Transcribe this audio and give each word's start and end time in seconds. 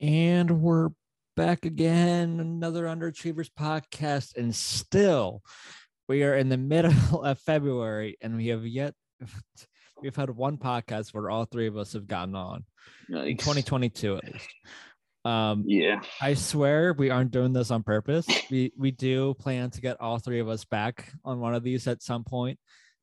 And 0.00 0.60
we're 0.60 0.90
back 1.36 1.64
again, 1.64 2.38
another 2.38 2.84
Underachievers 2.84 3.48
podcast. 3.58 4.36
And 4.36 4.54
still, 4.54 5.42
we 6.06 6.22
are 6.22 6.36
in 6.36 6.50
the 6.50 6.58
middle 6.58 6.92
of 7.24 7.38
February, 7.38 8.18
and 8.20 8.36
we 8.36 8.48
have 8.48 8.66
yet, 8.66 8.94
we've 10.02 10.14
had 10.14 10.28
one 10.28 10.58
podcast 10.58 11.14
where 11.14 11.30
all 11.30 11.46
three 11.46 11.66
of 11.66 11.78
us 11.78 11.94
have 11.94 12.06
gotten 12.06 12.34
on 12.34 12.64
in 13.08 13.38
2022 13.38 14.16
at 14.16 14.24
least. 14.32 14.48
Um, 15.24 15.64
Yeah. 15.66 16.02
I 16.20 16.34
swear 16.34 16.92
we 16.92 17.08
aren't 17.10 17.30
doing 17.30 17.54
this 17.54 17.70
on 17.70 17.82
purpose. 17.82 18.26
We 18.50 18.72
we 18.78 18.90
do 18.90 19.34
plan 19.34 19.70
to 19.70 19.80
get 19.80 20.00
all 20.00 20.18
three 20.18 20.40
of 20.40 20.48
us 20.48 20.64
back 20.64 21.10
on 21.24 21.40
one 21.40 21.54
of 21.54 21.64
these 21.64 21.88
at 21.88 22.02
some 22.02 22.22
point. 22.22 22.60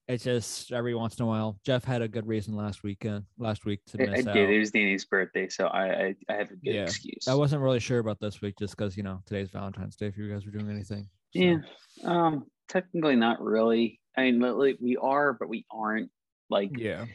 It's 0.07 0.23
just 0.25 0.73
every 0.73 0.93
once 0.95 1.17
in 1.17 1.23
a 1.23 1.27
while. 1.27 1.57
Jeff 1.65 1.85
had 1.85 2.01
a 2.01 2.07
good 2.09 2.27
reason 2.27 2.55
last 2.55 2.83
weekend, 2.83 3.23
last 3.37 3.65
week 3.65 3.79
to 3.87 4.01
I, 4.01 4.03
I 4.03 4.09
miss 4.17 4.27
out. 4.27 4.33
did. 4.33 4.49
It 4.49 4.59
was 4.59 4.71
Danny's 4.71 5.05
birthday, 5.05 5.47
so 5.47 5.67
I 5.67 5.85
I, 6.07 6.15
I 6.29 6.33
have 6.33 6.51
a 6.51 6.55
good 6.55 6.75
Yeah. 6.75 6.83
excuse. 6.83 7.25
I 7.27 7.35
wasn't 7.35 7.61
really 7.61 7.79
sure 7.79 7.99
about 7.99 8.19
this 8.19 8.41
week 8.41 8.55
just 8.59 8.75
because 8.75 8.97
you 8.97 9.03
know 9.03 9.21
today's 9.25 9.49
Valentine's 9.49 9.95
Day. 9.95 10.07
If 10.07 10.17
you 10.17 10.29
guys 10.29 10.45
were 10.45 10.51
doing 10.51 10.69
anything, 10.69 11.07
So, 11.35 11.39
yeah. 11.41 11.57
Um. 12.03 12.45
Technically, 12.69 13.15
not 13.15 13.41
really. 13.41 13.99
I 14.17 14.31
mean, 14.31 14.77
we 14.81 14.97
are, 14.97 15.33
but 15.33 15.47
we 15.49 15.65
aren't. 15.71 16.09
Like. 16.49 16.71
yeah, 16.77 17.05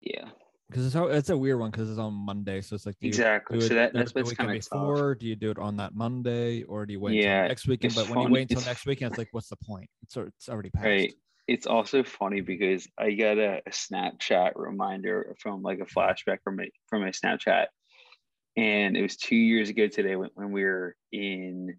Yeah. 0.00 0.28
because 0.68 0.86
it's 0.86 0.94
it's 0.96 1.30
a 1.30 1.36
weird 1.36 1.58
one 1.58 1.70
because 1.70 1.90
it's 1.90 1.98
on 1.98 2.12
Monday, 2.14 2.60
so 2.60 2.74
it's 2.76 2.86
like 2.86 2.96
Exactly. 3.02 3.60
So 3.60 3.74
that 3.74 3.92
that's 3.92 4.14
what's 4.14 4.32
kind 4.34 4.50
of 4.50 4.56
tough. 4.56 4.70
before. 4.70 5.14
Do 5.14 5.26
you 5.26 5.36
do 5.36 5.50
it 5.50 5.58
on 5.58 5.76
that 5.78 5.94
Monday 5.94 6.62
or 6.64 6.86
do 6.86 6.92
you 6.92 7.00
wait 7.00 7.14
Yeah, 7.22 7.46
next 7.48 7.66
weekend? 7.66 7.94
But 7.94 8.08
when 8.08 8.20
you 8.20 8.28
wait 8.32 8.50
until 8.50 8.64
next 8.64 8.86
weekend, 8.86 9.12
it's 9.12 9.18
like, 9.18 9.28
what's 9.32 9.48
the 9.48 9.56
point? 9.56 9.88
It's 10.02 10.16
it's 10.16 10.48
already 10.48 10.70
passed. 10.70 10.84
Right. 10.84 11.14
It's 11.48 11.66
also 11.66 12.04
funny 12.04 12.42
because 12.42 12.86
I 12.98 13.12
got 13.12 13.38
a, 13.38 13.62
a 13.66 13.70
Snapchat 13.70 14.52
reminder 14.54 15.34
from 15.40 15.62
like 15.62 15.80
a 15.80 15.86
flashback 15.86 16.42
from 16.44 16.56
my 16.56 16.68
from 16.88 17.02
my 17.02 17.10
Snapchat, 17.10 17.66
and 18.56 18.96
it 18.96 19.02
was 19.02 19.16
two 19.16 19.36
years 19.36 19.70
ago 19.70 19.88
today 19.88 20.14
when, 20.14 20.30
when 20.34 20.52
we 20.52 20.62
were 20.62 20.94
in 21.10 21.76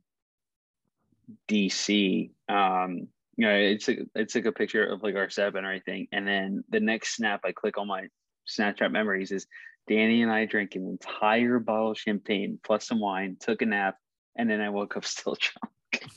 DC. 1.48 2.32
Um, 2.50 3.08
you 3.38 3.46
know, 3.46 3.54
it's 3.54 3.88
a 3.88 3.98
it's 4.16 4.36
like 4.36 4.46
a 4.46 4.52
picture 4.52 4.86
of 4.86 5.04
like 5.04 5.16
our 5.16 5.30
seven 5.30 5.64
or 5.64 5.72
anything, 5.72 6.08
and 6.12 6.28
then 6.28 6.64
the 6.70 6.80
next 6.80 7.16
snap 7.16 7.42
I 7.46 7.52
click 7.52 7.78
on 7.78 7.88
my 7.88 8.08
Snapchat 8.50 8.92
memories 8.92 9.32
is 9.32 9.46
Danny 9.88 10.22
and 10.22 10.32
I 10.32 10.46
drank 10.46 10.76
an 10.76 10.88
entire 10.88 11.60
bottle 11.60 11.92
of 11.92 11.98
champagne 11.98 12.60
plus 12.64 12.88
some 12.88 13.00
wine, 13.00 13.38
took 13.40 13.62
a 13.62 13.66
nap, 13.66 13.98
and 14.36 14.50
then 14.50 14.62
I 14.62 14.70
woke 14.70 14.98
up 14.98 15.06
still 15.06 15.38
drunk. 15.40 16.10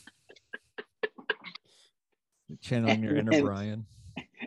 Channeling 2.61 3.03
your 3.03 3.17
inner 3.17 3.33
And- 3.33 3.45
Brian. 3.45 3.87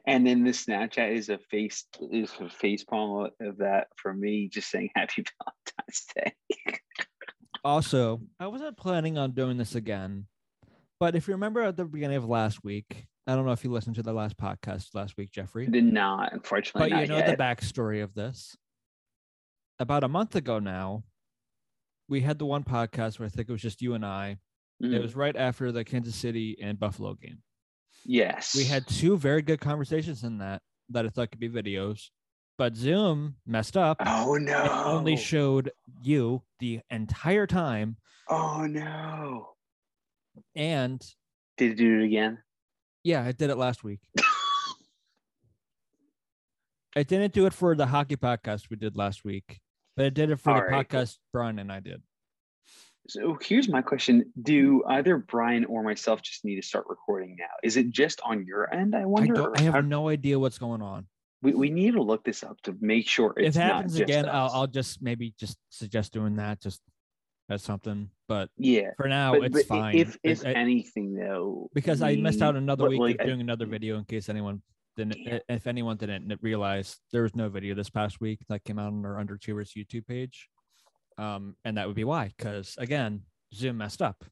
And 0.08 0.28
then 0.28 0.44
the 0.44 0.52
Snapchat 0.52 1.12
is 1.16 1.30
a 1.30 1.40
face 1.40 1.86
is 2.12 2.32
a 2.40 2.48
face 2.50 2.84
palm 2.84 3.32
of 3.40 3.58
that 3.58 3.88
for 3.96 4.14
me, 4.14 4.48
just 4.48 4.70
saying 4.70 4.90
Happy 4.96 5.24
Valentine's 5.40 6.06
Day. 6.16 6.78
Also, 7.64 8.22
I 8.40 8.46
wasn't 8.48 8.78
planning 8.78 9.18
on 9.18 9.32
doing 9.32 9.58
this 9.58 9.74
again, 9.74 10.28
but 11.00 11.16
if 11.16 11.28
you 11.28 11.34
remember 11.34 11.62
at 11.62 11.78
the 11.78 11.86
beginning 11.86 12.18
of 12.18 12.26
last 12.26 12.64
week, 12.64 13.08
I 13.26 13.34
don't 13.36 13.46
know 13.46 13.54
if 13.54 13.64
you 13.64 13.72
listened 13.72 13.96
to 13.96 14.04
the 14.04 14.14
last 14.14 14.38
podcast 14.38 14.94
last 14.94 15.18
week, 15.18 15.32
Jeffrey, 15.32 15.66
Did 15.66 15.86
not, 15.92 16.32
unfortunately, 16.32 16.90
but 16.92 16.96
not 16.96 17.02
you 17.02 17.08
know 17.08 17.18
yet. 17.18 17.36
the 17.36 17.44
backstory 17.44 18.04
of 18.04 18.14
this. 18.14 18.56
About 19.80 20.04
a 20.04 20.08
month 20.08 20.36
ago 20.36 20.60
now, 20.60 21.04
we 22.08 22.22
had 22.22 22.38
the 22.38 22.46
one 22.46 22.64
podcast 22.64 23.18
where 23.18 23.26
I 23.26 23.30
think 23.30 23.50
it 23.50 23.52
was 23.52 23.62
just 23.64 23.82
you 23.82 23.96
and 23.96 24.06
I. 24.06 24.38
It 24.80 24.86
Mhm. 24.86 25.02
was 25.02 25.16
right 25.16 25.36
after 25.36 25.72
the 25.72 25.84
Kansas 25.84 26.16
City 26.16 26.56
and 26.62 26.80
Buffalo 26.80 27.16
game. 27.16 27.42
Yes, 28.06 28.56
We 28.56 28.64
had 28.64 28.88
two 28.88 29.18
very 29.18 29.42
good 29.42 29.60
conversations 29.60 30.24
in 30.24 30.38
that 30.38 30.62
that 30.90 31.06
I 31.06 31.10
thought 31.10 31.32
could 31.32 31.40
be 31.40 31.50
videos, 31.50 32.10
but 32.58 32.76
Zoom 32.76 33.36
messed 33.46 33.76
up. 33.76 33.98
Oh 34.06 34.36
no! 34.38 34.64
It 34.64 34.72
only 34.72 35.18
showed 35.18 35.72
you 36.02 36.44
the 36.60 36.80
entire 36.90 37.48
time, 37.48 37.98
oh 38.30 38.66
no! 38.70 39.50
and 40.56 41.02
Did 41.58 41.72
it 41.72 41.76
do 41.76 42.00
it 42.02 42.06
again? 42.06 42.38
yeah, 43.04 43.24
I 43.24 43.32
did 43.32 43.50
it 43.50 43.58
last 43.58 43.84
week. 43.84 44.00
I 46.98 47.04
didn't 47.04 47.34
do 47.34 47.46
it 47.46 47.54
for 47.54 47.76
the 47.76 47.88
hockey 47.88 48.16
podcast 48.16 48.70
we 48.70 48.78
did 48.78 48.96
last 48.96 49.26
week, 49.26 49.60
but 49.98 50.06
I 50.06 50.10
did 50.10 50.30
it 50.32 50.38
for 50.40 50.52
All 50.52 50.58
the 50.62 50.68
right. 50.68 50.88
podcast 50.88 51.18
Brian 51.34 51.60
and 51.60 51.72
I 51.72 51.82
did. 51.82 52.02
So 53.08 53.38
here's 53.42 53.70
my 53.70 53.82
question: 53.82 54.32
Do 54.42 54.80
mm-hmm. 54.80 54.92
either 54.92 55.18
Brian 55.18 55.66
or 55.66 55.84
myself 55.84 56.22
just 56.22 56.44
need 56.46 56.56
to 56.56 56.62
start 56.62 56.86
recording 56.90 57.36
now? 57.38 57.46
Is 57.64 57.78
it 57.78 57.92
just 57.92 58.22
on 58.24 58.46
your 58.46 58.74
end? 58.74 58.96
I 58.96 59.02
I, 59.02 59.06
wonder. 59.06 59.34
don't, 59.34 59.60
I 59.60 59.64
have 59.64 59.74
how- 59.76 59.82
no 59.82 60.10
idea 60.10 60.40
what's 60.40 60.58
going 60.58 60.82
on. 60.82 61.08
we, 61.42 61.54
we 61.54 61.70
need 61.70 61.94
to 61.94 62.02
look 62.02 62.24
this 62.24 62.44
up 62.44 62.60
to 62.64 62.76
make 62.80 63.08
sure 63.08 63.34
If 63.38 63.48
it's 63.48 63.58
it 63.58 63.60
not 63.60 63.76
happens 63.76 64.00
again, 64.00 64.28
I'll. 64.28 64.50
I'll 64.52 64.68
just 64.68 65.02
maybe 65.02 65.34
just 65.40 65.58
suggest 65.70 66.14
doing 66.14 66.36
that 66.38 66.62
just 66.62 66.82
as 67.50 67.62
something. 67.62 68.10
But 68.28 68.50
yeah. 68.58 68.92
for 68.98 69.08
now, 69.08 69.34
but, 69.34 69.44
it's 69.44 69.54
but 69.56 69.66
fine. 69.68 69.96
If 69.96 70.18
if 70.24 70.44
it- 70.44 70.56
anything 70.56 71.14
though, 71.14 71.70
because 71.74 72.02
I 72.02 72.16
missed 72.16 72.42
out 72.42 72.56
another 72.56 72.90
week 72.90 73.00
like, 73.00 73.16
of 73.16 73.22
I- 73.22 73.26
doing 73.26 73.42
another 73.42 73.68
video 73.68 73.98
in 73.98 74.06
case 74.06 74.30
anyone 74.30 74.62
didn't 74.98 75.18
Yeah. 75.20 75.40
if 75.50 75.68
anyone 75.68 75.98
didn't 75.98 76.40
realize 76.42 76.98
there 77.12 77.24
was 77.24 77.36
no 77.36 77.50
video 77.50 77.76
this 77.76 77.90
past 77.90 78.20
week 78.22 78.40
that 78.50 78.64
came 78.64 78.80
out 78.80 78.88
on 78.88 79.06
our 79.06 79.24
Underachievers 79.24 79.78
YouTube 79.78 80.08
page. 80.08 80.48
Um, 81.18 81.56
and 81.64 81.78
that 81.78 81.88
would 81.88 81.96
be 81.96 82.04
why, 82.04 82.34
because 82.38 82.76
again, 82.78 83.22
Zoom 83.54 83.78
messed 83.78 84.02
up. 84.02 84.24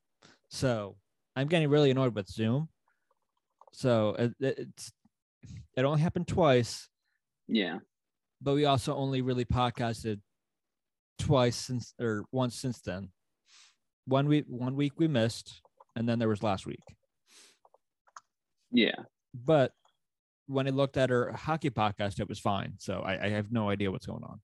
So 0.49 0.97
I'm 1.35 1.47
getting 1.47 1.69
really 1.69 1.91
annoyed 1.91 2.13
with 2.15 2.27
Zoom. 2.27 2.69
So 3.71 4.15
it, 4.19 4.33
it- 4.39 4.59
it's 4.59 4.91
it 5.75 5.83
only 5.85 6.01
happened 6.01 6.27
twice, 6.27 6.87
Yeah. 7.47 7.79
but 8.41 8.53
we 8.53 8.65
also 8.65 8.95
only 8.95 9.21
really 9.21 9.45
podcasted 9.45 10.21
twice 11.19 11.55
since 11.55 11.93
or 11.99 12.25
once 12.31 12.55
since 12.55 12.79
then. 12.81 13.09
One 14.05 14.27
week 14.27 14.45
one 14.47 14.75
week 14.75 14.93
we 14.99 15.07
missed, 15.07 15.61
and 15.95 16.07
then 16.07 16.19
there 16.19 16.27
was 16.29 16.43
last 16.43 16.65
week. 16.65 16.83
Yeah. 18.71 18.95
but 19.33 19.71
when 20.47 20.67
I 20.67 20.71
looked 20.71 20.97
at 20.97 21.09
her 21.09 21.31
hockey 21.31 21.69
podcast, 21.69 22.19
it 22.19 22.27
was 22.27 22.37
fine. 22.39 22.73
So 22.77 22.99
I, 22.99 23.25
I 23.25 23.29
have 23.29 23.51
no 23.51 23.69
idea 23.69 23.89
what's 23.91 24.05
going 24.05 24.23
on. 24.23 24.41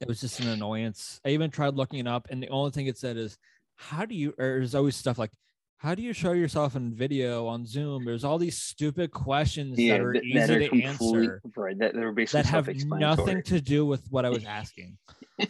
It 0.00 0.08
was 0.08 0.20
just 0.20 0.40
an 0.40 0.48
annoyance. 0.48 1.20
I 1.24 1.30
even 1.30 1.50
tried 1.50 1.74
looking 1.74 1.98
it 2.00 2.06
up, 2.06 2.28
and 2.30 2.42
the 2.42 2.48
only 2.48 2.70
thing 2.70 2.86
it 2.86 2.98
said 2.98 3.16
is, 3.16 3.38
"How 3.76 4.04
do 4.04 4.14
you?" 4.14 4.30
Or 4.38 4.58
there's 4.58 4.74
always 4.74 4.96
stuff 4.96 5.18
like, 5.18 5.30
"How 5.78 5.94
do 5.94 6.02
you 6.02 6.12
show 6.12 6.32
yourself 6.32 6.76
in 6.76 6.94
video 6.94 7.46
on 7.46 7.64
Zoom?" 7.66 8.04
There's 8.04 8.24
all 8.24 8.38
these 8.38 8.58
stupid 8.58 9.10
questions 9.12 9.78
Yeah. 9.78 9.94
that 9.98 10.00
are 10.02 10.14
easy 10.16 10.32
that 10.38 10.50
are 10.50 10.58
to 10.60 10.68
complete- 10.68 10.84
answer 11.30 11.42
Right. 11.56 11.78
That 11.78 11.94
they're 11.94 12.12
basically 12.12 12.42
that 12.42 12.48
have 12.48 12.68
nothing 12.86 13.42
to 13.44 13.60
do 13.60 13.84
with 13.86 14.06
what 14.10 14.24
I 14.24 14.30
was 14.30 14.44
asking. 14.44 14.98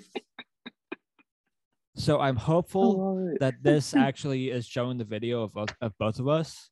so 1.97 2.21
I'm 2.21 2.37
hopeful 2.37 3.37
that 3.41 3.63
this 3.63 3.95
actually 3.95 4.51
is 4.51 4.67
showing 4.67 4.99
the 4.99 5.05
video 5.05 5.43
of, 5.43 5.53
both- 5.55 5.75
of 5.81 5.97
both 5.99 6.19
of 6.21 6.29
us. 6.29 6.71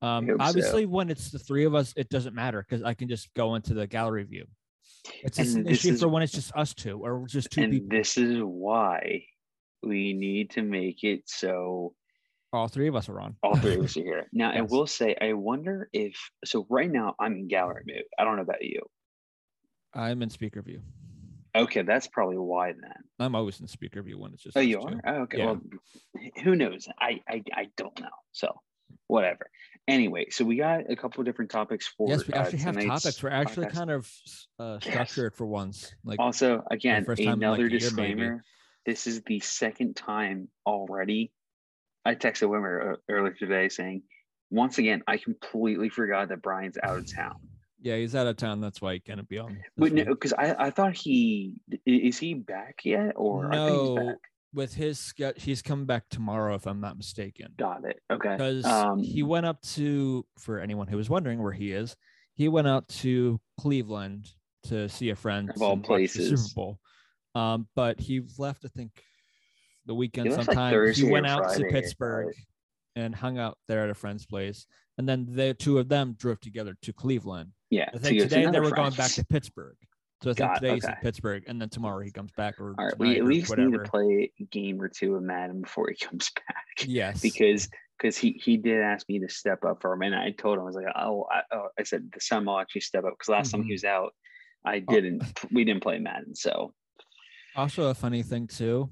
Um, 0.00 0.28
hope 0.28 0.38
so. 0.40 0.44
obviously, 0.46 0.86
when 0.86 1.10
it's 1.10 1.30
the 1.32 1.40
three 1.40 1.64
of 1.64 1.74
us, 1.74 1.92
it 1.96 2.08
doesn't 2.08 2.34
matter 2.34 2.62
because 2.66 2.84
I 2.84 2.94
can 2.94 3.08
just 3.08 3.34
go 3.34 3.56
into 3.56 3.74
the 3.74 3.86
gallery 3.88 4.22
view. 4.22 4.46
It's 5.22 5.38
And 5.38 5.66
an 5.66 5.72
issue 5.72 5.92
is- 5.92 6.00
for 6.00 6.08
when 6.08 6.22
it's 6.22 6.32
just 6.32 6.54
us 6.56 6.74
two 6.74 6.98
or 7.04 7.26
just 7.26 7.50
two 7.50 7.62
and 7.62 7.72
people. 7.72 7.88
this 7.90 8.16
is 8.16 8.38
why 8.42 9.24
we 9.82 10.12
need 10.12 10.50
to 10.50 10.62
make 10.62 11.04
it 11.04 11.22
so 11.28 11.94
All 12.52 12.68
three 12.68 12.88
of 12.88 12.96
us 12.96 13.08
are 13.08 13.20
on. 13.20 13.36
all 13.42 13.56
three 13.56 13.74
of 13.76 13.84
us 13.84 13.96
are 13.96 14.02
here. 14.02 14.28
Now, 14.32 14.50
I 14.50 14.60
will 14.70 14.86
say, 14.86 15.16
I 15.20 15.34
wonder 15.34 15.88
if 15.92 16.16
so. 16.44 16.66
Right 16.70 16.90
now, 16.90 17.14
I'm 17.20 17.34
in 17.34 17.48
gallery 17.48 17.82
mode. 17.86 18.04
I 18.18 18.24
don't 18.24 18.36
know 18.36 18.42
about 18.42 18.62
you. 18.64 18.80
I'm 19.94 20.22
in 20.22 20.30
speaker 20.30 20.62
view. 20.62 20.80
Okay, 21.54 21.82
that's 21.82 22.06
probably 22.06 22.36
why 22.38 22.72
then. 22.72 22.92
I'm 23.18 23.34
always 23.34 23.60
in 23.60 23.66
speaker 23.66 24.02
view 24.02 24.18
when 24.18 24.32
it's 24.32 24.42
just. 24.42 24.56
Oh, 24.56 24.60
you 24.60 24.80
two. 24.80 24.86
are. 24.88 25.00
Oh, 25.06 25.14
okay. 25.22 25.38
Yeah. 25.38 25.46
Well, 25.46 25.60
who 26.44 26.56
knows? 26.56 26.88
I, 26.98 27.20
I 27.28 27.42
I 27.52 27.68
don't 27.76 27.98
know. 28.00 28.08
So 28.32 28.60
whatever. 29.08 29.50
Anyway, 29.88 30.26
so 30.30 30.44
we 30.44 30.56
got 30.56 30.82
a 30.90 30.94
couple 30.94 31.20
of 31.20 31.26
different 31.26 31.50
topics 31.50 31.88
for. 31.88 32.10
Yes, 32.10 32.26
we 32.28 32.34
uh, 32.34 32.42
actually 32.42 32.58
have 32.58 32.76
topics. 32.76 33.22
We're 33.22 33.30
actually 33.30 33.66
podcast. 33.66 33.72
kind 33.72 33.90
of 33.90 34.12
uh, 34.60 34.78
Yes. 34.82 34.84
structured 34.92 35.34
for 35.34 35.46
once. 35.46 35.94
Like 36.04 36.20
Also, 36.20 36.62
again, 36.70 37.04
first 37.04 37.22
time 37.22 37.32
in, 37.42 37.48
like, 37.48 37.58
another 37.58 37.62
maybe. 37.64 37.78
disclaimer. 37.78 38.44
This 38.84 39.06
is 39.06 39.22
the 39.22 39.40
second 39.40 39.96
time 39.96 40.48
already. 40.66 41.32
I 42.04 42.14
texted 42.14 42.48
Whitmer 42.48 42.92
uh, 42.92 42.96
earlier 43.08 43.32
today 43.34 43.68
saying, 43.70 44.02
once 44.50 44.78
again, 44.78 45.02
I 45.06 45.16
completely 45.16 45.88
forgot 45.88 46.28
that 46.28 46.42
Brian's 46.42 46.78
out 46.82 46.98
of 46.98 47.14
town. 47.14 47.36
yeah, 47.80 47.96
he's 47.96 48.14
out 48.14 48.26
of 48.26 48.36
town. 48.36 48.60
That's 48.60 48.80
why 48.80 48.94
he 48.94 49.00
can't 49.00 49.26
be 49.28 49.38
on. 49.38 49.58
But 49.76 49.92
no, 49.92 50.04
because 50.04 50.32
I, 50.34 50.54
I 50.66 50.70
thought 50.70 50.94
he 50.96 51.54
is 51.86 52.18
he 52.18 52.34
back 52.34 52.80
yet 52.84 53.12
or 53.16 53.46
I 53.52 53.56
think 53.56 53.80
he's 53.80 53.88
No, 53.88 53.94
back. 54.06 54.16
With 54.54 54.74
his 54.74 54.98
ske- 54.98 55.36
he's 55.36 55.60
coming 55.62 55.84
back 55.86 56.04
tomorrow, 56.10 56.54
if 56.54 56.66
I'm 56.66 56.80
not 56.80 56.96
mistaken. 56.96 57.48
Got 57.58 57.84
it. 57.84 58.00
Okay. 58.10 58.32
because 58.32 58.64
Um, 58.64 58.98
he 59.02 59.22
went 59.22 59.46
up 59.46 59.60
to 59.74 60.24
for 60.38 60.58
anyone 60.58 60.86
who 60.88 60.96
was 60.96 61.10
wondering 61.10 61.42
where 61.42 61.52
he 61.52 61.72
is 61.72 61.96
he 62.34 62.46
went 62.48 62.68
out 62.68 62.86
to 62.88 63.40
cleveland 63.60 64.28
to 64.62 64.88
see 64.88 65.10
a 65.10 65.16
friend 65.16 65.50
Of 65.50 65.60
all 65.60 65.72
and 65.72 65.80
watch 65.82 65.88
the 65.88 65.88
places. 65.88 66.46
super 66.46 66.54
bowl 66.54 66.78
um 67.34 67.66
but 67.74 67.98
he 68.00 68.22
left 68.38 68.64
i 68.64 68.68
think 68.68 68.92
the 69.86 69.94
weekend 69.94 70.30
left, 70.30 70.46
like, 70.48 70.56
sometime 70.56 70.92
he 70.94 71.04
went 71.04 71.26
out 71.26 71.44
Friday, 71.44 71.64
to 71.64 71.68
pittsburgh 71.70 72.26
right? 72.28 72.34
and 72.96 73.14
hung 73.14 73.38
out 73.38 73.58
there 73.66 73.82
at 73.84 73.90
a 73.90 73.94
friend's 73.94 74.24
place 74.24 74.66
and 74.98 75.08
then 75.08 75.26
the 75.28 75.52
two 75.54 75.78
of 75.78 75.88
them 75.88 76.14
drove 76.18 76.40
together 76.40 76.76
to 76.82 76.92
cleveland 76.92 77.50
yeah. 77.70 77.90
i 77.94 77.98
think 77.98 78.20
today 78.20 78.46
they 78.46 78.60
were 78.60 78.70
going 78.70 78.92
back 78.94 79.10
to 79.10 79.24
pittsburgh 79.24 79.76
So 80.22 80.30
I 80.30 80.34
think 80.34 80.38
Got- 80.50 80.54
today 80.60 80.74
he's 80.74 80.84
in. 80.84 80.94
Pittsburgh, 81.00 81.44
and 81.46 81.60
then 81.60 81.68
tomorrow 81.68 82.00
he 82.00 82.10
comes 82.10 82.32
back, 82.36 82.58
or 82.60 82.74
All 82.78 82.86
right, 82.86 82.98
we 82.98 83.18
at 83.18 83.24
least 83.24 83.56
need 83.56 83.72
to 83.72 83.78
play 83.80 84.32
a 84.40 84.44
game 84.44 84.80
or 84.82 84.88
two 84.88 85.14
of 85.14 85.22
Madden 85.22 85.62
before 85.62 85.88
he 85.88 85.94
comes 86.06 86.30
back. 86.48 86.84
Yes, 86.86 87.20
because 87.22 87.68
because 87.98 88.16
he 88.16 88.32
he 88.44 88.56
did 88.56 88.80
ask 88.80 89.08
me 89.08 89.20
to 89.20 89.28
step 89.28 89.64
up 89.64 89.80
for 89.80 89.92
him, 89.92 90.02
and 90.02 90.14
I 90.14 90.32
told 90.32 90.56
him 90.56 90.62
I 90.62 90.66
was 90.66 90.74
like, 90.74 90.86
oh, 90.96 91.26
I, 91.30 91.42
oh, 91.54 91.68
I 91.78 91.84
said 91.84 92.10
the 92.12 92.20
son 92.20 92.46
will 92.46 92.58
actually 92.58 92.80
step 92.80 93.04
up 93.04 93.12
because 93.12 93.28
last 93.28 93.50
time 93.52 93.62
Mhm. 93.62 93.66
he 93.66 93.72
was 93.72 93.84
out, 93.84 94.12
I 94.64 94.82
Oh. 94.88 94.92
didn't. 94.92 95.22
We 95.52 95.64
didn't 95.64 95.82
play 95.84 95.98
Madden, 96.00 96.34
so 96.34 96.74
Also, 97.54 97.88
a 97.88 97.94
funny 97.94 98.22
thing 98.24 98.48
too, 98.48 98.90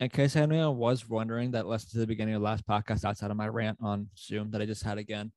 in 0.00 0.08
case 0.08 0.34
anyone 0.34 0.76
was 0.76 1.08
wondering 1.08 1.52
that 1.52 1.66
listened 1.66 1.92
to 1.92 1.98
the 1.98 2.06
beginning 2.08 2.34
of 2.34 2.40
the 2.40 2.44
last 2.44 2.66
podcast 2.66 3.04
outside 3.04 3.30
of 3.30 3.36
my 3.36 3.46
rant 3.48 3.78
on 3.80 4.08
Zoom 4.18 4.50
that 4.50 4.60
I 4.60 4.66
just 4.66 4.82
had 4.82 4.98
again, 4.98 5.30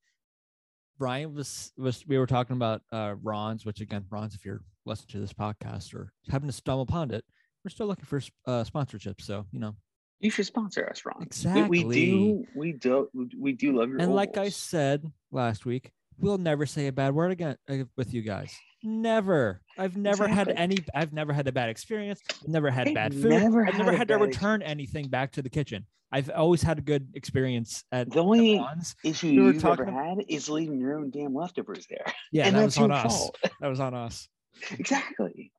Brian 0.97 1.33
was 1.33 1.71
was 1.77 2.05
we 2.07 2.17
were 2.17 2.27
talking 2.27 2.55
about 2.55 2.81
uh 2.91 3.15
Ron's, 3.21 3.65
which 3.65 3.81
again, 3.81 4.05
Ron's, 4.09 4.35
if 4.35 4.45
you're 4.45 4.61
listening 4.85 5.09
to 5.13 5.19
this 5.19 5.33
podcast 5.33 5.93
or 5.93 6.11
happen 6.29 6.47
to 6.47 6.53
stumble 6.53 6.83
upon 6.83 7.11
it, 7.11 7.23
we're 7.63 7.69
still 7.69 7.87
looking 7.87 8.05
for 8.05 8.21
uh 8.45 8.63
sponsorship. 8.63 9.21
So 9.21 9.45
you 9.51 9.59
know, 9.59 9.75
you 10.19 10.31
should 10.31 10.45
sponsor 10.45 10.87
us, 10.89 11.03
Ron. 11.05 11.21
Exactly. 11.21 11.85
We, 11.85 11.93
do. 11.93 12.45
We 12.55 12.73
do. 12.73 13.09
We 13.37 13.53
do 13.53 13.77
love 13.77 13.89
your. 13.89 13.99
and 13.99 14.13
like 14.15 14.37
I 14.37 14.49
said 14.49 15.03
last 15.31 15.65
week, 15.65 15.91
we'll 16.19 16.37
never 16.37 16.65
say 16.65 16.87
a 16.87 16.91
bad 16.91 17.13
word 17.13 17.31
again 17.31 17.57
uh, 17.69 17.83
with 17.95 18.13
you 18.13 18.21
guys. 18.21 18.55
Never. 18.83 19.61
I've 19.77 19.97
never 19.97 20.27
had 20.27 20.49
any. 20.49 20.77
I've 20.93 21.13
never 21.13 21.33
had 21.33 21.47
a 21.47 21.51
bad 21.51 21.69
experience. 21.69 22.21
Never 22.45 22.69
had 22.69 22.87
I've 22.89 22.93
bad 22.93 23.13
food. 23.13 23.25
never 23.25 23.67
I've 23.67 23.77
never 23.77 23.95
had 23.95 24.07
to 24.09 24.17
return 24.17 24.61
anything 24.61 25.07
back 25.07 25.31
to 25.33 25.41
the 25.41 25.49
kitchen. 25.49 25.85
I've 26.11 26.29
always 26.29 26.61
had 26.61 26.77
a 26.77 26.81
good 26.81 27.09
experience 27.15 27.83
at 27.91 28.09
The 28.11 28.19
only 28.21 28.63
issue 29.03 29.27
we 29.27 29.33
you've 29.33 29.65
ever 29.65 29.85
had 29.85 30.19
is 30.29 30.47
leaving 30.47 30.79
your 30.79 30.97
own 30.97 31.09
damn 31.09 31.33
leftovers 31.35 31.85
there, 31.89 32.05
Yeah, 32.31 32.47
and 32.47 32.55
that 32.55 32.63
was 32.63 32.77
on 32.77 32.91
us. 32.91 33.03
fault. 33.17 33.37
That 33.59 33.67
was 33.67 33.79
on 33.81 33.93
us. 33.93 34.29
exactly. 34.71 35.51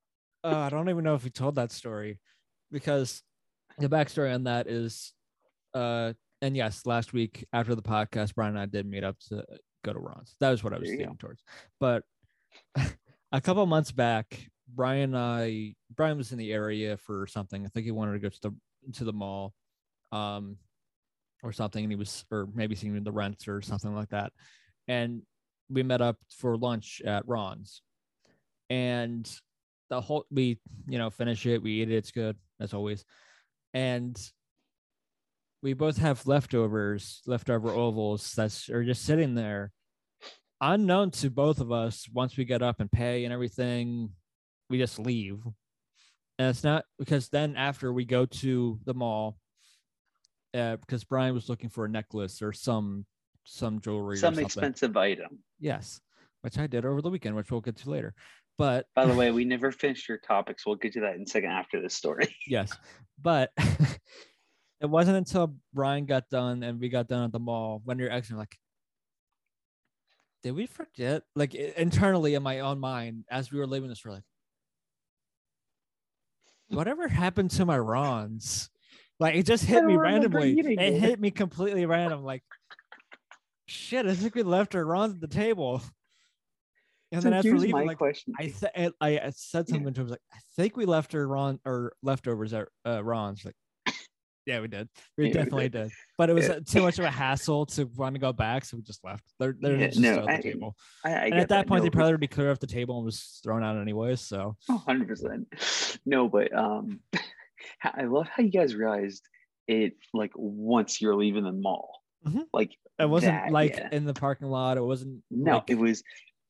Uh, 0.42 0.56
I 0.56 0.68
don't 0.70 0.88
even 0.88 1.04
know 1.04 1.14
if 1.16 1.24
we 1.24 1.30
told 1.30 1.56
that 1.56 1.70
story 1.70 2.18
because 2.72 3.22
the 3.78 3.88
backstory 3.90 4.34
on 4.34 4.44
that 4.44 4.68
is, 4.68 5.12
uh, 5.74 6.14
and 6.40 6.56
yes, 6.56 6.86
last 6.86 7.12
week 7.12 7.44
after 7.52 7.74
the 7.74 7.82
podcast, 7.82 8.34
Brian 8.34 8.54
and 8.54 8.60
I 8.62 8.66
did 8.66 8.86
meet 8.86 9.04
up 9.04 9.18
to 9.28 9.44
go 9.84 9.92
to 9.92 9.98
Ron's. 9.98 10.34
That 10.40 10.50
was 10.50 10.64
what 10.64 10.72
I 10.72 10.78
was 10.78 10.86
There 10.88 10.92
you 10.94 10.98
go. 11.00 11.04
leaning 11.04 11.18
towards. 11.18 11.42
But 11.78 12.04
a 13.32 13.40
couple 13.40 13.64
months 13.66 13.92
back, 13.92 14.48
Brian 14.74 15.14
and 15.14 15.16
I, 15.16 15.74
Brian 15.94 16.18
was 16.18 16.32
in 16.32 16.38
the 16.38 16.52
area 16.52 16.96
for 16.96 17.26
something. 17.26 17.64
I 17.64 17.68
think 17.68 17.84
he 17.84 17.92
wanted 17.92 18.12
to 18.12 18.18
go 18.18 18.28
to 18.28 18.40
the 18.42 18.54
to 18.94 19.04
the 19.04 19.12
mall, 19.12 19.54
um, 20.12 20.56
or 21.42 21.52
something, 21.52 21.84
and 21.84 21.92
he 21.92 21.96
was, 21.96 22.24
or 22.30 22.48
maybe 22.54 22.74
seeing 22.74 23.02
the 23.02 23.12
rents 23.12 23.48
or 23.48 23.60
something 23.62 23.94
like 23.94 24.10
that, 24.10 24.32
and 24.86 25.22
we 25.70 25.82
met 25.82 26.00
up 26.00 26.16
for 26.30 26.56
lunch 26.56 27.02
at 27.04 27.26
Ron's, 27.26 27.82
and 28.70 29.30
the 29.90 30.00
whole 30.00 30.26
we 30.30 30.58
you 30.86 30.98
know 30.98 31.08
finish 31.08 31.46
it 31.46 31.62
we 31.62 31.80
eat 31.80 31.90
it 31.90 31.96
it's 31.96 32.10
good 32.10 32.36
as 32.60 32.74
always. 32.74 33.04
And 33.74 34.18
we 35.62 35.72
both 35.74 35.98
have 35.98 36.26
leftovers 36.26 37.20
leftover 37.26 37.70
ovals 37.70 38.32
that 38.34 38.68
are 38.72 38.84
just 38.84 39.04
sitting 39.04 39.34
there 39.34 39.72
unknown 40.60 41.10
to 41.10 41.30
both 41.30 41.60
of 41.60 41.70
us 41.72 42.08
once 42.12 42.36
we 42.36 42.44
get 42.44 42.62
up 42.62 42.80
and 42.80 42.90
pay 42.90 43.24
and 43.24 43.32
everything 43.32 44.10
we 44.70 44.78
just 44.78 44.98
leave 44.98 45.38
and 46.38 46.48
it's 46.50 46.64
not 46.64 46.84
because 46.98 47.28
then 47.28 47.54
after 47.56 47.92
we 47.92 48.04
go 48.04 48.26
to 48.26 48.78
the 48.84 48.94
mall 48.94 49.36
uh, 50.54 50.76
because 50.76 51.04
brian 51.04 51.32
was 51.34 51.48
looking 51.48 51.68
for 51.70 51.84
a 51.84 51.88
necklace 51.88 52.42
or 52.42 52.52
some 52.52 53.04
some 53.44 53.80
jewelry 53.80 54.16
Some 54.16 54.38
expensive 54.38 54.96
item. 54.96 55.38
yes 55.60 56.00
which 56.42 56.58
i 56.58 56.66
did 56.66 56.84
over 56.84 57.00
the 57.02 57.10
weekend 57.10 57.36
which 57.36 57.50
we'll 57.50 57.60
get 57.60 57.76
to 57.76 57.90
later 57.90 58.14
but 58.58 58.86
By 58.96 59.06
the 59.06 59.14
way, 59.20 59.30
we 59.30 59.44
never 59.44 59.70
finished 59.70 60.08
your 60.08 60.18
topics. 60.18 60.66
We'll 60.66 60.74
get 60.74 60.92
to 60.94 61.00
that 61.02 61.14
in 61.14 61.22
a 61.22 61.26
second 61.28 61.50
after 61.50 61.80
this 61.80 61.94
story. 61.94 62.34
yes 62.48 62.76
but 63.22 63.50
it 64.80 64.86
wasn't 64.86 65.16
until 65.16 65.54
brian 65.72 66.06
got 66.06 66.28
done 66.28 66.64
and 66.64 66.80
we 66.80 66.88
got 66.88 67.06
done 67.06 67.22
at 67.24 67.30
the 67.32 67.38
mall 67.38 67.80
when 67.84 67.98
you're 68.00 68.10
actually 68.10 68.38
like 68.38 68.56
did 70.42 70.52
we 70.52 70.66
forget 70.66 71.22
like 71.34 71.54
internally 71.54 72.34
in 72.34 72.42
my 72.42 72.60
own 72.60 72.78
mind 72.78 73.24
as 73.30 73.50
we 73.50 73.58
were 73.58 73.66
leaving 73.66 73.88
the 73.88 73.96
store 73.96 74.12
like 74.12 74.22
whatever 76.68 77.08
happened 77.08 77.50
to 77.50 77.64
my 77.64 77.78
rons 77.78 78.70
like 79.18 79.34
it 79.34 79.44
just 79.46 79.64
hit 79.64 79.84
me 79.84 79.96
randomly 79.96 80.58
it 80.58 80.66
it. 80.78 81.00
hit 81.00 81.20
me 81.20 81.30
completely 81.30 81.86
random 81.86 82.22
like 82.22 82.42
shit 83.66 84.06
i 84.06 84.14
think 84.14 84.34
we 84.34 84.42
left 84.42 84.74
our 84.74 84.84
rons 84.84 85.14
at 85.14 85.20
the 85.20 85.26
table 85.26 85.82
and 87.10 87.22
so 87.22 87.30
then 87.30 87.38
we're 87.38 87.42
here's 87.42 87.60
leaving 87.62 87.74
my 87.76 87.84
like 87.84 87.96
question. 87.96 88.34
I 88.38 88.48
th- 88.48 88.92
I 89.00 89.18
I 89.18 89.30
said 89.34 89.64
Yeah. 89.66 89.74
something 89.76 89.94
to 89.94 90.00
him 90.02 90.08
like, 90.08 90.20
I 90.30 90.36
think 90.56 90.76
we 90.76 90.84
left 90.84 91.14
our 91.14 91.26
Ron 91.26 91.58
or 91.64 91.94
leftovers 92.02 92.52
at 92.52 92.68
uh, 92.86 93.02
Ron's. 93.02 93.46
Like, 93.46 93.54
yeah, 94.48 94.60
we 94.60 94.68
did. 94.68 94.88
We 95.16 95.24
Yeah, 95.24 95.28
we 95.28 95.32
definitely 95.34 95.68
did. 95.68 95.90
But 96.16 96.30
it 96.30 96.32
was 96.32 96.48
Yeah. 96.48 96.54
uh, 96.54 96.60
too 96.66 96.82
much 96.82 96.98
of 96.98 97.04
a 97.04 97.10
hassle 97.10 97.66
to 97.66 97.84
want 97.96 98.14
to 98.14 98.18
go 98.18 98.32
back, 98.32 98.64
so 98.64 98.78
we 98.78 98.82
just 98.82 99.04
left. 99.04 99.22
They're 99.38 99.54
they're 99.60 99.76
Yeah, 99.76 99.86
just 99.88 100.00
no, 100.00 100.14
at 100.20 100.28
I- 100.28 100.36
the 100.38 100.42
table. 100.42 100.74
I, 101.04 101.10
I 101.10 101.12
And 101.26 101.34
at 101.34 101.48
that 101.50 101.66
point, 101.68 101.80
no, 101.80 101.82
they 101.84 101.88
but- 101.90 101.94
probably 101.96 102.10
already 102.12 102.26
cleared 102.28 102.50
off 102.50 102.58
the 102.58 102.66
table 102.66 102.96
and 102.96 103.04
was 103.04 103.40
thrown 103.44 103.62
out 103.62 103.76
anyways. 103.76 104.22
So 104.22 104.56
hundred 104.68 105.06
percent. 105.08 105.46
No, 106.06 106.28
but 106.28 106.52
um, 106.56 107.00
I 107.84 108.04
love 108.04 108.26
how 108.28 108.42
you 108.42 108.50
guys 108.50 108.74
realized 108.74 109.22
it 109.66 109.92
like 110.14 110.32
once 110.34 111.00
you're 111.00 111.14
leaving 111.14 111.44
the 111.44 111.52
mall. 111.52 112.00
Mhm. 112.26 112.44
Like 112.52 112.72
it 112.98 113.08
wasn't 113.08 113.32
that, 113.44 113.52
like 113.52 113.78
in 113.92 114.06
the 114.06 114.14
parking 114.14 114.48
lot. 114.48 114.78
It 114.78 114.82
wasn't 114.82 115.22
no, 115.30 115.56
like, 115.56 115.70
it 115.70 115.78
was 115.78 116.02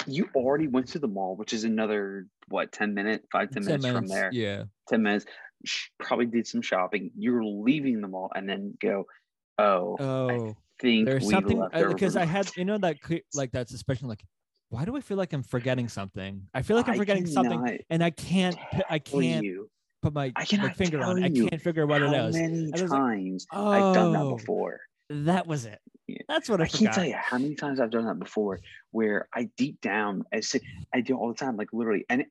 you 0.06 0.28
already 0.36 0.68
went 0.68 0.86
to 0.88 1.00
the 1.00 1.08
mall, 1.08 1.34
which 1.34 1.52
is 1.52 1.64
another 1.64 2.26
what 2.46 2.70
ten 2.70 2.94
minute, 2.94 3.24
five 3.32 3.50
ten 3.50 3.64
10 3.64 3.80
minutes, 3.82 3.98
from 3.98 4.06
there. 4.06 4.30
Yeah, 4.32 4.62
Ten 4.88 5.02
minutes. 5.02 5.26
Probably 5.98 6.26
did 6.26 6.46
some 6.46 6.62
shopping. 6.62 7.10
You're 7.16 7.44
leaving 7.44 8.00
the 8.00 8.08
mall 8.08 8.30
and 8.34 8.48
then 8.48 8.76
go. 8.80 9.06
Oh, 9.58 9.96
Oh, 9.98 10.56
think 10.80 11.06
there's 11.06 11.24
we 11.24 11.32
something 11.32 11.60
because 11.72 12.16
I 12.16 12.24
had 12.24 12.48
you 12.56 12.64
know 12.64 12.78
that 12.78 12.96
like 13.34 13.52
that 13.52 13.68
suspicion 13.68 14.08
like. 14.08 14.22
Why 14.70 14.84
do 14.84 14.94
I 14.96 15.00
feel 15.00 15.16
like 15.16 15.32
I'm 15.32 15.42
forgetting 15.42 15.88
something? 15.88 16.42
I 16.52 16.60
feel 16.60 16.76
like 16.76 16.88
I'm 16.90 16.98
forgetting 16.98 17.26
something, 17.26 17.78
and 17.88 18.04
I 18.04 18.10
can't. 18.10 18.56
I 18.90 18.98
can't 18.98 19.42
you 19.42 19.70
put 20.02 20.12
my, 20.12 20.32
I 20.36 20.46
my 20.56 20.72
finger 20.72 21.02
on 21.02 21.22
it. 21.22 21.24
I 21.24 21.48
can't 21.48 21.60
figure 21.60 21.82
out 21.82 21.88
what 21.88 22.02
it 22.02 22.12
is. 22.12 22.36
how 22.36 22.42
many 22.42 22.70
I 22.74 22.82
was 22.82 22.82
like, 22.82 22.90
times 22.90 23.46
I've 23.50 23.94
done 23.94 24.12
that 24.12 24.20
Oh, 24.20 24.36
before. 24.36 24.80
That 25.10 25.46
was 25.46 25.64
it. 25.64 25.80
Yeah. 26.06 26.18
That's 26.28 26.48
what 26.48 26.60
I, 26.60 26.64
I 26.64 26.68
can't 26.68 26.92
tell 26.92 27.04
you 27.04 27.16
how 27.16 27.38
many 27.38 27.54
times 27.54 27.80
I've 27.80 27.90
done 27.90 28.06
that 28.06 28.18
before 28.18 28.60
where 28.92 29.28
I 29.34 29.50
deep 29.56 29.80
down 29.80 30.24
I 30.32 30.40
say 30.40 30.60
I 30.94 31.00
do 31.00 31.16
all 31.16 31.28
the 31.28 31.34
time, 31.34 31.56
like 31.56 31.68
literally 31.72 32.04
and 32.08 32.24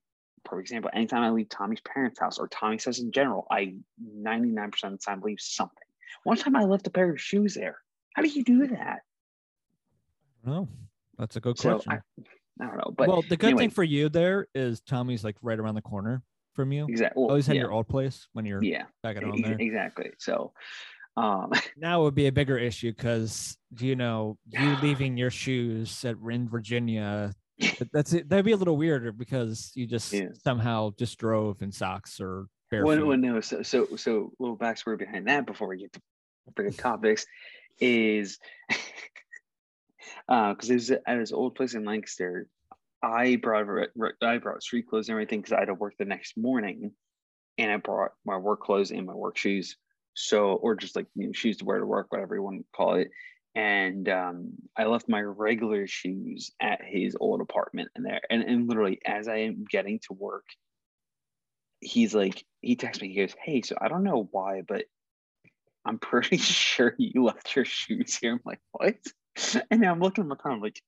for 0.47 0.59
example, 0.59 0.89
anytime 0.93 1.23
I 1.23 1.29
leave 1.29 1.49
Tommy's 1.49 1.81
parents' 1.81 2.19
house 2.19 2.37
or 2.39 2.47
Tommy's 2.47 2.85
house 2.85 2.99
in 2.99 3.11
general, 3.11 3.47
I 3.51 3.75
99% 4.03 4.83
of 4.83 4.91
the 4.91 4.97
time 4.97 5.21
leave 5.21 5.39
something. 5.39 5.75
One 6.23 6.37
time 6.37 6.55
I 6.55 6.63
left 6.63 6.87
a 6.87 6.89
pair 6.89 7.09
of 7.11 7.19
shoes 7.19 7.53
there. 7.53 7.77
How 8.15 8.21
do 8.21 8.29
you 8.29 8.43
do 8.43 8.67
that? 8.67 8.99
No, 10.45 10.67
that's 11.17 11.35
a 11.35 11.39
good 11.39 11.57
So 11.57 11.73
question. 11.73 11.91
I, 11.91 12.63
I 12.63 12.67
don't 12.67 12.77
know. 12.77 12.93
But 12.97 13.07
well, 13.09 13.21
the 13.21 13.37
good 13.37 13.47
anyway. 13.47 13.63
thing 13.63 13.69
for 13.69 13.83
you 13.83 14.09
there 14.09 14.47
is 14.55 14.81
Tommy's 14.81 15.23
like 15.23 15.35
right 15.41 15.59
around 15.59 15.75
the 15.75 15.81
corner 15.81 16.23
from 16.53 16.71
you. 16.71 16.85
exactly. 16.87 17.21
Well, 17.21 17.29
Always 17.29 17.45
had 17.47 17.55
yeah, 17.55 17.63
your 17.63 17.71
old 17.71 17.87
place 17.87 18.27
when 18.33 18.45
you're 18.45 18.63
yeah, 18.63 18.85
back 19.03 19.17
at 19.17 19.23
home 19.23 19.41
there. 19.41 19.57
exactly. 19.59 20.11
So 20.17 20.53
um 21.15 21.51
Now 21.77 22.01
it 22.01 22.03
would 22.05 22.15
be 22.15 22.27
a 22.27 22.31
bigger 22.31 22.57
issue 22.57 22.91
because 22.93 23.57
you 23.79 23.95
know 23.95 24.37
you 24.49 24.75
leaving 24.75 25.17
your 25.17 25.29
shoes 25.29 26.03
at 26.05 26.15
in 26.29 26.49
Virginia. 26.49 27.33
That- 27.59 27.91
That's 27.91 28.13
it. 28.13 28.29
That'd 28.29 28.45
be 28.45 28.51
a 28.51 28.57
little 28.57 28.77
weirder 28.77 29.11
because 29.11 29.71
you 29.75 29.87
just 29.87 30.13
Yeah. 30.13 30.29
somehow 30.33 30.91
just 30.97 31.17
drove 31.17 31.61
in 31.61 31.71
socks 31.71 32.19
or 32.19 32.47
barefoot. 32.69 32.87
Well, 32.87 33.05
well, 33.07 33.17
no. 33.17 33.41
So, 33.41 33.61
so, 33.63 33.95
so, 33.95 34.31
little 34.39 34.57
backstory 34.57 34.97
behind 34.97 35.27
that 35.27 35.45
before 35.45 35.67
we 35.67 35.77
get 35.77 35.93
to 35.93 36.01
freaking 36.55 36.77
topics 36.77 37.25
is 37.79 38.39
uh, 40.29 40.53
because 40.53 40.69
it 40.69 40.73
was 40.75 40.91
at 40.91 41.17
his 41.19 41.31
old 41.31 41.55
place 41.55 41.73
in 41.73 41.85
Lancaster. 41.85 42.47
I 43.03 43.35
brought 43.35 43.67
I 44.21 44.37
brought 44.39 44.63
street 44.63 44.87
clothes 44.87 45.07
and 45.07 45.13
everything 45.13 45.39
because 45.41 45.53
I 45.53 45.59
had 45.59 45.65
to 45.65 45.73
work 45.75 45.95
the 45.97 46.05
next 46.05 46.35
morning, 46.37 46.91
and 47.57 47.71
I 47.71 47.77
brought 47.77 48.11
my 48.25 48.37
work 48.37 48.61
clothes 48.61 48.91
and 48.91 49.05
my 49.05 49.13
work 49.13 49.37
shoes. 49.37 49.77
So, 50.15 50.53
or 50.53 50.75
just 50.75 50.95
like 50.95 51.05
you 51.15 51.27
know, 51.27 51.31
shoes 51.31 51.57
to 51.57 51.65
wear 51.65 51.77
to 51.79 51.85
work, 51.85 52.07
whatever 52.11 52.35
you 52.35 52.41
want 52.41 52.59
to 52.59 52.65
call 52.75 52.95
it. 52.95 53.11
And 53.57 54.07
um, 54.07 54.51
I 54.77 54.83
left 54.83 55.09
my 55.09 55.19
regular 55.19 55.87
shoes 55.87 56.51
at 56.61 56.79
his 56.85 57.17
old 57.19 57.41
apartment 57.41 57.89
in 57.95 58.03
there. 58.03 58.21
And, 58.29 58.43
and 58.43 58.69
literally, 58.69 58.99
as 59.03 59.27
I 59.27 59.37
am 59.37 59.65
getting 59.67 59.97
to 60.01 60.13
work, 60.13 60.45
he's 61.79 62.13
like, 62.13 62.45
he 62.61 62.75
texts 62.75 63.01
me, 63.01 63.09
he 63.09 63.15
goes, 63.15 63.33
Hey, 63.43 63.63
so 63.63 63.75
I 63.81 63.87
don't 63.87 64.03
know 64.03 64.29
why, 64.29 64.61
but 64.61 64.85
I'm 65.83 65.97
pretty 65.97 66.37
sure 66.37 66.93
you 66.99 67.23
left 67.23 67.55
your 67.55 67.65
shoes 67.65 68.15
here. 68.15 68.33
I'm 68.33 68.41
like, 68.45 68.59
What? 68.71 68.95
And 69.71 69.81
now 69.81 69.91
I'm 69.91 70.01
looking 70.01 70.23
at 70.23 70.27
my 70.27 70.35
car, 70.35 70.51
I'm 70.51 70.61
like, 70.61 70.79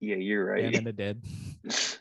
Yeah, 0.00 0.16
you're 0.16 0.52
and 0.52 0.64
right. 0.64 0.72
then 0.74 0.86
it 0.88 0.96
did. 0.96 1.22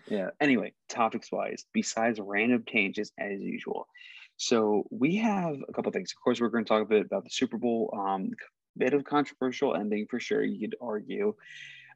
yeah. 0.10 0.32
Anyway, 0.42 0.74
topics 0.90 1.32
wise, 1.32 1.64
besides 1.74 2.20
random 2.22 2.66
changes 2.68 3.14
as 3.18 3.40
usual. 3.40 3.88
So 4.36 4.84
we 4.92 5.16
have 5.16 5.56
a 5.70 5.72
couple 5.72 5.94
things. 5.94 6.12
Of 6.12 6.22
course, 6.22 6.42
we're 6.42 6.50
going 6.50 6.66
to 6.66 6.70
talk 6.70 6.82
a 6.82 6.86
bit 6.86 7.06
about 7.06 7.24
the 7.24 7.30
Super 7.30 7.58
Bowl. 7.58 7.94
Um, 7.98 8.32
bit 8.80 8.94
of 8.94 9.04
controversial 9.04 9.76
ending 9.76 10.08
for 10.10 10.20
sure. 10.20 10.44
You 10.44 10.60
could 10.60 10.76
argue. 10.82 11.36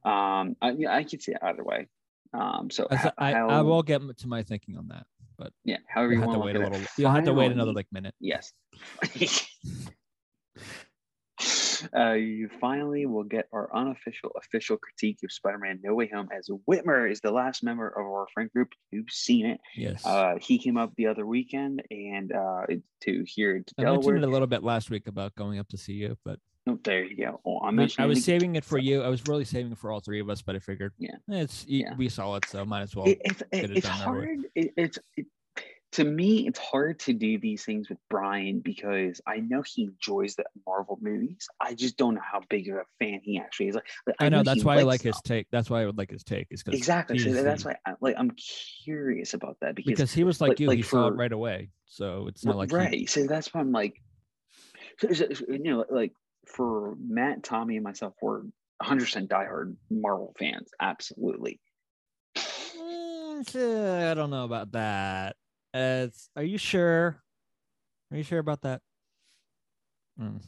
Um, 0.05 0.55
I, 0.61 0.75
I 0.89 1.03
could 1.03 1.21
see 1.21 1.31
it 1.31 1.39
either 1.41 1.63
way. 1.63 1.87
Um, 2.33 2.69
so 2.71 2.87
I, 2.91 3.11
I 3.17 3.31
how- 3.31 3.63
will 3.63 3.83
get 3.83 4.01
to 4.17 4.27
my 4.27 4.43
thinking 4.43 4.77
on 4.77 4.89
that. 4.89 5.05
but 5.37 5.53
Yeah, 5.63 5.77
however 5.87 6.13
you 6.13 6.21
have 6.21 6.33
to 6.33 6.39
wait 6.39 6.55
a 6.55 6.59
little. 6.59 6.81
You'll 6.97 7.11
have 7.11 7.25
to 7.25 7.33
wait 7.33 7.51
another 7.51 7.73
like 7.73 7.87
minute. 7.91 8.15
Yes. 8.19 8.51
uh, 11.95 12.13
you 12.13 12.49
finally 12.59 13.05
will 13.05 13.23
get 13.23 13.47
our 13.51 13.73
unofficial 13.75 14.31
official 14.37 14.77
critique 14.77 15.19
of 15.23 15.31
Spider-Man: 15.31 15.79
No 15.83 15.93
Way 15.93 16.09
Home, 16.13 16.29
as 16.35 16.49
Whitmer 16.67 17.09
is 17.09 17.21
the 17.21 17.31
last 17.31 17.63
member 17.63 17.87
of 17.87 18.05
our 18.05 18.27
friend 18.33 18.49
group 18.51 18.69
who's 18.91 19.13
seen 19.13 19.45
it. 19.45 19.59
Yes. 19.75 20.05
Uh, 20.05 20.35
he 20.39 20.57
came 20.57 20.77
up 20.77 20.93
the 20.95 21.07
other 21.07 21.25
weekend 21.25 21.83
and 21.91 22.31
uh, 22.31 22.65
to 23.01 23.23
here 23.25 23.59
to 23.59 23.73
I 23.77 23.83
mentioned 23.83 24.17
it 24.17 24.23
a 24.23 24.27
little 24.27 24.47
bit 24.47 24.63
last 24.63 24.89
week 24.89 25.07
about 25.07 25.35
going 25.35 25.59
up 25.59 25.67
to 25.69 25.77
see 25.77 25.93
you, 25.93 26.17
but 26.23 26.39
Oh, 26.65 26.79
there 26.83 27.03
you 27.03 27.17
go. 27.17 27.41
Oh, 27.45 27.59
I'm 27.59 27.65
I, 27.65 27.69
mean, 27.71 27.75
mentioning 27.77 28.05
I 28.05 28.07
was 28.07 28.23
saving 28.23 28.55
it 28.55 28.63
for 28.63 28.77
you. 28.77 29.01
I 29.01 29.09
was 29.09 29.27
really 29.27 29.43
saving 29.45 29.73
it 29.73 29.77
for 29.77 29.91
all 29.91 29.99
three 29.99 30.21
of 30.21 30.29
us, 30.29 30.41
but 30.41 30.55
I 30.55 30.59
figured, 30.59 30.93
Yeah. 30.97 31.15
eh, 31.31 31.41
it's 31.41 31.65
Yeah. 31.67 31.93
we 31.97 32.07
saw 32.07 32.35
it, 32.35 32.45
so 32.45 32.63
might 32.63 32.81
as 32.83 32.95
well. 32.95 33.05
It, 33.07 33.19
it's 33.25 33.43
get 33.51 33.65
it 33.71 33.77
it's 33.77 33.87
done 33.87 33.97
hard. 33.99 34.39
It, 34.55 34.73
it's 34.77 34.99
it, 35.17 35.25
to 35.91 36.05
me, 36.05 36.47
it's 36.47 36.57
hard 36.57 36.99
to 37.01 37.13
do 37.13 37.37
these 37.37 37.63
things 37.65 37.87
with 37.89 37.99
Brian 38.09 38.61
because 38.61 39.21
I 39.27 39.37
know 39.41 39.61
he 39.61 39.83
enjoys 39.83 40.35
the 40.35 40.45
Marvel 40.65 40.97
movies. 41.01 41.47
I 41.61 41.75
just 41.75 41.97
don't 41.97 42.15
know 42.15 42.21
how 42.23 42.41
big 42.49 42.67
of 42.69 42.77
a 42.77 42.83
fan 42.97 43.19
he 43.21 43.37
actually 43.39 43.67
is. 43.67 43.75
Like, 43.75 43.83
like, 44.07 44.15
I 44.19 44.29
know 44.29 44.37
he 44.39 44.43
that's 44.43 44.63
why 44.63 44.75
I 44.79 44.83
likes 44.83 45.03
like 45.05 45.13
his 45.13 45.21
take. 45.23 45.47
That's 45.51 45.69
why 45.69 45.83
I 45.83 45.85
would 45.85 45.97
like 45.97 46.09
his 46.09 46.23
take 46.23 46.47
is 46.49 46.63
because 46.63 46.79
Exactly. 46.79 47.19
So 47.19 47.31
that's 47.43 47.61
the- 47.63 47.69
why, 47.85 47.91
I, 47.91 47.95
like, 48.01 48.15
I'm 48.17 48.31
curious 48.31 49.35
about 49.35 49.57
that 49.61 49.75
because, 49.75 49.91
because 49.91 50.13
he 50.13 50.23
was 50.23 50.41
like 50.41 50.49
like- 50.51 50.59
you, 50.61 50.67
like 50.67 50.77
he 50.77 50.81
saw 50.83 51.07
it 51.09 51.15
right 51.15 51.31
away. 51.31 51.69
So 51.85 52.27
it's 52.27 52.43
not 52.45 52.55
like 52.55 52.71
he- 52.71 52.75
right. 52.75 53.09
So 53.09 53.27
that's 53.27 53.53
why 53.53 53.59
I'm 53.61 53.71
like, 53.71 54.01
so, 54.99 55.11
so- 55.11 55.27
so, 55.33 55.45
you 55.49 55.59
know, 55.59 55.85
like 55.91 56.13
for 56.47 56.95
Matt, 56.99 57.43
Tommy, 57.43 57.75
and 57.75 57.83
myself, 57.83 58.13
we're 58.21 58.39
100 58.77 59.05
percent 59.05 59.29
diehard 59.29 59.75
Marvel 59.89 60.33
fans. 60.37 60.69
Absolutely. 60.79 61.59
Mm, 62.37 63.55
eh, 63.55 64.11
I 64.11 64.13
don't 64.13 64.29
know 64.29 64.45
about 64.45 64.71
that. 64.73 65.35
Uh, 65.73 66.07
are 66.35 66.43
you 66.43 66.57
sure? 66.57 67.21
Are 68.11 68.17
you 68.17 68.23
sure 68.23 68.39
about 68.39 68.61
that? 68.61 68.81
Mm. 70.19 70.41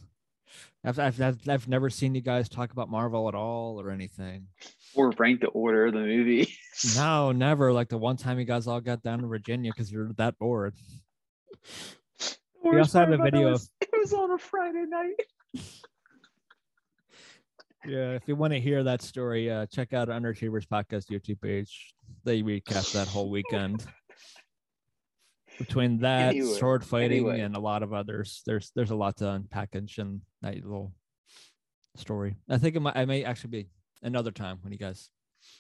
I've, 0.83 0.99
I've, 0.99 1.19
I've, 1.21 1.49
I've 1.49 1.67
never 1.67 1.89
seen 1.89 2.13
you 2.13 2.21
guys 2.21 2.47
talk 2.47 2.71
about 2.71 2.89
Marvel 2.89 3.27
at 3.27 3.33
all 3.33 3.81
or 3.81 3.89
anything. 3.89 4.47
Or 4.93 5.09
rank 5.17 5.41
the 5.41 5.47
order 5.47 5.87
of 5.87 5.93
the 5.93 5.99
movie. 5.99 6.53
No, 6.97 7.31
never. 7.31 7.71
Like 7.71 7.87
the 7.87 7.97
one 7.97 8.17
time 8.17 8.37
you 8.37 8.43
guys 8.43 8.67
all 8.67 8.81
got 8.81 9.01
down 9.01 9.19
to 9.21 9.27
Virginia 9.27 9.71
because 9.71 9.89
you're 9.89 10.11
that 10.17 10.37
bored. 10.37 10.75
We 12.65 12.77
also 12.77 12.99
have 12.99 13.13
a 13.13 13.17
video 13.17 13.53
of- 13.53 13.65
It 13.79 13.89
was 13.93 14.11
on 14.11 14.31
a 14.31 14.37
Friday 14.37 14.83
night. 14.85 15.15
Yeah, 17.87 18.13
if 18.13 18.23
you 18.27 18.35
want 18.35 18.51
to 18.53 18.59
hear 18.59 18.83
that 18.83 19.01
story, 19.03 19.51
uh, 19.51 19.67
check 19.67 19.93
out 19.93 20.07
Underachievers 20.07 20.65
podcast 20.65 21.11
YouTube 21.11 21.39
page. 21.39 21.93
They 22.23 22.41
recap 22.41 22.91
that 22.93 23.07
whole 23.07 23.29
weekend. 23.29 23.85
Between 25.59 25.99
that, 25.99 26.29
Anyway, 26.35 26.53
sword 26.57 26.83
fighting, 26.83 27.27
anyway. 27.29 27.39
and 27.41 27.55
a 27.55 27.59
lot 27.59 27.83
of 27.83 27.93
others, 27.93 28.41
there's 28.45 28.71
there's 28.75 28.91
a 28.91 28.95
lot 28.95 29.17
to 29.17 29.23
unpackage 29.25 29.99
in 29.99 30.21
that 30.41 30.55
little 30.55 30.93
story. 31.95 32.35
I 32.49 32.57
think 32.57 32.75
it 32.75 32.81
might, 32.81 32.97
I 32.97 33.05
may 33.05 33.23
actually 33.23 33.51
be 33.51 33.69
another 34.01 34.31
time 34.31 34.57
when 34.61 34.73
you 34.73 34.79
guys. 34.79 35.09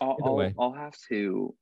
I'll, 0.01 0.17
I'll. 0.23 0.51
I'll 0.59 0.73
have 0.73 0.95
to. 1.09 1.55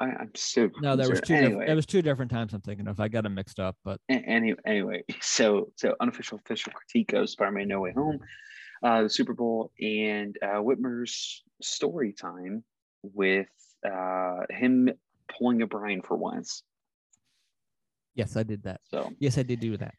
I, 0.00 0.06
I'm 0.06 0.30
so. 0.34 0.70
No, 0.80 0.96
there 0.96 1.08
was 1.08 1.20
two. 1.20 1.34
Anyway. 1.34 1.46
Anyway, 1.52 1.66
There 1.66 1.76
was 1.76 1.86
two 1.86 2.02
different 2.02 2.30
times 2.30 2.52
I'm 2.52 2.60
thinking 2.62 2.88
of. 2.88 2.98
I 3.00 3.08
got 3.08 3.22
them 3.24 3.34
mixed 3.34 3.60
up, 3.60 3.76
but 3.84 4.00
a- 4.10 4.14
any, 4.14 4.54
anyway, 4.66 5.04
so 5.20 5.70
so 5.76 5.94
unofficial 6.00 6.38
official 6.44 6.72
critique 6.72 7.12
of 7.12 7.28
Spider-Man: 7.30 7.68
No 7.68 7.80
Way 7.80 7.92
Home, 7.92 8.18
uh, 8.82 9.02
the 9.04 9.08
Super 9.10 9.34
Bowl, 9.34 9.70
and 9.80 10.36
uh, 10.42 10.60
Whitmer's 10.60 11.42
story 11.62 12.12
time 12.12 12.64
with 13.02 13.46
uh, 13.88 14.40
him 14.50 14.90
pulling 15.38 15.62
a 15.62 15.66
Brian 15.66 16.02
for 16.02 16.16
once. 16.16 16.62
yes, 18.14 18.36
I 18.36 18.42
did 18.42 18.62
that. 18.64 18.80
So 18.90 19.12
Yes, 19.18 19.38
I 19.38 19.42
did 19.42 19.60
do 19.60 19.76
that. 19.76 19.94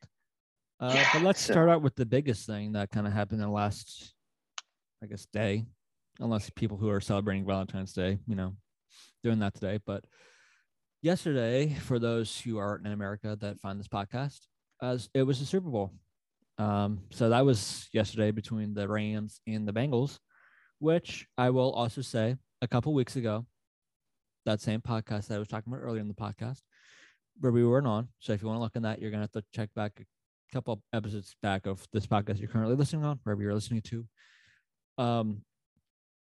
Uh, 0.80 0.92
Yeah, 0.94 1.08
but 1.14 1.22
let's 1.22 1.42
so- 1.42 1.54
start 1.54 1.70
out 1.70 1.82
with 1.82 1.96
the 1.96 2.06
biggest 2.06 2.46
thing 2.46 2.74
that 2.74 2.92
kind 2.92 3.08
of 3.08 3.14
happened 3.14 3.42
in 3.42 3.48
the 3.48 3.54
last, 3.54 4.14
I 5.04 5.08
guess, 5.08 5.26
day, 5.28 5.66
unless 6.20 6.50
people 6.50 6.78
who 6.78 6.90
are 6.90 7.00
celebrating 7.02 7.46
Valentine's 7.46 7.94
Day, 7.94 8.20
you 8.28 8.36
know, 8.36 8.56
doing 9.26 9.40
that 9.40 9.56
today. 9.56 9.80
But 9.84 10.04
yesterday, 11.02 11.74
for 11.74 11.98
those 11.98 12.40
who 12.40 12.60
aren't 12.60 12.86
in 12.86 12.94
America 12.94 13.36
that 13.42 13.60
find 13.60 13.80
this 13.80 13.88
podcast, 13.88 14.42
as 14.82 15.10
it 15.16 15.24
was 15.24 15.40
the 15.40 15.46
Super 15.46 15.70
Bowl. 15.70 15.92
Um, 16.60 17.02
so 17.10 17.30
that 17.30 17.44
was 17.44 17.90
yesterday 17.92 18.30
between 18.30 18.76
the 18.76 18.88
Rams 18.88 19.42
and 19.48 19.68
the 19.68 19.74
Bengals, 19.74 20.20
which 20.78 21.26
I 21.38 21.50
will 21.50 21.72
also 21.72 22.02
say 22.02 22.36
a 22.62 22.68
couple 22.68 22.94
weeks 22.94 23.16
ago, 23.16 23.48
that 24.46 24.62
same 24.62 24.80
podcast 24.80 25.28
that 25.28 25.36
I 25.36 25.40
was 25.40 25.48
talking 25.48 25.74
about 25.74 25.84
earlier 25.84 26.02
in 26.02 26.08
the 26.08 26.14
podcast, 26.14 26.62
where 27.40 27.52
we 27.52 27.66
weren't 27.66 27.88
on. 27.88 28.10
So 28.20 28.34
if 28.34 28.44
you 28.44 28.48
want 28.48 28.60
to 28.60 28.62
look 28.62 28.76
in 28.76 28.84
that, 28.84 29.02
you're 29.02 29.12
gonna 29.12 29.24
have 29.24 29.32
to 29.32 29.44
check 29.54 29.70
back 29.76 29.92
a 30.00 30.54
couple 30.54 30.84
episodes 30.94 31.36
back 31.42 31.66
of 31.66 31.86
this 31.92 32.06
podcast 32.06 32.40
you're 32.40 32.48
currently 32.48 32.76
listening 32.76 33.04
on, 33.04 33.20
wherever 33.24 33.42
you're 33.42 33.56
listening 33.56 33.82
to. 33.82 34.06
Um, 35.00 35.42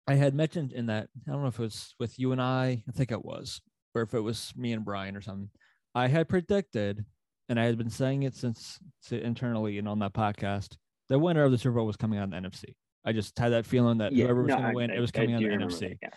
I 0.08 0.16
had 0.16 0.34
mentioned 0.36 0.74
in 0.74 0.88
that 0.88 1.08
I 1.28 1.32
don't 1.32 1.42
know 1.42 1.48
if 1.48 1.60
it 1.60 1.64
was 1.64 1.96
with 2.00 2.20
you 2.20 2.32
and 2.32 2.42
I, 2.42 2.84
I 2.88 2.92
think 2.92 3.12
it 3.12 3.24
was, 3.24 3.62
or 3.96 4.02
if 4.02 4.14
it 4.14 4.20
was 4.20 4.52
me 4.56 4.74
and 4.74 4.84
Brian 4.84 5.16
or 5.16 5.22
something. 5.22 5.50
I 5.96 6.08
had 6.08 6.28
predicted, 6.28 7.06
and 7.50 7.60
I 7.60 7.66
had 7.66 7.78
been 7.78 7.90
saying 7.90 8.24
it 8.24 8.36
since 8.36 8.80
internally 9.12 9.78
and 9.78 9.88
on 9.88 10.00
that 10.00 10.14
podcast, 10.14 10.76
the 11.10 11.20
winner 11.20 11.44
of 11.44 11.52
the 11.52 11.58
Super 11.58 11.76
Bowl 11.76 11.86
was 11.86 11.96
coming 11.98 12.20
out 12.20 12.26
of 12.26 12.32
the 12.32 12.38
NFC. 12.38 12.76
I 13.06 13.12
just 13.14 13.38
had 13.38 13.50
that 13.50 13.66
feeling 13.66 14.00
that 14.00 14.14
yeah, 14.14 14.26
whoever 14.26 14.44
was 14.44 14.50
no, 14.50 14.58
going 14.58 14.70
to 14.70 14.76
win, 14.76 14.92
I- 14.92 14.96
it 14.96 15.00
was 15.00 15.12
coming 15.12 15.36
out 15.36 15.42
the 15.42 15.48
NFC 15.48 15.80
that, 15.80 15.98
yeah. 16.02 16.10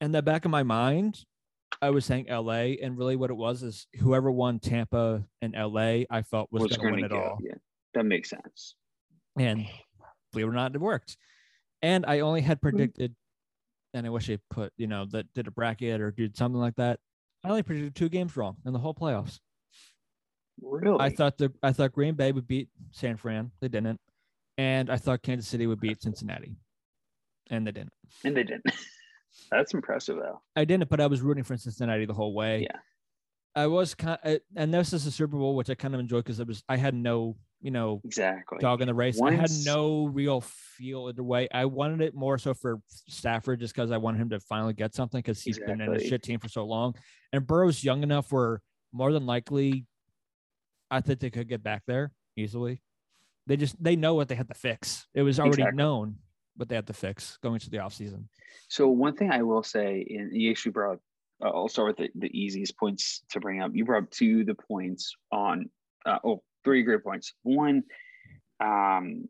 in 0.00 0.12
the 0.12 0.22
back 0.22 0.44
of 0.44 0.50
my 0.50 0.62
mind, 0.62 1.18
I 1.82 1.90
was 1.90 2.04
saying 2.04 2.26
LA, 2.28 2.74
and 2.82 2.98
really 2.98 3.16
what 3.16 3.30
it 3.30 3.36
was 3.36 3.62
is 3.62 3.86
whoever 4.00 4.30
won 4.30 4.58
Tampa 4.58 5.24
and 5.40 5.54
LA, 5.54 6.04
I 6.10 6.22
felt 6.22 6.48
was, 6.50 6.62
Was 6.62 6.76
going 6.76 6.94
to 6.94 6.96
win 6.96 7.04
it 7.04 7.10
go, 7.10 7.20
all. 7.20 7.38
Yeah, 7.42 7.54
that 7.94 8.04
makes 8.04 8.30
sense. 8.30 8.74
And 9.38 9.66
believe 10.32 10.46
it 10.46 10.50
or 10.50 10.52
not, 10.52 10.74
it 10.74 10.80
worked. 10.80 11.16
And 11.82 12.04
I 12.06 12.20
only 12.20 12.40
had 12.42 12.58
Mm-hmm. 12.58 12.76
predicted, 12.76 13.14
and 13.94 14.06
I 14.06 14.10
wish 14.10 14.28
I 14.30 14.38
put, 14.50 14.72
you 14.76 14.86
know, 14.86 15.06
that 15.10 15.32
did 15.34 15.46
a 15.46 15.50
bracket 15.50 16.00
or 16.00 16.10
did 16.10 16.36
something 16.36 16.60
like 16.60 16.76
that. 16.76 17.00
I 17.44 17.48
only 17.48 17.62
predicted 17.62 17.94
two 17.94 18.08
games 18.08 18.36
wrong 18.36 18.56
in 18.66 18.72
the 18.72 18.78
whole 18.78 18.94
playoffs. 18.94 19.40
Really, 20.62 20.98
I 21.00 21.08
thought 21.08 21.38
the 21.38 21.52
I 21.62 21.72
thought 21.72 21.92
Green 21.92 22.14
Bay 22.14 22.32
would 22.32 22.46
beat 22.46 22.68
San 22.90 23.16
Fran. 23.16 23.50
They 23.60 23.68
didn't. 23.68 23.98
And 24.58 24.90
I 24.90 24.96
thought 24.98 25.22
Kansas 25.22 25.48
City 25.48 25.66
would 25.66 25.80
beat 25.80 26.02
Cincinnati. 26.02 26.54
And 27.48 27.66
they 27.66 27.72
didn't. 27.72 27.94
and 28.24 28.36
they 28.36 28.42
didn't. 28.44 28.66
That's 29.50 29.72
impressive, 29.72 30.16
though. 30.16 30.42
I 30.54 30.66
didn't, 30.66 30.90
but 30.90 31.00
I 31.00 31.06
was 31.06 31.22
rooting 31.22 31.44
for 31.44 31.56
Cincinnati 31.56 32.04
the 32.04 32.12
whole 32.12 32.34
way. 32.34 32.66
Yeah. 32.70 32.78
I 33.54 33.68
was 33.68 33.94
kind 33.94 34.18
of, 34.22 34.40
and 34.54 34.74
this 34.74 34.92
is 34.92 35.06
a 35.06 35.10
Super 35.10 35.36
Bowl, 35.38 35.56
which 35.56 35.70
I 35.70 35.74
kind 35.74 35.94
of 35.94 36.00
enjoyed 36.00 36.24
because 36.24 36.40
it 36.40 36.46
was 36.46 36.62
I 36.68 36.76
had 36.76 36.94
no, 36.94 37.36
you 37.60 37.70
know, 37.70 38.00
Exactly. 38.04 38.58
dog 38.58 38.80
in 38.80 38.86
the 38.86 38.94
race. 38.94 39.20
I 39.20 39.32
had 39.32 39.50
no 39.64 40.06
real 40.06 40.40
feel 40.40 41.08
either 41.08 41.22
way. 41.22 41.48
I 41.52 41.66
wanted 41.66 42.00
it 42.00 42.14
more 42.14 42.38
so 42.38 42.54
for 42.54 42.80
Stafford 42.88 43.60
just 43.60 43.74
because 43.74 43.90
I 43.90 43.98
wanted 43.98 44.20
him 44.20 44.30
to 44.30 44.40
finally 44.40 44.72
get 44.72 44.94
something 44.94 45.18
because 45.18 45.42
he's 45.42 45.58
been 45.58 45.80
in 45.80 45.94
a 45.94 46.00
shit 46.00 46.22
team 46.22 46.38
for 46.38 46.48
so 46.48 46.64
long. 46.64 46.94
And 47.32 47.46
Burrow's 47.46 47.84
young 47.84 48.02
enough 48.02 48.32
where 48.32 48.62
more 48.92 49.12
than 49.12 49.26
likely, 49.26 49.86
I 50.90 51.00
think 51.00 51.20
they 51.20 51.30
could 51.30 51.48
get 51.48 51.62
back 51.62 51.82
there 51.86 52.12
easily. 52.36 52.82
They 53.46 53.56
just 53.56 53.82
they 53.82 53.96
know 53.96 54.14
what 54.14 54.28
they 54.28 54.34
had 54.34 54.48
to 54.48 54.54
fix. 54.54 55.06
It 55.14 55.22
was 55.22 55.38
already 55.38 55.62
Exactly. 55.62 55.76
known 55.76 56.16
what 56.56 56.68
they 56.68 56.74
had 56.74 56.86
to 56.86 56.92
fix 56.92 57.38
going 57.42 57.54
into 57.54 57.70
the 57.70 57.78
offseason. 57.78 58.24
So 58.68 58.88
one 58.88 59.16
thing 59.16 59.30
I 59.30 59.42
will 59.42 59.62
say, 59.62 60.06
and 60.10 60.34
you 60.34 60.50
actually 60.50 60.72
brought, 60.72 60.98
uh, 61.42 61.48
I'll 61.48 61.68
start 61.68 61.88
with 61.88 61.96
the, 61.96 62.26
the 62.26 62.38
easiest 62.38 62.76
points 62.76 63.22
to 63.30 63.40
bring 63.40 63.60
up. 63.60 63.72
You 63.74 63.84
brought 63.84 64.04
up 64.04 64.10
two 64.10 64.44
the 64.44 64.54
points 64.54 65.14
on, 65.32 65.70
uh, 66.06 66.18
oh, 66.24 66.42
three 66.64 66.82
great 66.82 67.02
points. 67.04 67.32
One, 67.42 67.84
um, 68.60 69.26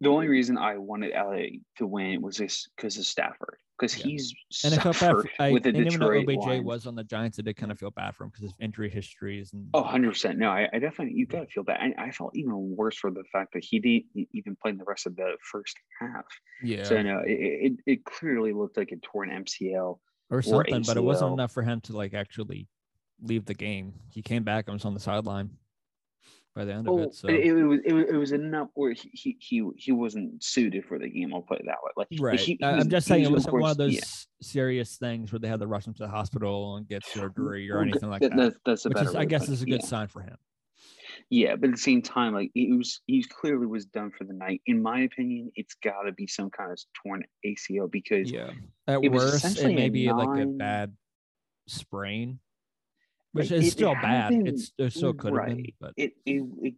the 0.00 0.08
only 0.08 0.28
reason 0.28 0.56
I 0.56 0.78
wanted 0.78 1.12
LA 1.14 1.58
to 1.78 1.86
win 1.86 2.22
was 2.22 2.38
because 2.76 2.96
of 2.98 3.04
Stafford, 3.04 3.56
because 3.78 3.96
Yeah. 3.98 4.04
he's 4.04 4.34
And 4.64 4.74
I 4.74 4.76
felt 4.78 4.94
bad. 4.94 5.00
suffered 5.00 5.30
For, 5.36 5.42
I, 5.42 5.52
with 5.52 5.64
the 5.64 5.70
and 5.70 5.78
even 5.78 5.98
though 5.98 6.10
Detroit 6.10 6.28
OBJ 6.28 6.46
line. 6.46 6.64
was 6.64 6.86
on 6.86 6.94
the 6.94 7.02
Giants, 7.04 7.38
I 7.38 7.42
did 7.42 7.56
kind 7.56 7.72
of 7.72 7.78
feel 7.78 7.90
bad 7.90 8.14
for 8.14 8.24
him 8.24 8.30
because 8.30 8.44
of 8.44 8.54
injury 8.60 8.90
histories 8.90 9.52
and 9.52 9.66
Oh, 9.74 9.82
100%. 9.82 10.36
No, 10.36 10.50
I, 10.50 10.68
I 10.72 10.78
definitely, 10.78 11.14
you 11.14 11.26
got 11.26 11.40
to 11.40 11.46
feel 11.48 11.64
bad. 11.64 11.94
I, 11.98 12.04
I 12.06 12.10
felt 12.12 12.36
even 12.36 12.76
worse 12.76 12.96
for 12.96 13.10
the 13.10 13.24
fact 13.32 13.54
that 13.54 13.64
he 13.64 13.80
didn't 13.80 14.28
even 14.32 14.56
play 14.62 14.70
in 14.70 14.78
the 14.78 14.84
rest 14.84 15.06
of 15.06 15.16
the 15.16 15.36
first 15.42 15.76
half. 16.00 16.24
yeah, 16.62 16.84
So, 16.84 17.02
no, 17.02 17.20
it, 17.26 17.32
it, 17.32 17.72
it 17.86 18.04
clearly 18.04 18.52
looked 18.52 18.76
like 18.76 18.92
a 18.92 18.96
torn 18.96 19.30
MCL. 19.30 19.98
or 20.30 20.42
something, 20.42 20.82
but 20.82 20.96
it 20.96 21.02
wasn't 21.02 21.32
enough 21.32 21.52
for 21.52 21.62
him 21.62 21.80
to 21.82 21.96
like 21.96 22.14
actually 22.14 22.68
leave 23.20 23.44
the 23.46 23.54
game. 23.54 23.94
He 24.10 24.22
came 24.22 24.44
back 24.44 24.68
and 24.68 24.74
was 24.74 24.84
on 24.84 24.94
the 24.94 25.00
sideline 25.00 25.50
by 26.58 26.64
the 26.64 26.74
end 26.74 26.88
of 26.88 26.98
it. 26.98 27.14
So 27.14 27.28
it, 27.28 27.46
it 27.46 27.52
was 27.52 27.78
it 27.84 27.92
was 27.92 28.04
it 28.08 28.16
was 28.16 28.32
enough 28.32 28.68
where 28.74 28.92
he 28.92 29.36
he 29.40 29.64
he, 29.76 29.92
wasn't 29.92 30.42
suited 30.42 30.84
for 30.84 30.98
the 30.98 31.08
game. 31.08 31.32
I'll 31.32 31.42
put 31.42 31.60
it 31.60 31.66
that 31.66 31.76
way. 31.84 31.92
Like 31.96 32.08
right, 32.20 32.38
he- 32.38 32.54
he 32.54 32.58
was- 32.60 32.82
I'm 32.84 32.90
just 32.90 33.06
saying 33.06 33.22
it 33.22 33.30
was, 33.30 33.46
one 33.46 33.70
of 33.70 33.76
those 33.76 33.94
yeah. 33.94 34.00
serious 34.42 34.96
things 34.96 35.30
where 35.30 35.38
they 35.38 35.46
had 35.46 35.60
to 35.60 35.68
rush 35.68 35.86
him 35.86 35.94
to 35.94 36.02
the 36.02 36.08
hospital 36.08 36.76
and 36.76 36.88
get 36.88 37.06
surgery 37.06 37.70
or 37.70 37.80
anything 37.80 38.10
like 38.10 38.20
th- 38.20 38.32
that. 38.32 38.36
That's, 38.36 38.56
that's 38.66 38.84
a 38.86 38.90
better 38.90 39.10
is, 39.10 39.14
I 39.14 39.24
guess, 39.24 39.42
put 39.42 39.50
it. 39.50 39.52
is 39.52 39.62
a 39.62 39.66
good 39.66 39.80
Yeah. 39.82 39.86
sign 39.86 40.08
for 40.08 40.20
him. 40.20 40.36
Yeah, 41.30 41.54
but 41.54 41.68
at 41.70 41.76
the 41.76 41.80
same 41.80 42.02
time, 42.02 42.34
like 42.34 42.50
it 42.56 42.76
was, 42.76 43.02
he 43.06 43.22
clearly 43.22 43.66
was 43.66 43.86
done 43.86 44.10
for 44.10 44.24
the 44.24 44.32
night. 44.32 44.60
In 44.66 44.82
my 44.82 45.00
opinion, 45.00 45.52
it's 45.54 45.74
got 45.84 46.02
to 46.02 46.12
be 46.12 46.26
some 46.26 46.50
kind 46.50 46.72
of 46.72 46.80
torn 47.04 47.22
ACL 47.46 47.88
because 47.88 48.32
Yeah, 48.32 48.50
at 48.88 48.98
it 49.04 49.12
was 49.12 49.22
worst, 49.22 49.44
it 49.44 49.48
essentially 49.48 49.74
may 49.76 49.90
be 49.90 50.10
like 50.10 50.40
a 50.40 50.46
bad 50.46 50.96
sprain, 51.68 52.40
which 53.38 53.50
Like, 53.50 53.60
is 53.62 53.72
still 53.72 53.94
bad. 53.94 54.30
been- 54.30 54.46
it's 54.46 54.72
it 54.78 54.92
still 54.92 55.14
could 55.14 55.34
have 55.34 55.46
been, 55.46 55.56
right. 55.56 55.74
but 55.80 55.94
It, 55.96 56.12
it, 56.26 56.42
it, 56.62 56.74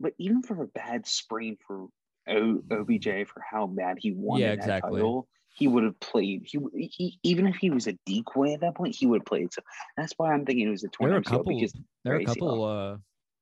but 0.00 0.12
even 0.18 0.42
for 0.42 0.62
a 0.62 0.66
bad 0.66 1.06
sprain 1.06 1.56
for 1.66 1.88
o, 2.28 2.62
OBJ 2.70 3.26
for 3.28 3.40
how 3.48 3.66
bad 3.66 3.98
he 4.00 4.12
won 4.12 4.40
Yeah, 4.40 4.52
in 4.52 4.58
that 4.58 4.64
exactly. 4.64 5.00
title, 5.00 5.28
he 5.54 5.68
would 5.68 5.84
have 5.84 5.98
played. 6.00 6.42
He, 6.44 6.58
he 6.90 7.18
even 7.22 7.46
if 7.46 7.56
he 7.56 7.70
was 7.70 7.86
a 7.86 7.96
decoy 8.06 8.54
at 8.54 8.60
that 8.60 8.74
point, 8.74 8.94
he 8.94 9.06
would 9.06 9.20
have 9.20 9.26
played. 9.26 9.52
So 9.52 9.62
that's 9.96 10.12
why 10.16 10.32
I'm 10.32 10.44
thinking 10.44 10.66
it 10.68 10.70
was 10.70 10.84
a 10.84 10.88
there 10.88 11.08
torn 11.08 11.12
are 11.12 11.16
a 11.16 11.22
couple. 11.22 11.54
because 11.58 11.72
There 12.04 12.14
are 12.14 12.18
a 12.18 12.24
couple 12.24 12.64
uh, 12.64 12.96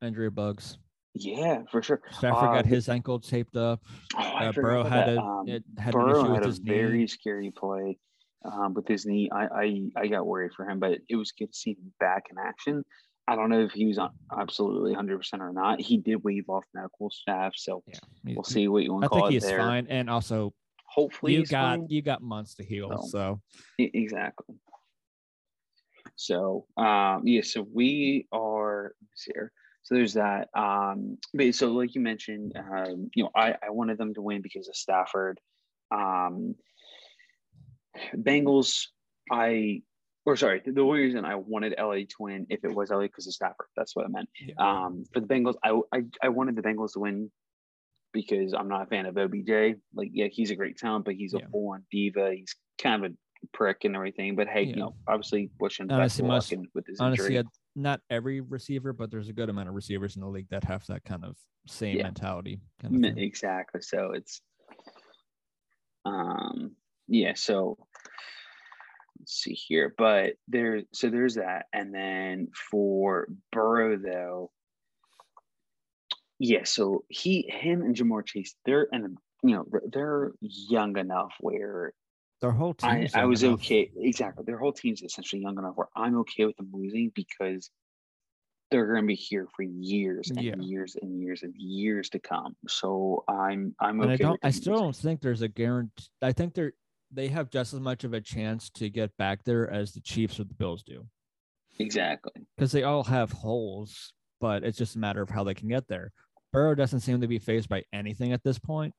injury 0.06 0.30
bugs. 0.30 0.78
yeah, 1.14 1.62
for 1.71 1.83
sure. 1.83 2.00
Stafford 2.12 2.49
Uh, 2.50 2.52
got 2.54 2.66
his 2.66 2.88
ankle 2.88 3.18
taped 3.21 3.56
up. 3.56 3.83
Oh, 4.16 4.21
Uh, 4.23 4.52
Burrow 4.52 4.85
had 4.85 5.06
that. 5.09 5.16
a 5.16 5.21
Um, 5.23 5.49
it 5.49 5.64
had 5.78 5.94
an 5.94 6.00
Burrow 6.00 6.21
issue 6.21 6.26
with 6.28 6.35
had 6.35 6.42
a 6.44 6.47
his 6.47 6.59
very 6.59 6.99
knee. 6.99 7.06
scary 7.06 7.50
play 7.50 7.99
um, 8.45 8.75
with 8.75 8.87
his 8.87 9.07
knee. 9.07 9.31
I, 9.33 9.47
I 9.47 9.81
I 9.97 10.07
got 10.09 10.27
worried 10.27 10.53
for 10.57 10.69
him, 10.69 10.79
but 10.79 10.99
it 11.09 11.17
was 11.17 11.33
good 11.33 11.53
to 11.53 11.59
see 11.59 11.71
him 11.73 11.93
back 12.01 12.25
in 12.31 12.37
action. 12.39 12.85
I 13.27 13.37
don't 13.37 13.49
know 13.49 13.61
if 13.65 13.73
he 13.73 13.87
was 13.87 13.97
on 13.99 14.11
absolutely 14.39 14.91
100 14.93 15.17
percent 15.19 15.43
or 15.43 15.53
not. 15.53 15.81
He 15.81 15.97
did 15.99 16.23
wave 16.23 16.45
off 16.49 16.65
medical 16.75 17.11
staff, 17.11 17.53
so 17.57 17.83
Yeah, 17.87 17.95
we'll 18.25 18.45
see 18.45 18.69
what 18.69 18.83
you 18.83 18.93
want 18.93 19.05
I 19.07 19.09
think 19.09 19.31
he's 19.31 19.51
fine, 19.51 19.87
and 19.89 20.11
also 20.11 20.53
Hopefully, 20.87 21.35
you 21.35 21.45
got 21.47 21.79
fine. 21.79 21.87
you 21.89 22.03
got 22.03 22.23
months 22.23 22.55
to 22.57 22.65
heal. 22.65 22.91
So- 23.03 23.09
So 23.09 23.41
exactly. 23.79 24.55
So 26.17 26.67
um, 26.77 27.23
yeah, 27.27 27.43
so 27.43 27.67
we 27.73 28.27
are 28.33 28.95
here. 29.27 29.51
So 29.83 29.95
there's 29.97 30.15
that. 30.15 30.49
Um, 30.57 31.19
but 31.35 31.55
so 31.55 31.73
like 31.73 31.95
you 31.95 32.01
mentioned, 32.01 32.53
um, 32.57 33.11
you 33.15 33.25
know, 33.25 33.31
I, 33.35 33.55
I 33.63 33.71
wanted 33.71 33.99
them 33.99 34.15
to 34.15 34.23
win 34.23 34.41
because 34.41 34.69
of 34.69 34.77
Stafford. 34.77 35.41
Um, 35.91 36.55
Bengals, 38.17 38.87
I 39.31 39.83
or 40.27 40.37
sorry, 40.37 40.63
the 40.65 40.81
only 40.81 41.01
reason 41.01 41.25
I 41.27 41.35
wanted 41.35 41.75
LA 41.79 41.97
to 41.97 42.15
win 42.19 42.47
if 42.49 42.65
it 42.65 42.75
was 42.75 42.91
LA 42.91 43.03
because 43.03 43.27
of 43.27 43.35
Stafford. 43.35 43.67
That's 43.77 43.95
what 43.95 44.07
I 44.07 44.09
meant. 44.09 44.29
yeah. 44.41 44.55
Um, 44.59 45.05
for 45.13 45.21
the 45.21 45.27
Bengals, 45.27 45.55
I, 45.63 45.79
I 45.93 46.03
I 46.23 46.29
wanted 46.31 46.57
the 46.57 46.63
Bengals 46.63 46.95
to 46.95 47.01
win 47.01 47.31
because 48.13 48.55
I'm 48.55 48.69
not 48.69 48.83
a 48.83 48.87
fan 48.87 49.07
of 49.07 49.17
OBJ. 49.19 49.77
Like, 49.95 50.11
yeah, 50.13 50.29
he's 50.31 50.51
a 50.51 50.57
great 50.57 50.79
talent, 50.79 51.05
but 51.05 51.15
he's 51.15 51.35
a 51.35 51.39
Yeah. 51.39 51.47
full-on 51.51 51.85
diva. 51.91 52.33
He's 52.35 52.55
kind 52.81 53.05
of 53.05 53.13
a 53.13 53.15
prick 53.53 53.85
and 53.85 53.95
everything. 53.97 54.35
But 54.37 54.49
hey, 54.49 54.63
Yeah. 54.63 54.69
you 54.71 54.77
know, 54.77 54.97
obviously 55.07 55.51
wishing 55.61 55.89
best 55.89 56.21
of 56.21 56.27
luck 56.27 56.45
with 56.75 56.87
his 56.87 57.01
honestly, 57.01 57.37
injury. 57.37 57.39
uh, 57.41 57.43
not 57.77 58.01
every 58.09 58.41
receiver, 58.41 58.93
but 58.93 59.11
there's 59.11 59.29
a 59.29 59.33
good 59.33 59.49
amount 59.51 59.69
of 59.69 59.75
receivers 59.75 60.15
in 60.17 60.23
the 60.23 60.29
league 60.29 60.49
that 60.51 60.65
have 60.65 60.87
that 60.87 61.05
kind 61.05 61.25
of 61.25 61.37
same 61.67 61.97
Yeah. 61.99 62.05
mentality. 62.05 62.61
Kind 62.81 63.05
of. 63.05 63.19
Exactly. 63.19 63.83
So 63.83 64.13
it's 64.13 64.41
um 66.05 66.77
yeah, 67.08 67.32
so 67.34 67.76
let's 69.18 69.32
see 69.32 69.52
here. 69.54 69.94
But 69.96 70.34
there 70.49 70.82
so 70.92 71.11
there's 71.11 71.34
that. 71.34 71.66
And 71.73 71.94
then 71.94 72.49
for 72.70 73.28
Burrow 73.52 73.96
though, 73.96 74.50
yeah, 76.38 76.64
so 76.64 77.04
he 77.08 77.46
him 77.49 77.82
and 77.82 77.94
Ja'Marr 77.94 78.26
Chase, 78.26 78.54
they're 78.64 78.88
and 78.92 79.16
you 79.42 79.54
know, 79.56 79.66
they're- 79.92 80.32
young 80.40 80.96
enough 80.99 81.32
where 81.40 81.92
Their 82.40 82.50
whole 82.52 82.75
team. 82.75 82.90
I, 82.90 83.08
I 83.14 83.25
was 83.26 83.44
okay. 83.44 83.90
Exactly. 83.96 84.44
Their 84.46 84.58
whole 84.58 84.73
team's 84.73 85.02
essentially 85.02 85.42
young 85.42 85.58
enough 85.58 85.75
where 85.76 85.88
I'm 85.94 86.18
okay 86.20 86.46
with 86.46 86.56
them 86.56 86.70
losing 86.73 87.12
because 87.14 87.70
they're 88.70 88.87
going 88.87 89.02
to 89.02 89.06
be 89.06 89.14
here 89.14 89.46
for 89.54 89.62
years 89.62 90.30
and 90.30 90.42
Yeah. 90.42 90.54
years 90.58 90.96
and 91.00 91.20
years 91.20 91.42
and 91.42 91.54
years 91.56 92.08
to 92.11 92.18
come. 92.18 92.56
So 92.68 93.23
I'm 93.28 93.75
I'm 93.78 94.00
And 94.00 94.12
okay. 94.12 94.25
I 94.25 94.26
don't. 94.28 94.40
I 94.42 94.50
still 94.50 94.78
don't 94.78 94.96
think 94.96 95.20
there's 95.20 95.42
a 95.42 95.49
guarantee. 95.49 96.06
I 96.23 96.32
think 96.32 96.54
they're 96.54 96.73
they 97.14 97.28
have 97.28 97.50
just 97.50 97.73
as 97.73 97.80
much 97.80 98.04
of 98.04 98.12
a 98.12 98.21
chance 98.21 98.71
to 98.71 98.90
get 98.90 99.16
back 99.16 99.44
there 99.44 99.71
as 99.71 99.92
the 99.92 100.00
Chiefs 100.00 100.40
or 100.40 100.44
the 100.44 100.54
Bills 100.54 100.83
do 100.83 101.06
exactly. 101.78 102.47
because 102.56 102.73
they 102.73 102.83
all 102.83 103.04
have 103.04 103.30
holes, 103.33 104.12
but 104.40 104.64
it's 104.64 104.78
just 104.78 104.97
a 104.97 104.99
matter 104.99 105.23
of 105.23 105.30
how 105.30 105.44
they 105.44 105.54
can 105.54 105.68
get 105.68 105.87
there. 105.88 106.12
Burrow 106.52 106.75
doesn't 106.75 107.00
seem 107.00 107.21
to 107.21 107.26
be 107.28 107.39
phased 107.39 107.69
by 107.69 107.82
anything 107.93 108.32
at 108.32 108.43
this 108.43 108.58
point. 108.58 108.93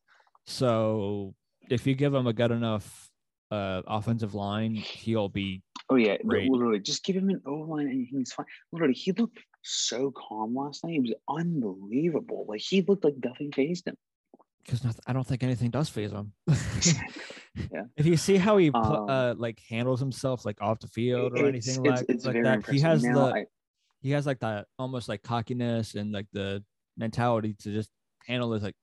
So 0.45 1.33
if 1.69 1.87
you 1.87 1.95
give 1.95 2.13
him 2.13 2.27
a 2.27 2.33
good 2.33 2.51
enough 2.51 3.09
uh, 3.51 3.81
offensive 3.87 4.35
line, 4.35 4.75
he'll 4.75 5.29
be 5.29 5.61
Oh 5.89 5.95
yeah, 5.95 6.17
Great. 6.25 6.49
literally. 6.49 6.79
Just 6.79 7.03
give 7.03 7.15
him 7.15 7.29
an 7.29 7.41
O 7.45 7.53
line 7.53 7.87
and 7.87 8.07
he's 8.09 8.33
fine. 8.33 8.47
Literally, 8.71 8.95
he 8.95 9.11
looked 9.11 9.37
so 9.61 10.11
calm 10.11 10.55
last 10.55 10.83
night. 10.83 10.95
It 10.95 11.01
was 11.01 11.13
unbelievable. 11.29 12.45
Like 12.49 12.61
he 12.61 12.81
looked 12.81 13.03
like 13.03 13.15
nothing 13.23 13.51
phased 13.51 13.87
him. 13.87 13.95
Because 14.65 14.99
I 15.07 15.13
don't 15.13 15.25
think 15.25 15.43
anything 15.43 15.69
does 15.71 15.89
phase 15.89 16.11
him. 16.11 16.33
Yeah. 17.71 17.83
If 17.95 18.05
you 18.05 18.17
see 18.17 18.35
how 18.35 18.57
he 18.57 18.69
Um, 18.69 19.09
uh, 19.09 19.33
like 19.37 19.61
handles 19.69 20.01
himself 20.01 20.43
like 20.45 20.61
off 20.61 20.81
the 20.81 20.87
field 20.89 21.39
or 21.39 21.47
anything 21.47 21.85
it's- 21.85 22.01
like, 22.01 22.09
it's 22.09 22.25
like 22.25 22.43
that, 22.43 22.67
he 22.69 22.81
has 22.81 23.01
Now 23.01 23.13
the 23.29 23.33
I- 23.33 23.45
he 24.01 24.11
has 24.11 24.25
like 24.25 24.39
that 24.41 24.67
almost 24.77 25.07
like 25.07 25.23
cockiness 25.23 25.95
and 25.95 26.11
like 26.11 26.27
the 26.33 26.63
mentality 26.97 27.55
to 27.59 27.71
just 27.71 27.89
handle 28.27 28.49
this 28.49 28.61
like 28.61 28.75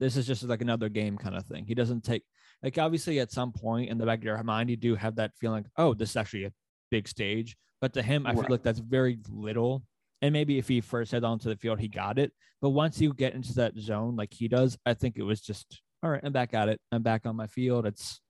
this 0.00 0.16
is 0.16 0.26
just 0.26 0.42
like 0.42 0.62
another 0.62 0.88
game 0.88 1.16
kind 1.16 1.36
of 1.36 1.46
thing. 1.46 1.64
He 1.64 1.76
doesn't 1.76 2.02
take 2.02 2.24
like 2.62 2.76
obviously 2.76 3.20
at 3.20 3.30
some 3.30 3.52
point 3.52 3.88
in 3.88 3.98
the 3.98 4.06
back 4.06 4.18
of 4.18 4.24
your 4.24 4.42
mind 4.42 4.68
you 4.68 4.76
do 4.76 4.96
have 4.96 5.14
that 5.16 5.30
feeling 5.40 5.64
oh 5.76 5.94
this 5.94 6.10
is 6.10 6.16
actually 6.16 6.44
a 6.46 6.52
big 6.90 7.06
stage, 7.06 7.56
but 7.80 7.92
to 7.94 8.02
him 8.02 8.26
I 8.26 8.34
feel 8.34 8.46
like 8.48 8.64
that's 8.64 8.80
very 8.80 9.18
little. 9.30 9.84
And 10.22 10.32
maybe 10.32 10.56
if 10.58 10.68
he 10.68 10.80
first 10.80 11.12
head 11.12 11.24
onto 11.24 11.48
the 11.48 11.56
field 11.56 11.80
he 11.80 11.88
got 11.88 12.18
it, 12.18 12.32
but 12.60 12.70
once 12.70 13.00
you 13.00 13.12
get 13.12 13.34
into 13.34 13.52
that 13.54 13.76
zone 13.76 14.16
like 14.16 14.32
he 14.32 14.48
does, 14.48 14.78
I 14.86 14.94
think 14.94 15.16
it 15.16 15.22
was 15.22 15.40
just 15.40 15.82
all 16.02 16.10
right. 16.10 16.20
I'm 16.22 16.32
back 16.32 16.54
at 16.54 16.68
it. 16.68 16.80
I'm 16.90 17.02
back 17.02 17.26
on 17.26 17.36
my 17.36 17.46
field. 17.46 17.86
It's 17.86 18.20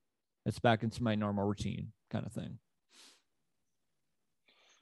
it's 0.45 0.59
back 0.59 0.83
into 0.83 1.03
my 1.03 1.15
normal 1.15 1.47
routine 1.47 1.93
kind 2.11 2.27
of 2.27 2.33
thing. 2.33 2.59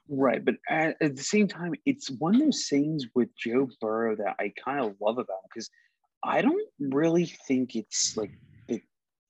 Right, 0.08 0.44
but 0.44 0.56
at, 0.68 0.96
at 1.00 1.14
the 1.14 1.22
same 1.22 1.46
time, 1.46 1.74
it's 1.86 2.10
one 2.10 2.34
of 2.34 2.40
those 2.40 2.66
things 2.68 3.06
with 3.14 3.28
Joe 3.36 3.68
Burrow 3.80 4.16
that 4.16 4.34
I 4.40 4.52
kind 4.62 4.80
of 4.80 4.96
love 5.00 5.18
about 5.18 5.34
him 5.44 5.48
because 5.54 5.70
I 6.24 6.42
don't 6.42 6.68
really 6.80 7.26
think 7.46 7.76
it's 7.76 8.16
like 8.16 8.32
the 8.66 8.82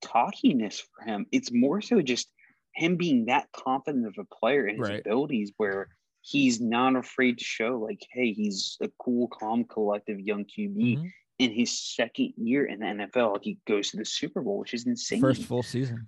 cockiness 0.02 0.80
for 0.80 1.04
him. 1.04 1.26
It's 1.32 1.52
more 1.52 1.82
so 1.82 2.00
just 2.00 2.32
him 2.74 2.96
being 2.96 3.26
that 3.26 3.48
confident 3.52 4.06
of 4.06 4.14
a 4.18 4.34
player 4.34 4.64
and 4.64 4.78
his 4.78 4.88
Right. 4.88 5.00
abilities 5.00 5.52
where 5.58 5.88
he's 6.22 6.60
not 6.60 6.96
afraid 6.96 7.38
to 7.38 7.44
show 7.44 7.78
like, 7.78 8.06
hey, 8.12 8.32
he's 8.32 8.76
a 8.82 8.88
cool, 8.98 9.28
calm, 9.28 9.64
collective 9.64 10.20
young 10.20 10.44
QB 10.44 10.96
Mhm. 10.98 11.10
in 11.38 11.50
his 11.52 11.70
second 11.78 12.34
year 12.36 12.66
in 12.66 12.80
the 12.80 12.86
NFL. 12.86 13.32
Like 13.32 13.44
he 13.44 13.58
goes 13.66 13.90
to 13.90 13.96
the 13.96 14.04
Super 14.04 14.42
Bowl, 14.42 14.58
which 14.58 14.74
is 14.74 14.86
insane. 14.86 15.20
First 15.20 15.44
full 15.44 15.62
season. 15.62 16.06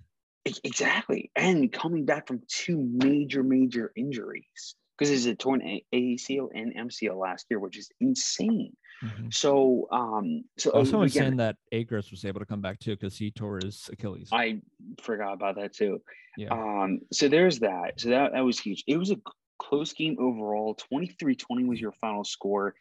Exactly. 0.65 1.31
And 1.37 1.73
coming 1.73 2.05
back 2.05 2.27
from 2.27 2.43
two 2.49 2.77
major, 2.93 3.43
major 3.43 3.93
injuries 3.97 4.75
because 4.99 5.09
he's 5.09 5.27
a 5.27 5.35
torn 5.35 5.63
A- 5.63 5.85
ACL 5.95 6.49
and 6.55 6.75
MCL 6.77 7.17
last 7.17 7.47
year, 7.49 7.59
which 7.61 7.79
is 7.79 7.91
insane. 8.01 8.77
Mhm. 9.03 9.33
So, 9.35 9.89
um, 9.91 10.45
so 10.59 10.71
Also, 10.73 10.99
was 10.99 11.13
again, 11.13 11.23
saying 11.29 11.37
that 11.39 11.57
Akers 11.73 12.11
was 12.11 12.25
able 12.25 12.41
to 12.41 12.47
come 12.47 12.61
back 12.61 12.79
too 12.79 12.93
because 12.93 13.17
he 13.17 13.31
tore 13.31 13.59
his 13.63 13.89
Achilles. 13.93 14.29
I 14.33 14.61
forgot 15.01 15.33
about 15.33 15.57
that 15.57 15.73
too. 15.73 16.03
yeah. 16.37 16.49
Um, 16.53 17.01
so 17.13 17.29
there's 17.29 17.59
that. 17.61 17.99
So 18.01 18.11
that, 18.11 18.33
that 18.33 18.41
was 18.41 18.59
huge. 18.61 18.85
It 18.87 18.97
was 18.97 19.11
a 19.11 19.17
close 19.63 19.93
game 19.93 20.17
overall. 20.19 20.75
23 20.75 21.35
20 21.37 21.65
was 21.65 21.81
your 21.81 21.93
final 21.93 22.25
score. 22.25 22.75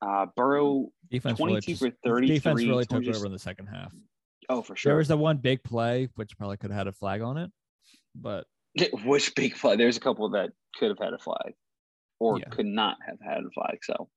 Uh, 0.00 0.26
Burrow, 0.36 0.86
defense 1.10 1.38
really 1.40 1.60
22 1.60 1.72
just, 1.72 1.82
for 1.82 1.90
33. 2.08 2.34
defense 2.34 2.62
really 2.62 2.84
took 2.84 3.02
just- 3.02 3.18
over 3.18 3.26
in 3.26 3.32
the 3.32 3.38
second 3.38 3.66
half. 3.66 3.92
oh, 4.48 4.62
for 4.62 4.76
sure. 4.76 4.90
There 4.90 4.96
was 4.98 5.08
the 5.08 5.16
one 5.16 5.38
big 5.38 5.62
play 5.64 6.08
which 6.14 6.36
probably 6.38 6.56
could 6.56 6.70
have 6.70 6.78
had 6.78 6.86
a 6.86 6.92
flag 6.92 7.20
on 7.20 7.36
it, 7.38 7.50
but 8.14 8.46
Which 9.04 9.34
big 9.34 9.54
flag? 9.56 9.78
There's 9.78 9.96
a 9.96 10.00
couple 10.00 10.28
that 10.30 10.50
could 10.76 10.88
have 10.90 10.98
had 10.98 11.12
a 11.12 11.18
flag 11.18 11.54
or 12.20 12.38
Yeah. 12.38 12.48
could 12.50 12.66
not 12.66 12.96
have 13.06 13.18
had 13.20 13.38
a 13.38 13.50
flag. 13.52 13.78
So, 13.82 14.08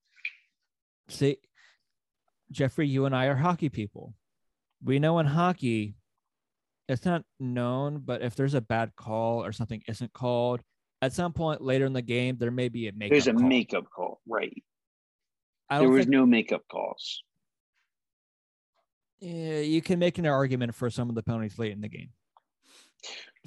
see, 1.10 1.38
Jeffrey, 2.52 2.88
you 2.88 3.06
and 3.06 3.16
I 3.16 3.26
are 3.26 3.36
hockey 3.36 3.70
people. 3.70 4.14
We 4.84 5.00
know 5.00 5.18
in 5.20 5.26
hockey, 5.26 5.96
it's 6.90 7.06
not 7.06 7.24
known, 7.40 8.02
but 8.06 8.22
if 8.22 8.36
there's 8.36 8.54
a 8.54 8.62
bad 8.62 8.92
call 8.96 9.44
or 9.44 9.52
something 9.52 9.82
isn't 9.88 10.14
called, 10.14 10.62
at 11.02 11.14
some 11.14 11.34
point 11.34 11.62
later 11.62 11.86
in 11.86 11.94
the 11.94 12.02
game, 12.02 12.38
there 12.38 12.52
may 12.52 12.70
be 12.70 12.88
a 12.88 12.92
makeup 12.92 13.12
there's 13.12 13.28
a 13.28 13.34
call. 13.34 13.48
makeup 13.48 13.86
call. 13.90 14.22
Right. 14.28 14.64
There 15.70 15.90
was 15.90 16.06
think 16.06 16.12
no 16.12 16.26
makeup 16.26 16.64
calls. 16.70 17.24
yeah, 19.22 19.60
you 19.60 19.82
can 19.82 20.00
make 20.00 20.18
an 20.18 20.26
argument 20.26 20.76
for 20.76 20.90
some 20.90 21.10
of 21.10 21.16
the 21.16 21.24
penalties 21.24 21.58
late 21.58 21.72
in 21.72 21.82
the 21.82 21.88
game. 21.88 22.10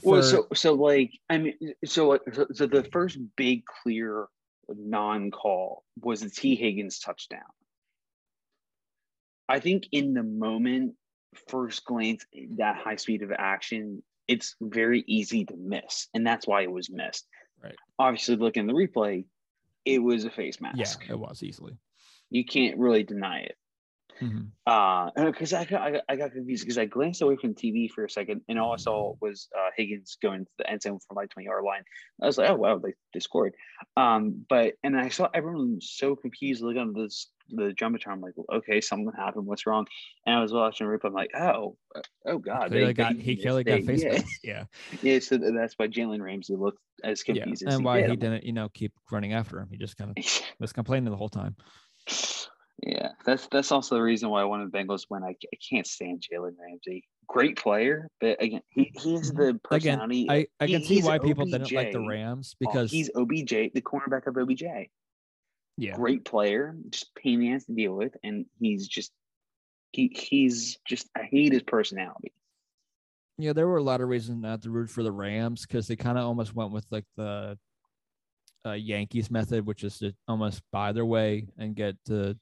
Well, 0.03 0.23
so 0.23 0.49
so 0.55 0.73
like 0.75 1.13
I 1.29 1.39
mean, 1.39 1.55
so 1.85 2.19
so, 2.33 2.47
so 2.53 2.67
the 2.67 2.85
first 2.85 3.19
big 3.37 3.65
clear 3.67 4.27
non-call 4.69 5.85
was 6.01 6.23
the 6.23 6.31
Tee 6.31 6.57
Higgins 6.57 6.99
touchdown. 6.99 7.43
I 9.49 9.61
think 9.61 9.85
in 9.93 10.15
the 10.15 10.23
moment, 10.23 10.95
first 11.49 11.85
glance, 11.85 12.25
that 12.57 12.77
high 12.77 12.97
speed 12.97 13.23
of 13.23 13.31
action, 13.37 14.03
it's 14.27 14.57
very 14.61 15.05
easy 15.07 15.45
to 15.45 15.55
miss, 15.57 16.09
and 16.15 16.27
that's 16.27 16.47
why 16.47 16.63
it 16.63 16.73
was 16.73 16.91
missed. 16.91 17.27
Right. 17.65 17.77
Obviously, 17.99 18.37
looking 18.37 18.63
at 18.63 18.67
the 18.67 18.75
replay, 18.75 19.25
it 19.85 19.99
was 19.99 20.25
a 20.25 20.31
face 20.31 20.61
mask. 20.61 20.77
yeah, 20.77 20.85
mask. 20.85 21.05
it 21.09 21.19
was 21.19 21.43
easily. 21.43 21.77
You 22.31 22.45
can't 22.45 22.79
really 22.79 23.03
deny 23.03 23.41
it. 23.41 23.57
Mhm. 24.21 24.49
Uh, 24.67 25.11
because 25.27 25.53
I, 25.53 25.65
got- 25.65 25.83
I, 25.83 25.91
got- 25.93 26.05
I 26.09 26.17
got 26.17 26.33
confused 26.33 26.65
because 26.65 26.79
I 26.79 26.85
glanced 26.87 27.21
away 27.23 27.37
from 27.37 27.55
TV 27.55 27.91
for 27.91 28.05
a 28.05 28.11
second 28.11 28.43
and 28.49 28.59
all 28.59 28.73
I 28.73 28.77
saw 28.77 29.15
was 29.21 29.49
uh, 29.57 29.71
Higgins 29.77 30.17
going 30.23 30.45
to 30.45 30.51
the 30.59 30.71
end 30.71 30.83
zone 30.83 30.99
from 31.07 31.17
like 31.17 31.31
20 31.31 31.47
yard 31.47 31.65
line. 31.65 31.83
I 32.23 32.27
was 32.27 32.39
like, 32.39 32.49
oh 32.51 32.55
wow, 32.55 32.79
they, 32.79 32.95
they 33.13 33.21
scored. 33.21 33.55
Um, 33.97 34.45
but 34.49 34.75
and 34.83 34.97
I 34.99 35.09
saw 35.09 35.29
everyone 35.35 35.79
so 35.81 36.17
confused 36.17 36.63
looking 36.63 36.83
at 36.83 36.95
this 36.95 37.29
the 37.51 37.75
jumbotron. 37.79 38.13
I'm 38.13 38.21
like, 38.23 38.33
okay, 38.51 38.81
something 38.81 39.13
happened. 39.15 39.45
What's 39.45 39.67
wrong? 39.67 39.87
And 40.25 40.35
I 40.35 40.41
was 40.41 40.53
watching 40.53 40.87
Rip. 40.87 41.05
I'm 41.05 41.13
like, 41.13 41.31
oh, 41.37 41.77
uh, 41.95 42.01
oh 42.27 42.39
god, 42.39 42.69
Clearly 42.69 42.87
they- 42.87 42.93
got, 42.95 43.17
they 43.17 43.23
he 43.23 43.37
clearly 43.37 43.65
got 43.65 43.83
face 43.83 44.03
yeah. 44.03 44.23
Yeah. 44.43 44.65
yeah, 45.03 45.19
so 45.19 45.37
that's 45.37 45.75
why 45.77 45.89
Jalen 45.89 46.23
Ramsey 46.23 46.57
looked 46.57 46.79
as 47.03 47.23
yeah. 47.27 47.35
confused 47.35 47.65
as 47.67 47.75
And 47.75 47.83
he 47.83 47.85
why 47.85 48.01
did. 48.01 48.11
he 48.11 48.17
didn't, 48.17 48.45
you 48.45 48.53
know, 48.55 48.71
keep 48.73 48.93
running 49.13 49.35
after 49.35 49.59
him. 49.61 49.69
He 49.71 49.77
just 49.77 49.99
kind 49.99 50.13
of 50.17 50.25
was 50.59 50.73
complaining 50.73 51.11
the 51.11 51.17
whole 51.17 51.29
time. 51.29 51.55
Yeah, 52.87 53.13
that's 53.25 53.47
that's 53.47 53.73
also 53.73 53.95
the 53.95 54.03
reason 54.03 54.29
why 54.29 54.43
I 54.43 54.45
wanted 54.45 54.71
the 54.71 54.77
Bengals 54.79 55.03
to 55.03 55.07
win. 55.11 55.23
I, 55.25 55.29
I 55.31 55.57
can't 55.71 55.87
stand 55.87 56.23
Jalen 56.31 56.53
Ramsey. 56.61 57.05
Great 57.27 57.57
player, 57.57 58.09
but 58.21 58.43
again, 58.43 58.61
he, 58.69 58.93
he 59.03 59.15
has 59.15 59.33
Mhm. 59.33 59.37
the 59.37 59.43
Again, 59.49 59.61
personality. 59.99 60.27
I, 60.29 60.47
I 60.61 60.67
he- 60.67 60.73
can 60.75 60.83
see 60.83 60.95
he's 60.97 61.05
why 61.05 61.19
people 61.19 61.47
didn't 61.47 61.73
like 61.73 61.93
the 61.93 61.99
OBJ. 62.01 62.07
Rams 62.09 62.55
because 62.61 62.91
he's 62.91 63.11
OBJ, 63.15 63.73
the 63.73 63.81
cornerback 63.81 64.27
of 64.27 64.37
OBJ. 64.37 64.91
yeah, 65.79 65.95
Great 65.95 66.27
player, 66.27 66.77
just 66.91 67.15
pain 67.15 67.35
in 67.35 67.41
the 67.41 67.53
ass 67.55 67.65
to 67.65 67.73
deal 67.73 67.95
with, 67.95 68.15
and 68.23 68.45
he's 68.61 68.87
just 68.87 69.13
he 69.93 70.09
he's 70.15 70.79
just 70.87 71.09
I 71.17 71.23
hate 71.23 71.53
his 71.55 71.63
personality. 71.63 72.33
yeah, 73.39 73.55
there 73.55 73.67
were 73.67 73.79
a 73.79 73.83
lot 73.83 74.03
of 74.03 74.09
reasons 74.09 74.43
not 74.43 74.61
to 74.63 74.71
root 74.71 74.91
for 74.91 75.03
the 75.03 75.13
Rams 75.13 75.65
because 75.67 75.89
they 75.89 75.97
kind 75.97 76.19
of 76.19 76.27
almost 76.27 76.55
went 76.55 76.71
with 76.73 76.85
like 76.91 77.07
the 77.17 77.59
uh, 78.67 78.73
Yankees 78.73 79.31
method, 79.31 79.65
which 79.65 79.85
is 79.85 79.99
to 80.01 80.13
almost 80.29 80.61
buy 80.71 80.93
their 80.93 81.07
way 81.07 81.47
and 81.57 81.75
get 81.75 81.97
the 82.05 82.37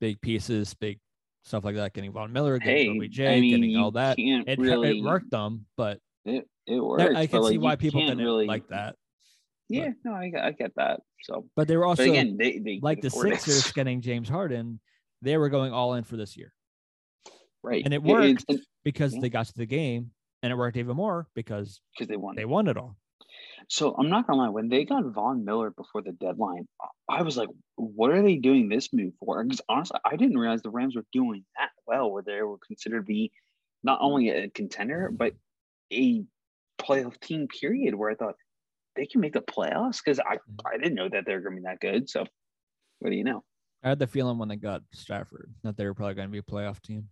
big 0.00 0.20
pieces, 0.20 0.74
big 0.74 0.98
stuff 1.44 1.64
like 1.64 1.76
that, 1.76 1.92
getting 1.92 2.12
Von 2.12 2.32
Miller, 2.32 2.58
getting 2.58 3.00
Hey, 3.00 3.06
OBJ, 3.06 3.20
I 3.20 3.40
mean, 3.40 3.50
getting 3.50 3.76
all 3.76 3.90
that. 3.92 4.16
It, 4.18 4.58
really 4.58 4.98
it 4.98 5.02
worked 5.04 5.30
them, 5.30 5.66
but 5.76 5.98
It, 6.24 6.46
it 6.66 6.96
there- 6.98 7.16
I 7.16 7.26
can 7.26 7.42
see 7.44 7.50
like, 7.58 7.60
why 7.60 7.76
people 7.76 8.00
didn't 8.00 8.18
really 8.18 8.46
like 8.46 8.68
that. 8.68 8.96
Yeah, 9.68 9.90
no, 10.04 10.12
I, 10.12 10.32
I 10.42 10.50
get 10.50 10.74
that. 10.76 11.00
So, 11.22 11.46
But 11.54 11.68
they 11.68 11.76
were 11.76 11.84
also 11.86 12.02
again, 12.02 12.36
they, 12.36 12.58
they 12.58 12.80
like 12.82 13.00
the 13.00 13.08
afford 13.08 13.28
it. 13.28 13.40
Sixers 13.40 13.70
getting 13.74 14.00
James 14.00 14.28
Harden. 14.28 14.80
They 15.22 15.36
were 15.36 15.48
going 15.48 15.72
all 15.72 15.94
in 15.94 16.02
for 16.04 16.16
this 16.16 16.36
year 16.36 16.52
right? 17.62 17.82
and 17.84 17.92
it 17.94 18.02
worked. 18.02 18.44
it's- 18.48 18.66
because 18.84 19.14
Yeah. 19.14 19.20
they 19.20 19.28
got 19.28 19.46
to 19.46 19.52
the 19.54 19.66
game, 19.66 20.10
and 20.42 20.50
it 20.50 20.56
worked 20.56 20.78
even 20.78 20.96
more 20.96 21.28
because 21.34 21.80
because 21.94 22.08
they 22.08 22.16
won. 22.16 22.34
they 22.34 22.46
won 22.46 22.66
it 22.66 22.78
all. 22.78 22.96
So 23.68 23.94
I'm 23.98 24.08
not 24.08 24.26
gonna 24.26 24.40
lie, 24.42 24.48
when 24.48 24.68
they 24.68 24.84
got 24.84 25.04
Von 25.06 25.44
Miller 25.44 25.70
before 25.70 26.02
the 26.02 26.12
deadline, 26.12 26.66
I- 27.08 27.22
was 27.22 27.36
like, 27.36 27.48
what 27.76 28.10
are 28.10 28.22
they 28.22 28.36
doing 28.36 28.68
this 28.68 28.92
move 28.92 29.12
for? 29.20 29.42
Because 29.44 29.60
honestly, 29.68 29.98
I 30.04 30.16
didn't 30.16 30.38
realize 30.38 30.62
the 30.62 30.70
Rams 30.70 30.96
were 30.96 31.04
doing 31.12 31.44
that 31.58 31.70
well, 31.86 32.10
where 32.10 32.22
they 32.22 32.42
were 32.42 32.58
considered 32.58 33.00
to 33.00 33.04
be 33.04 33.32
not 33.82 33.98
only 34.00 34.28
a 34.30 34.48
contender, 34.50 35.10
but 35.12 35.34
a 35.92 36.24
playoff 36.78 37.20
team, 37.20 37.46
period, 37.48 37.94
where 37.94 38.10
I 38.10 38.14
thought 38.14 38.34
they 38.96 39.06
can 39.06 39.20
make 39.20 39.32
the 39.34 39.40
playoffs 39.40 39.98
because 40.04 40.18
I, 40.20 40.36
Mhm. 40.36 40.60
I 40.66 40.76
didn't 40.78 40.94
know 40.94 41.08
that 41.08 41.24
they're 41.26 41.40
gonna 41.40 41.56
be 41.56 41.62
that 41.62 41.80
good. 41.80 42.08
So 42.08 42.26
what 42.98 43.10
do 43.10 43.16
you 43.16 43.24
know? 43.24 43.44
I 43.82 43.88
had 43.90 43.98
the 43.98 44.06
feeling 44.06 44.36
when 44.38 44.48
they 44.48 44.56
got 44.56 44.82
Stafford 44.92 45.54
that 45.62 45.76
they 45.76 45.86
were 45.86 45.94
probably 45.94 46.14
going 46.14 46.28
to 46.28 46.32
be 46.32 46.38
a 46.38 46.42
playoff 46.42 46.82
team 46.82 47.08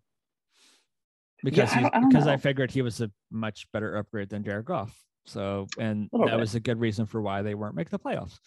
because 1.43 1.73
he's, 1.73 1.83
don't- 1.83 1.95
I 1.95 2.01
because 2.09 2.27
I 2.27 2.37
figured 2.37 2.71
he 2.71 2.83
was 2.83 3.01
a 3.01 3.11
much 3.31 3.71
better 3.73 3.97
upgrade 3.97 4.29
than 4.29 4.45
Jared 4.45 4.67
Goff. 4.67 5.03
So, 5.29 5.67
and 5.79 6.09
that 6.13 6.27
bit. 6.31 6.39
was 6.39 6.55
a 6.55 6.61
good 6.61 6.81
reason 6.81 7.07
for 7.07 7.21
why 7.21 7.43
they 7.43 7.55
weren't 7.55 7.75
making 7.77 7.91
the 7.91 7.99
playoffs 7.99 8.39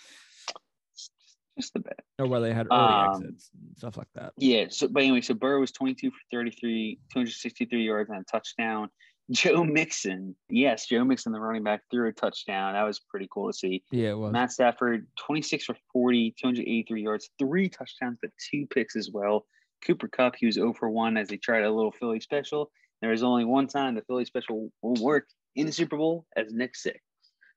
Just 1.60 1.76
a 1.76 1.80
bit. 1.80 2.00
or 2.20 2.28
why 2.28 2.40
they 2.40 2.54
had 2.54 2.68
early 2.72 2.82
Um, 2.82 3.14
exits 3.24 3.50
and 3.54 3.78
stuff 3.78 3.98
like 3.98 4.08
that. 4.16 4.34
Yeah. 4.38 4.66
So, 4.70 4.88
but 4.88 5.04
anyway, 5.04 5.22
so 5.22 5.34
Burrow 5.34 5.60
was 5.60 5.72
22 5.72 6.10
for 6.10 6.18
33, 6.32 7.00
263 7.12 7.84
yards 7.86 8.10
and 8.10 8.20
a 8.20 8.24
touchdown. 8.24 8.90
Joe 9.32 9.64
Mixon, 9.64 10.36
yes, 10.50 10.88
Joe 10.88 11.06
Mixon, 11.06 11.32
the 11.32 11.40
running 11.40 11.64
back, 11.64 11.82
threw 11.90 12.10
a 12.10 12.12
touchdown. 12.12 12.74
That 12.74 12.84
was 12.84 13.00
pretty 13.00 13.28
cool 13.32 13.50
to 13.50 13.54
see. 13.58 13.84
Yeah, 13.92 14.10
it 14.10 14.18
was. 14.18 14.34
Matt 14.34 14.52
Stafford, 14.52 15.08
26 15.26 15.66
for 15.66 15.76
40, 15.94 16.36
283 16.42 17.04
yards, 17.04 17.30
three 17.40 17.70
touchdowns, 17.70 18.18
but 18.22 18.32
two 18.52 18.66
picks 18.74 18.96
as 18.96 19.10
well. 19.14 19.46
Cooper 19.86 20.08
Kupp, 20.10 20.36
he 20.38 20.48
was 20.48 20.56
0 20.56 20.74
for 20.74 20.90
1 20.90 21.16
as 21.18 21.30
he 21.30 21.38
tried 21.38 21.64
a 21.64 21.72
little 21.72 21.92
Philly 21.94 22.20
special. 22.20 22.72
There 23.02 23.12
was 23.12 23.24
only 23.24 23.46
one 23.46 23.68
time 23.68 23.96
the 23.96 24.02
Philly 24.02 24.26
special 24.26 24.70
will 24.82 25.02
work 25.02 25.28
in 25.56 25.66
the 25.66 25.72
Super 25.72 25.98
Bowl 25.98 26.26
as 26.36 26.54
Nick 26.54 26.76
Six, 26.76 27.00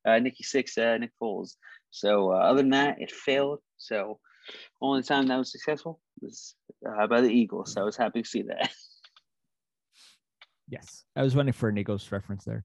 uh, 0.06 0.18
Nicky 0.18 0.42
Six, 0.42 0.76
uh, 0.78 0.96
Nick 0.98 1.12
Foles. 1.20 1.56
So 1.90 2.32
uh, 2.32 2.36
other 2.36 2.62
than 2.62 2.70
that, 2.70 3.00
it 3.00 3.10
failed. 3.10 3.60
So 3.76 4.18
only 4.80 5.02
time 5.02 5.26
that 5.28 5.38
was 5.38 5.52
successful 5.52 6.00
was 6.20 6.54
uh, 6.86 7.06
by 7.06 7.20
the 7.20 7.30
Eagles. 7.30 7.72
So 7.72 7.82
I 7.82 7.84
was 7.84 7.96
happy 7.96 8.22
to 8.22 8.28
see 8.28 8.42
that. 8.42 8.70
Yes, 10.66 11.04
I 11.14 11.22
was 11.22 11.36
waiting 11.36 11.52
for 11.52 11.68
an 11.68 11.76
Eagles 11.76 12.10
reference 12.10 12.44
there. 12.44 12.64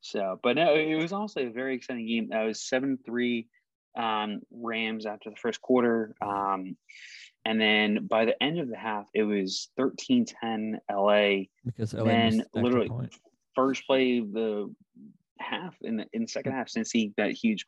So, 0.00 0.38
but 0.42 0.56
no, 0.56 0.74
it 0.74 0.96
was 0.96 1.14
also 1.14 1.40
a 1.40 1.50
very 1.50 1.74
exciting 1.74 2.06
game. 2.06 2.28
That 2.30 2.44
was 2.44 2.62
seven 2.62 2.98
three 3.06 3.48
um, 3.96 4.42
Rams 4.52 5.06
after 5.06 5.30
the 5.30 5.36
first 5.36 5.62
quarter, 5.62 6.14
um, 6.20 6.76
and 7.44 7.60
then 7.60 8.06
by 8.06 8.24
the 8.24 8.42
end 8.42 8.58
of 8.58 8.68
the 8.68 8.76
half, 8.76 9.08
it 9.14 9.22
was 9.22 9.68
13-10 9.78 10.78
LA. 10.90 11.44
Because 11.64 11.94
LA 11.94 12.04
Then 12.04 12.44
literally-. 12.54 12.90
First 13.54 13.86
play 13.86 14.18
the 14.20 14.74
half 15.38 15.76
in 15.82 15.96
the 15.98 16.06
in 16.12 16.22
the 16.22 16.28
second 16.28 16.52
half 16.52 16.68
since 16.68 16.90
he 16.90 17.12
that 17.16 17.30
huge 17.32 17.66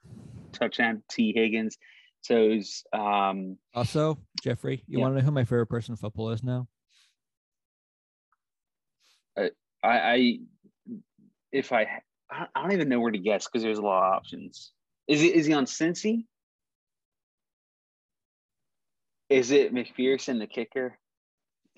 touchdown 0.53 0.97
to 0.97 1.03
Tee 1.09 1.33
Higgins. 1.33 1.77
So 2.23 2.43
it 2.43 2.57
was 2.57 2.85
um, 2.93 3.57
Also, 3.73 4.19
Jeffrey, 4.43 4.83
you 4.89 4.99
Yeah. 4.99 5.03
want 5.03 5.15
to 5.15 5.21
know 5.21 5.25
who 5.25 5.31
my 5.31 5.45
favorite 5.45 5.67
person 5.67 5.93
in 5.93 5.97
football 5.97 6.31
is 6.31 6.43
now? 6.43 6.67
I, 9.37 9.51
I 9.85 10.39
if 11.53 11.73
I 11.73 11.83
I 12.31 12.47
I 12.55 12.63
don't 12.63 12.73
even 12.73 12.89
know 12.89 12.99
where 13.01 13.13
to 13.13 13.19
guess 13.19 13.47
because 13.47 13.63
there's 13.63 13.79
a 13.79 13.83
lot 13.83 14.09
of 14.09 14.13
options. 14.15 14.73
Is 15.07 15.21
he 15.21 15.29
is 15.33 15.47
he 15.47 15.53
on 15.53 15.67
Cincy? 15.67 16.25
Is 19.29 19.51
it 19.51 19.75
McPherson, 19.75 20.39
the 20.39 20.47
kicker? 20.47 20.97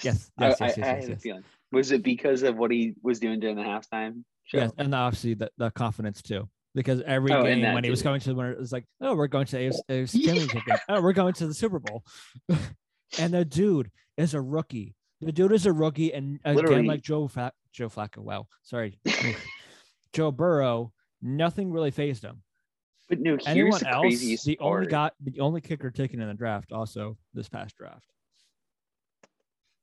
Yes, 0.03 0.31
yes, 0.39 0.61
I, 0.61 0.67
yes, 0.67 0.77
yes, 0.77 0.87
I 0.87 0.95
yes, 0.97 1.05
had 1.07 1.17
a 1.17 1.19
feeling. 1.19 1.45
Was 1.73 1.91
it 1.93 2.03
because 2.03 2.43
of 2.43 2.57
what 2.57 2.71
he 2.71 2.95
was 3.03 3.19
doing 3.21 3.41
during 3.41 3.57
the 3.57 3.63
halftime 3.63 4.23
show? 4.45 4.59
Yes, 4.59 4.73
and 4.79 4.95
obviously 4.95 5.35
the, 5.35 5.51
the 5.59 5.71
confidence 5.71 6.23
too. 6.23 6.49
Because 6.75 7.01
every 7.07 7.33
Oh, 7.33 7.43
game 7.43 7.73
when 7.75 7.83
he 7.83 7.91
was 7.91 8.01
too. 8.01 8.05
going 8.05 8.21
to 8.21 8.29
the 8.29 8.35
winner, 8.35 8.53
it 8.53 8.59
was 8.59 8.73
like, 8.73 8.85
oh, 9.01 9.17
we're 9.17 9.27
going 9.27 9.47
to 9.47 9.57
the 9.57 9.83
AFC 9.89 10.23
championship 10.25 10.65
game. 10.67 10.77
Oh, 10.89 11.01
we're 11.03 11.13
going 11.15 11.35
to 11.35 11.47
the 11.47 11.55
Super 11.55 11.79
Bowl. 11.81 12.05
and 13.19 13.35
the 13.35 13.45
dude 13.45 13.91
is 14.17 14.35
a 14.35 14.41
rookie. 14.41 14.95
The 15.21 15.33
dude 15.33 15.51
is 15.53 15.67
a 15.67 15.73
rookie, 15.73 16.15
and 16.15 16.39
again, 16.45 16.57
Literally. 16.57 16.87
like 16.87 17.03
Joe 17.03 17.27
Fa- 17.27 17.53
Joe 17.73 17.89
Flacco. 17.89 18.19
Wow, 18.19 18.47
sorry, 18.63 19.01
Joe 20.13 20.31
Burrow. 20.31 20.93
Nothing 21.21 21.73
really 21.73 21.91
phased 21.91 22.23
him. 22.23 22.43
But 23.09 23.21
no, 23.21 23.33
here's 23.33 23.47
Anyone 23.47 23.81
the 23.81 23.89
else? 23.89 24.45
The 24.45 24.59
only 24.61 24.87
got 24.87 25.15
the 25.21 25.41
only 25.41 25.61
kicker 25.61 25.91
taken 25.91 26.21
in 26.21 26.29
the 26.29 26.35
draft, 26.35 26.73
also 26.73 27.17
this 27.33 27.49
past 27.49 27.77
draft, 27.77 28.05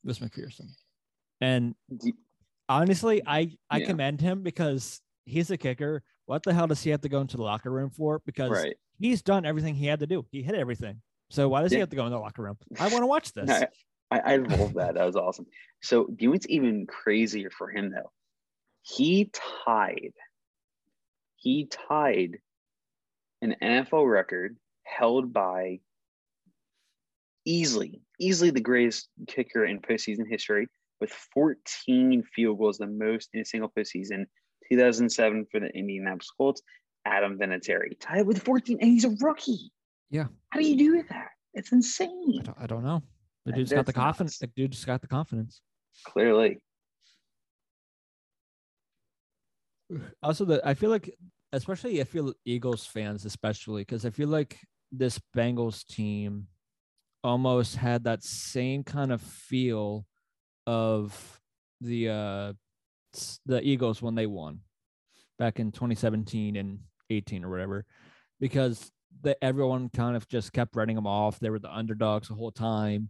was 0.03 0.19
McPherson. 0.19 0.69
And 1.41 1.73
honestly, 2.69 3.23
I 3.25 3.51
I 3.69 3.79
Yeah. 3.79 3.87
commend 3.87 4.21
him 4.21 4.43
because 4.43 5.01
he's 5.25 5.49
a 5.49 5.57
kicker. 5.57 6.03
What 6.27 6.43
the 6.43 6.53
hell 6.53 6.67
does 6.67 6.83
he 6.83 6.91
have 6.91 7.01
to 7.01 7.09
go 7.09 7.21
into 7.21 7.37
the 7.37 7.43
locker 7.43 7.71
room 7.71 7.89
for? 7.89 8.19
Because 8.25 8.51
right. 8.51 8.77
he's 8.99 9.21
done 9.21 9.45
everything 9.45 9.73
he 9.75 9.87
had 9.87 9.99
to 9.99 10.07
do. 10.07 10.25
He 10.31 10.43
hit 10.43 10.55
everything. 10.55 11.01
So 11.31 11.49
why 11.49 11.63
does 11.63 11.71
he 11.71 11.79
have 11.79 11.89
to 11.89 11.95
go 11.95 12.05
in 12.05 12.11
the 12.11 12.19
locker 12.19 12.43
room? 12.43 12.57
I 12.79 12.87
want 12.87 13.01
to 13.01 13.07
watch 13.07 13.31
this. 13.33 13.45
No, 13.47 13.61
I, 14.11 14.19
I 14.19 14.35
love 14.37 14.75
that. 14.75 14.93
That 14.95 15.05
was 15.05 15.15
awesome. 15.15 15.47
So, 15.81 16.05
do 16.05 16.15
you 16.19 16.27
know 16.27 16.33
what's 16.33 16.47
even 16.49 16.85
crazier 16.85 17.49
for 17.49 17.69
him 17.69 17.91
though? 17.91 18.11
He 18.83 19.31
tied. 19.65 20.13
He 21.37 21.65
tied 21.65 22.39
an 23.41 23.55
NFL 23.61 24.09
record 24.11 24.55
held 24.83 25.33
by 25.33 25.79
easily, 27.45 28.01
easily 28.19 28.49
the 28.51 28.61
greatest 28.61 29.09
kicker 29.27 29.65
in 29.65 29.79
postseason 29.79 30.27
history 30.29 30.67
with 31.01 31.11
14 31.33 32.23
field 32.35 32.57
goals, 32.57 32.77
the 32.77 32.87
most 32.87 33.29
in 33.33 33.41
a 33.41 33.45
single 33.45 33.69
postseason. 33.77 34.25
2007 34.71 35.45
for 35.51 35.59
the 35.59 35.67
Indianapolis 35.67 36.31
Colts, 36.35 36.61
Adam 37.05 37.37
Vinatieri 37.37 37.99
tied 37.99 38.25
with 38.25 38.41
14, 38.43 38.79
and 38.81 38.89
he's 38.89 39.05
a 39.05 39.15
rookie. 39.21 39.71
Yeah. 40.09 40.25
How 40.49 40.59
do 40.59 40.67
you 40.67 40.75
do 40.77 41.03
that? 41.09 41.27
It's 41.53 41.71
insane. 41.71 42.39
I 42.39 42.43
don't, 42.43 42.57
I 42.61 42.65
don't 42.67 42.83
know. 42.83 43.03
The 43.45 43.51
That- 43.51 43.57
dude's 43.57 43.71
got 43.71 43.85
the 43.85 43.91
that's 43.91 43.97
nuts. 43.97 44.05
confidence. 44.05 44.37
The 44.39 44.47
dude's 44.47 44.85
got 44.85 45.01
the 45.01 45.07
confidence. 45.07 45.61
Clearly. 46.03 46.59
also 50.23 50.45
the 50.45 50.61
I 50.67 50.73
feel 50.73 50.89
like 50.89 51.15
especially 51.55 52.01
I 52.01 52.03
feel 52.03 52.33
Eagles 52.43 52.85
fans 52.85 53.25
especially 53.25 53.81
because 53.81 54.05
I 54.05 54.09
feel 54.09 54.29
like 54.29 54.59
this 54.91 55.19
Bengals 55.35 55.85
team 55.85 56.47
almost 57.23 57.75
had 57.75 58.03
that 58.03 58.23
same 58.23 58.83
kind 58.83 59.11
of 59.11 59.21
feel 59.21 60.05
of 60.67 61.39
the 61.81 62.09
uh 62.09 62.53
the 63.45 63.61
Eagles 63.61 64.01
when 64.01 64.15
they 64.15 64.25
won 64.25 64.59
back 65.39 65.59
in 65.59 65.71
2017 65.71 66.55
and 66.55 66.79
18 67.09 67.43
or 67.43 67.49
whatever 67.49 67.85
because 68.39 68.91
that 69.21 69.37
everyone 69.41 69.89
kind 69.89 70.15
of 70.15 70.27
just 70.27 70.51
kept 70.53 70.75
writing 70.75 70.95
them 70.95 71.07
off. 71.07 71.39
They 71.39 71.49
were 71.49 71.59
the 71.59 71.73
underdogs 71.73 72.27
the 72.27 72.33
whole 72.35 72.51
time. 72.51 73.09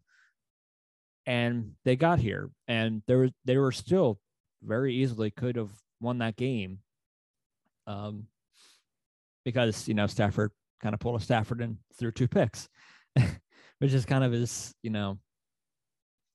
And 1.25 1.73
they 1.83 1.95
got 1.95 2.19
here 2.19 2.51
and 2.67 3.01
there 3.07 3.17
was 3.17 3.31
they 3.45 3.57
were 3.57 3.71
still 3.71 4.19
very 4.63 4.93
easily 4.93 5.31
could 5.31 5.55
have 5.55 5.71
won 5.99 6.19
that 6.19 6.35
game. 6.35 6.79
Um 7.87 8.27
because 9.45 9.87
you 9.87 9.93
know 9.93 10.07
Stafford 10.07 10.51
kind 10.81 10.93
of 10.93 10.99
pulled 10.99 11.19
a 11.19 11.23
Stafford 11.23 11.61
and 11.61 11.77
threw 11.97 12.11
two 12.11 12.27
picks, 12.27 12.67
which 13.79 13.93
is 13.93 14.05
kind 14.05 14.23
of 14.23 14.31
his, 14.31 14.73
you 14.83 14.89
know, 14.89 15.17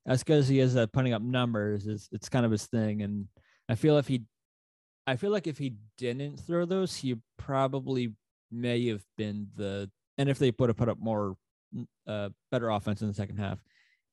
as 0.06 0.22
good 0.24 0.38
as 0.38 0.48
he 0.48 0.60
is 0.60 0.76
at 0.76 0.92
putting 0.92 1.12
up 1.12 1.22
numbers, 1.22 1.86
is 1.86 2.08
it's 2.12 2.28
kind 2.28 2.46
of 2.46 2.52
his 2.52 2.66
thing. 2.66 3.02
And 3.02 3.26
I 3.68 3.74
feel 3.74 3.98
if 3.98 4.08
he, 4.08 4.22
I 5.06 5.16
feel 5.16 5.30
like 5.30 5.46
if 5.46 5.58
he 5.58 5.74
didn't 5.98 6.38
throw 6.38 6.64
those, 6.64 6.96
he 6.96 7.16
probably 7.36 8.14
may 8.50 8.86
have 8.88 9.04
been 9.16 9.48
the, 9.56 9.90
and 10.16 10.28
if 10.28 10.38
they 10.38 10.52
would 10.58 10.70
have 10.70 10.76
put 10.76 10.88
up 10.88 10.98
more, 10.98 11.36
uh, 12.06 12.30
better 12.50 12.70
offense 12.70 13.02
in 13.02 13.08
the 13.08 13.14
second 13.14 13.38
half, 13.38 13.62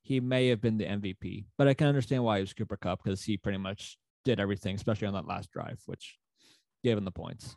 he 0.03 0.19
may 0.19 0.47
have 0.49 0.61
been 0.61 0.77
the 0.77 0.85
MVP. 0.85 1.45
But 1.57 1.67
I 1.67 1.73
can 1.73 1.87
understand 1.87 2.23
why 2.23 2.37
he 2.37 2.41
was 2.41 2.53
Cooper 2.53 2.77
Kupp 2.77 3.03
because 3.03 3.23
he 3.23 3.37
pretty 3.37 3.57
much 3.57 3.97
did 4.23 4.39
everything, 4.39 4.75
especially 4.75 5.07
on 5.07 5.13
that 5.15 5.27
last 5.27 5.51
drive, 5.51 5.81
which 5.85 6.17
gave 6.83 6.97
him 6.97 7.05
the 7.05 7.11
points 7.11 7.55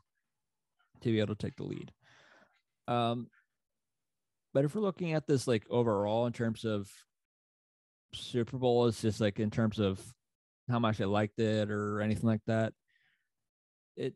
to 1.03 1.13
be 1.13 1.21
able 1.21 1.35
to 1.35 1.47
take 1.47 1.57
the 1.57 1.65
lead. 1.65 1.93
Um, 2.89 3.29
but 4.53 4.65
if 4.65 4.75
we're 4.75 4.81
looking 4.81 5.13
at 5.13 5.27
this 5.27 5.47
like 5.47 5.65
overall 5.71 6.27
in 6.27 6.33
terms 6.33 6.65
of 6.65 6.91
Super 8.15 8.59
Bowl, 8.59 8.87
it's 8.87 9.03
just 9.03 9.21
like 9.21 9.39
in 9.39 9.51
terms 9.51 9.79
of 9.79 10.01
how 10.69 10.79
much 10.79 11.01
I 11.01 11.05
liked 11.05 11.39
it 11.39 11.71
or 11.71 12.01
anything 12.01 12.29
like 12.29 12.45
that. 12.47 12.73
It 13.97 14.15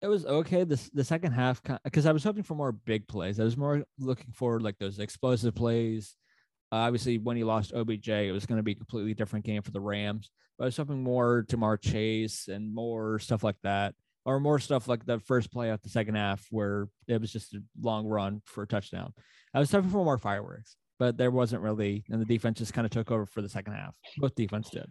it 0.00 0.08
was 0.08 0.24
okay. 0.24 0.64
This 0.64 0.88
the 0.94 1.04
second 1.04 1.32
half 1.32 1.62
because 1.84 2.06
I 2.06 2.12
was 2.12 2.24
hoping 2.24 2.42
for 2.42 2.54
more 2.54 2.72
big 2.72 3.06
plays. 3.06 3.38
I 3.38 3.44
was 3.44 3.56
more 3.56 3.84
looking 3.98 4.32
for 4.32 4.60
like 4.60 4.78
those 4.78 4.98
explosive 4.98 5.54
plays. 5.54 6.16
Uh, 6.72 6.76
obviously, 6.76 7.18
when 7.18 7.36
he 7.36 7.44
lost 7.44 7.74
OBJ, 7.74 8.08
it 8.08 8.32
was 8.32 8.46
going 8.46 8.58
to 8.58 8.62
be 8.62 8.72
a 8.72 8.76
completely 8.76 9.12
different 9.12 9.44
game 9.44 9.62
for 9.62 9.72
the 9.72 9.80
Rams. 9.80 10.30
But 10.56 10.64
I 10.64 10.66
was 10.66 10.76
hoping 10.76 11.02
more 11.02 11.44
Ja'Marr 11.48 11.80
Chase 11.80 12.48
and 12.48 12.72
more 12.72 13.18
stuff 13.18 13.42
like 13.42 13.56
that 13.62 13.94
or 14.24 14.40
more 14.40 14.58
stuff 14.58 14.88
like 14.88 15.04
the 15.06 15.18
first 15.20 15.50
play 15.52 15.70
of 15.70 15.80
the 15.82 15.88
second 15.88 16.14
half 16.14 16.46
where 16.50 16.88
it 17.08 17.20
was 17.20 17.32
just 17.32 17.54
a 17.54 17.62
long 17.80 18.06
run 18.06 18.42
for 18.44 18.62
a 18.62 18.66
touchdown. 18.66 19.12
I 19.54 19.58
was 19.58 19.70
hoping 19.72 19.90
for 19.90 20.04
more 20.04 20.18
fireworks, 20.18 20.76
but 20.98 21.16
there 21.16 21.30
wasn't 21.30 21.62
really, 21.62 22.04
and 22.10 22.20
the 22.20 22.26
defense 22.26 22.58
just 22.58 22.74
kind 22.74 22.84
of 22.84 22.90
took 22.90 23.10
over 23.10 23.26
for 23.26 23.42
the 23.42 23.48
second 23.48 23.74
half. 23.74 23.94
Both 24.18 24.34
defense 24.34 24.70
did. 24.70 24.86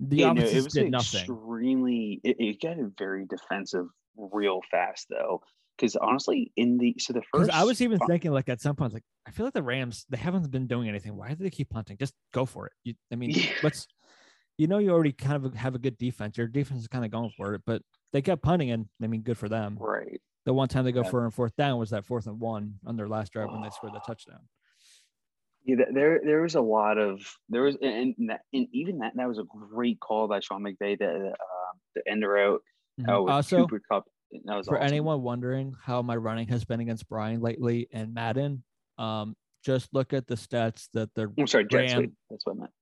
The 0.00 0.16
yeah, 0.16 0.32
offense 0.32 0.52
no, 0.52 0.58
it 0.58 0.64
was 0.64 0.72
did 0.72 0.90
nothing. 0.90 1.20
Extremely, 1.20 2.20
it, 2.24 2.36
it 2.38 2.60
got 2.60 2.76
very 2.98 3.26
defensive 3.26 3.86
real 4.16 4.60
fast 4.70 5.06
though. 5.08 5.40
Because 5.76 5.96
honestly, 5.96 6.52
in 6.56 6.78
the 6.78 6.94
so 6.98 7.12
the 7.12 7.22
first, 7.32 7.50
I 7.50 7.64
was 7.64 7.82
even 7.82 7.98
thinking 8.06 8.30
like 8.30 8.48
at 8.48 8.60
some 8.60 8.76
point, 8.76 8.92
like 8.92 9.02
I 9.26 9.32
feel 9.32 9.44
like 9.44 9.54
the 9.54 9.62
Rams 9.62 10.06
they 10.08 10.16
haven't 10.16 10.48
been 10.50 10.68
doing 10.68 10.88
anything. 10.88 11.16
Why 11.16 11.30
do 11.30 11.42
they 11.42 11.50
keep 11.50 11.70
punting? 11.70 11.96
Just 11.96 12.14
go 12.32 12.46
for 12.46 12.66
it. 12.66 12.72
You, 12.84 12.94
I 13.12 13.16
mean, 13.16 13.30
Yeah. 13.34 13.46
what's 13.60 13.88
you 14.58 14.66
know 14.66 14.78
you 14.78 14.90
already 14.90 15.12
kind 15.12 15.44
of 15.44 15.54
have 15.54 15.74
a 15.74 15.78
good 15.78 15.98
defense. 15.98 16.36
Your 16.38 16.46
defense 16.46 16.80
is 16.80 16.88
kind 16.88 17.04
of 17.04 17.10
going 17.10 17.30
for 17.36 17.54
it, 17.54 17.62
but 17.66 17.82
they 18.12 18.22
kept 18.22 18.42
punting, 18.42 18.70
and 18.70 18.86
I 19.02 19.06
mean, 19.06 19.22
good 19.22 19.38
for 19.38 19.48
them. 19.48 19.76
right. 19.80 20.20
The 20.46 20.52
one 20.52 20.68
time 20.68 20.84
they 20.84 20.92
go 20.92 21.02
Yeah. 21.02 21.08
for 21.08 21.24
a 21.24 21.30
fourth 21.32 21.56
down 21.56 21.78
was 21.78 21.88
that 21.90 22.04
fourth 22.04 22.26
and 22.26 22.38
one 22.38 22.78
on 22.84 22.96
their 22.96 23.08
last 23.08 23.32
drive 23.32 23.50
when 23.50 23.62
they 23.62 23.70
scored 23.70 23.94
the 23.94 24.00
touchdown. 24.00 24.40
Yeah, 25.64 25.76
there 25.94 26.20
there 26.22 26.42
was 26.42 26.54
a 26.54 26.60
lot 26.60 26.98
of 26.98 27.22
there 27.48 27.62
was 27.62 27.76
and 27.80 28.14
and, 28.18 28.28
that, 28.30 28.42
and 28.52 28.68
even 28.72 28.98
that 28.98 29.12
that 29.16 29.26
was 29.26 29.38
a 29.38 29.44
great 29.44 29.98
call 30.00 30.28
by 30.28 30.40
Sean 30.40 30.62
McVay 30.62 30.98
the 30.98 31.30
uh, 31.30 31.72
the 31.94 32.02
end 32.06 32.22
route 32.26 32.60
Mhm. 33.00 33.08
uh, 33.18 33.22
with 33.22 33.32
also, 33.32 33.56
Cooper 33.62 33.80
Kupp. 33.90 34.04
That 34.44 34.56
was 34.56 34.66
for 34.68 34.76
awesome. 34.76 34.86
anyone 34.86 35.22
wondering 35.22 35.74
how 35.82 36.02
my 36.02 36.16
running 36.16 36.48
has 36.48 36.64
been 36.66 36.80
against 36.80 37.08
Brian 37.08 37.40
lately 37.40 37.88
and 37.92 38.12
Madden, 38.12 38.64
um, 38.98 39.34
just 39.64 39.94
look 39.94 40.12
at 40.12 40.26
the 40.26 40.34
stats 40.34 40.90
that 40.92 41.14
the 41.14 41.32
I'm 41.38 41.46
sorry, 41.46 41.66
Ram- 41.72 42.14
That's 42.28 42.44
what 42.44 42.56
I 42.56 42.60
meant. 42.60 42.72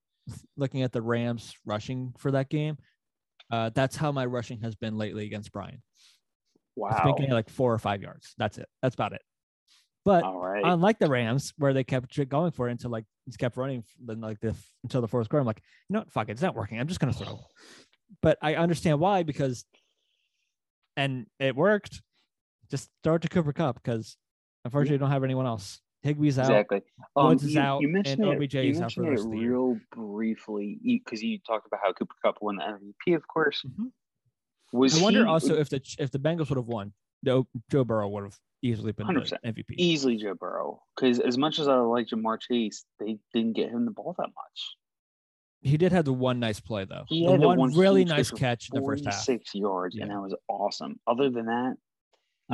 Looking 0.56 0.82
at 0.82 0.92
the 0.92 1.02
Rams 1.02 1.54
rushing 1.64 2.14
for 2.18 2.30
that 2.32 2.48
game. 2.48 2.78
Uh, 3.50 3.70
that's 3.74 3.96
how 3.96 4.12
my 4.12 4.24
rushing 4.24 4.60
has 4.60 4.74
been 4.74 4.96
lately 4.96 5.26
against 5.26 5.52
Brian. 5.52 5.82
It's 6.76 7.00
been 7.00 7.30
Wow. 7.30 7.34
like 7.36 7.50
four 7.50 7.72
or 7.72 7.78
five 7.78 8.00
yards. 8.02 8.34
That's 8.38 8.56
it. 8.56 8.68
That's 8.80 8.94
about 8.94 9.12
it. 9.12 9.22
But 10.04 10.24
right. 10.24 10.62
unlike 10.64 10.98
the 10.98 11.08
Rams, 11.08 11.52
where 11.58 11.72
they 11.72 11.84
kept 11.84 12.28
going 12.28 12.50
for 12.50 12.68
it 12.68 12.72
until 12.72 12.90
like 12.90 13.04
just 13.28 13.38
kept 13.38 13.56
running, 13.56 13.84
then 14.04 14.20
like 14.20 14.40
the 14.40 14.54
until 14.82 15.00
the 15.00 15.08
fourth 15.08 15.28
quarter, 15.28 15.40
I'm 15.42 15.46
like, 15.46 15.62
you 15.88 15.94
know 15.94 16.00
what, 16.00 16.10
fuck 16.10 16.28
it, 16.28 16.32
it's 16.32 16.42
not 16.42 16.56
working. 16.56 16.80
I'm 16.80 16.88
just 16.88 16.98
gonna 16.98 17.12
throw. 17.12 17.40
But 18.20 18.38
I 18.42 18.56
understand 18.56 19.00
why 19.00 19.22
because, 19.22 19.64
and 20.96 21.26
it 21.38 21.54
worked. 21.54 22.02
Just 22.70 22.88
throw 23.04 23.16
it 23.16 23.22
to 23.22 23.28
Cooper 23.28 23.52
Kupp 23.52 23.82
because 23.82 24.16
unfortunately, 24.64 24.94
you 24.94 24.98
don't 24.98 25.10
have 25.10 25.24
anyone 25.24 25.46
else. 25.46 25.80
Higbee's 26.04 26.38
out. 26.38 26.50
Exactly. 26.50 26.82
Woods 27.14 27.44
is 27.44 27.54
you, 27.54 27.60
out, 27.60 27.80
you 27.80 27.86
and 27.86 27.92
mentioned 27.94 28.24
it, 28.24 28.36
OBJ 28.36 28.54
you 28.54 28.70
is 28.70 28.80
out 28.80 28.92
for 28.92 29.02
the 29.02 29.10
mentioned 29.10 29.10
rest 29.10 29.22
it 29.22 29.26
of 29.26 29.30
the 29.32 29.38
year. 29.38 29.50
real 29.52 29.78
briefly 29.94 30.78
because 30.82 31.22
you 31.22 31.38
talked 31.46 31.66
about 31.66 31.80
how 31.82 31.92
Cooper 31.92 32.14
Kupp 32.24 32.38
won 32.40 32.56
the 32.56 32.62
MVP, 32.64 33.14
of 33.14 33.26
course. 33.28 33.64
Mhm. 33.64 33.92
Was 34.72 34.98
I 34.98 35.02
wonder 35.02 35.20
he 35.20 35.26
also 35.26 35.56
if 35.56 35.68
the 35.68 35.80
if 35.98 36.10
the 36.10 36.18
Bengals 36.18 36.48
would 36.48 36.56
have 36.56 36.66
won, 36.66 36.92
no, 37.22 37.46
Joe 37.70 37.84
Burrow 37.84 38.08
would 38.08 38.24
have 38.24 38.38
easily 38.62 38.92
been 38.92 39.06
100%. 39.06 39.38
MVP. 39.44 39.74
easily 39.76 40.16
Joe 40.16 40.34
Burrow? 40.34 40.82
Because 40.96 41.20
as 41.20 41.36
much 41.38 41.58
as 41.58 41.68
I 41.68 41.76
like 41.76 42.08
Ja'Marr 42.08 42.40
Chase, 42.40 42.84
they 42.98 43.18
didn't 43.34 43.52
get 43.54 43.70
him 43.70 43.84
the 43.84 43.90
ball 43.90 44.14
that 44.18 44.28
much. 44.34 44.76
He 45.60 45.76
did 45.76 45.92
have 45.92 46.04
the 46.04 46.12
one 46.12 46.40
nice 46.40 46.58
play 46.58 46.84
though. 46.84 47.04
He 47.06 47.24
the 47.24 47.32
had 47.32 47.40
one, 47.40 47.58
one 47.58 47.72
really 47.74 48.04
nice 48.04 48.30
catch 48.32 48.68
in 48.72 48.80
the 48.80 48.84
first 48.84 49.04
half. 49.04 49.14
Forty-six 49.14 49.54
yards, 49.54 49.96
and 49.96 50.10
that 50.10 50.20
was 50.20 50.34
awesome. 50.48 50.98
Other 51.06 51.30
than 51.30 51.46
that, 51.46 51.76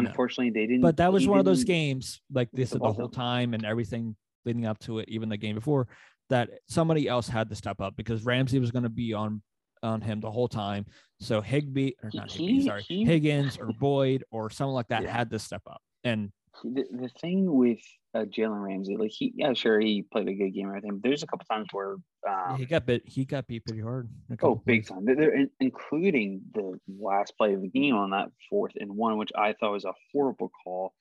No. 0.04 0.08
unfortunately, 0.10 0.50
they 0.50 0.66
didn't. 0.66 0.82
But 0.82 0.96
that 0.98 1.12
was 1.12 1.26
one 1.26 1.38
of 1.38 1.44
those 1.44 1.64
games, 1.64 2.20
like 2.32 2.48
this 2.52 2.70
the 2.70 2.78
the 2.78 2.92
whole 2.92 3.08
time 3.08 3.54
and 3.54 3.64
everything 3.64 4.16
leading 4.44 4.66
up 4.66 4.78
to 4.80 4.98
it, 5.00 5.08
even 5.08 5.28
the 5.28 5.36
game 5.36 5.54
before, 5.54 5.88
that 6.30 6.50
somebody 6.68 7.08
else 7.08 7.28
had 7.28 7.48
to 7.50 7.54
step 7.56 7.80
up 7.80 7.96
because 7.96 8.24
Ramsey 8.24 8.58
was 8.58 8.70
going 8.70 8.84
to 8.84 8.88
be 8.88 9.12
on 9.12 9.42
on 9.82 10.00
him 10.00 10.20
the 10.20 10.30
whole 10.30 10.48
time. 10.48 10.84
So 11.20 11.40
Higbee 11.40 11.92
or 12.02 12.10
He- 12.10 12.18
not 12.18 12.30
Higbee, 12.32 12.64
sorry, 12.66 12.82
he- 12.82 13.04
Higgins 13.04 13.58
or 13.58 13.70
Boyd 13.78 14.24
or 14.30 14.50
someone 14.50 14.74
like 14.74 14.88
that 14.88 15.02
Yeah. 15.04 15.12
had 15.16 15.30
to 15.30 15.38
step 15.38 15.62
up. 15.68 15.80
And 16.04 16.30
the, 16.64 16.84
the 16.90 17.08
thing 17.20 17.52
with 17.52 17.78
uh, 18.14 18.20
Jalen 18.24 18.62
Ramsey, 18.62 18.96
like 18.96 19.10
he, 19.10 19.32
yeah, 19.36 19.52
sure, 19.52 19.78
he 19.80 20.02
played 20.02 20.28
a 20.28 20.34
good 20.34 20.50
game 20.50 20.68
everything. 20.68 20.92
But 20.98 21.02
there's 21.08 21.22
a 21.22 21.26
couple 21.26 21.44
times 21.50 21.68
where, 21.72 21.96
um, 22.28 22.56
he 22.56 22.64
got 22.64 22.86
bit. 22.86 23.02
He 23.06 23.24
got 23.24 23.46
beat 23.46 23.64
pretty 23.64 23.82
hard. 23.82 24.08
oh, 24.42 24.54
big 24.56 24.86
plays. 24.86 24.88
time. 24.88 25.04
They're, 25.04 25.14
they're 25.16 25.34
in, 25.34 25.50
including 25.60 26.40
the 26.54 26.78
last 27.00 27.34
play 27.36 27.54
of 27.54 27.60
the 27.62 27.68
game 27.68 27.94
on 27.96 28.10
that 28.10 28.28
fourth 28.48 28.72
and 28.78 28.90
one, 28.96 29.18
which 29.18 29.30
I 29.36 29.52
thought 29.52 29.72
was 29.72 29.84
a 29.84 29.92
horrible 30.12 30.50
call. 30.64 30.94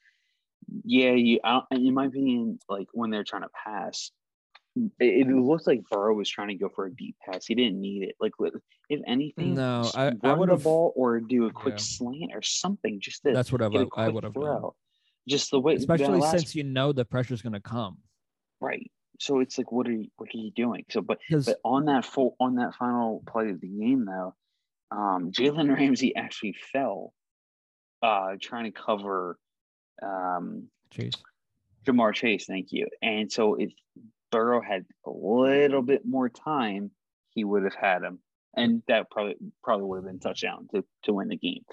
Yeah, 0.84 1.12
you, 1.12 1.40
I, 1.44 1.62
in 1.72 1.94
my 1.94 2.06
opinion, 2.06 2.60
like 2.68 2.88
when 2.92 3.10
they're 3.10 3.24
trying 3.24 3.44
to 3.44 3.50
pass, 3.66 4.12
it, 5.00 5.28
it 5.28 5.28
looked 5.30 5.66
like 5.66 5.82
Burrow 5.90 6.14
was 6.14 6.30
trying 6.30 6.50
to 6.50 6.56
go 6.56 6.70
for 6.70 6.86
a 6.86 6.94
deep 6.94 7.16
pass. 7.26 7.46
He 7.46 7.56
didn't 7.56 7.80
need 7.80 8.04
it. 8.04 8.16
Like, 8.20 8.34
if 8.90 9.02
anything, 9.08 9.56
No, 9.56 9.90
I- 9.96 10.12
I 10.24 10.34
would've- 10.34 10.64
ball 10.64 10.94
or 10.96 11.20
do 11.22 11.46
a 11.46 11.52
quick 11.52 11.76
Yeah. 11.76 11.84
slant 11.84 12.32
or 12.34 12.42
something 12.42 13.00
just 13.00 13.24
to 13.24 13.32
That's 13.34 13.52
what 13.52 13.62
I 13.62 13.70
would 13.70 13.88
I 13.96 14.10
would 14.10 14.24
have 14.26 14.34
done. 14.34 14.72
Just 15.28 15.52
the 15.52 15.60
way, 15.60 15.76
especially 15.76 16.20
last 16.20 16.32
since 16.32 16.56
you 16.56 16.64
know 16.64 16.94
the 16.94 17.06
pressure's 17.06 17.42
going 17.42 17.54
to 17.54 17.60
come. 17.60 17.98
Right. 18.62 18.90
So 19.20 19.40
it's 19.40 19.58
like, 19.58 19.72
what 19.72 19.88
are 19.88 19.92
you, 19.92 20.08
what 20.18 20.30
are 20.34 20.38
you 20.38 20.52
doing? 20.52 20.86
So, 20.90 21.02
but 21.02 21.20
but 21.30 21.58
on 21.66 21.86
that 21.86 22.06
full 22.06 22.36
on 22.40 22.56
that 22.56 22.76
final 22.76 23.24
play 23.28 23.50
of 23.50 23.60
the 23.60 23.68
game, 23.68 24.06
though, 24.06 24.36
um, 24.92 25.32
Jalen 25.32 25.76
Ramsey 25.76 26.16
actually 26.16 26.56
fell, 26.72 27.14
uh, 28.02 28.36
trying 28.42 28.66
to 28.66 28.72
cover, 28.72 29.38
um, 30.02 30.68
Chase, 30.92 31.14
Ja'Marr 31.86 32.14
Chase. 32.14 32.46
Thank 32.46 32.68
you. 32.72 32.88
And 33.02 33.32
so 33.32 33.56
if 33.56 33.72
Burrow 34.32 34.62
had 34.62 34.86
a 35.06 35.10
little 35.10 35.82
bit 35.82 36.04
more 36.06 36.30
time, 36.30 36.92
he 37.32 37.44
would 37.44 37.64
have 37.64 37.76
had 37.76 38.04
him, 38.04 38.20
and 38.56 38.84
that 38.88 39.10
probably 39.10 39.36
probably 39.64 39.86
would 39.88 39.98
have 39.98 40.06
been 40.06 40.20
touchdown 40.20 40.68
to 40.74 40.86
to 41.04 41.14
win 41.14 41.30
the 41.30 41.38
game. 41.38 41.64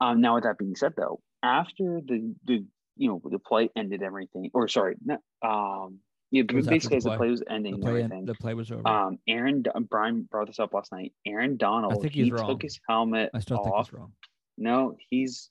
Um, 0.00 0.20
now 0.20 0.34
with 0.34 0.44
that 0.44 0.58
being 0.58 0.76
said, 0.76 0.92
though, 0.96 1.20
after 1.42 2.00
the 2.04 2.34
the 2.44 2.64
you 2.96 3.08
know 3.08 3.20
the 3.24 3.38
play 3.38 3.70
ended 3.76 4.02
everything, 4.02 4.50
or 4.54 4.68
sorry, 4.68 4.96
no, 5.04 5.18
um, 5.42 5.98
yeah, 6.30 6.42
basically 6.42 6.78
the 6.78 6.96
as 6.96 7.04
the 7.04 7.10
play. 7.10 7.16
play 7.16 7.30
was 7.30 7.42
ending 7.48 7.74
and 7.74 7.82
play 7.82 7.90
everything. 8.02 8.24
the 8.24 8.34
play 8.34 8.54
was 8.54 8.70
over. 8.70 8.86
Um, 8.86 9.18
Aaron 9.28 9.64
Brian 9.88 10.22
brought 10.30 10.46
this 10.48 10.58
up 10.58 10.74
last 10.74 10.92
night. 10.92 11.12
Aaron 11.26 11.56
Donald, 11.56 11.94
I 11.94 11.96
think 12.00 12.12
he 12.14 12.30
wrong. 12.30 12.48
took 12.48 12.62
his 12.62 12.80
helmet 12.88 13.30
I 13.34 13.40
still 13.40 13.62
think 13.62 13.74
off. 13.74 13.86
it's 13.88 13.94
wrong. 13.94 14.12
No, 14.58 14.96
he's. 15.10 15.50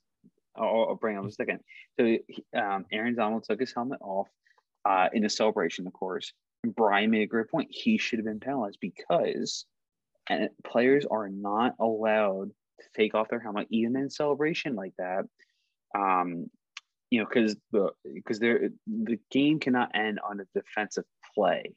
I'll, 0.56 0.86
I'll 0.90 0.96
bring 0.96 1.18
up 1.18 1.26
a 1.26 1.32
second. 1.32 1.60
So, 2.00 2.06
he- 2.06 2.46
um, 2.56 2.86
Aaron 2.92 3.16
Donald 3.16 3.44
took 3.44 3.60
his 3.60 3.74
helmet 3.74 4.00
off 4.02 4.28
uh, 4.86 5.10
in 5.12 5.26
a 5.26 5.30
celebration, 5.30 5.88
of 5.88 5.94
course. 5.94 6.32
And 6.64 6.76
Brian 6.76 7.10
made 7.10 7.24
a 7.24 7.28
great 7.28 7.50
point. 7.50 7.70
He 7.72 7.98
should 7.98 8.20
have 8.20 8.26
been 8.26 8.40
penalized 8.40 8.78
because 8.80 9.66
and 10.30 10.50
players 10.64 11.06
are 11.10 11.28
not 11.28 11.76
allowed 11.80 12.50
to 12.80 12.86
take 12.96 13.14
off 13.16 13.30
their 13.30 13.40
helmet 13.40 13.68
even 13.72 13.96
in 13.96 14.10
celebration 14.10 14.76
like 14.76 14.94
that. 14.98 15.26
Um, 15.96 16.50
you 17.14 17.20
know, 17.20 17.28
because 17.32 17.56
the 17.72 17.92
because 18.12 18.40
there 18.40 18.70
the 18.88 19.20
game 19.30 19.60
cannot 19.60 19.92
end 19.94 20.20
on 20.28 20.40
a 20.40 20.46
defensive 20.60 21.06
play. 21.36 21.76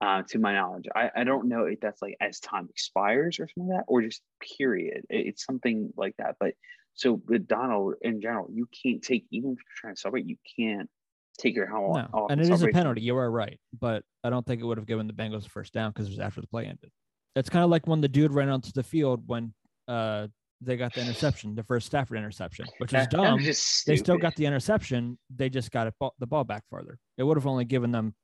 Uh, 0.00 0.22
to 0.28 0.38
my 0.38 0.52
knowledge, 0.52 0.86
I, 0.94 1.10
I 1.16 1.24
don't 1.24 1.48
know 1.48 1.64
if 1.64 1.80
that's 1.80 2.02
like 2.02 2.16
as 2.20 2.38
time 2.40 2.66
expires 2.68 3.38
or 3.38 3.48
something 3.48 3.68
like 3.68 3.78
that, 3.78 3.84
or 3.86 4.02
just 4.02 4.20
period. 4.58 5.06
It- 5.08 5.28
it's 5.28 5.44
something 5.46 5.90
like 5.96 6.14
that. 6.18 6.34
But 6.40 6.54
So 6.94 7.22
with 7.28 7.46
Donald 7.46 7.94
in 8.02 8.20
general, 8.20 8.48
you 8.52 8.68
can't 8.82 9.00
take 9.02 9.24
even 9.30 9.52
if 9.52 9.58
you're 9.58 9.76
trying 9.80 9.94
to 9.94 10.00
celebrate, 10.00 10.26
you 10.26 10.36
can't 10.58 10.90
take 11.38 11.54
your 11.54 11.66
helmet 11.66 12.10
No. 12.12 12.18
off. 12.18 12.30
And 12.32 12.40
it 12.40 12.50
is 12.50 12.62
a 12.62 12.68
penalty. 12.68 13.02
You 13.02 13.16
are 13.16 13.30
right. 13.30 13.58
But 13.80 14.02
I 14.24 14.30
don't 14.30 14.44
think 14.44 14.60
it 14.60 14.64
would 14.64 14.78
have 14.78 14.86
given 14.86 15.06
the 15.06 15.12
Bengals 15.12 15.44
the 15.44 15.48
first 15.50 15.72
down 15.72 15.92
because 15.92 16.08
it 16.08 16.10
was 16.10 16.18
after 16.18 16.40
the 16.40 16.46
play 16.48 16.66
ended. 16.66 16.90
It's 17.36 17.48
kind 17.48 17.64
of 17.64 17.70
like 17.70 17.86
when 17.86 18.00
the 18.00 18.08
dude 18.08 18.34
ran 18.34 18.48
onto 18.48 18.72
the 18.72 18.82
field 18.82 19.22
when 19.26 19.54
uh, 19.88 20.26
they 20.60 20.76
got 20.76 20.94
the 20.94 21.02
interception, 21.02 21.54
the 21.54 21.62
first 21.64 21.86
Stafford 21.86 22.16
interception, 22.18 22.66
which 22.78 22.92
was 22.92 23.02
That- 23.02 23.10
that 23.10 23.16
dumb. 23.16 23.42
they 23.42 23.96
still 23.96 24.16
got 24.18 24.34
the 24.36 24.46
interception. 24.46 25.18
They 25.30 25.50
just 25.50 25.70
got 25.70 25.92
ball- 25.98 26.14
the 26.18 26.26
ball 26.26 26.44
back 26.44 26.64
farther. 26.70 26.98
It 27.18 27.24
would 27.24 27.36
have 27.36 27.46
only 27.46 27.64
given 27.64 27.90
them 27.92 28.14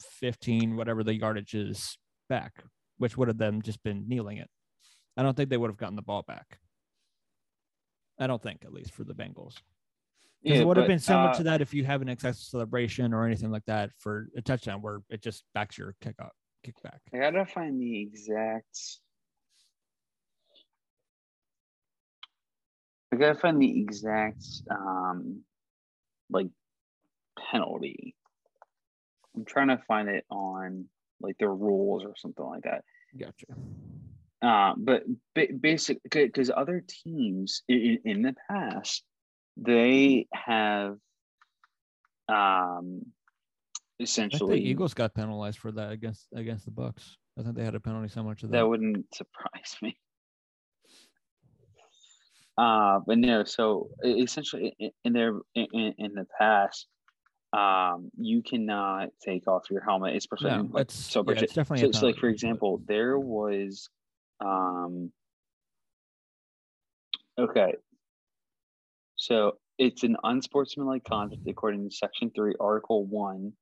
15, 0.00 0.76
whatever 0.76 1.04
the 1.04 1.14
yardage 1.14 1.54
is 1.54 1.98
back, 2.28 2.64
which 2.98 3.16
would 3.16 3.28
have 3.28 3.38
them 3.38 3.60
just 3.62 3.82
been 3.82 4.08
kneeling 4.08 4.38
it. 4.38 4.50
I 5.16 5.22
don't 5.22 5.36
think 5.36 5.50
they 5.50 5.56
would 5.56 5.70
have 5.70 5.76
gotten 5.76 5.96
the 5.96 6.02
ball 6.02 6.22
back. 6.22 6.58
I 8.18 8.26
don't 8.26 8.42
think, 8.42 8.64
at 8.64 8.72
least 8.72 8.92
for 8.92 9.04
the 9.04 9.14
Bengals. 9.14 9.60
Yeah, 10.42 10.56
it 10.56 10.66
would 10.66 10.76
have 10.76 10.86
been 10.86 10.98
similar 10.98 11.30
uh, 11.30 11.34
to 11.34 11.42
that 11.44 11.60
if 11.62 11.72
you 11.72 11.84
have 11.84 12.02
an 12.02 12.08
excessive 12.08 12.42
celebration 12.44 13.14
or 13.14 13.24
anything 13.26 13.50
like 13.50 13.64
that 13.66 13.90
for 13.98 14.28
a 14.36 14.42
touchdown 14.42 14.82
where 14.82 15.00
it 15.08 15.22
just 15.22 15.42
backs 15.54 15.78
your 15.78 15.94
kick 16.00 16.16
up, 16.20 16.32
kick 16.62 16.74
back. 16.82 17.00
I 17.14 17.18
gotta 17.18 17.46
find 17.46 17.80
the 17.80 18.00
exact. 18.02 18.78
I 23.14 23.16
gotta 23.16 23.38
find 23.38 23.62
the 23.62 23.80
exact 23.80 24.44
um, 24.70 25.42
like 26.30 26.48
penalty. 27.50 28.16
I'm 29.36 29.44
trying 29.44 29.68
to 29.68 29.78
find 29.86 30.08
it 30.08 30.24
on 30.30 30.86
like 31.20 31.36
the 31.38 31.48
rules 31.48 32.04
or 32.04 32.14
something 32.16 32.44
like 32.44 32.64
that. 32.64 32.82
Gotcha. 33.16 33.46
Uh, 34.42 34.74
but 34.76 35.04
ba- 35.34 35.54
basic 35.58 36.00
because 36.10 36.50
other 36.54 36.84
teams 37.04 37.62
in, 37.68 37.98
in 38.04 38.22
the 38.22 38.34
past 38.50 39.04
they 39.56 40.26
have 40.32 40.96
um 42.28 43.02
I 44.00 44.06
think 44.06 44.08
essentially 44.08 44.60
the 44.60 44.68
Eagles 44.68 44.92
got 44.92 45.14
penalized 45.14 45.58
for 45.58 45.70
that 45.72 45.92
against 45.92 46.26
against 46.34 46.64
the 46.64 46.72
Bucks. 46.72 47.16
I 47.38 47.42
think 47.42 47.54
they 47.54 47.64
had 47.64 47.76
a 47.76 47.80
penalty 47.80 48.08
similar 48.08 48.34
to 48.34 48.46
that. 48.48 48.52
that 48.52 48.68
wouldn't 48.68 49.14
surprise 49.14 49.76
me. 49.82 49.96
Uh, 52.56 53.00
but 53.06 53.18
no, 53.18 53.44
so 53.44 53.88
essentially 54.04 54.74
i- 54.80 54.90
in 55.04 55.12
their 55.12 55.34
in, 55.54 55.66
in 55.72 55.94
in 55.98 56.12
the 56.14 56.26
past, 56.38 56.86
um, 57.52 58.10
you 58.16 58.42
cannot 58.42 59.08
take 59.24 59.48
off 59.48 59.64
your 59.70 59.82
helmet, 59.82 60.14
especially 60.16 60.50
no, 60.50 60.68
like 60.70 60.82
it's, 60.82 60.94
yeah, 61.38 61.44
it's 61.44 61.52
definitely 61.54 61.92
so, 61.92 61.98
so 62.00 62.06
like 62.06 62.16
for 62.16 62.28
example, 62.28 62.80
there 62.86 63.18
was 63.18 63.88
um 64.40 65.12
okay. 67.38 67.74
So 69.16 69.52
it's 69.78 70.02
an 70.04 70.16
unsportsmanlike 70.22 71.04
conduct 71.04 71.42
according 71.48 71.88
to 71.88 71.94
section 71.94 72.30
three, 72.34 72.54
article 72.60 73.04
one, 73.04 73.52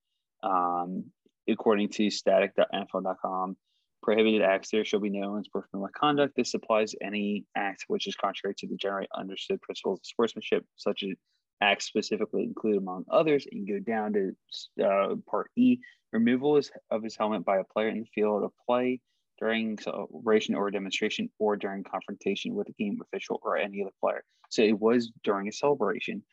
um, 0.43 1.05
according 1.49 1.89
to 1.91 2.11
static.nfl.com. 2.11 3.57
Prohibited 4.03 4.43
acts 4.43 4.71
there 4.71 4.85
shall 4.85 5.01
be 5.01 5.11
no 5.11 5.37
unsportsmanlike 5.37 5.93
conduct. 5.93 6.35
This 6.37 6.55
applies 6.55 6.95
any 7.01 7.45
act 7.57 7.85
which 7.87 8.09
is 8.09 8.17
contrary 8.17 8.55
to 8.59 8.67
the 8.67 8.77
generally 8.77 9.07
understood 9.15 9.63
principles 9.63 10.01
of 10.01 10.07
sportsmanship, 10.07 10.65
such 10.77 11.05
as 11.05 11.17
acts 11.61 11.87
specifically 11.87 12.43
include 12.43 12.79
among 12.79 13.05
others. 13.11 13.47
And 13.51 13.67
go 13.67 13.79
down 13.79 14.13
to 14.15 14.85
uh, 14.85 15.15
part 15.31 15.51
E, 15.57 15.79
removal 16.13 16.61
of 16.91 17.03
his 17.03 17.17
helmet 17.17 17.45
by 17.45 17.59
a 17.59 17.65
player 17.65 17.89
in 17.89 18.01
the 18.01 18.07
field 18.13 18.43
of 18.43 18.51
play 18.67 19.01
during 19.39 19.79
celebration 19.79 20.57
or 20.57 20.71
demonstration 20.71 21.31
or 21.39 21.57
during 21.57 21.85
confrontation 21.85 22.55
with 22.55 22.69
a 22.69 22.73
game 22.73 22.99
official 23.03 23.41
or 23.45 23.57
any 23.57 23.83
other 23.83 23.93
player. 24.01 24.25
So 24.51 24.63
it 24.63 24.79
was 24.79 25.13
during 25.23 25.49
a 25.49 25.53
celebration. 25.53 26.25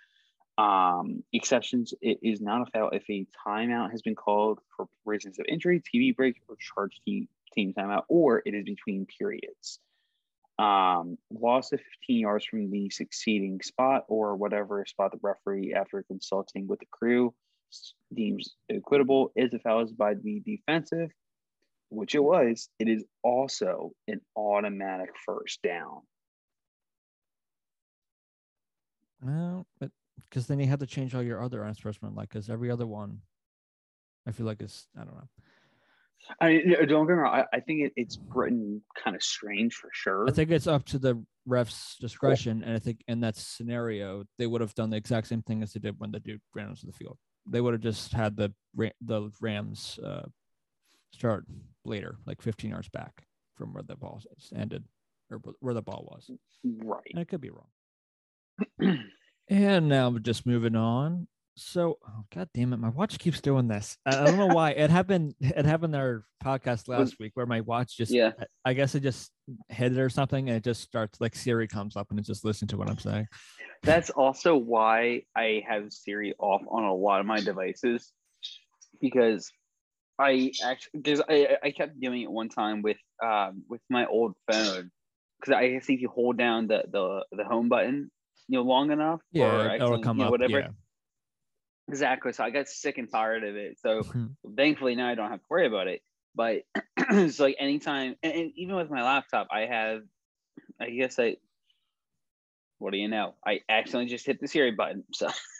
Um, 0.58 1.24
exceptions, 1.32 1.94
it 2.02 2.20
is 2.22 2.42
not 2.42 2.68
a 2.68 2.72
foul 2.72 2.90
if 2.90 3.10
a 3.10 3.26
timeout 3.48 3.92
has 3.92 4.02
been 4.02 4.16
called 4.16 4.60
for 4.76 4.88
reasons 5.06 5.40
of 5.40 5.46
injury, 5.48 5.82
TV 5.82 6.14
break, 6.14 6.36
or 6.50 6.58
charge 6.60 7.00
team, 7.06 7.30
team 7.60 7.74
timeout, 7.78 8.04
or 8.08 8.42
it 8.46 8.54
is 8.54 8.64
between 8.64 9.06
periods. 9.06 9.80
Um, 10.58 11.18
loss 11.32 11.72
of 11.72 11.80
15 12.02 12.20
yards 12.20 12.46
from 12.46 12.70
the 12.70 12.90
succeeding 12.90 13.62
spot 13.62 14.04
or 14.10 14.36
whatever 14.36 14.86
spot 14.86 15.12
the 15.12 15.20
referee, 15.22 15.74
after 15.74 16.04
consulting 16.04 16.68
with 16.68 16.80
the 16.80 16.86
crew, 16.92 17.34
deems 18.14 18.56
equitable 18.70 19.32
is 19.36 19.54
a 19.54 19.60
foul 19.60 19.82
is 19.82 19.92
by 19.92 20.16
the 20.16 20.42
defensive, 20.46 21.10
which 21.90 22.16
it 22.16 22.24
was. 22.24 22.68
It 22.80 22.90
is 22.90 23.06
also 23.24 23.92
an 24.08 24.22
automatic 24.36 25.12
first 25.26 25.62
down. 25.62 26.02
No, 29.22 29.66
but 29.80 29.92
because 30.30 30.48
then 30.48 30.60
you 30.60 30.68
have 30.68 30.80
to 30.80 30.88
change 30.88 31.14
all 31.14 31.24
your 31.24 31.42
other 31.42 31.60
unsportsman 31.60 32.16
like 32.16 32.30
because 32.30 32.50
every 32.50 32.72
other 32.72 32.88
one, 32.88 33.22
I 34.26 34.32
feel 34.32 34.46
like 34.46 34.62
it's 34.62 34.88
I 34.98 35.04
don't 35.04 35.16
know. 35.16 35.28
I 36.40 36.50
mean, 36.50 36.88
don't 36.88 37.08
get 37.08 37.14
me 37.14 37.20
wrong. 37.20 37.34
I, 37.34 37.58
I 37.58 37.60
think 37.60 37.82
it, 37.82 37.94
it's 37.96 38.20
written 38.34 38.82
kind 39.02 39.16
of 39.16 39.24
strange 39.24 39.76
for 39.76 39.90
sure. 39.94 40.28
I 40.28 40.32
think 40.32 40.52
it's 40.52 40.68
up 40.68 40.86
to 40.86 41.00
the 41.00 41.24
ref's 41.46 41.98
discretion, 42.00 42.64
and 42.64 42.76
I 42.76 42.80
think 42.80 43.04
in 43.08 43.22
that 43.22 43.36
scenario 43.36 44.24
they 44.38 44.48
would 44.48 44.62
have 44.62 44.76
done 44.76 44.90
the 44.90 44.98
exact 44.98 45.28
same 45.28 45.42
thing 45.42 45.64
as 45.64 45.74
they 45.74 45.80
did 45.80 45.96
when 46.00 46.12
the 46.12 46.20
dude 46.20 46.42
ran 46.54 46.68
onto 46.68 46.86
the 46.86 46.94
field. 46.94 47.18
They 47.48 47.62
would 47.62 47.74
have 47.74 47.82
just 47.82 48.14
had 48.14 48.38
the 48.38 48.54
the 49.02 49.32
Rams 49.42 50.00
uh, 50.04 50.28
start 51.14 51.46
later, 51.86 52.18
like 52.26 52.42
15 52.42 52.72
yards 52.72 52.90
back 52.90 53.24
from 53.56 53.74
where 53.74 53.84
the 53.84 53.96
ball 53.96 54.22
ended 54.56 54.84
or 55.32 55.42
where 55.60 55.74
the 55.74 55.82
ball 55.82 56.08
was. 56.12 56.30
right. 56.84 57.02
And 57.12 57.22
it 57.22 57.28
could 57.28 57.42
be 57.42 57.52
wrong. 57.52 59.00
And 59.50 59.90
now 59.90 60.16
just 60.20 60.46
moving 60.46 60.76
on. 60.76 61.28
So, 61.60 61.98
oh, 62.08 62.24
god 62.34 62.50
damn 62.54 62.74
it, 62.74 62.78
my 62.78 62.90
watch 62.90 63.20
keeps 63.20 63.42
doing 63.42 63.68
this. 63.68 63.98
I, 64.06 64.26
don't 64.26 64.38
know 64.38 64.48
why. 64.48 64.72
It 64.72 64.90
happened. 64.90 65.36
It 65.42 65.66
happened 65.66 65.94
in 65.94 66.00
our 66.02 66.24
podcast 66.44 66.88
last 66.88 67.20
week 67.20 67.32
where 67.36 67.46
my 67.46 67.62
watch 67.62 67.98
just. 67.98 68.12
Yeah. 68.12 68.32
I- 68.40 68.46
I 68.70 68.74
guess 68.74 68.96
it 68.96 69.02
just 69.02 69.32
hit 69.68 69.92
it 69.94 70.00
or 70.00 70.10
something, 70.10 70.48
and 70.50 70.58
it 70.58 70.64
just 70.64 70.82
starts 70.82 71.20
like 71.20 71.36
Siri 71.36 71.68
comes 71.68 71.96
up 71.96 72.12
and 72.12 72.20
it 72.20 72.26
just 72.26 72.46
listens 72.46 72.70
to 72.70 72.78
what 72.78 72.90
I'm 72.90 72.98
saying. 73.00 73.28
That's 73.84 74.10
also 74.10 74.56
why 74.56 75.24
I 75.36 75.64
have 75.68 75.92
Siri 75.92 76.34
off 76.40 76.62
on 76.70 76.84
a 76.84 76.94
lot 76.94 77.20
of 77.20 77.26
my 77.26 77.40
devices 77.40 78.12
because 79.02 79.52
I 80.20 80.52
actually 80.64 81.00
because 81.02 81.22
I, 81.30 81.58
I 81.64 81.72
kept 81.72 82.00
doing 82.00 82.22
it 82.22 82.32
one 82.32 82.50
time 82.50 82.82
with 82.82 82.98
um 83.24 83.64
with 83.70 83.82
my 83.90 84.06
old 84.06 84.34
phone 84.52 84.92
because 85.40 85.54
I 85.56 85.70
guess 85.70 85.90
if 85.90 86.02
you 86.02 86.10
hold 86.10 86.38
down 86.38 86.68
the 86.68 86.84
the 86.92 87.26
the 87.32 87.46
home 87.46 87.70
button 87.70 88.12
you 88.48 88.58
know 88.58 88.64
long 88.64 88.92
enough 88.92 89.22
Yeah, 89.32 89.46
or 89.46 89.76
it'll 89.76 90.02
come 90.02 90.18
you 90.18 90.24
know, 90.24 90.28
up. 90.28 90.32
whatever 90.32 90.60
Yeah. 90.60 90.68
Exactly 91.90 92.32
so 92.34 92.44
I 92.44 92.50
got 92.52 92.68
sick 92.70 92.98
and 92.98 93.10
tired 93.12 93.44
of 93.44 93.56
it 93.58 93.78
so 93.82 94.02
Mhm. 94.04 94.36
thankfully 94.56 94.96
now 94.96 95.10
I 95.10 95.16
don't 95.16 95.30
have 95.30 95.40
to 95.42 95.46
worry 95.50 95.68
about 95.68 95.88
it 95.88 96.02
but 96.36 96.62
it's 96.98 97.40
like 97.40 97.56
anytime 97.60 98.16
and, 98.24 98.34
and 98.34 98.52
even 98.56 98.76
with 98.76 98.90
my 98.90 99.04
laptop 99.04 99.48
I 99.52 99.62
have 99.66 100.02
I 100.80 100.90
guess 100.92 101.20
I 101.20 101.36
what 102.78 102.92
do 102.94 102.98
you 102.98 103.10
know? 103.10 103.34
I 103.46 103.60
accidentally 103.68 104.10
just 104.10 104.26
hit 104.26 104.40
the 104.40 104.48
Siri 104.48 104.72
button. 104.72 105.04
So 105.14 105.28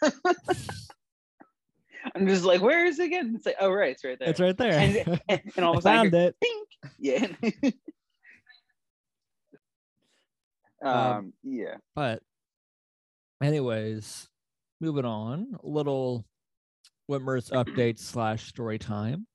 I'm 2.14 2.26
just 2.26 2.46
like, 2.46 2.62
where 2.62 2.86
is 2.86 2.98
it 2.98 3.04
again? 3.04 3.34
It's 3.36 3.44
like, 3.44 3.56
oh 3.60 3.70
right, 3.70 3.90
it's 3.90 4.02
right 4.02 4.18
there. 4.18 4.28
It's 4.30 4.40
right 4.40 4.56
there. 4.56 4.72
And, 4.72 5.20
and, 5.28 5.40
and 5.56 5.64
all 5.66 5.74
I 5.74 5.76
of 5.76 5.78
a 5.80 5.82
sudden, 5.82 6.10
found 6.10 6.14
hear, 6.14 6.28
it. 6.28 6.36
"Pink!" 6.40 6.68
yeah. 6.98 7.26
um, 10.82 10.96
Um, 10.96 11.32
yeah. 11.42 11.74
But, 11.94 12.22
anyways, 13.42 14.29
moving 14.80 15.04
on. 15.04 15.54
A 15.62 15.66
little 15.66 16.24
Whitmer's 17.10 17.50
update 17.50 17.98
slash 17.98 18.46
story 18.48 18.78
time. 18.78 19.26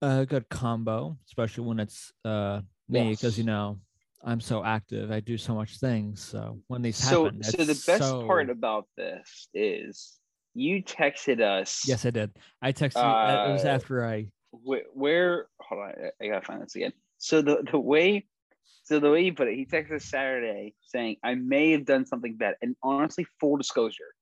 A 0.00 0.26
good 0.26 0.48
combo, 0.48 1.16
especially 1.28 1.64
when 1.64 1.78
it's 1.78 2.12
uh 2.24 2.60
me, 2.88 3.10
because 3.10 3.38
you 3.38 3.44
know 3.44 3.78
I'm 4.24 4.40
so 4.40 4.64
active. 4.64 5.10
I 5.10 5.20
do 5.20 5.38
so 5.38 5.54
much 5.54 5.78
things. 5.78 6.20
So 6.22 6.58
when 6.66 6.82
these 6.82 6.96
So, 6.96 7.24
happen, 7.24 7.42
so 7.42 7.58
the 7.64 7.82
best 7.86 8.02
so- 8.02 8.26
part 8.26 8.50
about 8.50 8.86
this 8.96 9.48
is 9.54 10.18
you 10.54 10.82
texted 10.82 11.40
us. 11.40 11.82
yes, 11.86 12.04
I 12.04 12.10
did. 12.10 12.30
I 12.60 12.72
texted. 12.72 12.96
you- 13.02 13.50
it 13.50 13.52
was 13.52 13.64
Uh, 13.64 13.68
after 13.68 14.04
I. 14.06 14.26
where, 14.50 14.82
where 14.92 15.46
hold 15.60 15.80
on 15.82 15.88
I- 15.90 16.24
i 16.24 16.28
gotta 16.28 16.44
find 16.44 16.60
this 16.62 16.74
again 16.76 16.92
so 17.18 17.40
the 17.40 17.64
the 17.70 17.78
way 17.78 18.26
so 18.92 19.00
the 19.00 19.10
way 19.10 19.22
you 19.22 19.32
put 19.32 19.48
it 19.48 19.54
he 19.56 19.64
texted 19.64 19.92
us 19.96 20.04
saturday 20.04 20.74
saying 20.82 21.16
i 21.24 21.34
may 21.34 21.70
have 21.72 21.86
done 21.86 22.04
something 22.04 22.36
bad. 22.36 22.56
And 22.60 22.76
honestly 22.82 23.26
full 23.40 23.56
disclosure 23.56 24.12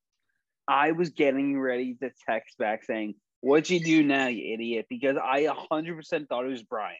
i 0.68 0.92
was 0.92 1.10
getting 1.10 1.58
ready 1.58 1.94
to 2.02 2.10
text 2.28 2.56
back 2.56 2.84
saying 2.84 3.14
what'd 3.40 3.68
you 3.68 3.80
do 3.80 4.02
now 4.04 4.28
you 4.28 4.54
idiot? 4.54 4.86
Because 4.88 5.16
i 5.16 5.42
100% 5.72 6.28
thought 6.28 6.44
it 6.44 6.48
was 6.48 6.62
brian. 6.62 6.96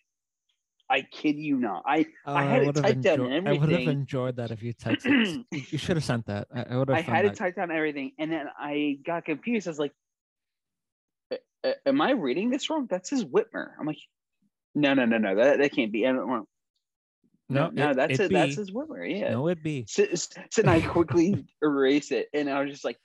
I 0.92 1.02
kid 1.02 1.36
you 1.36 1.56
not. 1.56 1.84
I 1.86 2.06
Oh, 2.26 2.34
I 2.34 2.42
had 2.42 2.62
it 2.62 2.66
would've 2.66 2.82
typed 2.82 3.02
down 3.02 3.20
enjoy- 3.20 3.30
and 3.36 3.48
I 3.48 3.52
would 3.52 3.68
have 3.70 3.86
enjoyed 3.86 4.36
that 4.36 4.50
if 4.50 4.60
you 4.60 4.74
texted. 4.84 5.44
you 5.52 5.78
should 5.78 5.96
have 5.96 6.02
sent 6.02 6.26
that. 6.26 6.48
I, 6.52 6.64
I 6.70 6.76
would 6.76 6.88
have. 6.88 6.98
i 6.98 7.00
had 7.00 7.24
it 7.26 7.36
typed 7.36 7.58
down 7.58 7.70
everything 7.70 8.10
and 8.18 8.32
then 8.32 8.46
i 8.58 8.98
got 9.06 9.24
confused. 9.24 9.68
I 9.68 9.70
was 9.70 9.78
like 9.78 9.92
"A- 11.30 11.38
a- 11.62 11.88
am 11.88 12.00
i 12.00 12.10
reading 12.10 12.50
this 12.50 12.68
wrong? 12.70 12.88
That 12.90 13.06
says 13.06 13.24
whitmer. 13.24 13.68
I'm 13.78 13.86
like 13.86 13.98
no 14.74 14.94
no 14.94 15.04
no 15.04 15.18
no 15.18 15.36
that, 15.36 15.58
that 15.58 15.72
can't 15.72 15.92
be. 15.92 16.04
I 16.06 16.12
want 16.12 16.48
No, 17.50 17.68
No, 17.68 17.84
no, 17.84 17.90
it- 17.90 17.96
that's 17.96 18.12
it 18.20 18.20
it. 18.20 18.32
That's 18.32 18.56
his 18.56 18.72
word. 18.72 19.10
Yeah. 19.10 19.32
No, 19.32 19.48
it 19.48 19.62
be. 19.62 19.84
So, 19.88 20.06
so 20.14 20.62
I 20.66 20.80
quickly 20.80 21.46
erase 21.62 22.12
it, 22.12 22.28
and 22.32 22.48
I 22.48 22.62
was 22.62 22.70
just 22.70 22.84
like, 22.84 22.96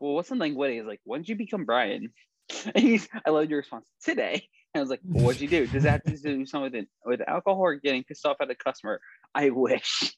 "Well, 0.00 0.14
what's 0.14 0.28
something 0.28 0.54
witty?" 0.54 0.76
He's 0.76 0.84
like, 0.86 1.00
"When 1.04 1.20
did 1.20 1.28
you 1.28 1.36
become 1.36 1.64
Brian?" 1.64 2.12
And 2.74 2.82
he's, 2.84 3.08
I 3.24 3.30
love 3.30 3.48
your 3.48 3.58
response 3.60 3.86
today. 4.02 4.42
And 4.74 4.80
I 4.80 4.82
was 4.82 4.90
like, 4.90 5.00
well, 5.04 5.24
"What'd 5.26 5.40
you 5.42 5.48
do? 5.48 5.66
Does 5.66 5.84
that 5.84 6.02
have 6.06 6.16
to 6.16 6.20
do 6.22 6.46
something 6.46 6.86
with 7.04 7.20
alcohol 7.28 7.60
or 7.60 7.74
getting 7.76 8.02
pissed 8.04 8.26
off 8.26 8.38
at 8.40 8.50
a 8.50 8.54
customer?" 8.56 9.00
I 9.34 9.50
wish. 9.50 10.16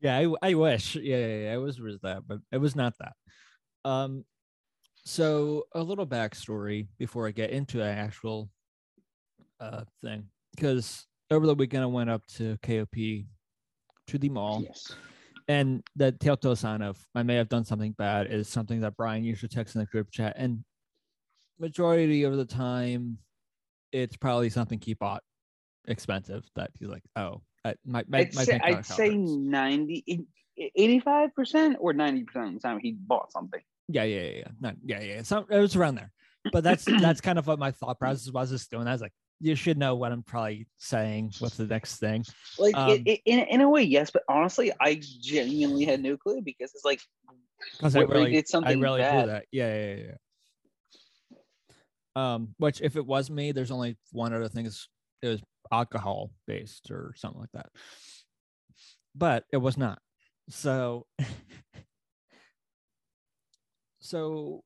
Yeah, 0.00 0.16
I, 0.16 0.50
I 0.50 0.54
wish. 0.54 0.96
Yeah, 0.96 1.16
yeah, 1.18 1.26
yeah, 1.26 1.54
it 1.54 1.58
was 1.58 1.78
was 1.78 2.00
that, 2.02 2.22
but 2.26 2.38
it 2.52 2.58
was 2.58 2.74
not 2.74 2.94
that. 3.00 3.12
Um, 3.84 4.24
so 5.04 5.64
a 5.74 5.82
little 5.82 6.06
backstory 6.06 6.88
before 6.98 7.26
I 7.26 7.32
get 7.32 7.50
into 7.50 7.78
the 7.78 7.84
actual 7.84 8.50
uh 9.58 9.84
thing, 10.02 10.28
because 10.54 11.06
over 11.30 11.46
the 11.46 11.54
weekend 11.54 11.82
I 11.82 11.86
went 11.86 12.10
up 12.10 12.26
to 12.36 12.58
KOP 12.62 12.94
to 14.08 14.18
the 14.18 14.28
mall, 14.28 14.62
Yes. 14.62 14.94
and 15.48 15.82
the 15.96 16.12
telltale 16.12 16.56
sign 16.56 16.82
of 16.82 16.98
I 17.14 17.22
may 17.22 17.36
have 17.36 17.48
done 17.48 17.64
something 17.64 17.92
bad 17.92 18.26
is 18.26 18.48
something 18.48 18.80
that 18.80 18.96
Brian 18.96 19.24
usually 19.24 19.48
texts 19.48 19.76
in 19.76 19.80
the 19.80 19.86
group 19.86 20.10
chat, 20.10 20.34
and 20.36 20.64
majority 21.58 22.24
of 22.24 22.36
the 22.36 22.44
time, 22.44 23.18
it's 23.92 24.16
probably 24.16 24.50
something 24.50 24.80
he 24.80 24.94
bought 24.94 25.22
expensive 25.86 26.44
that 26.56 26.70
he's 26.78 26.88
like, 26.88 27.04
oh, 27.16 27.42
I, 27.64 27.74
my, 27.84 28.04
my, 28.08 28.18
I'd 28.20 28.34
my 28.34 28.44
say, 28.44 28.60
I'd 28.62 28.86
say 28.86 29.10
90, 29.16 30.26
85% 30.78 31.76
or 31.78 31.92
90% 31.92 32.20
of 32.36 32.54
the 32.54 32.60
time 32.60 32.78
he 32.80 32.92
bought 32.92 33.30
something. 33.32 33.60
Yeah, 33.88 34.04
yeah, 34.04 34.22
yeah, 34.22 34.30
yeah. 34.38 34.48
Not, 34.60 34.76
yeah, 34.84 35.00
yeah. 35.00 35.22
So 35.22 35.46
it 35.50 35.58
was 35.58 35.76
around 35.76 35.96
there. 35.96 36.12
But 36.52 36.64
that's 36.64 36.84
that's 37.00 37.20
kind 37.20 37.38
of 37.38 37.46
what 37.46 37.58
my 37.58 37.70
thought 37.70 37.98
process 37.98 38.32
was 38.32 38.50
just 38.50 38.70
doing. 38.70 38.86
I 38.86 38.92
was 38.92 39.02
like, 39.02 39.12
you 39.40 39.54
should 39.54 39.78
know 39.78 39.94
what 39.94 40.12
I'm 40.12 40.22
probably 40.22 40.66
saying. 40.78 41.32
What's 41.38 41.56
the 41.56 41.66
next 41.66 41.96
thing? 41.96 42.24
Like 42.58 42.76
Um, 42.76 42.90
it, 42.90 43.02
it, 43.06 43.20
in, 43.24 43.38
in 43.40 43.60
a 43.62 43.68
way, 43.68 43.82
yes, 43.82 44.10
but 44.10 44.22
honestly, 44.28 44.70
I 44.80 45.00
genuinely 45.20 45.86
had 45.86 46.02
no 46.02 46.16
clue 46.16 46.42
because 46.42 46.72
it's 46.74 46.84
like 46.84 47.00
Because 47.72 47.96
I 47.96 48.00
What, 48.00 48.08
where 48.10 48.18
you 48.18 48.24
really, 48.24 48.36
did 48.36 48.44
I 48.44 48.50
something 48.50 48.80
really 48.80 49.00
bad. 49.00 49.24
do 49.24 49.30
that. 49.32 49.44
Yeah, 49.50 49.74
yeah, 49.74 49.94
yeah, 49.94 50.02
yeah. 50.04 50.14
Um, 52.16 52.54
which 52.58 52.80
if 52.82 52.96
it 52.96 53.06
was 53.06 53.30
me, 53.30 53.52
there's 53.52 53.70
only 53.70 53.96
one 54.12 54.34
other 54.34 54.48
thing 54.48 54.66
is 54.66 54.88
it 55.22 55.28
was 55.28 55.42
alcohol 55.72 56.30
based 56.46 56.90
or 56.90 57.14
something 57.16 57.40
like 57.40 57.52
that. 57.52 57.70
But 59.14 59.44
it 59.52 59.58
was 59.58 59.78
not. 59.78 60.00
So 60.48 61.06
so 64.00 64.64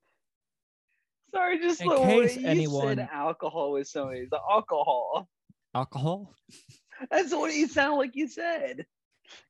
sorry, 1.35 1.59
just 1.59 1.81
In 1.81 1.89
the 1.89 1.95
case 1.97 2.35
way 2.37 2.41
you 2.41 2.47
anyone- 2.47 2.97
said 2.97 3.09
alcohol 3.11 3.71
with 3.73 3.87
somebody. 3.87 4.25
The 4.29 4.39
alcohol. 4.49 5.27
alcohol. 5.73 6.33
That's 7.11 7.33
what 7.33 7.53
you 7.53 7.67
sound 7.67 7.97
like 7.97 8.15
you 8.15 8.27
said. 8.27 8.85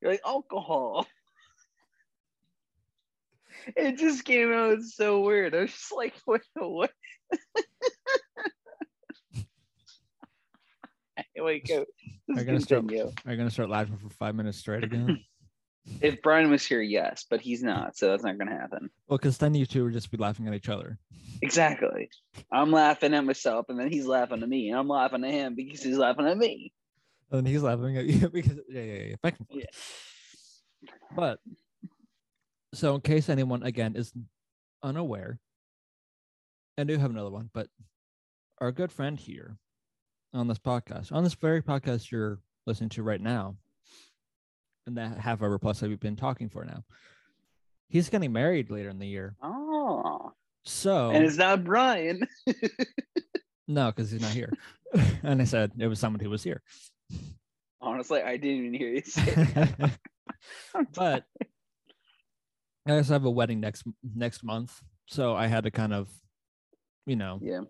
You're 0.00 0.12
like 0.12 0.20
alcohol. 0.26 1.06
It 3.76 3.98
just 3.98 4.24
came 4.24 4.52
out 4.52 4.82
so 4.82 5.20
weird. 5.20 5.54
I 5.54 5.62
was 5.62 5.72
just 5.72 5.92
like, 5.96 6.14
what? 6.24 6.40
what? 6.54 6.90
anyway, 11.36 11.60
go. 11.60 11.84
Just 12.28 12.38
Are 12.38 12.40
you 12.40 12.46
gonna 12.46 12.60
start- 12.60 12.84
Are 12.90 13.30
you 13.32 13.36
gonna 13.36 13.50
start 13.50 13.70
laughing 13.70 13.96
for 13.96 14.10
five 14.10 14.34
minutes 14.34 14.58
straight 14.58 14.84
again? 14.84 15.20
If 16.00 16.20
Brian 16.22 16.50
was 16.50 16.64
here, 16.66 16.82
yes, 16.82 17.24
but 17.28 17.40
he's 17.40 17.62
not, 17.62 17.96
so 17.96 18.10
that's 18.10 18.24
not 18.24 18.38
gonna 18.38 18.50
happen. 18.58 18.90
well, 19.08 19.18
because 19.18 19.38
then 19.38 19.54
you 19.54 19.66
two 19.66 19.84
would 19.84 19.92
just 19.92 20.10
be 20.10 20.16
laughing 20.16 20.46
at 20.48 20.54
each 20.54 20.68
other. 20.68 20.98
Exactly. 21.42 22.08
I'm 22.50 22.70
laughing 22.72 23.14
at 23.14 23.24
myself, 23.24 23.66
and 23.68 23.78
then 23.78 23.90
he's 23.90 24.06
laughing 24.06 24.42
at 24.42 24.48
me, 24.48 24.70
and 24.70 24.78
I'm 24.78 24.88
laughing 24.88 25.24
at 25.24 25.30
him 25.30 25.54
because 25.54 25.82
he's 25.82 25.98
laughing 25.98 26.26
at 26.26 26.38
me. 26.38 26.72
And 27.30 27.46
he's 27.46 27.62
laughing 27.62 27.96
at 27.96 28.06
you 28.06 28.28
because 28.32 28.58
yeah, 28.68 28.82
yeah, 28.82 29.02
yeah. 29.02 29.14
Back 29.22 29.36
and 29.38 29.48
forth. 29.48 29.60
Yeah. 29.60 30.90
But 31.14 31.40
so 32.74 32.94
in 32.94 33.00
case 33.00 33.28
anyone 33.28 33.62
again 33.62 33.96
is 33.96 34.12
unaware, 34.82 35.38
I 36.78 36.84
do 36.84 36.98
have 36.98 37.10
another 37.10 37.30
one, 37.30 37.50
but 37.52 37.68
our 38.60 38.72
good 38.72 38.92
friend 38.92 39.18
here 39.18 39.56
on 40.34 40.48
this 40.48 40.58
podcast, 40.58 41.12
on 41.12 41.24
this 41.24 41.34
very 41.34 41.62
podcast 41.62 42.10
you're 42.10 42.40
listening 42.66 42.90
to 42.90 43.02
right 43.02 43.20
now, 43.20 43.56
and 44.86 44.96
that 44.96 45.18
half 45.18 45.42
hour 45.42 45.58
plus 45.58 45.80
that 45.80 45.88
we've 45.88 46.00
been 46.00 46.16
talking 46.16 46.48
for 46.48 46.64
now, 46.64 46.84
he's 47.88 48.08
getting 48.08 48.32
married 48.32 48.70
later 48.70 48.88
in 48.88 48.98
the 48.98 49.06
year. 49.06 49.34
Oh, 49.42 50.32
So 50.64 51.10
and 51.10 51.24
it's 51.24 51.36
not 51.36 51.64
Brian. 51.64 52.26
no, 53.68 53.90
because 53.90 54.10
he's 54.10 54.22
not 54.22 54.30
here. 54.32 54.52
and 55.22 55.40
I 55.40 55.44
said 55.44 55.72
it 55.78 55.86
was 55.86 55.98
someone 55.98 56.20
who 56.20 56.30
was 56.30 56.42
here. 56.42 56.62
Honestly, 57.80 58.22
I 58.22 58.36
didn't 58.36 58.66
even 58.66 58.74
hear 58.74 58.88
you 58.88 59.00
say. 59.04 59.22
that. 59.34 59.78
But 59.78 59.90
I'm 60.74 60.86
but 60.94 61.24
I 62.86 62.96
also 62.96 63.12
have 63.14 63.24
a 63.24 63.30
wedding 63.30 63.60
next 63.60 63.84
next 64.14 64.44
month, 64.44 64.80
so 65.06 65.34
I 65.34 65.46
had 65.48 65.64
to 65.64 65.70
kind 65.70 65.92
of, 65.92 66.08
you 67.04 67.16
know, 67.16 67.40
yeah. 67.42 67.62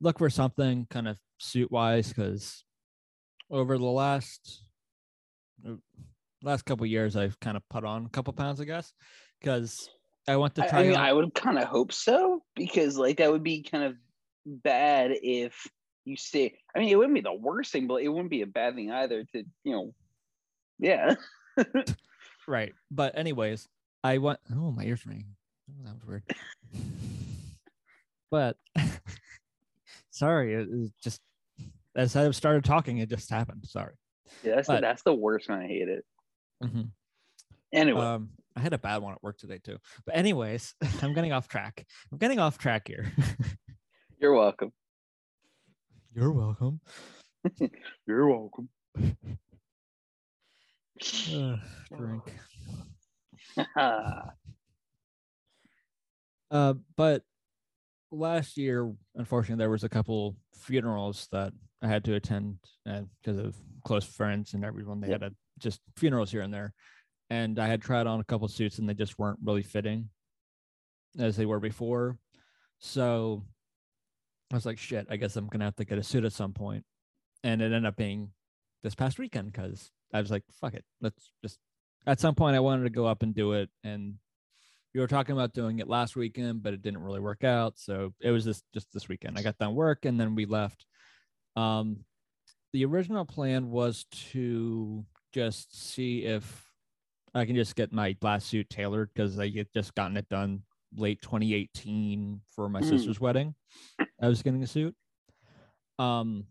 look 0.00 0.18
for 0.18 0.28
something 0.30 0.86
kind 0.90 1.06
of 1.08 1.16
suit 1.38 1.70
wise 1.70 2.08
because 2.08 2.64
over 3.50 3.78
the 3.78 3.84
last 3.84 4.62
uh, 5.68 5.74
last 6.44 6.64
couple 6.64 6.86
years 6.86 7.16
I've 7.16 7.38
kind 7.40 7.56
of 7.56 7.68
put 7.68 7.84
on 7.84 8.06
a 8.06 8.08
couple 8.08 8.32
pounds, 8.32 8.60
I 8.60 8.64
guess, 8.64 8.92
because 9.40 9.88
I 10.28 10.36
want 10.36 10.54
to 10.56 10.68
try. 10.68 10.80
I 10.80 10.82
mean, 10.88 10.96
I 10.96 11.12
would 11.12 11.34
kind 11.34 11.58
of 11.58 11.64
hope 11.64 11.92
so 11.92 12.42
because, 12.54 12.96
like, 12.96 13.18
that 13.18 13.30
would 13.32 13.42
be 13.42 13.62
kind 13.62 13.84
of 13.84 13.96
bad 14.46 15.12
if 15.12 15.66
you 16.04 16.16
say. 16.16 16.54
I 16.74 16.78
mean, 16.78 16.88
it 16.88 16.96
wouldn't 16.96 17.14
be 17.14 17.20
the 17.20 17.34
worst 17.34 17.72
thing, 17.72 17.86
but 17.86 18.02
it 18.02 18.08
wouldn't 18.08 18.30
be 18.30 18.42
a 18.42 18.46
bad 18.46 18.74
thing 18.74 18.90
either. 18.90 19.24
To 19.24 19.44
you 19.64 19.72
know, 19.72 19.94
yeah. 20.78 21.14
right, 22.48 22.72
but 22.90 23.16
anyways, 23.18 23.68
I 24.02 24.18
went. 24.18 24.40
Oh, 24.52 24.70
my 24.70 24.84
ears 24.84 25.04
ringing. 25.06 25.26
Oh, 25.70 25.84
that 25.84 25.94
was 25.94 26.04
weird. 26.06 26.22
but 28.30 28.56
sorry, 30.10 30.54
it 30.54 30.68
was 30.70 30.90
just 31.02 31.20
as 31.96 32.16
I 32.16 32.30
started 32.32 32.64
talking, 32.64 32.98
it 32.98 33.08
just 33.08 33.30
happened. 33.30 33.64
Sorry. 33.66 33.94
Yeah, 34.42 34.56
that's 34.56 34.68
But- 34.68 34.76
the, 34.76 34.80
that's 34.80 35.02
the 35.02 35.14
worst 35.14 35.48
when 35.48 35.58
I 35.58 35.66
hate 35.66 35.88
it. 35.88 36.04
Mhm. 36.64 36.90
Anyway, 37.72 38.00
Um, 38.00 38.30
I 38.56 38.60
had 38.60 38.72
a 38.72 38.78
bad 38.78 38.98
one 39.02 39.12
at 39.14 39.22
work 39.22 39.36
today 39.38 39.58
too. 39.58 39.78
But 40.06 40.16
anyways, 40.16 40.74
I'm 41.02 41.14
getting 41.14 41.32
off 41.32 41.48
track. 41.48 41.84
I'm 42.12 42.18
getting 42.18 42.38
off 42.38 42.58
track 42.58 42.86
here. 42.86 43.12
you're 44.18 44.34
welcome. 44.34 44.72
You're 46.14 46.32
welcome. 46.32 46.80
You're 48.06 48.28
welcome. 48.28 48.68
Ugh, 51.32 51.58
drink. 51.96 52.32
Uh, 56.50 56.74
but 56.96 57.22
last 58.12 58.56
year, 58.56 58.92
unfortunately, 59.16 59.60
there 59.60 59.70
was 59.70 59.82
a 59.84 59.88
couple 59.88 60.36
funerals 60.54 61.26
that 61.32 61.52
I 61.82 61.88
had 61.88 62.04
to 62.04 62.14
attend 62.14 62.58
because 62.84 63.38
of 63.38 63.56
close 63.84 64.04
friends 64.04 64.54
and 64.54 64.64
everyone. 64.64 65.00
They 65.00 65.08
Yep. 65.08 65.22
had 65.22 65.32
a, 65.32 65.34
just 65.58 65.80
funerals 65.96 66.30
here 66.30 66.42
and 66.42 66.52
there, 66.52 66.72
and 67.30 67.58
I 67.58 67.66
had 67.66 67.82
tried 67.82 68.06
on 68.06 68.20
a 68.20 68.24
couple 68.24 68.48
suits 68.48 68.78
and 68.78 68.88
they 68.88 68.94
just 68.94 69.18
weren't 69.18 69.38
really 69.42 69.62
fitting 69.62 70.08
as 71.18 71.36
they 71.36 71.46
were 71.46 71.60
before. 71.60 72.18
So 72.78 73.44
I 74.52 74.56
was 74.56 74.66
like, 74.66 74.78
"Shit, 74.78 75.06
I 75.10 75.16
guess 75.16 75.36
I'm 75.36 75.48
gonna 75.48 75.64
have 75.64 75.76
to 75.76 75.84
get 75.84 75.98
a 75.98 76.02
suit 76.02 76.24
at 76.24 76.32
some 76.32 76.52
point." 76.52 76.84
And 77.42 77.60
it 77.62 77.66
ended 77.66 77.86
up 77.86 77.96
being 77.96 78.30
this 78.82 78.94
past 78.94 79.18
weekend 79.18 79.52
because 79.52 79.90
I 80.12 80.20
was 80.20 80.30
like, 80.30 80.44
"Fuck 80.60 80.74
it, 80.74 80.84
let's 81.00 81.30
just." 81.42 81.58
At 82.06 82.20
some 82.20 82.34
point, 82.34 82.56
I 82.56 82.60
wanted 82.60 82.84
to 82.84 82.90
go 82.90 83.06
up 83.06 83.22
and 83.22 83.34
do 83.34 83.52
it, 83.54 83.70
and 83.82 84.18
we 84.94 85.00
were 85.00 85.08
talking 85.08 85.32
about 85.32 85.52
doing 85.52 85.80
it 85.80 85.88
last 85.88 86.14
weekend, 86.14 86.62
but 86.62 86.72
it 86.72 86.80
didn't 86.80 87.02
really 87.02 87.20
work 87.20 87.42
out. 87.42 87.78
So 87.78 88.14
it 88.20 88.30
was 88.30 88.44
this 88.44 88.62
just 88.72 88.92
this 88.92 89.08
weekend. 89.08 89.36
I 89.36 89.42
got 89.42 89.58
done 89.58 89.74
work 89.74 90.04
and 90.04 90.18
then 90.18 90.36
we 90.36 90.46
left. 90.46 90.86
Um, 91.56 92.04
the 92.72 92.84
original 92.84 93.24
plan 93.24 93.70
was 93.70 94.06
to 94.32 95.04
just 95.34 95.76
see 95.76 96.24
if 96.24 96.70
I 97.34 97.44
can 97.44 97.56
just 97.56 97.74
get 97.74 97.92
my 97.92 98.16
last 98.22 98.46
suit 98.46 98.70
tailored 98.70 99.10
because 99.12 99.38
I 99.38 99.48
had 99.50 99.66
just 99.74 99.94
gotten 99.96 100.16
it 100.16 100.28
done 100.28 100.62
late 100.96 101.20
2018 101.20 102.40
for 102.48 102.68
my 102.68 102.80
Mm. 102.80 102.88
sister's 102.88 103.20
wedding. 103.20 103.56
I 104.22 104.28
was 104.28 104.42
getting 104.42 104.62
a 104.62 104.66
suit. 104.68 104.94
Um, 105.98 106.46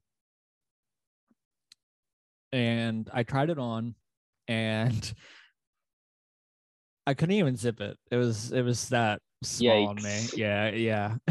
and 2.52 3.10
I 3.14 3.24
tried 3.24 3.50
it 3.50 3.58
on 3.58 3.96
and 4.50 5.14
I 7.08 7.14
couldn't 7.14 7.36
even 7.36 7.56
zip 7.56 7.80
it. 7.82 7.98
It 8.12 8.18
was 8.18 8.52
it 8.52 8.62
was 8.62 8.90
that 8.90 9.22
small 9.44 9.88
on 9.88 9.96
me. 9.96 10.28
Yeah, 10.36 10.70
yeah. 10.72 11.16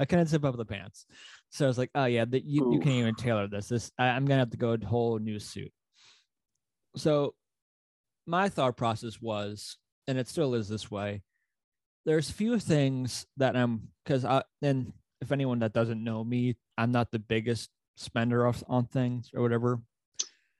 I 0.00 0.04
couldn't 0.04 0.26
zip 0.26 0.44
up 0.44 0.56
the 0.56 0.64
pants. 0.64 1.06
So 1.50 1.64
I 1.64 1.68
was 1.68 1.78
like, 1.78 1.90
oh 1.94 2.04
yeah, 2.04 2.24
that 2.26 2.44
you, 2.44 2.72
you 2.72 2.78
can't 2.80 2.94
even 2.96 3.14
tailor 3.16 3.48
this. 3.48 3.68
This 3.68 3.90
I, 3.98 4.08
I'm 4.08 4.24
gonna 4.26 4.40
have 4.40 4.50
to 4.50 4.56
go 4.56 4.72
a 4.72 4.84
whole 4.84 5.18
new 5.18 5.38
suit. 5.38 5.72
So 6.96 7.34
my 8.26 8.48
thought 8.48 8.76
process 8.76 9.20
was, 9.20 9.76
and 10.06 10.18
it 10.18 10.28
still 10.28 10.54
is 10.54 10.68
this 10.68 10.90
way, 10.90 11.22
there's 12.06 12.30
few 12.30 12.58
things 12.58 13.26
that 13.36 13.56
I'm 13.56 13.88
because 14.04 14.24
I 14.24 14.42
and 14.62 14.92
if 15.20 15.32
anyone 15.32 15.58
that 15.60 15.72
doesn't 15.72 16.02
know 16.02 16.24
me, 16.24 16.56
I'm 16.78 16.92
not 16.92 17.10
the 17.10 17.18
biggest 17.18 17.68
spender 17.96 18.46
of 18.46 18.64
on 18.68 18.86
things 18.86 19.30
or 19.34 19.42
whatever. 19.42 19.80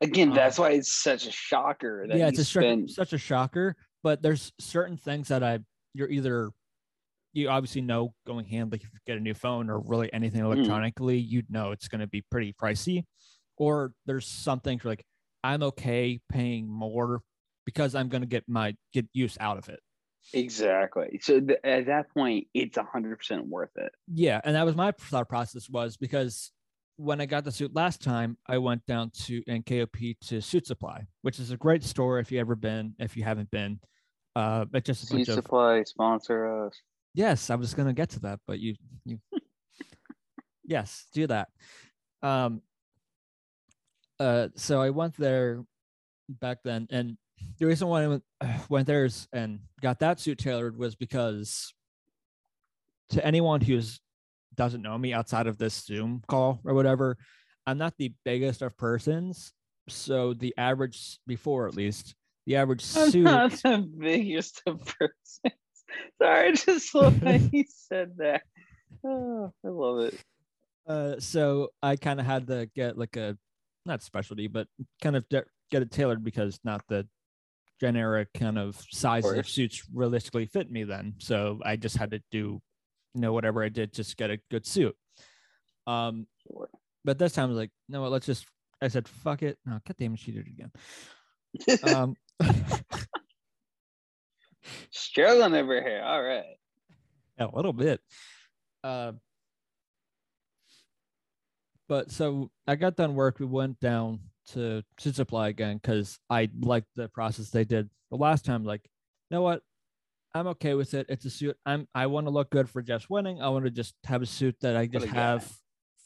Again, 0.02 0.30
Um, 0.30 0.34
that's 0.34 0.58
why 0.58 0.70
it's 0.72 0.92
such 0.92 1.26
a 1.26 1.32
shocker 1.32 2.06
that 2.08 2.16
yeah, 2.18 2.28
it's 2.28 2.38
a 2.38 2.44
spend. 2.44 2.90
such 2.90 3.12
a 3.12 3.18
shocker. 3.18 3.74
But 4.02 4.22
there's 4.22 4.52
certain 4.58 4.96
things 4.96 5.28
that 5.28 5.42
I 5.42 5.60
you're 5.94 6.08
either 6.10 6.50
you 7.32 7.48
obviously 7.48 7.80
know 7.80 8.12
going 8.26 8.44
hand 8.46 8.72
like 8.72 8.82
if 8.82 8.88
you 8.92 8.98
get 9.06 9.16
a 9.16 9.20
new 9.20 9.34
phone 9.34 9.70
or 9.70 9.78
really 9.80 10.12
anything 10.12 10.40
Mm. 10.42 10.46
electronically, 10.54 11.18
you'd 11.18 11.50
know 11.50 11.70
it's 11.72 11.88
going 11.88 12.00
to 12.00 12.06
be 12.06 12.22
pretty 12.30 12.52
pricey. 12.52 13.04
Or 13.56 13.92
there's 14.06 14.26
some 14.26 14.60
things 14.60 14.84
like 14.84 15.04
I'm 15.42 15.62
okay 15.62 16.20
paying 16.30 16.68
more 16.68 17.22
because 17.64 17.94
I'm 17.94 18.08
going 18.08 18.22
to 18.22 18.26
get 18.26 18.44
my 18.48 18.76
get 18.92 19.06
use 19.12 19.36
out 19.40 19.58
of 19.58 19.68
it. 19.68 19.80
Exactly. 20.32 21.18
So 21.22 21.40
th- 21.40 21.60
at 21.64 21.86
that 21.86 22.12
point, 22.12 22.46
it's 22.54 22.76
a 22.76 22.82
hundred 22.82 23.16
percent 23.18 23.46
worth 23.46 23.76
it. 23.76 23.92
Yeah, 24.12 24.40
and 24.44 24.54
that 24.54 24.66
was 24.66 24.76
my 24.76 24.92
thought 24.92 25.28
process 25.28 25.68
was 25.68 25.96
because 25.96 26.52
when 26.96 27.20
I 27.20 27.26
got 27.26 27.44
the 27.44 27.52
suit 27.52 27.74
last 27.74 28.02
time, 28.02 28.36
I 28.46 28.58
went 28.58 28.84
down 28.86 29.10
to 29.24 29.42
NKOP 29.44 30.18
to 30.28 30.42
Suit 30.42 30.66
Supply, 30.66 31.06
which 31.22 31.38
is 31.38 31.50
a 31.50 31.56
great 31.56 31.82
store 31.82 32.18
if 32.18 32.30
you 32.30 32.38
ever 32.38 32.54
been. 32.54 32.94
If 32.98 33.16
you 33.16 33.24
haven't 33.24 33.50
been, 33.50 33.80
uh, 34.36 34.66
it's 34.74 34.86
just 34.86 35.04
a 35.04 35.06
Seed 35.06 35.16
bunch 35.18 35.28
of 35.28 35.34
supply 35.36 35.82
sponsor 35.84 36.66
us. 36.66 36.74
Yes, 37.14 37.50
I 37.50 37.54
was 37.54 37.74
going 37.74 37.88
to 37.88 37.94
get 37.94 38.10
to 38.10 38.20
that, 38.20 38.40
but 38.46 38.58
you 38.60 38.74
you 39.04 39.18
Yes, 40.64 41.06
do 41.12 41.26
that. 41.26 41.48
Um 42.22 42.62
uh 44.20 44.48
so 44.54 44.80
I 44.80 44.90
went 44.90 45.16
there 45.16 45.64
back 46.28 46.58
then 46.62 46.86
and 46.90 47.16
the 47.58 47.66
reason 47.66 47.88
why 47.88 48.04
I 48.04 48.08
went, 48.08 48.24
went 48.68 48.86
there 48.86 49.04
is, 49.04 49.28
and 49.32 49.60
got 49.80 50.00
that 50.00 50.20
suit 50.20 50.38
tailored 50.38 50.76
was 50.76 50.94
because 50.94 51.72
to 53.10 53.24
anyone 53.24 53.60
who's 53.60 54.00
doesn't 54.56 54.82
know 54.82 54.98
me 54.98 55.12
outside 55.12 55.46
of 55.46 55.58
this 55.58 55.74
Zoom 55.84 56.22
call 56.28 56.60
or 56.64 56.74
whatever, 56.74 57.16
I'm 57.66 57.78
not 57.78 57.94
the 57.98 58.12
biggest 58.24 58.62
of 58.62 58.76
persons. 58.76 59.52
So 59.88 60.34
the 60.34 60.54
average 60.56 61.18
before 61.26 61.66
at 61.66 61.74
least 61.74 62.14
the 62.46 62.56
average 62.56 62.84
I'm 62.96 63.10
suit 63.10 63.22
not 63.22 63.50
the 63.64 63.88
biggest 63.98 64.62
of 64.66 64.80
persons. 64.84 65.30
Sorry, 66.22 66.48
I 66.48 66.52
just 66.52 66.94
love 66.94 67.16
how 67.22 67.38
you 67.52 67.64
said 67.68 68.12
that. 68.18 68.42
Oh, 69.02 69.50
I 69.64 69.68
love 69.68 70.00
it. 70.00 70.20
Uh, 70.86 71.14
so 71.20 71.68
I 71.80 71.94
kind 71.96 72.18
of 72.18 72.26
had 72.26 72.48
to 72.48 72.68
get 72.74 72.98
like 72.98 73.16
a 73.16 73.38
not 73.86 74.02
specialty, 74.02 74.46
but 74.46 74.66
kind 75.02 75.16
of 75.16 75.28
de- 75.28 75.44
get 75.70 75.82
it 75.82 75.90
tailored 75.90 76.22
because 76.24 76.58
not 76.64 76.82
the 76.88 77.06
generic 77.80 78.28
kind 78.34 78.58
of 78.58 78.76
sizes 78.90 79.30
of 79.30 79.36
course. 79.36 79.48
suits 79.52 79.82
realistically 79.92 80.46
fit 80.46 80.70
me 80.70 80.84
then. 80.84 81.14
So 81.18 81.60
I 81.64 81.76
just 81.76 81.96
had 81.96 82.10
to 82.10 82.20
do, 82.30 82.60
you 83.14 83.20
know, 83.20 83.32
whatever 83.32 83.62
I 83.62 83.68
did, 83.70 83.92
just 83.92 84.16
get 84.16 84.30
a 84.30 84.38
good 84.50 84.66
suit. 84.66 84.96
Um, 85.86 86.26
Sure. 86.46 86.68
but 87.04 87.18
this 87.18 87.32
time 87.32 87.46
I 87.46 87.48
was 87.48 87.56
like, 87.58 87.70
no, 87.88 88.06
let's 88.08 88.26
just. 88.26 88.46
I 88.82 88.88
said, 88.88 89.06
fuck 89.08 89.42
it. 89.42 89.58
No, 89.66 89.72
God 89.86 89.96
damn 89.98 90.14
it, 90.14 90.20
she 90.20 90.32
did 90.32 90.46
it 90.46 90.52
again. 90.52 90.72
Um, 91.94 92.14
Struggling 94.90 95.54
over 95.54 95.82
here. 95.82 96.02
All 96.04 96.22
right. 96.22 96.44
a 97.38 97.46
little 97.54 97.72
bit. 97.72 98.00
Uh, 98.84 99.12
but 101.90 102.12
so 102.12 102.52
I 102.68 102.76
got 102.76 102.94
done 102.94 103.16
work. 103.16 103.40
We 103.40 103.46
went 103.46 103.80
down 103.80 104.20
to 104.52 104.84
Suit 105.00 105.16
Supply 105.16 105.48
again 105.48 105.80
because 105.82 106.20
I 106.30 106.48
liked 106.60 106.86
the 106.94 107.08
process 107.08 107.50
they 107.50 107.64
did 107.64 107.90
the 108.12 108.16
last 108.16 108.44
time. 108.44 108.64
Like, 108.64 108.82
you 108.84 109.36
know 109.36 109.42
what? 109.42 109.62
I'm 110.32 110.46
okay 110.46 110.74
with 110.74 110.94
it. 110.94 111.06
It's 111.08 111.24
a 111.24 111.30
suit. 111.30 111.56
I'm. 111.66 111.88
I 111.92 112.06
want 112.06 112.28
to 112.28 112.30
look 112.30 112.48
good 112.50 112.70
for 112.70 112.80
Jeff's 112.80 113.10
wedding. 113.10 113.42
I 113.42 113.48
want 113.48 113.64
to 113.64 113.72
just 113.72 113.96
have 114.04 114.22
a 114.22 114.26
suit 114.26 114.54
that 114.60 114.76
I 114.76 114.86
just 114.86 115.06
have 115.06 115.52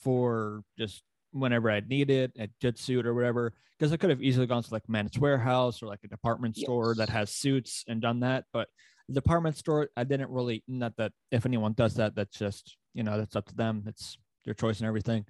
for 0.03 0.63
just 0.79 1.03
whenever 1.33 1.71
I 1.71 1.81
need 1.81 2.11
it, 2.11 2.33
a 2.39 2.49
good 2.63 2.79
suit 2.79 3.05
or 3.05 3.13
whatever. 3.13 3.53
Because 3.79 3.93
I 3.93 3.99
could 3.99 4.09
have 4.09 4.23
easily 4.23 4.47
gone 4.47 4.63
to 4.63 4.73
like 4.73 4.89
Men's 4.89 5.19
Wearhouse 5.19 5.83
or 5.83 5.87
like 5.87 6.01
a 6.03 6.09
department 6.09 6.57
store 6.57 6.95
that 6.95 7.11
has 7.11 7.29
suits 7.29 7.85
and 7.87 8.01
done 8.01 8.21
that. 8.21 8.45
But 8.55 8.69
the 9.09 9.15
department 9.15 9.59
store, 9.59 9.91
I 9.99 10.05
didn't 10.05 10.31
really. 10.31 10.65
Not 10.67 10.97
that 10.97 11.13
if 11.31 11.45
anyone 11.45 11.75
does 11.75 11.97
that, 11.97 12.15
that's 12.15 12.39
just 12.39 12.79
you 12.95 13.03
know 13.03 13.19
that's 13.19 13.37
up 13.37 13.45
to 13.49 13.55
them. 13.55 13.85
It's 13.87 14.17
their 14.47 14.55
choice 14.55 14.79
and 14.79 14.89
everything. 14.89 15.27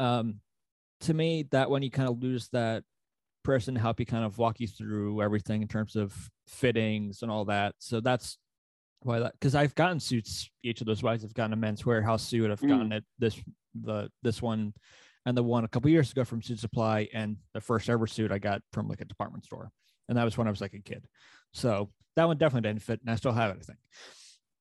Um, 0.00 0.40
to 1.00 1.14
me, 1.14 1.44
that 1.50 1.70
when 1.70 1.82
you 1.82 1.90
kind 1.90 2.08
of 2.08 2.22
lose 2.22 2.48
that 2.50 2.82
person 3.42 3.74
to 3.74 3.80
help 3.80 4.00
you 4.00 4.06
kind 4.06 4.24
of 4.24 4.38
walk 4.38 4.58
you 4.60 4.66
through 4.66 5.20
everything 5.22 5.60
in 5.62 5.68
terms 5.68 5.96
of 5.96 6.30
fittings 6.48 7.22
and 7.22 7.30
all 7.30 7.44
that. 7.46 7.74
So 7.78 8.00
that's 8.00 8.38
why 9.00 9.18
that 9.18 9.32
because 9.32 9.54
I've 9.54 9.74
gotten 9.74 10.00
suits 10.00 10.48
each 10.62 10.80
of 10.80 10.86
those 10.86 11.02
ways. 11.02 11.24
I've 11.24 11.34
gotten 11.34 11.52
a 11.52 11.56
men's 11.56 11.84
warehouse 11.84 12.22
suit. 12.22 12.50
I've 12.50 12.60
Mm. 12.60 12.68
gotten 12.68 12.92
it 12.92 13.04
this 13.18 13.38
the 13.74 14.10
this 14.22 14.40
one 14.40 14.72
and 15.26 15.36
the 15.36 15.42
one 15.42 15.64
a 15.64 15.68
couple 15.68 15.90
years 15.90 16.10
ago 16.12 16.24
from 16.24 16.40
Suit 16.42 16.58
Supply, 16.58 17.08
and 17.12 17.36
the 17.52 17.60
first 17.60 17.88
ever 17.90 18.06
suit 18.06 18.32
I 18.32 18.38
got 18.38 18.62
from 18.72 18.88
like 18.88 19.00
a 19.02 19.04
department 19.04 19.44
store, 19.44 19.70
and 20.08 20.16
that 20.16 20.24
was 20.24 20.38
when 20.38 20.46
I 20.46 20.50
was 20.50 20.60
like 20.60 20.74
a 20.74 20.80
kid. 20.80 21.06
So 21.52 21.90
that 22.16 22.26
one 22.26 22.38
definitely 22.38 22.68
didn't 22.68 22.82
fit, 22.82 23.00
and 23.02 23.10
I 23.10 23.16
still 23.16 23.32
have 23.32 23.50
it. 23.56 23.62
I 23.62 23.64
think 23.64 23.78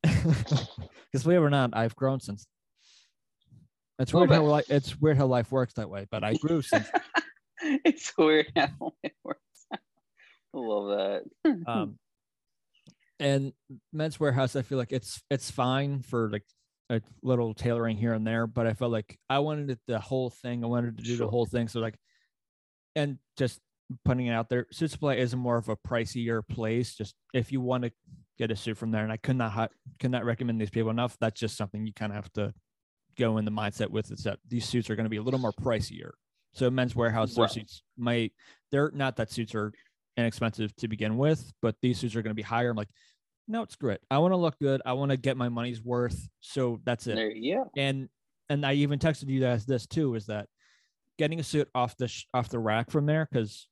because 1.12 1.24
believe 1.24 1.40
it 1.40 1.44
or 1.44 1.50
not, 1.50 1.70
I've 1.74 1.96
grown 1.96 2.20
since. 2.20 2.46
It's 4.00 4.14
weird 4.14 4.32
how 4.32 4.44
li- 4.46 4.64
it's 4.70 5.00
weird 5.00 5.18
how 5.18 5.28
life 5.28 5.52
works 5.52 5.74
that 5.76 5.89
way, 5.89 6.08
but 6.10 6.24
I 6.24 6.34
grew 6.36 6.62
since 6.62 6.88
it's 7.62 8.12
weird 8.18 8.52
how 8.56 8.94
it 9.04 9.14
works. 9.24 9.39
I 9.72 9.78
love 10.54 10.98
that. 10.98 11.24
um 11.68 11.98
and 13.20 13.54
men's 13.94 14.20
warehouse 14.20 14.56
i 14.56 14.62
feel 14.64 14.78
like 14.80 14.91
it's 14.91 15.22
it's 15.30 15.50
fine 15.52 16.02
for 16.02 16.30
like 16.32 16.44
a 16.89 17.00
little 17.22 17.54
tailoring 17.54 17.96
here 17.96 18.14
and 18.14 18.26
there 18.26 18.48
but 18.48 18.66
i 18.66 18.74
felt 18.74 18.91
like 18.91 19.18
i 19.30 19.38
wanted 19.39 19.70
it 19.70 19.80
the 19.88 20.00
whole 20.00 20.30
thing 20.32 20.64
i 20.64 20.68
wanted 20.68 20.98
to 20.98 21.04
do 21.04 21.16
Sure. 21.16 21.26
the 21.26 21.32
whole 21.32 21.46
thing 21.46 21.68
so 21.68 21.80
like 21.80 21.96
and 22.96 23.20
just 23.38 23.60
putting 24.04 24.26
it 24.28 24.32
out 24.34 24.50
there 24.50 24.66
suit 24.72 24.89
supply 24.91 25.14
is 25.16 25.36
more 25.36 25.58
of 25.58 25.70
a 25.70 25.76
pricier 25.78 26.41
place 26.48 26.96
just 26.96 27.14
if 27.34 27.52
you 27.52 27.62
want 27.62 27.84
to 27.84 27.91
get 28.39 28.50
a 28.52 28.56
suit 28.56 28.78
from 28.78 28.89
there 28.91 29.04
and 29.04 29.12
i 29.12 29.18
could 29.18 29.36
not 29.36 29.72
could 30.00 30.12
not 30.12 30.26
recommend 30.26 30.60
these 30.60 30.72
people 30.72 30.89
enough 30.89 31.16
that's 31.22 31.39
just 31.39 31.56
something 31.56 31.86
you 31.86 31.94
kind 31.94 32.12
of 32.12 32.16
have 32.16 32.34
to 32.34 32.52
go 33.18 33.38
in 33.38 33.45
the 33.45 33.51
mindset 33.51 33.89
with 33.89 34.11
is 34.11 34.24
that 34.24 34.39
these 34.47 34.66
suits 34.66 34.89
are 34.89 34.95
going 34.95 35.05
to 35.05 35.09
be 35.09 35.18
a 35.18 35.22
little 35.22 35.39
more 35.39 35.53
pricier 35.53 36.11
so 36.53 36.70
men's 36.70 36.95
warehouse 36.95 37.38
Right. 37.38 37.49
suits 37.49 37.82
might 37.97 38.32
they're 38.72 38.91
not 38.93 39.16
that 39.18 39.32
suits 39.32 39.53
are 39.55 39.72
inexpensive 40.18 40.76
to 40.76 40.88
begin 40.88 41.18
with, 41.18 41.51
but 41.61 41.76
these 41.82 41.97
suits 41.97 42.16
are 42.16 42.22
going 42.22 42.30
to 42.32 42.36
be 42.36 42.43
higher. 42.43 42.70
I'm 42.70 42.78
like, 42.78 42.89
no, 43.47 43.64
it's 43.64 43.76
great. 43.76 43.99
I 44.11 44.20
want 44.20 44.32
to 44.32 44.38
look 44.38 44.59
good. 44.59 44.80
I 44.86 44.93
want 44.93 45.09
to 45.09 45.18
get 45.18 45.38
my 45.38 45.49
money's 45.49 45.82
worth. 45.82 46.28
So 46.39 46.80
that's 46.86 47.07
it. 47.07 47.16
There 47.16 47.32
go. 47.32 47.66
And 47.76 48.09
and 48.49 48.64
I 48.66 48.74
even 48.74 48.99
texted 48.99 49.28
you 49.30 49.39
guys 49.41 49.66
this 49.66 49.88
too 49.88 50.14
is 50.14 50.28
that 50.28 50.47
getting 51.18 51.39
a 51.39 51.43
suit 51.43 51.68
off 51.74 51.97
the 51.97 52.07
sh- 52.07 52.26
off 52.34 52.49
the 52.49 52.59
rack 52.59 52.91
from 52.91 53.07
there 53.07 53.28
because 53.32 53.68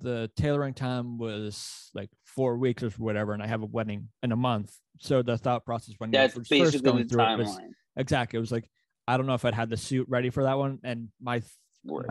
the 0.00 0.30
tailoring 0.36 0.72
time 0.74 1.18
was 1.18 1.90
like 1.92 2.08
four 2.24 2.56
weeks 2.56 2.82
or 2.82 2.88
whatever, 2.90 3.34
and 3.34 3.42
I 3.42 3.46
have 3.46 3.62
a 3.62 3.66
wedding 3.66 4.08
in 4.22 4.32
a 4.32 4.36
month. 4.36 4.74
So 5.00 5.20
the 5.22 5.36
thought 5.36 5.66
process 5.66 5.94
when 5.98 6.10
That's 6.10 6.34
you 6.50 6.60
were 6.60 6.64
first 6.70 6.82
going 6.82 7.02
the 7.02 7.04
through 7.08 7.24
it 7.24 7.38
was 7.38 7.48
timeline. 7.58 7.68
Exactly. 7.96 8.36
It 8.36 8.40
was 8.40 8.52
like 8.52 8.68
I 9.06 9.16
don't 9.16 9.26
know 9.26 9.34
if 9.34 9.44
I'd 9.44 9.54
had 9.54 9.70
the 9.70 9.76
suit 9.76 10.06
ready 10.08 10.30
for 10.30 10.44
that 10.44 10.58
one, 10.58 10.78
and 10.82 11.08
my 11.20 11.42
Word. 11.84 12.06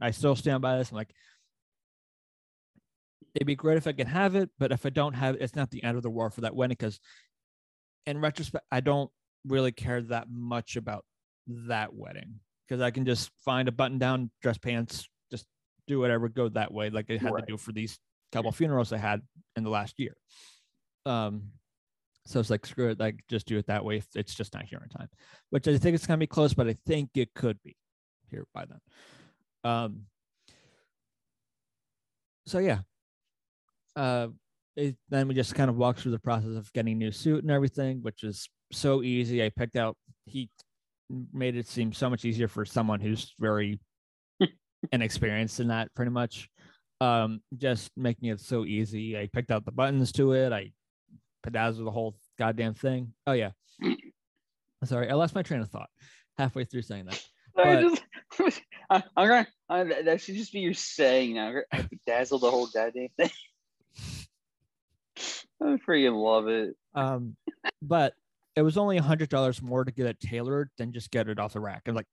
I, 0.00 0.12
still 0.12 0.34
stand 0.34 0.62
by 0.62 0.78
this. 0.78 0.90
I'm 0.90 0.96
like, 0.96 1.12
it'd 3.34 3.46
be 3.46 3.54
great 3.54 3.76
if 3.76 3.86
I 3.86 3.92
can 3.92 4.06
have 4.06 4.34
it, 4.34 4.48
but 4.58 4.72
if 4.72 4.86
I 4.86 4.88
don't 4.88 5.12
have 5.12 5.34
it, 5.34 5.42
it's 5.42 5.54
not 5.54 5.70
the 5.70 5.84
end 5.84 5.98
of 5.98 6.02
the 6.02 6.10
world 6.10 6.32
for 6.32 6.40
that 6.40 6.54
wedding. 6.54 6.76
Because 6.78 6.98
in 8.06 8.18
retrospect, 8.18 8.64
I 8.72 8.80
don't 8.80 9.10
really 9.46 9.72
care 9.72 10.00
that 10.00 10.28
much 10.30 10.76
about 10.76 11.04
that 11.46 11.94
wedding 11.94 12.40
because 12.66 12.80
I 12.80 12.90
can 12.90 13.04
just 13.04 13.30
find 13.44 13.68
a 13.68 13.72
button 13.72 13.98
down 13.98 14.30
dress 14.40 14.56
pants, 14.56 15.08
just 15.30 15.46
do 15.86 16.00
whatever, 16.00 16.28
go 16.28 16.48
that 16.48 16.72
way, 16.72 16.88
like 16.88 17.10
I 17.10 17.18
had 17.18 17.32
Right. 17.32 17.40
to 17.46 17.52
do 17.52 17.56
for 17.58 17.72
these 17.72 17.98
couple 18.32 18.52
funerals 18.52 18.92
I 18.92 18.98
had 18.98 19.20
in 19.56 19.64
the 19.64 19.70
last 19.70 19.98
year. 19.98 20.16
Um, 21.04 21.50
so 22.30 22.38
it's 22.38 22.50
like 22.50 22.64
screw 22.64 22.90
it, 22.90 23.00
like 23.00 23.16
just 23.28 23.46
do 23.46 23.58
it 23.58 23.66
that 23.66 23.84
way. 23.84 24.02
It's 24.14 24.34
just 24.34 24.54
not 24.54 24.64
here 24.64 24.80
in 24.82 24.88
time, 24.88 25.08
which 25.50 25.66
I 25.66 25.76
think 25.78 25.96
it's 25.96 26.06
gonna 26.06 26.18
be 26.18 26.28
close, 26.28 26.54
but 26.54 26.68
I 26.68 26.76
think 26.86 27.10
it 27.16 27.34
could 27.34 27.58
be 27.64 27.76
here 28.30 28.46
by 28.54 28.66
then. 28.66 28.80
Um. 29.64 30.02
So 32.46 32.58
yeah. 32.58 32.78
Uh, 33.96 34.28
it, 34.76 34.96
then 35.08 35.26
we 35.26 35.34
just 35.34 35.56
kind 35.56 35.68
of 35.68 35.76
walked 35.76 36.00
through 36.00 36.12
the 36.12 36.20
process 36.20 36.56
of 36.56 36.72
getting 36.72 36.98
new 36.98 37.10
suit 37.10 37.42
and 37.42 37.50
everything, 37.50 37.98
which 38.02 38.22
is 38.22 38.48
so 38.70 39.02
easy. 39.02 39.44
I 39.44 39.50
picked 39.50 39.76
out. 39.76 39.96
He 40.26 40.48
made 41.32 41.56
it 41.56 41.66
seem 41.66 41.92
so 41.92 42.08
much 42.08 42.24
easier 42.24 42.46
for 42.46 42.64
someone 42.64 43.00
who's 43.00 43.34
very 43.40 43.80
inexperienced 44.92 45.58
in 45.58 45.68
that, 45.68 45.92
pretty 45.94 46.12
much. 46.12 46.48
Um, 47.00 47.40
just 47.56 47.90
making 47.96 48.28
it 48.28 48.40
so 48.40 48.64
easy. 48.64 49.18
I 49.18 49.28
picked 49.32 49.50
out 49.50 49.64
the 49.64 49.72
buttons 49.72 50.12
to 50.12 50.32
it. 50.32 50.52
I 50.52 50.70
bedazzled 51.42 51.86
the 51.86 51.90
whole 51.90 52.14
goddamn 52.40 52.74
thing. 52.74 53.12
Oh 53.26 53.32
yeah. 53.32 53.50
Sorry, 54.84 55.10
I 55.10 55.14
lost 55.14 55.34
my 55.34 55.42
train 55.42 55.60
of 55.60 55.68
thought 55.68 55.90
halfway 56.38 56.64
through 56.64 56.82
saying 56.82 57.04
that. 57.04 57.22
I 57.56 57.82
but- 57.82 58.00
just, 58.38 58.62
I, 58.90 59.02
I'm 59.16 59.28
gonna. 59.28 59.46
I, 59.68 59.84
that 60.04 60.20
should 60.20 60.36
just 60.36 60.52
be 60.52 60.60
your 60.60 60.74
saying 60.74 61.34
now. 61.34 61.52
I 61.72 61.86
dazzled 62.06 62.40
the 62.40 62.50
whole 62.50 62.66
goddamn 62.66 63.08
thing. 63.16 63.30
I 65.62 65.76
freaking 65.86 66.16
love 66.16 66.48
it. 66.48 66.74
Um, 66.94 67.36
but 67.82 68.14
it 68.56 68.62
was 68.62 68.78
only 68.78 68.96
a 68.96 69.02
hundred 69.02 69.28
dollars 69.28 69.60
more 69.60 69.84
to 69.84 69.92
get 69.92 70.06
it 70.06 70.18
tailored 70.18 70.70
than 70.78 70.92
just 70.92 71.10
get 71.10 71.28
it 71.28 71.38
off 71.38 71.52
the 71.52 71.60
rack. 71.60 71.82
And 71.86 71.94
like, 71.94 72.06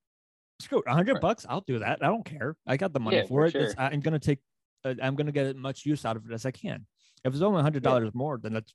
screw 0.60 0.80
it, 0.80 0.90
hundred 0.90 1.22
bucks, 1.22 1.46
I'll 1.48 1.64
do 1.66 1.80
that. 1.80 2.00
I 2.04 2.08
don't 2.08 2.26
care. 2.26 2.58
I 2.68 2.76
got 2.76 2.92
the 2.94 3.00
money 3.00 3.18
Yeah, 3.18 3.24
for 3.24 3.28
for 3.28 3.46
it. 3.46 3.52
Sure. 3.52 3.74
I'm 3.78 4.02
gonna 4.02 4.20
take. 4.20 4.40
Uh, 4.84 4.96
I'm 5.02 5.16
gonna 5.16 5.32
get 5.32 5.46
as 5.48 5.56
much 5.56 5.86
use 5.86 6.04
out 6.04 6.18
of 6.18 6.30
it 6.30 6.34
as 6.34 6.46
I 6.46 6.52
can. 6.52 6.86
If 7.24 7.34
it's 7.34 7.42
only 7.42 7.60
a 7.60 7.64
hundred 7.64 7.84
dollars 7.84 8.14
more, 8.14 8.38
then 8.42 8.54
let's 8.54 8.74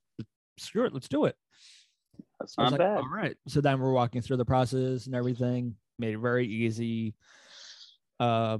screw 0.59 0.85
it. 0.87 0.93
Let's 0.93 1.09
do 1.09 1.25
it. 1.25 1.37
That's 2.41 2.59
not 2.59 2.73
like, 2.73 2.81
bad. 2.81 2.99
all 2.99 3.09
right. 3.09 3.37
So 3.49 3.61
then 3.61 3.81
we're 3.81 3.93
walking 3.93 4.21
through 4.21 4.39
the 4.39 4.45
process 4.45 5.07
and 5.07 5.15
everything. 5.15 5.77
Made 5.99 6.15
it 6.15 6.19
very 6.19 6.47
easy. 6.47 7.15
Uh, 8.19 8.59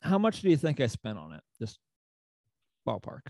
how 0.00 0.18
much 0.18 0.42
do 0.42 0.48
you 0.48 0.56
think 0.56 0.80
I 0.80 0.86
spent 0.86 1.18
on 1.18 1.32
it? 1.32 1.42
Just 1.58 1.78
ballpark. 2.86 3.20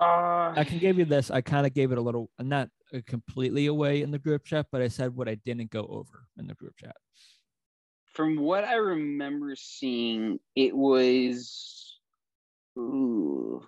Uh, 0.00 0.54
I 0.56 0.64
can 0.66 0.78
give 0.78 0.98
you 0.98 1.04
this. 1.04 1.30
I 1.30 1.42
kind 1.42 1.66
of 1.66 1.74
gave 1.74 1.92
it 1.92 1.98
a 1.98 2.00
little, 2.00 2.30
not 2.38 2.70
completely 3.06 3.66
away 3.66 4.00
in 4.00 4.10
the 4.10 4.18
group 4.18 4.44
chat, 4.44 4.66
but 4.72 4.80
I 4.80 4.88
said 4.88 5.14
what 5.14 5.28
I 5.28 5.34
didn't 5.34 5.70
go 5.70 5.86
over 5.90 6.26
in 6.38 6.46
the 6.46 6.54
group 6.54 6.76
chat. 6.78 6.96
from 8.14 8.36
what 8.36 8.64
I 8.64 8.74
remember 8.74 9.54
seeing, 9.56 10.38
it 10.56 10.76
was. 10.76 11.98
Ooh. 12.78 13.62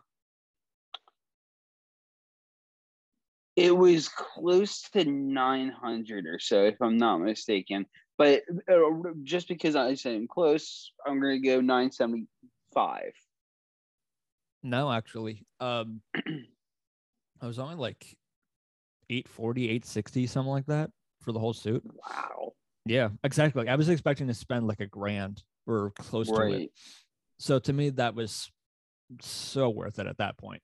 It 3.56 3.76
was 3.76 4.08
close 4.08 4.82
to 4.92 5.04
900 5.04 6.26
or 6.26 6.38
so, 6.38 6.64
if 6.64 6.80
I'm 6.80 6.96
not 6.96 7.18
mistaken. 7.18 7.86
But 8.16 8.42
uh, 8.70 8.76
just 9.24 9.48
because 9.48 9.76
I 9.76 9.94
said 9.94 10.14
I'm 10.14 10.28
close, 10.28 10.92
I'm 11.06 11.20
going 11.20 11.42
to 11.42 11.46
go 11.46 11.60
975. 11.60 13.02
No, 14.62 14.92
actually, 14.92 15.44
um, 15.60 16.00
I 16.14 17.46
was 17.46 17.58
only 17.58 17.74
like 17.74 18.16
840, 19.10 19.64
860, 19.64 20.26
something 20.26 20.50
like 20.50 20.66
that 20.66 20.90
for 21.20 21.32
the 21.32 21.40
whole 21.40 21.52
suit. 21.52 21.82
Wow. 21.84 22.52
Yeah, 22.86 23.08
exactly. 23.24 23.68
I 23.68 23.74
was 23.74 23.88
expecting 23.88 24.28
to 24.28 24.34
spend 24.34 24.66
like 24.66 24.80
a 24.80 24.86
grand 24.86 25.42
or 25.66 25.92
close 25.98 26.28
to 26.28 26.52
it. 26.52 26.70
So 27.38 27.58
to 27.58 27.72
me, 27.72 27.90
that 27.90 28.14
was 28.14 28.50
so 29.20 29.68
worth 29.68 29.98
it 29.98 30.06
at 30.06 30.18
that 30.18 30.38
point 30.38 30.62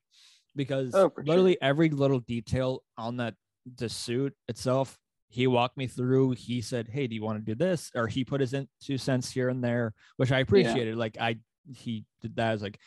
because 0.57 0.95
Oh, 0.95 1.11
for 1.11 1.23
sure. 1.23 1.29
literally 1.29 1.61
every 1.63 1.91
little 1.91 2.21
detail 2.21 2.83
on 2.97 3.17
that 3.19 3.35
the 3.77 3.89
suit 3.89 4.35
itself, 4.49 4.99
he 5.29 5.47
walked 5.47 5.77
me 5.77 5.87
through. 5.87 6.33
He 6.33 6.61
said, 6.63 6.89
"Hey, 6.89 7.07
do 7.07 7.15
you 7.15 7.23
want 7.23 7.39
to 7.39 7.45
do 7.45 7.55
this?" 7.55 7.91
Or 7.95 8.07
he 8.07 8.25
put 8.25 8.41
his 8.41 8.55
in 8.55 8.69
two 8.83 8.97
cents 8.99 9.31
here 9.31 9.49
and 9.51 9.63
there, 9.63 9.93
which 10.17 10.33
I 10.33 10.39
appreciated. 10.41 10.97
Like 10.97 11.19
I, 11.21 11.37
he 11.71 12.05
did 12.23 12.37
that. 12.37 12.49
I 12.49 12.53
was 12.53 12.63
like, 12.63 12.79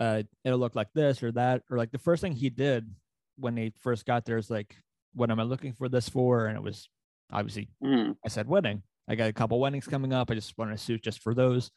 uh, 0.00 0.22
it'll 0.44 0.58
look 0.58 0.74
like 0.74 0.92
this 0.94 1.22
or 1.22 1.30
that, 1.32 1.62
or 1.70 1.76
like 1.76 1.90
the 1.92 1.98
first 1.98 2.22
thing 2.22 2.32
he 2.32 2.48
did 2.50 2.88
when 3.36 3.54
they 3.54 3.72
first 3.80 4.06
got 4.06 4.24
there 4.24 4.38
is 4.38 4.48
like, 4.50 4.76
"What 5.14 5.30
am 5.30 5.40
I 5.40 5.42
looking 5.42 5.72
for 5.74 5.88
this 5.90 6.08
for?" 6.08 6.46
And 6.46 6.56
it 6.56 6.62
was 6.62 6.88
obviously 7.30 7.68
Mhm. 7.82 8.16
I 8.24 8.28
said 8.28 8.48
wedding. 8.48 8.82
I 9.08 9.14
got 9.16 9.28
a 9.28 9.32
couple 9.34 9.60
weddings 9.60 9.86
coming 9.86 10.12
up. 10.14 10.30
I 10.30 10.34
just 10.34 10.56
wanted 10.56 10.74
a 10.74 10.78
suit 10.78 11.02
just 11.02 11.20
for 11.22 11.34
those. 11.34 11.70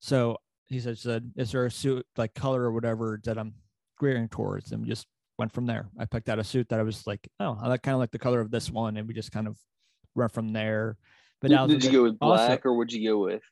So 0.00 0.36
he 0.66 0.80
said, 0.80 0.98
said, 0.98 1.32
is 1.36 1.52
there 1.52 1.64
a 1.64 1.70
suit 1.70 2.04
like 2.18 2.34
color 2.34 2.62
or 2.62 2.72
whatever 2.72 3.18
that 3.24 3.38
I'm 3.38 3.54
gearing 4.00 4.28
towards? 4.28 4.72
And 4.72 4.82
we 4.82 4.88
just 4.88 5.06
went 5.38 5.52
from 5.52 5.66
there. 5.66 5.88
I 5.98 6.04
picked 6.06 6.28
out 6.28 6.38
a 6.38 6.44
suit 6.44 6.68
that 6.70 6.80
I 6.80 6.82
was 6.82 7.06
like, 7.06 7.26
oh, 7.40 7.58
I 7.60 7.68
like 7.68 7.82
kind 7.82 7.94
of 7.94 8.00
like 8.00 8.10
the 8.10 8.18
color 8.18 8.40
of 8.40 8.50
this 8.50 8.70
one. 8.70 8.96
And 8.96 9.06
we 9.08 9.14
just 9.14 9.32
kind 9.32 9.46
of 9.46 9.58
went 10.14 10.32
from 10.32 10.52
there. 10.52 10.96
But 11.40 11.48
Did, 11.48 11.54
now 11.54 11.66
did 11.66 11.84
you 11.84 11.92
go 11.92 12.02
with 12.04 12.16
also- 12.20 12.46
black 12.46 12.64
or 12.66 12.74
would 12.74 12.92
you 12.92 13.08
go 13.08 13.18
with? 13.18 13.42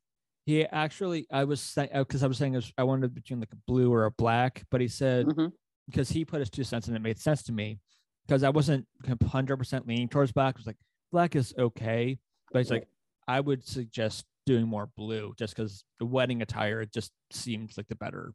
he 0.46 0.64
actually, 0.66 1.26
I 1.32 1.44
was 1.44 1.58
saying, 1.60 1.88
because 1.94 2.22
I 2.22 2.26
was 2.26 2.36
saying 2.36 2.62
I 2.76 2.82
wanted 2.82 3.14
between 3.14 3.40
like 3.40 3.52
a 3.52 3.56
blue 3.66 3.90
or 3.90 4.04
a 4.04 4.10
black, 4.10 4.62
but 4.70 4.80
he 4.82 4.88
said, 4.88 5.24
Mhm. 5.26 5.52
because 5.86 6.10
he 6.10 6.24
put 6.26 6.40
his 6.40 6.50
two 6.50 6.64
cents 6.64 6.86
and 6.86 6.94
it 6.94 7.00
made 7.00 7.18
sense 7.18 7.42
to 7.44 7.52
me 7.52 7.78
because 8.26 8.42
I 8.42 8.50
wasn't 8.50 8.86
100% 9.04 9.86
leaning 9.86 10.06
towards 10.08 10.32
black. 10.32 10.54
I 10.54 10.58
was 10.58 10.66
like, 10.66 10.76
black 11.12 11.34
is 11.34 11.54
okay. 11.58 12.18
But 12.52 12.58
he's 12.58 12.70
like, 12.70 12.86
I 13.26 13.40
would 13.40 13.66
suggest 13.66 14.26
doing 14.44 14.66
more 14.68 14.90
blue 14.98 15.32
just 15.38 15.56
because 15.56 15.82
the 15.98 16.04
wedding 16.04 16.42
attire, 16.42 16.82
it 16.82 16.92
just 16.92 17.10
seems 17.32 17.78
like 17.78 17.88
the 17.88 17.96
better 17.96 18.34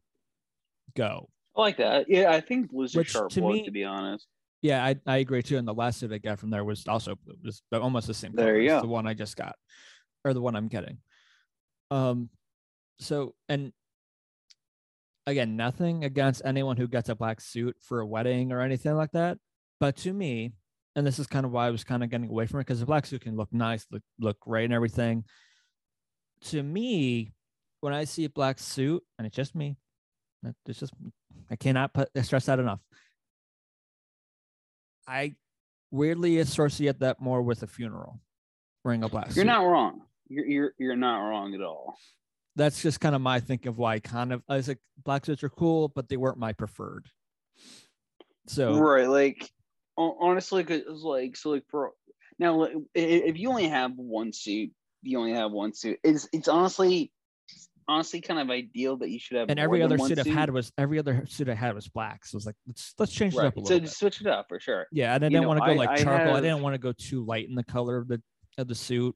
go. 0.96 1.28
I 1.56 1.60
like 1.60 1.76
that. 1.78 2.06
Yeah, 2.08 2.30
I 2.32 2.40
think 2.40 2.70
blue's 2.70 2.94
a 2.94 2.98
Which, 2.98 3.10
sharp 3.10 3.30
to 3.32 3.40
me- 3.40 3.64
to 3.64 3.70
be 3.70 3.84
honest. 3.84 4.26
Yeah, 4.62 4.84
I, 4.84 4.96
I 5.06 5.16
agree 5.18 5.42
too. 5.42 5.56
And 5.56 5.66
the 5.66 5.72
last 5.74 5.98
suit 6.00 6.12
I 6.12 6.18
got 6.18 6.38
from 6.38 6.50
there 6.50 6.64
was 6.64 6.86
also 6.86 7.14
blue. 7.24 7.34
Was 7.42 7.62
almost 7.72 8.06
the 8.06 8.14
same 8.14 8.32
There 8.34 8.46
color 8.46 8.60
you 8.60 8.70
as 8.70 8.76
go. 8.82 8.82
the 8.82 8.88
one 8.92 9.06
I 9.06 9.14
just 9.14 9.36
got 9.36 9.56
or 10.24 10.34
the 10.34 10.40
one 10.42 10.54
I'm 10.54 10.68
getting. 10.68 10.98
Um, 11.90 12.28
so 12.98 13.34
and 13.48 13.72
again, 15.26 15.56
nothing 15.56 16.04
against 16.04 16.42
anyone 16.44 16.76
who 16.76 16.88
gets 16.88 17.08
a 17.08 17.14
black 17.14 17.40
suit 17.40 17.76
for 17.80 18.00
a 18.00 18.06
wedding 18.06 18.52
or 18.52 18.60
anything 18.60 18.94
like 18.96 19.12
that. 19.12 19.38
But 19.80 19.96
to 19.98 20.12
me, 20.12 20.52
and 20.94 21.06
this 21.06 21.18
is 21.18 21.26
kind 21.26 21.46
of 21.46 21.52
why 21.52 21.66
I 21.66 21.70
was 21.70 21.82
kind 21.84 22.04
of 22.04 22.10
getting 22.10 22.28
away 22.28 22.46
from 22.46 22.60
it 22.60 22.64
because 22.66 22.80
the 22.80 22.86
black 22.86 23.06
suit 23.06 23.22
can 23.22 23.36
look 23.36 23.52
nice, 23.52 23.86
look 23.90 24.02
look 24.18 24.38
great 24.40 24.64
and 24.66 24.74
everything. 24.74 25.24
To 26.46 26.62
me, 26.62 27.32
when 27.80 27.94
I 27.94 28.04
see 28.04 28.24
a 28.24 28.30
black 28.30 28.58
suit, 28.58 29.02
and 29.18 29.26
it's 29.26 29.36
just 29.36 29.54
me, 29.54 29.78
that- 30.42 30.54
it's 30.66 30.80
just 30.80 30.92
I 31.50 31.56
cannot 31.56 31.92
put 31.92 32.10
stress 32.24 32.46
that 32.46 32.58
enough. 32.58 32.80
I 35.06 35.34
weirdly 35.90 36.38
associate 36.38 37.00
that 37.00 37.20
more 37.20 37.42
with 37.42 37.62
a 37.62 37.66
funeral, 37.66 38.20
wearing 38.84 39.02
a 39.02 39.08
black 39.08 39.28
suit. 39.28 39.36
You're 39.36 39.44
not 39.44 39.64
wrong. 39.64 40.02
You're 40.28 40.46
you're 40.46 40.72
you're 40.78 40.96
not 40.96 41.18
wrong 41.18 41.54
at 41.54 41.60
all. 41.60 41.96
That's 42.56 42.80
just 42.82 43.00
kind 43.00 43.14
of 43.14 43.20
my 43.20 43.40
thinking 43.40 43.68
of 43.68 43.78
why 43.78 43.98
kind 43.98 44.32
of 44.32 44.42
I 44.48 44.56
was 44.56 44.68
like 44.68 44.78
black 45.04 45.26
suits 45.26 45.42
are 45.42 45.48
cool, 45.48 45.88
but 45.88 46.08
they 46.08 46.16
weren't 46.16 46.38
my 46.38 46.52
preferred. 46.52 47.06
So 48.46 48.78
Right, 48.78 49.08
like 49.08 49.50
honestly, 49.96 50.64
cause 50.64 50.82
it's 50.88 51.02
like 51.02 51.36
so 51.36 51.50
like 51.50 51.64
for 51.68 51.92
now, 52.38 52.66
if 52.94 53.38
you 53.38 53.50
only 53.50 53.68
have 53.68 53.92
one 53.96 54.32
suit, 54.32 54.70
you 55.02 55.18
only 55.18 55.32
have 55.32 55.50
one 55.50 55.74
suit. 55.74 55.98
It's 56.02 56.28
it's 56.32 56.48
honestly 56.48 57.12
honestly 57.90 58.20
kind 58.20 58.38
of 58.40 58.48
ideal 58.50 58.96
that 58.98 59.10
you 59.10 59.18
should 59.18 59.36
have. 59.36 59.50
and 59.50 59.58
every 59.58 59.82
other 59.82 59.96
one 59.96 60.08
suit 60.08 60.18
I've 60.20 60.26
had 60.26 60.50
was 60.50 60.72
every 60.78 60.98
other 60.98 61.24
suit 61.28 61.48
I 61.48 61.54
had 61.54 61.74
was 61.74 61.88
black. 61.88 62.24
So 62.24 62.36
it's 62.36 62.46
like 62.46 62.54
let's 62.66 62.94
let's 62.98 63.12
change 63.12 63.34
it 63.34 63.40
up 63.40 63.56
a 63.56 63.60
So 63.60 63.62
little 63.62 63.78
bit. 63.80 63.84
just 63.86 63.98
switch 63.98 64.20
it 64.20 64.26
up 64.26 64.46
for 64.48 64.60
sure. 64.60 64.86
Yeah, 64.92 65.14
and 65.14 65.24
I 65.24 65.28
didn't 65.28 65.46
want 65.48 65.60
to 65.60 65.66
go 65.66 65.72
I- 65.72 65.76
like 65.76 65.90
I 65.90 65.96
charcoal. 66.02 66.30
I 66.32 66.34
have- 66.36 66.42
didn't 66.44 66.62
want 66.62 66.74
to 66.74 66.78
go 66.78 66.92
too 66.96 67.24
light 67.24 67.48
in 67.48 67.54
the 67.54 67.64
color 67.64 67.96
of 67.98 68.08
the 68.08 68.22
of 68.58 68.68
the 68.68 68.74
suit. 68.74 69.14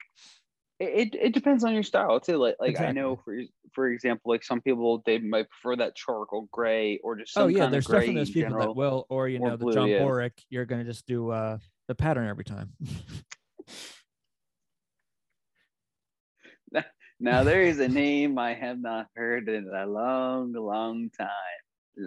It, 0.81 1.15
it, 1.15 1.33
depends 1.33 1.63
on 1.63 1.73
your 1.73 1.85
style 1.85 2.19
too. 2.19 2.37
Like 2.37 2.57
like 2.59 2.81
I 2.81 2.91
know 2.91 3.17
for 3.25 3.39
for 3.73 3.89
example, 3.89 4.33
like 4.33 4.43
some 4.43 4.61
people 4.61 5.03
they 5.07 5.19
might 5.19 5.47
prefer 5.49 5.77
that 5.77 5.95
charcoal 5.95 6.49
gray 6.51 6.99
or 7.05 7.15
just 7.17 7.33
some 7.33 7.45
oh 7.45 7.47
yeah, 7.47 7.67
there's 7.67 7.87
definitely 7.87 8.17
those 8.17 8.31
people 8.31 8.51
general. 8.51 8.67
that 8.67 8.73
will, 8.77 9.07
or 9.09 9.29
you 9.29 9.39
or 9.41 9.51
know, 9.51 9.57
the 9.57 9.71
John. 9.73 9.89
Boric, 9.89 10.33
you're 10.51 10.65
gonna 10.67 10.85
just 10.85 11.07
do 11.07 11.31
uh 11.31 11.59
the 11.87 11.95
pattern 11.95 12.29
every 12.29 12.45
time. 12.45 12.73
Now 17.21 17.45
there 17.45 17.63
is 17.63 17.79
a 17.81 17.89
name 18.03 18.39
I 18.39 18.55
have 18.55 18.81
not 18.81 19.07
heard 19.15 19.49
in 19.49 19.69
a 19.75 19.87
long, 19.87 20.53
long 20.53 21.11
time. 21.19 21.29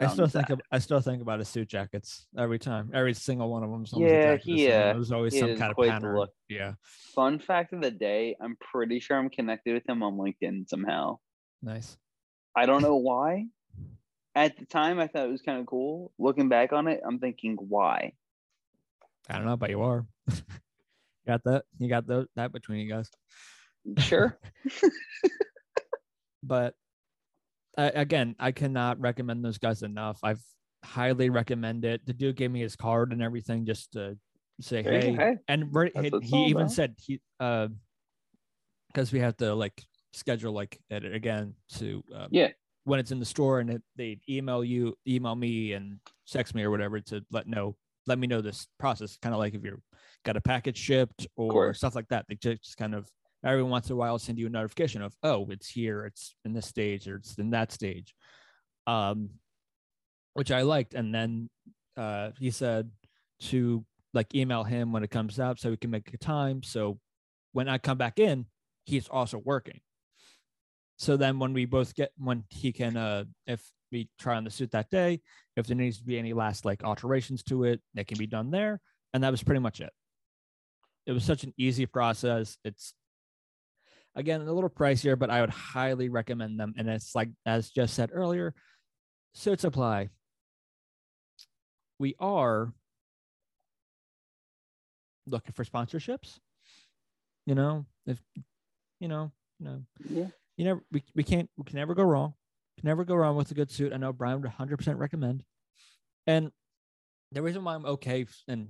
I 0.01 0.03
Long 0.05 0.13
still 0.13 0.27
think 0.27 0.49
of, 0.49 0.59
I 0.69 0.79
still 0.79 0.99
think 0.99 1.21
about 1.21 1.39
his 1.39 1.47
suit 1.47 1.69
jackets 1.69 2.27
every 2.37 2.59
time. 2.59 2.91
Every 2.93 3.13
single 3.13 3.49
one 3.49 3.63
of 3.63 3.71
them. 3.71 3.85
Yeah, 4.03 4.35
the 4.35 4.41
he, 4.41 4.65
same. 4.65 4.73
uh, 4.73 4.93
There's 4.93 5.13
always 5.13 5.33
he 5.33 5.39
some 5.39 5.55
kind 5.55 5.71
of 5.71 5.77
pattern. 5.77 6.13
look. 6.17 6.31
Yeah, 6.49 6.73
Fun 7.15 7.39
fact 7.39 7.71
of 7.71 7.81
the 7.81 7.89
day: 7.91 8.35
I'm 8.41 8.57
pretty 8.59 8.99
sure 8.99 9.17
I'm 9.17 9.29
connected 9.29 9.73
with 9.73 9.87
him 9.87 10.03
on 10.03 10.17
LinkedIn 10.17 10.67
somehow. 10.67 11.19
nice. 11.61 11.97
I 12.53 12.65
don't 12.65 12.81
know 12.81 12.97
why. 12.97 13.45
At 14.35 14.57
the 14.57 14.65
time, 14.65 14.99
I 14.99 15.07
thought 15.07 15.25
it 15.25 15.31
was 15.31 15.41
kind 15.41 15.59
of 15.59 15.65
cool. 15.67 16.11
Looking 16.19 16.49
back 16.49 16.73
on 16.73 16.87
it, 16.89 16.99
I'm 17.07 17.19
thinking, 17.19 17.55
why? 17.55 18.11
I 19.29 19.37
don't 19.37 19.45
know, 19.45 19.55
but 19.57 19.69
you 19.69 19.81
are. 19.83 20.05
got 21.25 21.43
that? 21.45 21.63
You 21.79 21.87
got 21.87 22.07
tho- 22.07 22.27
that 22.35 22.51
between 22.51 22.79
you 22.79 22.89
guys. 22.91 23.09
Sure. 23.99 24.37
But 26.43 26.75
uh, 27.77 27.91
again, 27.93 28.35
I 28.39 28.51
cannot 28.51 28.99
recommend 29.01 29.43
those 29.43 29.57
guys 29.57 29.83
enough. 29.83 30.19
I've 30.23 30.41
highly 30.83 31.29
recommend 31.29 31.83
it. 31.83 32.05
The 32.05 32.13
dude 32.13 32.35
gave 32.37 32.51
me 32.51 32.61
his 32.61 32.75
card 32.75 33.11
and 33.11 33.21
everything 33.21 33.65
just 33.65 33.91
to 33.93 34.17
say, 34.61 34.81
There 34.81 34.93
hey. 35.01 35.13
Hey, 35.13 35.37
and 35.47 35.73
right, 35.75 35.91
he, 35.95 36.11
he 36.21 36.45
even 36.45 36.63
about. 36.63 36.71
said 36.71 36.95
he 36.99 37.19
uh 37.39 37.67
because 38.93 39.11
we 39.11 39.19
have 39.19 39.35
to 39.37 39.53
like 39.53 39.83
schedule 40.13 40.53
like 40.53 40.79
it 40.89 41.03
again 41.03 41.53
to 41.77 42.03
um, 42.15 42.27
Yeah. 42.31 42.49
when 42.85 42.99
it's 42.99 43.11
in 43.11 43.19
the 43.19 43.25
store 43.25 43.59
and 43.59 43.69
it, 43.69 43.81
they 43.95 44.19
email 44.29 44.63
you 44.63 44.95
email 45.07 45.35
me 45.35 45.73
and 45.73 45.99
text 46.31 46.55
me 46.55 46.63
or 46.63 46.71
whatever 46.71 46.99
to 47.01 47.23
let 47.31 47.47
know 47.47 47.75
let 48.07 48.17
me 48.17 48.25
know 48.25 48.41
this 48.41 48.67
process 48.79 49.17
kind 49.21 49.35
of 49.35 49.39
like 49.39 49.53
if 49.53 49.63
you're 49.63 49.81
got 50.23 50.37
a 50.37 50.41
package 50.41 50.77
shipped 50.77 51.27
or 51.35 51.73
stuff 51.73 51.93
like 51.95 52.07
that 52.07 52.25
they 52.29 52.35
just 52.35 52.77
kind 52.77 52.95
of 52.95 53.07
every 53.45 53.63
once 53.63 53.87
in 53.87 53.93
a 53.93 53.95
while 53.95 54.17
send 54.17 54.37
you 54.37 54.47
a 54.47 54.49
notification 54.49 55.01
of 55.01 55.15
oh 55.23 55.45
it's 55.49 55.69
here 55.69 56.05
it's 56.05 56.35
in 56.45 56.53
this 56.53 56.65
stage 56.65 57.07
or 57.07 57.17
it's 57.17 57.37
in 57.37 57.51
that 57.51 57.71
stage. 57.71 58.13
Um 58.85 59.31
which 60.33 60.51
i 60.51 60.61
liked 60.61 60.93
and 60.93 61.13
then 61.13 61.49
uh 61.97 62.31
he 62.39 62.51
said 62.51 62.91
to 63.39 63.85
like 64.13 64.33
email 64.33 64.63
him 64.63 64.91
when 64.91 65.03
it 65.03 65.11
comes 65.11 65.39
out 65.39 65.59
so 65.59 65.69
we 65.69 65.77
can 65.77 65.91
make 65.91 66.13
a 66.13 66.17
time. 66.17 66.63
So 66.63 66.99
when 67.53 67.67
i 67.69 67.77
come 67.77 67.97
back 67.97 68.19
in 68.19 68.45
he's 68.85 69.07
also 69.07 69.37
working. 69.37 69.81
So 70.97 71.17
then 71.17 71.37
when 71.37 71.53
we 71.53 71.65
both 71.65 71.93
get 71.93 72.11
when 72.17 72.43
he 72.49 72.71
can 72.71 72.97
uh 72.97 73.25
if 73.45 73.61
we 73.91 74.09
try 74.19 74.35
on 74.35 74.43
the 74.43 74.49
suit 74.49 74.71
that 74.71 74.89
day 74.89 75.21
if 75.55 75.65
there 75.67 75.77
needs 75.77 75.97
to 75.99 76.03
be 76.03 76.19
any 76.19 76.33
last 76.33 76.65
like 76.65 76.83
alterations 76.83 77.41
to 77.43 77.63
it 77.63 77.81
they 77.93 78.03
can 78.03 78.17
be 78.17 78.27
done 78.27 78.51
there. 78.51 78.79
And 79.13 79.23
that 79.23 79.31
was 79.31 79.43
pretty 79.43 79.61
much 79.61 79.79
it. 79.79 79.91
It 81.05 81.13
was 81.13 81.23
such 81.23 81.43
an 81.43 81.53
easy 81.57 81.85
process. 81.85 82.57
It's 82.65 82.93
Again, 84.17 84.41
a 84.41 84.51
little 84.51 84.69
pricier, 84.69 85.17
but 85.17 85.29
I 85.29 85.41
would 85.41 85.51
highly 85.51 86.09
recommend 86.09 86.59
them. 86.59 86.73
And 86.75 86.89
it's 86.89 87.13
like 87.13 87.29
as 87.45 87.69
just 87.69 87.93
said 87.93 88.09
earlier, 88.11 88.53
suit 89.35 89.61
supply. 89.61 90.09
We 91.99 92.15
are 92.19 92.73
looking 95.27 95.53
for 95.53 95.63
sponsorships. 95.63 96.39
You 97.45 97.53
know, 97.55 97.85
if 98.07 98.19
you 98.99 99.07
know, 99.07 99.31
you 99.59 99.65
know, 99.65 99.81
Yeah. 100.09 100.27
you 100.57 100.65
never 100.65 100.81
we, 100.91 101.03
we 101.15 101.23
can't 101.23 101.49
we 101.55 101.63
can 101.63 101.75
never 101.75 101.93
go 101.93 102.03
wrong. 102.03 102.33
Can 102.79 102.87
never 102.87 103.05
go 103.05 103.15
wrong 103.15 103.35
with 103.35 103.51
a 103.51 103.53
good 103.53 103.69
suit. 103.71 103.93
I 103.93 103.97
know 103.97 104.13
Brian 104.13 104.41
would 104.41 104.51
100% 104.51 104.97
recommend. 104.97 105.43
And 106.25 106.51
the 107.31 107.41
reason 107.43 107.63
why 107.63 107.75
I'm 107.75 107.85
okay 107.85 108.25
and 108.47 108.69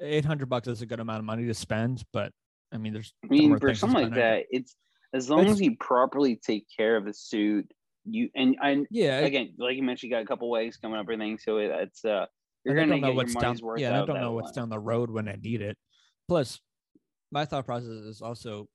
800 0.00 0.48
bucks 0.48 0.66
is 0.68 0.82
a 0.82 0.86
good 0.86 1.00
amount 1.00 1.20
of 1.20 1.24
money 1.24 1.46
to 1.46 1.54
spend, 1.54 2.04
but 2.12 2.32
I 2.72 2.78
mean, 2.78 2.92
there's 2.92 3.12
I 3.24 3.28
mean, 3.28 3.50
dumber 3.50 3.68
for 3.68 3.74
something 3.74 3.94
like 3.94 4.12
spend 4.12 4.14
on. 4.14 4.18
that, 4.18 4.44
it's 4.50 4.74
as 5.14 5.30
long 5.30 5.40
It's- 5.40 5.54
as 5.54 5.60
you 5.60 5.76
properly 5.76 6.36
take 6.36 6.66
care 6.74 6.96
of 6.96 7.04
the 7.04 7.12
suit, 7.14 7.70
you 8.04 8.28
and 8.34 8.56
and 8.62 8.86
Yeah, 8.90 9.20
it- 9.20 9.26
again, 9.26 9.54
like 9.58 9.76
you 9.76 9.82
mentioned, 9.82 10.10
you 10.10 10.16
got 10.16 10.22
a 10.22 10.26
couple 10.26 10.48
ways 10.50 10.76
coming 10.76 10.96
up, 10.98 11.04
everything. 11.04 11.38
So 11.38 11.58
it, 11.58 11.70
it's 11.70 12.04
uh, 12.04 12.26
you're 12.64 12.74
gonna 12.74 12.96
know 12.98 13.08
get 13.08 13.14
what's 13.16 13.34
your 13.34 13.42
down. 13.42 13.56
worth 13.62 13.80
Yeah, 13.80 14.02
I 14.02 14.06
don't 14.06 14.20
know 14.20 14.32
what's 14.32 14.48
way. 14.56 14.60
down 14.62 14.68
the 14.68 14.78
road 14.78 15.10
when 15.10 15.28
I 15.28 15.36
need 15.40 15.62
it. 15.62 15.76
Plus, 16.28 16.60
my 17.32 17.44
thought 17.44 17.66
process 17.66 17.88
is 17.88 18.20
also 18.22 18.68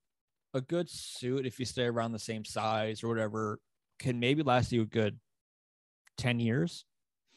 a 0.54 0.62
good 0.62 0.90
suit 0.90 1.46
if 1.46 1.60
you 1.60 1.66
stay 1.66 1.84
around 1.86 2.12
the 2.12 2.20
same 2.20 2.44
size 2.44 3.04
or 3.04 3.08
whatever 3.10 3.60
can 4.00 4.20
maybe 4.20 4.44
last 4.44 4.72
you 4.74 4.82
a 4.82 4.86
good 4.86 5.18
10 6.18 6.40
years. 6.40 6.86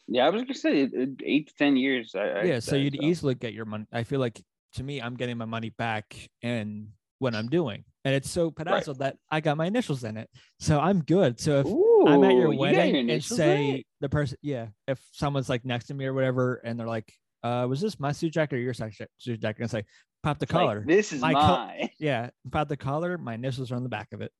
Yeah, 0.07 0.25
I 0.25 0.29
was 0.29 0.41
gonna 0.43 0.53
say 0.53 0.81
it- 0.81 0.93
it- 0.93 1.21
eight 1.23 1.47
to 1.47 1.53
ten 1.55 1.77
years. 1.77 2.13
I, 2.15 2.39
I'd 2.41 2.47
yeah, 2.47 2.59
so 2.59 2.71
say, 2.71 2.81
you'd 2.81 2.95
easily 3.01 3.35
get 3.35 3.53
your 3.53 3.65
money. 3.65 3.85
I 3.91 4.03
feel 4.03 4.19
like 4.19 4.41
to 4.75 4.83
me, 4.83 5.01
I'm 5.01 5.15
getting 5.15 5.37
my 5.37 5.45
money 5.45 5.69
back 5.71 6.15
and 6.41 6.89
what 7.19 7.33
I'm 7.33 7.47
doing, 7.47 7.83
and 8.03 8.13
it's 8.13 8.29
so 8.29 8.51
pedazzled 8.51 8.99
that 8.99 9.17
I 9.31 9.39
got 9.41 9.57
my 9.57 9.65
initials 9.65 10.03
in 10.03 10.17
it, 10.17 10.29
so 10.59 10.79
I'm 10.79 11.01
good. 11.03 11.39
So 11.39 11.59
if 11.61 11.67
Ooh, 11.67 12.05
I'm 12.07 12.23
at 12.23 12.35
your 12.35 12.51
you 12.53 12.59
got 12.59 12.59
wedding 12.59 13.09
and 13.09 13.23
say 13.23 13.69
it? 13.71 13.85
the 14.01 14.09
person, 14.09 14.37
yeah, 14.41 14.67
if 14.87 14.99
someone's 15.13 15.49
like 15.49 15.65
next 15.65 15.85
to 15.87 15.93
me 15.93 16.05
or 16.05 16.13
whatever, 16.13 16.55
and 16.63 16.79
they're 16.79 16.87
like, 16.87 17.11
uh, 17.43 17.65
was 17.69 17.79
this 17.79 17.99
my 17.99 18.11
suit 18.11 18.33
jacket 18.33 18.55
or 18.55 18.59
your 18.59 18.73
suit 18.73 19.39
jacket? 19.39 19.61
And 19.61 19.71
say, 19.71 19.83
pop 20.23 20.39
the 20.39 20.43
It's 20.43 20.53
like, 20.53 20.61
collar. 20.61 20.83
this 20.85 21.13
is 21.13 21.21
My 21.21 21.33
co- 21.33 21.87
yeah, 21.99 22.29
pop 22.51 22.67
the 22.67 22.77
collar. 22.77 23.17
My 23.17 23.35
initials 23.35 23.71
are 23.71 23.75
on 23.75 23.83
the 23.83 23.89
back 23.89 24.09
of 24.13 24.21
it. 24.21 24.31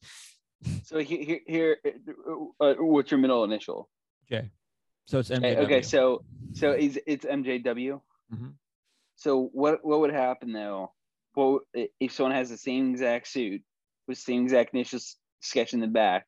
So 0.84 1.00
here, 1.00 1.40
here, 1.46 1.78
here 1.84 2.02
uh, 2.60 2.74
what's 2.80 3.12
your 3.12 3.20
middle 3.20 3.44
initial? 3.44 3.90
J. 4.30 4.50
So 5.06 5.20
it's 5.20 5.30
Okay, 5.32 5.56
MJW. 5.56 5.64
okay, 5.66 5.82
so 5.82 6.24
so 6.54 6.72
is 6.74 7.00
it's 7.08 7.26
MJW. 7.26 8.02
Mhm. 8.34 8.54
So 9.16 9.50
what 9.54 9.80
what 9.84 10.00
would 10.02 10.14
happen 10.14 10.52
though? 10.52 10.92
Well, 11.36 11.62
if 11.74 12.12
someone 12.14 12.36
has 12.36 12.50
the 12.50 12.58
same 12.58 12.92
exact 12.92 13.28
suit 13.28 13.62
with 14.08 14.18
the 14.18 14.22
same 14.24 14.44
exact 14.44 14.74
initial 14.74 15.00
sketch 15.42 15.74
in 15.74 15.80
the 15.80 15.88
back, 15.88 16.28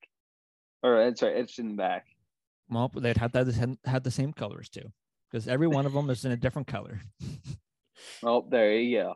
or 0.83 1.01
uh, 1.01 1.15
sorry, 1.15 1.35
etched 1.35 1.59
in 1.59 1.69
the 1.69 1.75
back. 1.75 2.05
well, 2.69 2.91
they'd 2.93 3.17
have 3.17 3.31
to 3.31 3.39
have 3.39 3.47
the, 3.47 3.99
the 4.03 4.11
same 4.11 4.33
colors 4.33 4.69
too, 4.69 4.91
because 5.29 5.47
every 5.47 5.67
one 5.67 5.85
of 5.85 5.93
them 5.93 6.09
is 6.09 6.25
in 6.25 6.31
a 6.31 6.37
different 6.37 6.67
color. 6.67 7.01
Well, 8.21 8.43
there 8.43 8.73
you 8.75 8.99
go. 8.99 9.15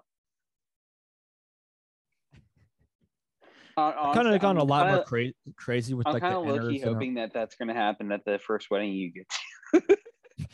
kind 3.78 4.28
of 4.28 4.42
gone 4.42 4.58
a 4.58 4.64
lot 4.64 4.88
more 4.88 5.04
cra- 5.04 5.32
crazy 5.56 5.94
with 5.94 6.08
I'm 6.08 6.14
like 6.14 6.22
kind 6.22 6.34
the 6.34 6.40
of 6.40 6.46
lucky 6.46 6.58
innards 6.58 6.82
and 6.82 6.90
all- 6.90 6.94
hoping 6.96 7.14
that 7.16 7.34
that's 7.34 7.56
going 7.56 7.68
to 7.68 7.74
happen 7.74 8.12
at 8.12 8.26
the 8.26 8.40
first 8.40 8.70
wedding 8.72 8.92
you 8.92 9.12
get 9.12 9.28
to. 9.30 9.98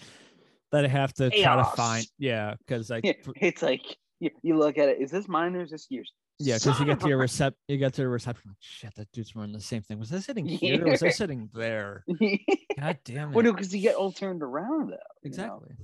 that 0.71 0.85
I 0.85 0.87
have 0.87 1.13
to 1.15 1.29
try 1.29 1.55
to 1.55 1.63
find. 1.63 2.05
Yeah, 2.17 2.55
because 2.59 2.89
like 2.89 3.03
Yeah, 3.05 3.13
it's 3.37 3.61
like 3.61 3.81
you, 4.19 4.31
you 4.41 4.57
look 4.57 4.77
at 4.77 4.89
it. 4.89 5.01
Is 5.01 5.11
this 5.11 5.27
mine 5.27 5.55
or 5.55 5.61
is 5.61 5.71
this 5.71 5.87
yours? 5.89 6.11
yeah, 6.39 6.57
because 6.57 6.79
you 6.79 6.85
get 6.85 6.99
to 6.99 7.07
your 7.07 7.19
recept, 7.23 7.53
you 7.67 7.77
get 7.77 7.93
to 7.95 8.01
the 8.01 8.07
reception. 8.07 8.49
Like, 8.49 8.57
Shit, 8.59 8.95
that 8.95 9.11
dude's 9.11 9.33
wearing 9.35 9.53
the 9.53 9.59
same 9.59 9.81
thing. 9.81 9.99
Was 9.99 10.13
I 10.13 10.19
sitting 10.19 10.45
here? 10.45 10.85
or 10.85 10.91
Was 10.91 11.03
I 11.03 11.09
sitting 11.09 11.49
there? 11.53 12.03
God 12.79 12.97
damn 13.05 13.29
it! 13.31 13.35
well, 13.35 13.43
no, 13.43 13.53
because 13.53 13.73
you 13.73 13.81
get 13.81 13.95
all 13.95 14.11
turned 14.11 14.43
around 14.43 14.89
though. 14.91 14.97
you 15.23 15.31
know? 15.31 15.31
exactly. 15.31 15.75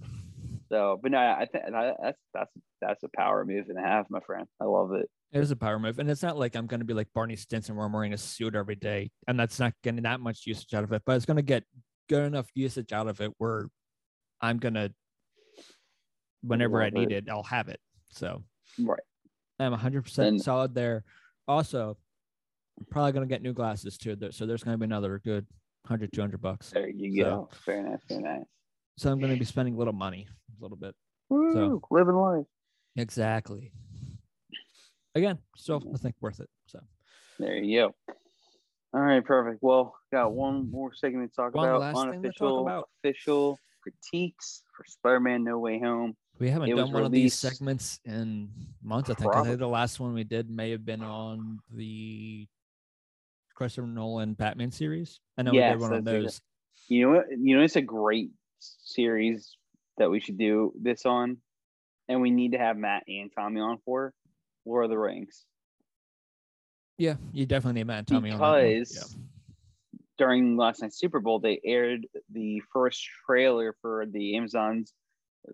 So, 0.72 1.00
but 1.02 1.12
no, 1.12 1.20
I 1.20 1.48
think 1.52 1.66
that's 2.02 2.18
that's 2.34 2.52
that's 2.82 3.04
a 3.04 3.10
power 3.16 3.46
move 3.46 3.66
and 3.70 3.78
a 3.78 3.82
half, 3.82 4.08
my 4.10 4.20
friend. 4.22 4.48
I 4.60 4.66
love 4.66 4.94
it. 4.94 5.10
It 5.32 5.40
is 5.40 5.52
a 5.52 5.56
power 5.56 5.80
move, 5.80 6.00
and 6.00 6.10
it's 6.10 6.24
not 6.24 6.38
like 6.38 6.56
I'm 6.56 6.68
going 6.68 6.80
to 6.80 6.86
be 6.86 6.94
like 6.94 7.08
Barney 7.14 7.36
Stinson 7.36 7.76
where 7.76 7.86
I'm 7.86 7.94
wearing 7.94 8.14
a 8.14 8.18
suit 8.18 8.56
every 8.56 8.76
day, 8.76 9.12
and 9.28 9.40
that's 9.40 9.60
not 9.60 9.74
getting 9.84 10.04
that 10.04 10.20
much 10.20 10.46
usage 10.46 10.74
out 10.74 10.84
of 10.84 10.92
it. 10.92 11.02
But 11.06 11.16
it's 11.16 11.26
going 11.26 11.38
to 11.38 11.44
get 11.44 11.64
good 12.10 12.26
enough 12.26 12.48
usage 12.56 12.92
out 12.92 13.08
of 13.08 13.22
it 13.22 13.32
where 13.38 13.68
I'm 14.44 14.58
gonna, 14.58 14.92
whenever 16.42 16.82
I 16.82 16.90
need 16.90 17.12
it. 17.14 17.28
it, 17.28 17.30
I'll 17.30 17.44
have 17.44 17.70
it. 17.70 17.80
So 18.10 18.44
Right. 18.78 19.00
I'm 19.58 19.72
100 19.72 20.00
Then- 20.00 20.04
percent 20.04 20.42
solid 20.42 20.76
there. 20.76 21.06
Also, 21.48 21.98
I'm 22.78 22.86
probably 22.88 23.14
gonna 23.14 23.26
get 23.26 23.42
new 23.42 23.54
glasses 23.54 23.98
too. 23.98 24.18
So 24.32 24.46
there's 24.46 24.64
gonna 24.64 24.78
be 24.78 24.84
another 24.84 25.18
good 25.20 25.48
100, 25.86 26.12
200 26.12 26.42
bucks. 26.42 26.72
There 26.72 26.90
you 26.90 27.24
So- 27.24 27.24
go. 27.24 27.50
Very 27.66 27.84
nice. 27.84 28.04
Very 28.10 28.22
nice. 28.22 28.46
So 28.98 29.12
I'm 29.12 29.20
gonna 29.22 29.38
be 29.38 29.46
spending 29.46 29.76
a 29.76 29.78
little 29.78 29.94
money, 29.94 30.28
a 30.60 30.62
little 30.62 30.78
bit. 30.78 30.94
Woo, 31.30 31.82
living 31.90 32.16
life. 32.16 32.46
Exactly. 32.98 33.72
Again, 35.16 35.40
still 35.56 35.82
I 35.94 35.98
think 35.98 36.16
worth 36.22 36.40
it. 36.42 36.50
So 36.68 36.84
There 37.40 37.56
you 37.58 37.80
go. 37.80 37.96
All 38.94 39.02
right, 39.02 39.24
perfect. 39.26 39.64
Well, 39.64 39.96
got 40.12 40.34
one 40.34 40.70
more 40.70 40.94
segment 40.94 41.32
to 41.32 41.36
talk 41.36 41.56
One 41.56 41.68
about. 41.70 41.82
last 41.96 42.10
thing 42.12 42.22
to 42.24 42.32
talk 42.34 42.62
about. 42.62 42.90
official 43.04 43.58
critiques 43.84 44.64
for 44.76 44.86
Spider-Man: 44.88 45.44
No 45.44 45.60
Way 45.60 45.80
Home. 45.80 46.16
we 46.40 46.50
haven't 46.50 46.70
It 46.70 46.76
done 46.76 46.92
one 46.92 47.04
of 47.04 47.12
these 47.12 47.34
segments 47.34 48.00
in 48.06 48.50
months. 48.82 49.10
I 49.10 49.14
think. 49.14 49.36
I 49.36 49.44
think 49.44 49.60
the 49.60 49.68
last 49.68 50.00
one 50.00 50.14
we 50.14 50.24
did 50.24 50.50
may 50.50 50.72
have 50.72 50.86
been 50.86 51.04
on 51.04 51.60
the 51.72 52.48
Christopher 53.54 53.88
Nolan 53.88 54.34
Batman 54.34 54.72
series. 54.72 55.20
I 55.38 55.44
know 55.44 55.52
we 55.52 55.58
Yes, 55.58 55.74
did 55.74 55.82
one 55.82 55.94
on 55.94 56.00
it. 56.00 56.06
those. 56.06 56.42
You 56.88 57.02
know 57.06 57.18
what? 57.18 57.26
You 57.38 57.58
know 57.58 57.64
it's 57.64 57.76
a 57.76 57.82
great 57.82 58.32
series 58.60 59.58
that 59.98 60.10
we 60.10 60.20
should 60.20 60.38
do 60.38 60.74
this 60.82 61.06
on, 61.06 61.38
and 62.08 62.22
we 62.22 62.32
need 62.32 62.54
to 62.54 62.58
have 62.58 62.78
Matt 62.78 63.04
and 63.08 63.30
Tommy 63.38 63.62
on 63.62 63.78
for 63.86 64.14
Lord 64.66 64.86
of 64.86 64.90
the 64.90 64.98
Rings 64.98 65.46
Yeah, 66.98 67.16
you 67.32 67.46
definitely 67.46 67.82
need 67.82 67.88
Matt 67.88 68.00
and 68.00 68.08
Tommy 68.08 68.32
on 68.32 68.40
that 68.40 68.80
because 68.80 69.16
during 70.24 70.56
last 70.58 70.82
night's 70.82 70.98
Super 70.98 71.20
Bowl 71.20 71.40
they 71.40 71.60
aired 71.66 72.08
the 72.32 72.62
first 72.72 73.06
trailer 73.26 73.76
for 73.82 74.06
the 74.10 74.38
Amazon's 74.38 74.94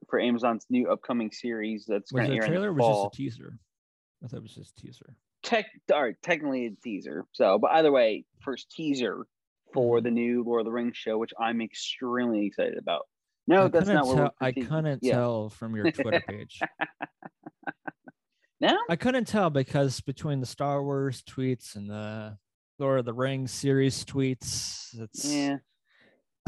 for 0.07 0.19
Amazon's 0.19 0.67
new 0.69 0.91
upcoming 0.91 1.31
series 1.31 1.85
that's 1.87 2.11
going 2.11 2.27
to 2.27 2.33
a 2.33 2.35
air 2.35 2.53
in 2.53 2.61
the 2.61 2.67
Or 2.67 2.73
was 2.73 2.85
just 2.87 3.15
a 3.15 3.17
teaser? 3.17 3.57
I 4.23 4.27
thought 4.27 4.37
it 4.37 4.43
was 4.43 4.53
just 4.53 4.77
a 4.77 4.81
teaser. 4.81 5.15
Tech, 5.41 5.65
or 5.91 6.13
technically 6.21 6.67
a 6.67 6.71
teaser. 6.83 7.25
So, 7.31 7.57
but 7.57 7.71
either 7.71 7.91
way, 7.91 8.25
first 8.41 8.69
teaser 8.71 9.25
for 9.73 9.97
Mm-hmm. 9.97 10.03
the 10.03 10.11
new 10.11 10.43
Lord 10.43 10.61
of 10.61 10.65
the 10.65 10.71
Rings 10.71 10.97
show, 10.97 11.17
which 11.17 11.31
I'm 11.39 11.61
extremely 11.61 12.45
excited 12.45 12.77
about. 12.77 13.07
No, 13.47 13.65
I 13.65 13.67
that's 13.69 13.87
not 13.87 14.05
what 14.05 14.17
we're 14.17 14.29
I 14.47 14.51
couldn't 14.51 14.99
Yeah. 15.01 15.13
tell 15.15 15.49
from 15.49 15.75
your 15.75 15.91
Twitter 15.91 16.21
page. 16.27 16.59
No, 18.61 18.77
I 18.89 18.97
couldn't 18.97 19.25
tell 19.25 19.49
because 19.49 20.01
between 20.01 20.41
the 20.41 20.45
Star 20.45 20.83
Wars 20.83 21.23
tweets 21.23 21.77
and 21.77 21.89
the 21.89 22.37
Lord 22.79 22.99
of 22.99 23.05
the 23.05 23.13
Rings 23.13 23.51
series 23.51 24.05
tweets, 24.05 24.97
it's 24.99 25.25
yeah, 25.25 25.57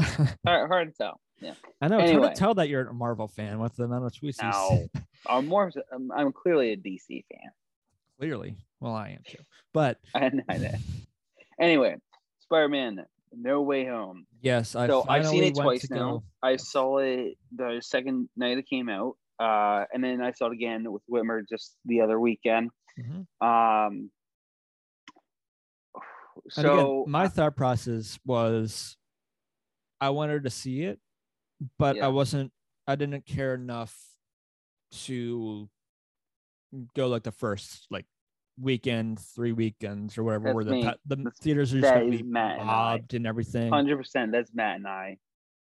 hard, 0.46 0.68
hard 0.70 0.88
to 0.88 0.94
tell. 0.96 1.20
Yeah, 1.40 1.54
I 1.80 1.88
know 1.88 1.98
it's 1.98 2.12
hard 2.12 2.34
to 2.34 2.38
tell 2.38 2.54
that 2.54 2.68
you're 2.68 2.86
a 2.88 2.94
Marvel 2.94 3.28
fan 3.28 3.58
with 3.58 3.76
the 3.76 3.84
amount 3.84 4.06
of 4.06 4.12
tweets 4.12 4.42
No. 4.42 4.86
I'm 5.26 5.46
more. 5.46 5.70
I'm, 5.92 6.10
I'm 6.10 6.32
clearly 6.32 6.72
a 6.72 6.76
DC 6.76 7.24
fan. 7.30 7.50
Clearly, 8.18 8.56
well, 8.80 8.94
I 8.94 9.10
am 9.10 9.22
too. 9.28 9.38
But 9.72 9.98
I 10.14 10.30
know 10.30 10.42
that. 10.48 10.80
Anyway, 11.60 11.96
Spider-Man: 12.40 13.04
No 13.32 13.62
Way 13.62 13.86
Home. 13.86 14.26
yes, 14.40 14.74
I 14.74 14.86
so 14.86 15.04
I've 15.08 15.26
seen 15.26 15.44
it 15.44 15.54
twice 15.54 15.88
now. 15.90 15.98
go. 15.98 16.22
I 16.42 16.56
saw 16.56 16.98
it 16.98 17.36
the 17.54 17.80
second 17.84 18.28
night 18.36 18.58
it 18.58 18.68
came 18.68 18.88
out, 18.88 19.16
uh, 19.38 19.84
and 19.92 20.02
then 20.02 20.22
I 20.22 20.32
saw 20.32 20.46
it 20.46 20.52
again 20.52 20.90
with 20.90 21.02
Whitmer 21.10 21.42
just 21.48 21.76
the 21.84 22.00
other 22.00 22.18
weekend. 22.18 22.70
Mhm. 22.98 23.26
Um, 23.44 24.10
so 26.50 27.02
again, 27.02 27.10
my 27.12 27.28
thought 27.28 27.56
process 27.56 28.18
was 28.24 28.96
I 30.00 30.10
wanted 30.10 30.44
to 30.44 30.50
see 30.50 30.82
it, 30.82 30.98
but 31.78 31.96
Yeah. 31.96 32.06
I 32.06 32.08
wasn't 32.08 32.52
I 32.86 32.96
didn't 32.96 33.24
care 33.26 33.54
enough 33.54 33.96
to 35.06 35.68
go 36.94 37.06
like 37.08 37.22
the 37.22 37.32
first 37.32 37.86
like 37.90 38.06
weekend, 38.60 39.18
three 39.20 39.52
weekends 39.52 40.18
or 40.18 40.24
whatever 40.24 40.44
That's 40.44 40.54
where 40.54 40.64
the 40.64 40.70
me. 40.72 40.82
the 41.06 41.16
That's- 41.16 41.38
theaters 41.38 41.74
are 41.74 41.80
just 41.80 41.94
gonna 41.94 42.10
be 42.10 42.22
Matt 42.22 42.64
mobbed 42.64 43.14
and 43.14 43.26
everything. 43.26 43.70
hundred 43.72 43.96
percent, 43.96 44.32
that's 44.32 44.52
Matt 44.54 44.76
and 44.76 44.86
I. 44.86 45.18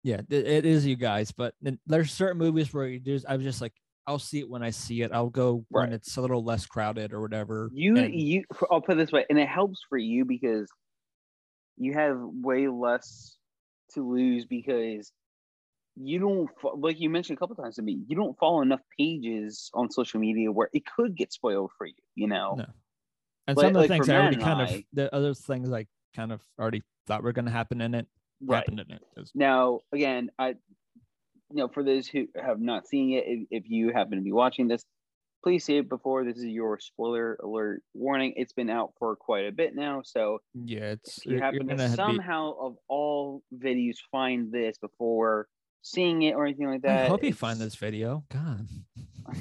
Yeah, 0.04 0.22
it, 0.30 0.48
it 0.48 0.66
is 0.66 0.86
you 0.86 0.96
guys, 0.98 1.32
but 1.32 1.54
there's 1.86 2.12
certain 2.12 2.38
movies 2.38 2.74
where 2.74 2.88
you 2.88 3.00
just 3.00 3.26
I 3.28 3.36
was 3.38 3.46
just 3.46 3.62
like 3.62 3.74
I'll 4.06 4.20
see 4.20 4.40
it 4.40 4.50
when 4.50 4.62
I 4.64 4.70
see 4.70 5.02
it. 5.02 5.12
I'll 5.14 5.30
go 5.30 5.66
when 5.70 5.94
it's 5.94 6.18
a 6.18 6.22
little 6.22 6.44
less 6.44 6.66
crowded 6.66 7.14
or 7.14 7.22
whatever. 7.22 7.70
You, 7.74 7.96
and- 7.98 8.14
you. 8.14 8.44
I'll 8.72 8.82
put 8.82 8.94
it 8.94 8.98
this 8.98 9.12
way, 9.12 9.26
and 9.30 9.40
it 9.40 9.48
helps 9.48 9.80
for 9.88 9.98
you 9.98 10.26
because 10.26 10.68
you 11.78 11.94
have 11.94 12.18
way 12.20 12.68
less 12.68 13.38
to 13.94 14.08
lose 14.08 14.46
because 14.46 15.12
you 15.96 16.20
don't 16.20 16.50
like 16.78 17.00
you 17.00 17.10
mentioned 17.10 17.38
a 17.38 17.40
couple 17.40 17.56
times 17.56 17.76
to 17.76 17.82
me. 17.82 18.00
You 18.08 18.16
don't 18.16 18.38
follow 18.40 18.62
enough 18.62 18.82
pages 18.98 19.70
on 19.74 19.90
social 19.90 20.20
media 20.20 20.52
where 20.52 20.70
it 20.74 20.84
could 20.86 21.16
get 21.16 21.32
spoiled 21.32 21.72
for 21.78 21.88
you. 21.88 21.94
You 22.16 22.28
know. 22.28 22.56
No. 22.58 22.66
And 23.48 23.58
Like- 23.58 23.64
some 23.64 23.68
of 23.68 23.74
the 23.74 23.80
like 23.80 23.90
things 23.90 24.10
I 24.10 24.16
already 24.18 24.38
kind 24.38 24.62
and 24.62 24.76
of 24.80 24.84
the 24.94 25.16
other 25.16 25.34
things 25.34 25.72
I 25.72 25.86
kind 26.16 26.32
of 26.32 26.42
already 26.60 26.82
thought 27.08 27.24
were 27.24 27.34
going 27.34 27.46
to 27.46 27.52
happen 27.52 27.82
in 27.82 27.94
it 27.96 28.08
right 28.46 28.58
happened 28.58 28.80
in 28.82 28.92
it. 28.92 29.02
now 29.34 29.80
again 29.94 30.30
i 30.38 30.54
you 31.54 31.60
know 31.60 31.68
for 31.68 31.84
those 31.84 32.08
who 32.08 32.28
have 32.36 32.60
not 32.60 32.88
seen 32.88 33.14
it 33.14 33.24
if, 33.28 33.64
if 33.64 33.70
you 33.70 33.92
happen 33.92 34.18
to 34.18 34.24
be 34.24 34.32
watching 34.32 34.68
this 34.68 34.84
please 35.44 35.64
see 35.64 35.78
it 35.78 35.90
before 35.90 36.24
this 36.24 36.38
is 36.38 36.46
your 36.46 36.80
spoiler 36.80 37.38
alert 37.44 37.82
warning 37.94 38.34
it's 38.38 38.54
been 38.54 38.70
out 38.70 38.94
for 38.98 39.16
quite 39.16 39.46
a 39.46 39.52
bit 39.52 39.76
now 39.76 40.02
so 40.04 40.40
Yeah, 40.54 40.92
it's 40.92 41.20
if 41.20 41.26
you 41.26 41.40
happen 41.40 41.68
to 41.68 41.76
gonna 41.76 41.90
be- 41.90 41.96
somehow 41.96 42.56
of 42.60 42.76
all 42.88 43.44
videos 43.56 43.98
find 44.12 44.52
this 44.52 44.78
before 44.78 45.48
seeing 45.84 46.24
it 46.24 46.34
or 46.34 46.46
anything 46.46 46.68
like 46.68 46.82
that. 46.84 47.06
I 47.06 47.10
hope 47.10 47.24
you 47.24 47.34
find 47.34 47.60
this 47.60 47.76
video. 47.76 48.24
God. 48.32 48.68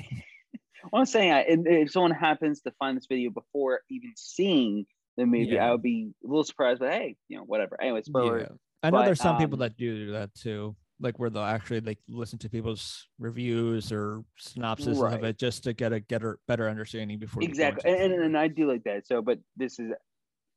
Well, 0.92 1.00
I'm 1.00 1.06
saying, 1.06 1.64
if 1.64 1.92
someone 1.92 2.10
happens 2.10 2.60
to 2.62 2.72
find 2.72 2.96
this 2.96 3.06
video 3.06 3.30
before 3.30 3.80
even 3.88 4.12
seeing 4.16 4.84
the 5.16 5.24
movie, 5.24 5.52
Yeah. 5.52 5.68
I 5.68 5.70
would 5.70 5.80
be 5.80 6.10
a 6.24 6.26
little 6.26 6.44
surprised. 6.44 6.80
But 6.80 6.92
hey, 6.92 7.16
you 7.28 7.36
know, 7.36 7.44
whatever. 7.44 7.80
Anyway, 7.80 8.02
spoiler. 8.02 8.40
Yeah. 8.40 8.46
I 8.82 8.90
know 8.90 8.98
but, 8.98 9.04
there's 9.06 9.20
some 9.20 9.38
people 9.38 9.54
um, 9.54 9.60
that 9.60 9.76
do 9.76 10.10
that 10.10 10.34
too, 10.34 10.74
like 11.02 11.18
where 11.18 11.28
they'll 11.28 11.42
actually 11.42 11.80
like 11.80 11.98
listen 12.08 12.38
to 12.38 12.48
people's 12.48 13.08
reviews 13.18 13.90
or 13.92 14.24
synopsis 14.38 14.96
Right. 14.98 15.14
of 15.14 15.24
it 15.24 15.38
just 15.38 15.64
to 15.64 15.72
get 15.72 15.92
a 15.92 16.00
get 16.00 16.22
a 16.22 16.34
better 16.48 16.68
understanding 16.68 17.18
before 17.18 17.42
exactly, 17.42 17.90
and, 17.90 18.12
and 18.12 18.22
and 18.24 18.38
I 18.38 18.48
do 18.48 18.66
like 18.70 18.84
that. 18.84 19.06
So, 19.06 19.20
but 19.20 19.38
this 19.56 19.78
is, 19.80 19.90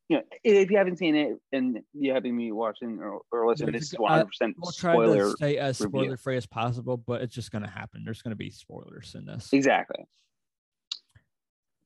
you 0.08 0.16
know, 0.18 0.22
if 0.44 0.70
you 0.70 0.78
haven't 0.78 0.98
seen 0.98 1.16
it 1.16 1.36
and 1.52 1.80
you 1.92 2.12
haven't 2.12 2.36
been 2.36 2.54
watching 2.54 2.98
or, 3.00 3.20
or 3.32 3.48
listening, 3.48 3.72
this 3.72 3.82
is 3.84 3.90
g- 3.90 3.96
100 3.98 4.20
I- 4.20 4.24
percent 4.24 4.54
we'll 4.58 4.70
try 4.72 4.92
spoiler. 4.92 5.24
to 5.24 5.30
stay 5.32 5.58
as 5.58 5.80
review. 5.80 6.00
spoiler 6.00 6.16
free 6.16 6.36
as 6.36 6.46
possible, 6.46 6.96
but 6.96 7.22
it's 7.22 7.34
just 7.34 7.50
gonna 7.50 7.68
happen. 7.68 8.02
There's 8.04 8.22
gonna 8.22 8.36
be 8.36 8.50
spoilers 8.50 9.14
in 9.16 9.24
this. 9.26 9.52
Exactly. 9.52 10.04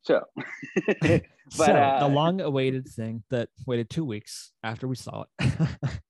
So, 0.02 0.22
but 0.96 1.22
so 1.50 1.64
uh, 1.72 2.00
the 2.00 2.08
long 2.08 2.40
awaited 2.40 2.88
thing 2.88 3.22
that 3.30 3.48
waited 3.66 3.90
two 3.90 4.04
weeks 4.04 4.50
after 4.62 4.88
we 4.88 4.96
saw 4.96 5.24
it. 5.38 5.50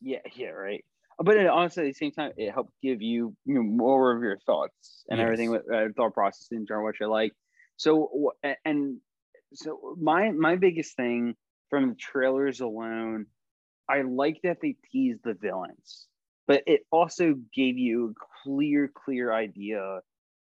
yeah, 0.00 0.18
yeah, 0.34 0.48
right. 0.48 0.84
But 1.18 1.36
it, 1.36 1.46
honestly, 1.46 1.84
at 1.84 1.86
the 1.86 1.92
same 1.92 2.12
time, 2.12 2.32
it 2.36 2.52
helped 2.52 2.72
give 2.82 3.02
you, 3.02 3.36
you 3.44 3.54
know, 3.54 3.62
more 3.62 4.16
of 4.16 4.22
your 4.22 4.38
thoughts 4.38 5.04
and 5.08 5.20
everything 5.20 5.50
with 5.50 5.62
uh, 5.72 5.86
thought 5.96 6.14
process 6.14 6.48
in 6.50 6.62
of 6.62 6.82
what 6.82 7.00
you 7.00 7.06
like. 7.08 7.32
So, 7.76 8.32
and 8.64 9.00
so 9.52 9.96
my 10.00 10.30
my 10.32 10.56
biggest 10.56 10.96
thing 10.96 11.36
from 11.70 11.90
the 11.90 11.94
trailers 11.96 12.60
alone, 12.60 13.26
I 13.88 14.02
like 14.02 14.40
that 14.44 14.60
they 14.60 14.76
teased 14.92 15.20
the 15.24 15.34
villains, 15.34 16.08
but 16.46 16.62
it 16.66 16.82
also 16.90 17.34
gave 17.54 17.78
you 17.78 18.10
a 18.10 18.26
clear, 18.44 18.88
clear 18.88 19.32
idea 19.32 20.00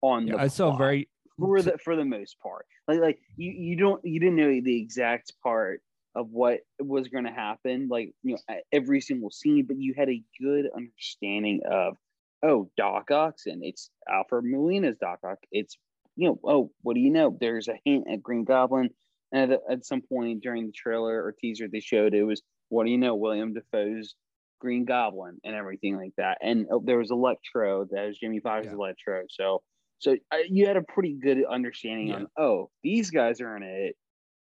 on 0.02 0.26
Yeah, 0.26 0.34
the 0.34 0.38
I 0.38 0.48
saw 0.48 0.76
very 0.76 1.08
for 1.38 1.62
the 1.62 1.78
for 1.78 1.96
the 1.96 2.04
most 2.04 2.38
part. 2.40 2.66
Like 2.86 3.00
like 3.00 3.20
you 3.36 3.50
you 3.52 3.76
don't 3.76 4.04
you 4.04 4.20
didn't 4.20 4.36
know 4.36 4.60
the 4.60 4.80
exact 4.80 5.32
part 5.42 5.82
of 6.18 6.28
what 6.30 6.60
was 6.80 7.08
going 7.08 7.24
to 7.24 7.30
happen 7.30 7.88
like 7.88 8.12
you 8.22 8.36
know 8.36 8.56
every 8.72 9.00
single 9.00 9.30
scene, 9.30 9.64
but 9.66 9.78
you 9.78 9.94
had 9.96 10.08
a 10.08 10.22
good 10.40 10.66
understanding 10.76 11.60
of 11.70 11.96
oh 12.42 12.68
Doc 12.76 13.08
and 13.46 13.62
it's 13.64 13.90
Alfred 14.10 14.44
Molina's 14.44 14.96
Doc 15.00 15.20
Ock. 15.24 15.38
It's 15.52 15.76
you 16.16 16.28
know 16.28 16.40
oh 16.44 16.70
what 16.82 16.94
do 16.94 17.00
you 17.00 17.10
know? 17.10 17.36
There's 17.40 17.68
a 17.68 17.78
hint 17.84 18.06
at 18.12 18.22
Green 18.22 18.44
Goblin, 18.44 18.90
and 19.32 19.52
at, 19.52 19.60
at 19.70 19.86
some 19.86 20.02
point 20.02 20.42
during 20.42 20.66
the 20.66 20.72
trailer 20.72 21.22
or 21.24 21.32
teaser 21.32 21.68
they 21.68 21.80
showed 21.80 22.14
it 22.14 22.24
was 22.24 22.42
what 22.68 22.84
do 22.84 22.90
you 22.90 22.98
know 22.98 23.14
William 23.14 23.54
Dafoe's 23.54 24.14
Green 24.60 24.84
Goblin 24.84 25.38
and 25.44 25.54
everything 25.54 25.96
like 25.96 26.12
that. 26.16 26.38
And 26.42 26.66
oh, 26.72 26.82
there 26.84 26.98
was 26.98 27.12
Electro 27.12 27.86
that 27.92 28.06
was 28.08 28.18
Jimmy 28.18 28.40
Foxx's 28.40 28.72
Yeah. 28.72 28.76
Electro. 28.76 29.22
So 29.30 29.62
so 30.00 30.16
you 30.48 30.66
had 30.66 30.76
a 30.76 30.82
pretty 30.82 31.14
good 31.14 31.44
understanding 31.48 32.08
Yeah. 32.08 32.14
on 32.16 32.26
oh 32.36 32.70
these 32.82 33.10
guys 33.10 33.40
are 33.40 33.56
in 33.56 33.62
it. 33.62 33.96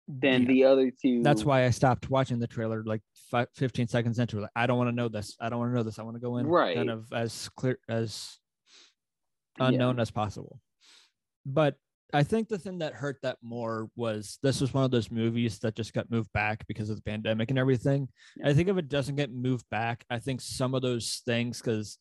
Then 0.07 0.41
yeah. 0.41 0.47
the 0.47 0.63
other 0.65 0.91
two. 0.91 1.23
That's 1.23 1.45
why 1.45 1.65
I 1.65 1.69
stopped 1.69 2.09
watching 2.09 2.39
the 2.39 2.47
trailer 2.47 2.83
like 2.83 3.01
five, 3.29 3.47
15 3.55 3.87
seconds 3.87 4.19
into 4.19 4.37
it. 4.37 4.41
Like, 4.41 4.51
I 4.55 4.67
don't 4.67 4.77
want 4.77 4.89
to 4.89 4.95
know 4.95 5.07
this. 5.07 5.35
I 5.39 5.49
don't 5.49 5.59
want 5.59 5.71
to 5.71 5.75
know 5.75 5.83
this. 5.83 5.99
I 5.99 6.03
want 6.03 6.15
to 6.15 6.21
go 6.21 6.37
in 6.37 6.47
Right. 6.47 6.75
kind 6.75 6.89
of 6.89 7.11
as 7.13 7.49
clear 7.55 7.77
as 7.87 8.37
Yeah. 9.59 9.67
unknown 9.67 9.99
as 9.99 10.11
possible. 10.11 10.59
But 11.45 11.75
I 12.13 12.23
think 12.23 12.49
the 12.49 12.59
thing 12.59 12.79
that 12.79 12.93
hurt 12.93 13.19
that 13.21 13.37
more 13.41 13.89
was 13.95 14.37
this 14.43 14.59
was 14.59 14.73
one 14.73 14.83
of 14.83 14.91
those 14.91 15.11
movies 15.11 15.59
that 15.59 15.75
just 15.75 15.93
got 15.93 16.11
moved 16.11 16.31
back 16.33 16.67
because 16.67 16.89
of 16.89 16.97
the 16.97 17.03
pandemic 17.03 17.49
and 17.49 17.59
everything. 17.59 18.09
Yeah. 18.35 18.49
I 18.49 18.53
think 18.53 18.67
if 18.67 18.77
it 18.77 18.89
doesn't 18.89 19.15
get 19.15 19.31
moved 19.31 19.65
back, 19.69 20.03
I 20.09 20.19
think 20.19 20.41
some 20.41 20.75
of 20.75 20.81
those 20.81 21.21
things 21.25 21.61
because 21.61 21.97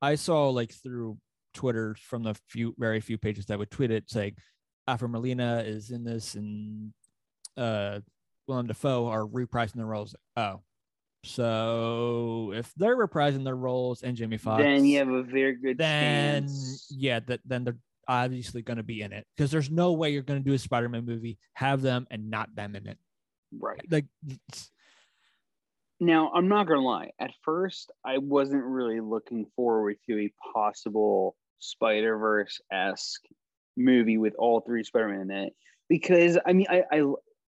I 0.00 0.14
saw 0.14 0.48
like 0.50 0.72
through 0.72 1.18
Twitter 1.54 1.96
from 1.98 2.22
the 2.22 2.34
few 2.48 2.74
very 2.78 3.00
few 3.00 3.18
pages 3.18 3.46
that 3.46 3.58
would 3.58 3.70
tweet 3.70 3.90
it 3.90 4.08
saying 4.08 4.36
Molina 5.00 5.62
is 5.66 5.90
in 5.90 6.04
this 6.04 6.34
and 6.34 6.92
uh 7.58 8.00
Willem 8.46 8.66
Dafoe 8.66 9.06
are 9.08 9.26
reprising 9.26 9.74
their 9.74 9.86
roles. 9.86 10.14
Oh. 10.36 10.62
So 11.24 12.52
if 12.54 12.72
they're 12.76 12.96
reprising 12.96 13.44
their 13.44 13.56
roles 13.56 14.02
and 14.02 14.16
Jimmy 14.16 14.38
Foxx 14.38 14.62
Then 14.62 14.84
you 14.84 14.98
have 14.98 15.08
a 15.08 15.22
very 15.22 15.56
good 15.56 15.76
then 15.76 16.48
stance. 16.48 16.86
yeah, 16.90 17.20
that 17.26 17.40
then 17.44 17.64
they're 17.64 17.76
obviously 18.06 18.62
going 18.62 18.78
to 18.78 18.82
be 18.82 19.02
in 19.02 19.12
it 19.12 19.26
because 19.36 19.50
there's 19.50 19.70
no 19.70 19.92
way 19.92 20.10
you're 20.10 20.22
going 20.22 20.42
to 20.42 20.48
do 20.48 20.54
a 20.54 20.58
Spider-Man 20.58 21.04
movie, 21.04 21.38
have 21.54 21.82
them 21.82 22.06
and 22.10 22.30
not 22.30 22.54
them 22.54 22.74
in 22.74 22.86
it. 22.86 22.98
Right. 23.58 23.80
Like, 23.90 24.06
Now, 26.00 26.30
I'm 26.32 26.48
not 26.48 26.68
gonna 26.68 26.80
lie. 26.80 27.10
At 27.18 27.32
first, 27.42 27.90
I 28.04 28.18
wasn't 28.18 28.64
really 28.64 29.00
looking 29.00 29.46
forward 29.56 29.96
to 30.06 30.18
a 30.20 30.32
possible 30.54 31.36
Spider 31.58 32.16
Verse 32.16 32.60
esque 32.72 33.24
movie 33.76 34.18
with 34.18 34.34
all 34.38 34.60
three 34.60 34.84
Spider 34.84 35.08
Man 35.08 35.30
in 35.30 35.44
it 35.46 35.56
because 35.88 36.38
I 36.46 36.52
mean, 36.52 36.66
I, 36.70 36.84
I 36.92 37.02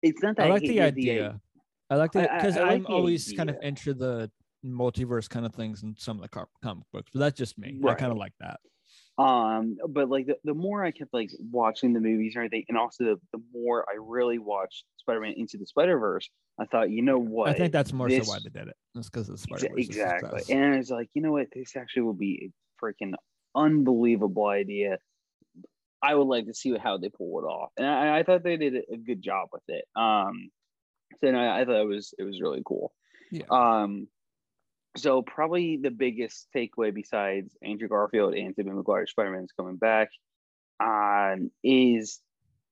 it's 0.03 0.23
not 0.23 0.37
that 0.37 0.47
I 0.47 0.51
like 0.51 0.63
hate 0.63 0.69
the 0.69 0.81
idea. 0.83 1.41
I 1.91 1.97
like 1.97 2.13
the 2.13 2.31
I- 2.31 2.35
I- 2.35 2.39
because 2.39 2.57
I 2.57 2.61
like 2.63 2.71
I'm 2.73 2.83
the 2.83 2.89
always 2.89 3.33
kind 3.33 3.51
of 3.51 3.57
idea. 3.57 3.69
into 3.69 3.95
the 3.95 4.31
multiverse 4.65 5.29
kind 5.29 5.47
of 5.47 5.55
things 5.55 5.83
in 5.83 5.95
some 5.99 6.17
of 6.17 6.23
the 6.23 6.29
co- 6.29 6.49
comic 6.63 6.85
books, 6.93 7.11
but 7.13 7.21
that's 7.21 7.39
just 7.39 7.57
me. 7.59 7.81
I 7.87 7.95
kind 7.95 8.11
of 8.13 8.19
like 8.19 8.33
that. 8.41 8.59
Um, 9.19 9.79
but 9.89 10.11
like 10.11 10.27
the, 10.27 10.37
the 10.45 10.53
more 10.53 10.85
I 10.85 10.91
kept 10.91 11.15
like 11.15 11.31
watching 11.51 11.93
the 11.95 12.01
movies 12.01 12.35
and 12.35 12.45
everything, 12.45 12.65
and 12.69 12.77
also 12.77 13.05
the, 13.05 13.17
the 13.33 13.43
more 13.55 13.87
I 13.89 13.97
really 13.99 14.39
watched 14.39 14.85
Spider 14.99 15.21
Man 15.21 15.33
into 15.37 15.57
the 15.57 15.67
Spider 15.67 15.99
Verse, 15.99 16.29
I 16.61 16.67
thought, 16.67 16.91
you 16.91 17.01
know 17.03 17.19
what? 17.19 17.49
I 17.49 17.55
think 17.55 17.73
that's 17.73 17.93
more 17.93 18.09
this- 18.09 18.27
so 18.27 18.33
why 18.33 18.39
they 18.43 18.51
did 18.51 18.69
it. 18.69 18.77
It's 18.95 19.09
because 19.09 19.29
of 19.29 19.37
the 19.37 19.43
Spider-Verse 19.43 19.73
exactly. 19.87 20.43
And 20.55 20.75
it's 20.75 20.91
like, 20.91 21.09
you 21.15 21.23
know 21.23 21.33
what? 21.33 21.47
This 21.55 21.77
actually 21.77 22.03
will 22.03 22.13
be 22.15 22.51
a 22.51 22.85
freaking 22.85 23.15
unbelievable 23.55 24.47
idea. 24.47 24.99
I 26.07 26.15
would 26.15 26.29
like 26.29 26.47
to 26.47 26.55
see 26.55 26.77
how 26.77 26.99
they 26.99 27.09
pull 27.09 27.41
it 27.41 27.45
off, 27.45 27.71
and 27.77 27.87
I, 27.87 28.19
I 28.19 28.23
thought 28.23 28.45
they 28.45 28.57
did 28.57 28.77
a- 28.77 28.97
good 28.97 29.21
job 29.21 29.49
with 29.53 29.63
it. 29.69 29.85
Um, 29.97 30.51
so 31.19 31.31
no, 31.31 31.39
I 31.39 31.65
thought 31.65 31.81
it 31.81 31.89
was 31.89 32.15
it 32.19 32.23
was 32.23 32.41
really 32.41 32.63
cool. 32.65 32.93
Yeah. 33.33 33.45
Um, 33.51 34.09
so 34.97 35.23
probably 35.23 35.77
the 35.77 35.91
biggest 35.91 36.47
takeaway 36.55 36.95
besides 36.95 37.57
Andrew 37.63 37.89
Garfield 37.89 38.35
and 38.35 38.55
Tobey 38.57 38.71
Maguire 38.71 39.07
Spider 39.07 39.33
Man's 39.33 39.53
coming 39.59 39.77
back, 39.77 40.11
um, 40.81 41.51
is 41.65 42.21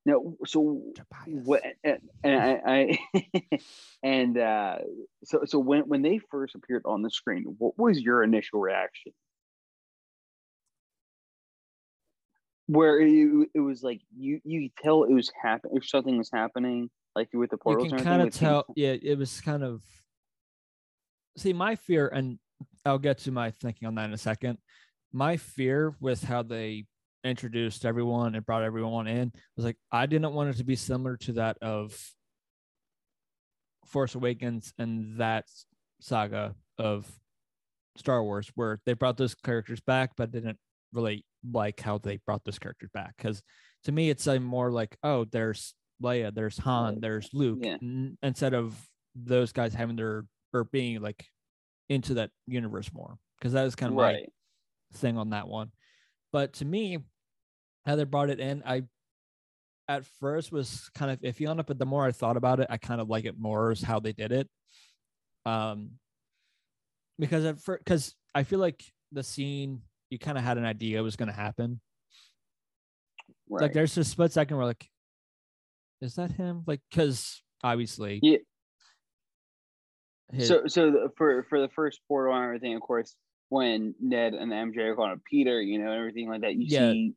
no. 0.05 0.37
So 0.45 0.81
Tobias. 0.95 1.45
what 1.45 1.63
and 1.83 1.99
I, 2.23 2.97
I 3.13 3.59
and 4.03 4.37
uh 4.37 4.77
so 5.25 5.41
so 5.45 5.59
when 5.59 5.81
when 5.89 6.01
they 6.03 6.19
first 6.31 6.55
appeared 6.55 6.83
on 6.85 7.01
the 7.01 7.09
screen 7.09 7.55
what 7.57 7.77
was 7.77 7.99
your 7.99 8.23
initial 8.23 8.59
reaction 8.61 9.11
where 12.67 12.99
it, 12.99 13.49
it 13.53 13.59
was 13.59 13.83
like 13.83 14.01
you 14.15 14.39
you 14.43 14.69
tell 14.81 15.03
it 15.03 15.13
was 15.13 15.31
happening 15.41 15.77
if 15.77 15.87
something 15.87 16.17
was 16.17 16.29
happening 16.33 16.89
like 17.15 17.29
with 17.33 17.49
the 17.51 17.57
portal, 17.57 17.85
you 17.85 17.91
can 17.91 18.03
kind 18.03 18.21
of 18.21 18.33
tell 18.33 18.65
yeah 18.75 18.95
it 19.01 19.17
was 19.17 19.39
kind 19.41 19.63
of 19.63 19.81
see 21.37 21.53
my 21.53 21.75
fear 21.75 22.07
and 22.07 22.39
i'll 22.85 22.97
get 22.97 23.17
to 23.19 23.31
my 23.31 23.51
thinking 23.51 23.87
on 23.87 23.95
that 23.95 24.05
in 24.05 24.13
a 24.13 24.17
second. 24.17 24.57
My 25.13 25.37
fear 25.37 25.95
with 26.01 26.23
how 26.23 26.43
they 26.43 26.85
introduced 27.23 27.85
everyone 27.85 28.35
and 28.35 28.45
brought 28.45 28.63
everyone 28.63 29.07
in 29.07 29.31
was 29.55 29.65
like 29.65 29.77
i 29.91 30.05
didn't 30.05 30.33
want 30.33 30.49
it 30.49 30.57
to 30.57 30.63
be 30.63 30.75
similar 30.75 31.17
to 31.17 31.33
that 31.33 31.57
of 31.61 31.97
force 33.85 34.13
awakens 34.13 34.73
and 34.77 35.19
that 35.19 35.45
saga 35.99 36.53
of 36.77 37.09
star 37.97 38.23
wars 38.23 38.51
where 38.55 38.79
they 38.85 38.93
brought 38.93 39.17
those 39.17 39.33
characters 39.33 39.79
back 39.79 40.11
but 40.17 40.31
didn't 40.31 40.57
really 40.93 41.25
like 41.51 41.79
how 41.79 41.97
they 41.97 42.17
brought 42.25 42.43
those 42.43 42.59
characters 42.59 42.89
back 42.93 43.13
because 43.17 43.41
to 43.83 43.91
me 43.91 44.09
it's 44.09 44.25
a 44.27 44.39
more 44.39 44.71
like 44.71 44.97
oh 45.03 45.25
there's 45.25 45.73
Leia, 46.03 46.33
there's 46.33 46.57
Han, 46.57 46.99
there's 46.99 47.29
Luke, 47.33 47.59
Yeah. 47.61 47.77
n- 47.81 48.17
instead 48.21 48.53
of 48.53 48.75
those 49.15 49.51
guys 49.53 49.73
having 49.73 49.95
their 49.95 50.25
or 50.53 50.65
being 50.65 51.01
like 51.01 51.25
into 51.87 52.15
that 52.15 52.31
universe 52.47 52.91
more 52.93 53.17
because 53.39 53.53
that 53.53 53.65
is 53.65 53.75
kind 53.75 53.91
of 53.91 53.95
my 53.97 54.25
thing 54.93 55.17
on 55.17 55.29
that 55.29 55.47
one. 55.47 55.71
But 56.33 56.53
to 56.55 56.65
me, 56.65 56.99
how 57.85 57.95
they 57.95 58.03
brought 58.03 58.29
it 58.29 58.39
in, 58.41 58.61
I 58.65 58.83
at 59.87 60.05
first 60.19 60.51
was 60.51 60.89
kind 60.95 61.11
of 61.11 61.21
iffy 61.21 61.49
on 61.49 61.59
it, 61.59 61.65
but 61.65 61.77
the 61.79 61.85
more 61.85 62.05
I 62.05 62.11
thought 62.11 62.35
about 62.37 62.59
it, 62.59 62.67
I 62.69 62.75
kind 62.77 62.99
of 62.99 63.07
like 63.07 63.23
it 63.25 63.39
more 63.39 63.71
as 63.71 63.81
how 63.81 63.99
they 64.01 64.11
did 64.13 64.31
it. 64.33 64.49
Um, 65.45 65.91
because 67.19 67.45
at 67.45 67.59
first, 67.61 67.83
because 67.85 68.15
I 68.33 68.43
feel 68.43 68.59
like 68.59 68.83
the 69.11 69.23
scene 69.23 69.81
you 70.09 70.19
kind 70.19 70.37
of 70.37 70.43
had 70.43 70.57
an 70.57 70.65
idea 70.65 70.99
it 70.99 71.01
was 71.03 71.15
going 71.15 71.29
to 71.29 71.35
happen. 71.35 71.79
right 73.49 73.63
Like 73.63 73.73
there's 73.73 73.97
a 73.97 74.03
split 74.03 74.31
second 74.31 74.57
where 74.57 74.65
like, 74.65 74.87
is 76.01 76.15
that 76.15 76.31
him? 76.31 76.63
Like, 76.67 76.81
because 76.89 77.41
obviously, 77.63 78.19
Yeah. 78.21 78.37
his- 80.31 80.47
So, 80.47 80.67
so 80.67 80.91
the, 80.91 81.09
for 81.17 81.43
for 81.49 81.59
the 81.61 81.69
first 81.69 81.99
portal 82.07 82.35
and 82.35 82.43
everything, 82.43 82.75
of 82.75 82.81
course, 82.81 83.15
when 83.49 83.95
Ned 83.99 84.33
and 84.33 84.51
MJ 84.51 84.77
are 84.79 84.95
calling 84.95 85.11
him 85.13 85.21
Peter, 85.29 85.61
you 85.61 85.79
know, 85.79 85.91
and 85.91 85.99
everything 85.99 86.29
like 86.29 86.41
that, 86.41 86.55
you 86.55 86.65
Yeah. 86.67 86.91
see, 86.91 87.13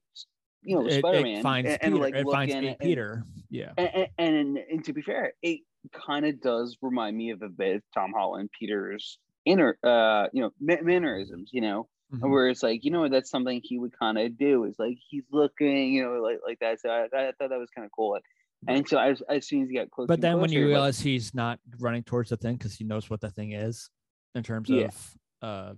you 0.62 0.76
know, 0.76 0.86
it, 0.86 0.98
Spider 0.98 1.22
Man 1.22 1.42
finds 1.42 1.70
and, 1.70 1.80
Peter. 1.80 1.92
and, 1.94 2.00
like 2.02 2.14
it 2.14 2.26
finds 2.30 2.54
and- 2.54 2.78
Peter. 2.78 3.24
Yeah. 3.50 3.72
And, 3.76 3.88
and, 4.18 4.36
and, 4.36 4.58
and 4.58 4.84
to 4.84 4.92
be 4.92 5.02
fair, 5.02 5.32
it 5.42 5.60
kind 5.92 6.26
of 6.26 6.40
does 6.40 6.76
remind 6.82 7.16
me 7.16 7.30
of 7.30 7.42
a 7.42 7.48
bit 7.48 7.76
of 7.76 7.82
Tom 7.94 8.12
Holland, 8.14 8.50
Peter's 8.58 9.18
inner, 9.44 9.78
uh, 9.82 10.28
you 10.32 10.42
know, 10.42 10.50
mannerisms, 10.60 11.50
you 11.52 11.62
know, 11.62 11.88
Mhm. 12.12 12.30
where 12.30 12.48
it's 12.48 12.62
like, 12.62 12.84
you 12.84 12.90
know, 12.90 13.08
that's 13.08 13.28
something 13.30 13.60
he 13.62 13.78
would 13.78 13.92
kind 13.98 14.16
of 14.18 14.38
do. 14.38 14.64
Is 14.64 14.78
like 14.78 14.96
he's 15.10 15.24
looking, 15.30 15.92
you 15.92 16.04
know, 16.04 16.22
like 16.22 16.38
like 16.46 16.58
that. 16.60 16.80
So 16.80 16.88
I, 16.88 17.04
I 17.04 17.32
thought 17.38 17.50
that 17.50 17.58
was 17.58 17.70
kind 17.74 17.84
of 17.84 17.92
cool. 17.92 18.18
And 18.66 18.88
so 18.88 18.98
as, 18.98 19.22
as 19.28 19.46
soon 19.46 19.62
as 19.62 19.68
he 19.68 19.76
got 19.76 19.90
close, 19.90 20.08
But 20.08 20.20
then 20.20 20.40
when 20.40 20.48
closer, 20.50 20.58
you 20.58 20.64
like, 20.66 20.68
realize 20.74 20.98
he's 21.00 21.32
not 21.34 21.60
running 21.78 22.02
towards 22.02 22.30
the 22.30 22.36
thing 22.36 22.56
because 22.56 22.74
he 22.74 22.82
knows 22.84 23.08
what 23.08 23.20
the 23.20 23.30
thing 23.30 23.52
is 23.52 23.88
in 24.34 24.42
terms 24.42 24.68
Yeah. 24.68 24.86
of 24.86 25.16
uh 25.42 25.74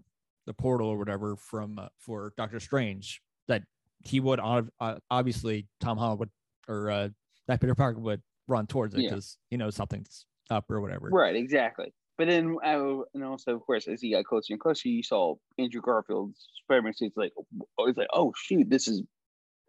the 0.47 0.55
portal 0.55 0.89
or 0.89 0.97
whatever 0.97 1.37
from 1.37 1.79
uh, 1.79 1.89
for 1.99 2.33
Doctor 2.39 2.59
Strange, 2.61 3.21
that 3.49 3.63
he 4.05 4.19
would 4.21 4.41
uh, 4.41 4.63
obviously 5.11 5.67
Tom 5.81 5.99
Holland 5.99 6.21
would 6.21 6.31
or 6.69 6.91
uh, 6.91 7.09
that 7.49 7.61
Peter 7.61 7.75
Parker 7.75 8.01
would 8.01 8.23
run 8.49 8.67
towards 8.67 8.95
it 8.95 9.01
Yeah. 9.01 9.11
because 9.11 9.37
he 9.51 9.57
knows 9.59 9.75
something's 9.77 10.25
up 10.49 10.71
or 10.71 10.81
whatever. 10.81 11.09
Right, 11.11 11.37
exactly. 11.37 11.93
But 12.21 12.29
then, 12.29 12.57
uh, 12.63 12.99
and 13.15 13.25
also, 13.25 13.55
of 13.55 13.65
course, 13.65 13.89
as 13.89 14.03
he 14.03 14.11
got 14.13 14.27
closer 14.27 14.53
and 14.53 14.61
closer, 14.61 14.91
you 14.91 15.03
saw 15.03 15.37
Andrew 15.59 15.81
Garfield's 15.81 16.51
Spider-Man 16.65 16.93
suit's 16.93 17.17
like, 17.17 17.33
oh, 17.79 17.87
it's 17.87 17.97
like, 17.97 18.09
oh 18.13 18.35
shoot, 18.37 18.69
this 18.69 18.89
is 18.89 19.03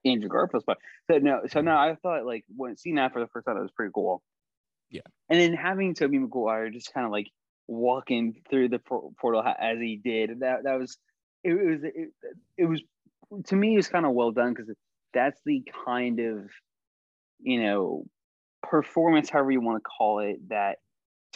Andrew 0.03 0.27
Garfield's 0.27 0.65
Spider. 0.65 0.81
So 1.09 1.17
no, 1.19 1.39
so 1.47 1.61
now 1.61 1.79
I 1.79 1.95
thought 1.95 2.25
like 2.25 2.43
when 2.53 2.75
seeing 2.75 2.95
that 2.97 3.13
for 3.13 3.21
the 3.21 3.27
first 3.27 3.47
time, 3.47 3.55
it 3.55 3.61
was 3.61 3.71
pretty 3.71 3.93
cool. 3.95 4.21
Yeah. 4.89 4.99
And 5.29 5.39
then 5.39 5.53
having 5.53 5.93
Tobey 5.93 6.19
Maguire 6.19 6.69
just 6.69 6.93
kind 6.93 7.05
of 7.05 7.13
like 7.13 7.27
walking 7.69 8.41
through 8.49 8.67
the 8.67 8.79
portal 8.79 9.41
as 9.41 9.77
he 9.79 10.01
did, 10.03 10.41
that 10.41 10.63
that 10.65 10.77
was 10.77 10.97
it, 11.45 11.53
was 11.53 11.83
it, 11.85 12.09
it 12.57 12.65
was 12.65 12.83
to 13.45 13.55
me 13.55 13.75
it 13.75 13.77
was 13.77 13.87
kind 13.87 14.05
of 14.05 14.11
well 14.11 14.31
done 14.31 14.53
because 14.53 14.69
that's 15.13 15.39
the 15.45 15.63
kind 15.85 16.19
of 16.19 16.49
you 17.39 17.63
know 17.63 18.03
performance, 18.61 19.29
however 19.29 19.51
you 19.51 19.61
want 19.61 19.81
to 19.81 19.89
call 19.89 20.19
it, 20.19 20.49
that 20.49 20.79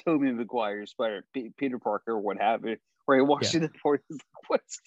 Tobey 0.03 0.31
Maguire, 0.31 0.85
Spider 0.85 1.25
P- 1.33 1.51
Peter 1.57 1.79
Parker, 1.79 2.17
what 2.17 2.37
have 2.39 2.65
you, 2.65 2.77
where 3.05 3.17
he 3.17 3.23
walks 3.23 3.53
Yeah. 3.53 3.59
through 3.59 3.67
the 3.69 3.99
he's 4.09 4.17
like, 4.17 4.49
"What's 4.49 4.79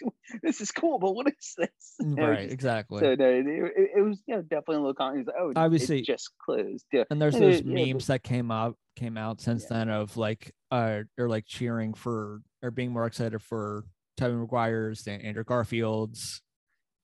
this 0.42 0.61
is 0.61 0.70
cool, 0.72 0.98
but 0.98 1.12
what 1.14 1.28
is 1.28 1.54
this?" 1.56 1.96
Right, 2.00 2.40
just- 2.42 2.52
exactly. 2.52 3.00
so 3.00 3.14
no, 3.14 3.28
it, 3.28 3.46
it, 3.46 3.90
it 3.98 4.02
was 4.02 4.22
you 4.26 4.36
know 4.36 4.42
definitely 4.42 4.76
a 4.76 4.78
little 4.80 4.94
con. 4.94 5.16
He's 5.18 5.26
like, 5.26 5.36
"Oh, 5.38 5.52
Obviously- 5.56 5.98
it's 5.98 6.06
just 6.06 6.30
closed." 6.44 6.84
Yeah, 6.92 7.04
and 7.11 7.20
there's 7.20 7.34
and 7.34 7.44
those 7.44 7.61
it- 7.61 7.66
yeah, 7.66 7.92
memes 7.92 8.06
that 8.09 8.22
came 8.22 8.50
out 8.50 8.76
came 8.96 9.16
out 9.16 9.40
since 9.40 9.62
Yeah. 9.70 9.78
then 9.78 9.88
of 9.90 10.16
like 10.16 10.52
uh 10.72 11.02
or 11.16 11.28
like 11.28 11.44
cheering 11.46 11.94
for 11.94 12.40
or 12.62 12.70
being 12.72 12.90
more 12.92 13.06
excited 13.06 13.40
for 13.40 13.84
Tobey 14.16 14.34
Maguire's 14.36 15.06
and 15.06 15.22
Andrew 15.22 15.44
Garfield's 15.44 16.42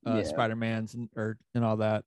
uh 0.06 0.16
Yeah. 0.16 0.22
Spider-Man's 0.24 0.94
and 0.94 1.08
or 1.16 1.38
and 1.54 1.64
all 1.64 1.76
that. 1.78 2.04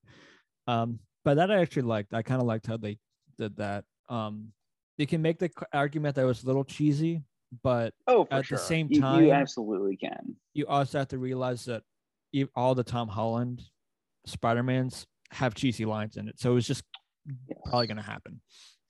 Um 0.68 1.00
but 1.24 1.36
that 1.36 1.50
I 1.52 1.62
actually 1.62 1.84
liked. 1.84 2.14
I 2.14 2.22
kind 2.22 2.42
of 2.42 2.48
liked 2.48 2.68
how 2.68 2.76
they 2.78 2.98
did 3.38 3.56
that. 3.58 3.86
Um 4.10 4.52
you 4.98 5.08
can 5.08 5.22
make 5.22 5.40
the 5.40 5.50
argument 5.74 6.16
that 6.16 6.24
it 6.24 6.26
was 6.26 6.44
a 6.44 6.48
little 6.48 6.64
cheesy, 6.64 7.24
but 7.64 7.94
Oh, 8.08 8.28
At 8.32 8.48
the 8.48 8.58
same 8.58 8.90
time- 8.90 9.24
you 9.24 9.32
absolutely 9.32 9.96
can. 9.96 10.36
you 10.54 10.66
also 10.68 11.00
have 11.00 11.08
to 11.10 11.18
realize 11.18 11.66
that 11.66 11.84
all 12.56 12.76
the 12.76 12.84
Tom 12.84 13.08
Holland 13.08 13.64
Spider-Mans 14.26 15.08
have 15.32 15.54
cheesy 15.56 15.86
lines 15.86 16.18
in 16.18 16.28
it. 16.28 16.40
So 16.40 16.52
it 16.52 16.56
was 16.56 16.68
just 16.68 16.84
probably 17.66 17.88
going 17.88 17.98
to 17.98 18.04
happen. 18.04 18.42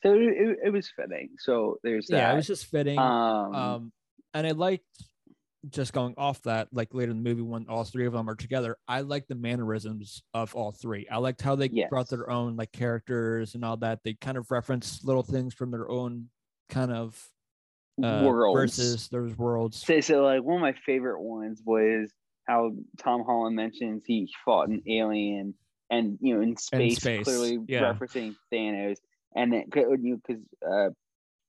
So 0.04 0.14
it, 0.14 0.22
it, 0.22 0.58
it 0.66 0.70
was 0.72 0.90
fitting. 0.96 1.30
So 1.40 1.78
there's 1.84 2.08
that. 2.08 2.18
Yeah, 2.18 2.34
it 2.34 2.36
was 2.36 2.48
just 2.48 2.66
fitting. 2.68 2.98
um, 3.00 3.56
um 3.56 3.92
and 4.34 4.46
i 4.46 4.52
liked 4.52 4.84
just 5.70 5.94
going 5.94 6.14
off 6.18 6.42
that 6.44 6.68
like 6.72 6.94
later 6.94 7.12
in 7.12 7.24
the 7.24 7.30
movie 7.30 7.42
when 7.42 7.66
all 7.68 7.84
three 7.84 8.06
of 8.06 8.14
them 8.14 8.30
are 8.30 8.36
together 8.36 8.78
i 8.88 9.02
like 9.02 9.28
the 9.28 9.36
mannerisms 9.36 10.22
of 10.34 10.56
all 10.56 10.72
three. 10.72 11.08
I 11.10 11.18
liked 11.18 11.42
how 11.42 11.56
they 11.56 11.70
brought 11.90 12.10
their 12.10 12.30
own 12.30 12.56
like 12.56 12.72
characters 12.72 13.56
and 13.56 13.64
all 13.64 13.78
that. 13.78 14.00
They 14.04 14.14
kind 14.14 14.38
of 14.38 14.50
reference 14.52 15.04
little 15.04 15.24
things 15.24 15.54
from 15.54 15.72
their 15.72 15.90
own 15.90 16.30
kind 16.70 16.92
of 16.92 17.22
uh, 18.04 18.22
worlds. 18.24 18.78
versus 18.78 19.08
those 19.10 19.38
worlds. 19.38 19.84
So, 19.86 20.00
so 20.02 20.24
like 20.24 20.44
one 20.44 20.58
of 20.58 20.62
my 20.62 20.76
favorite 20.86 21.22
ones 21.22 21.62
was 21.66 22.12
how 22.48 22.72
Tom 23.00 23.24
Holland 23.26 23.56
mentions 23.56 24.04
he 24.06 24.30
fought 24.46 24.70
an 24.70 24.84
alien 24.88 25.54
and 25.90 26.18
you 26.22 26.36
know 26.36 26.42
in 26.42 26.58
space, 26.58 26.98
space, 26.98 27.24
clearly 27.24 27.60
yeah. 27.68 27.94
referencing 27.94 28.36
Thanos. 28.54 28.98
And 29.36 29.54
then 29.54 29.66
you 30.02 30.22
because 30.26 30.44
uh 30.68 30.90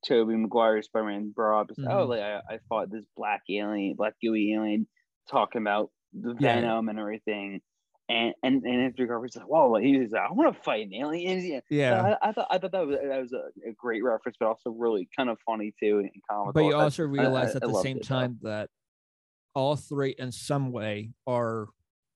Tobey 0.09 0.37
Maguire 0.37 0.83
Spider-Man 0.83 1.33
brought 1.35 1.61
up 1.63 1.71
oh 1.79 1.83
Mhm. 1.83 2.09
like 2.09 2.21
I, 2.21 2.37
I 2.55 2.59
fought 2.69 2.91
this 2.91 3.05
black 3.17 3.43
alien 3.51 3.95
black 3.97 4.15
gooey 4.23 4.55
alien 4.55 4.87
talking 5.31 5.61
about 5.61 5.91
the 6.13 6.35
Yeah. 6.41 6.55
venom 6.61 6.89
and 6.89 6.99
everything 6.99 7.61
and 8.09 8.33
and 8.43 8.63
and 8.65 8.81
Andrew 8.83 9.07
Garfield's 9.07 9.37
like 9.37 9.47
whoa 9.47 9.75
he 9.77 9.99
was 9.99 10.11
like 10.13 10.23
I 10.23 10.33
want 10.33 10.57
to 10.57 10.63
fight 10.63 10.87
an 10.87 10.95
alien 10.95 11.41
yeah. 11.45 11.61
yeah 11.69 12.17
I, 12.23 12.29
I 12.31 12.33
thought 12.33 12.47
I 12.51 12.59
thought 12.59 12.73
that 12.73 12.87
was 12.87 12.97
that 12.97 13.21
was 13.21 13.33
a, 13.33 13.69
a 13.69 13.73
great 13.77 14.03
reference, 14.03 14.37
but 14.41 14.47
also 14.49 14.71
really 14.71 15.09
kind 15.17 15.29
of 15.29 15.37
funny 15.45 15.75
too 15.79 15.99
and 15.99 16.11
comical. 16.31 16.53
but 16.55 16.65
you 16.65 16.75
I- 16.75 16.83
also 16.85 17.05
realize 17.05 17.53
I- 17.55 17.57
at 17.59 17.65
I 17.65 17.67
the 17.69 17.75
same 17.83 17.99
it, 17.99 18.09
though. 18.09 18.15
time 18.15 18.39
that 18.43 18.71
all 19.55 19.77
three 19.77 20.15
in 20.19 20.33
some 20.33 20.73
way 20.73 21.11
are 21.27 21.69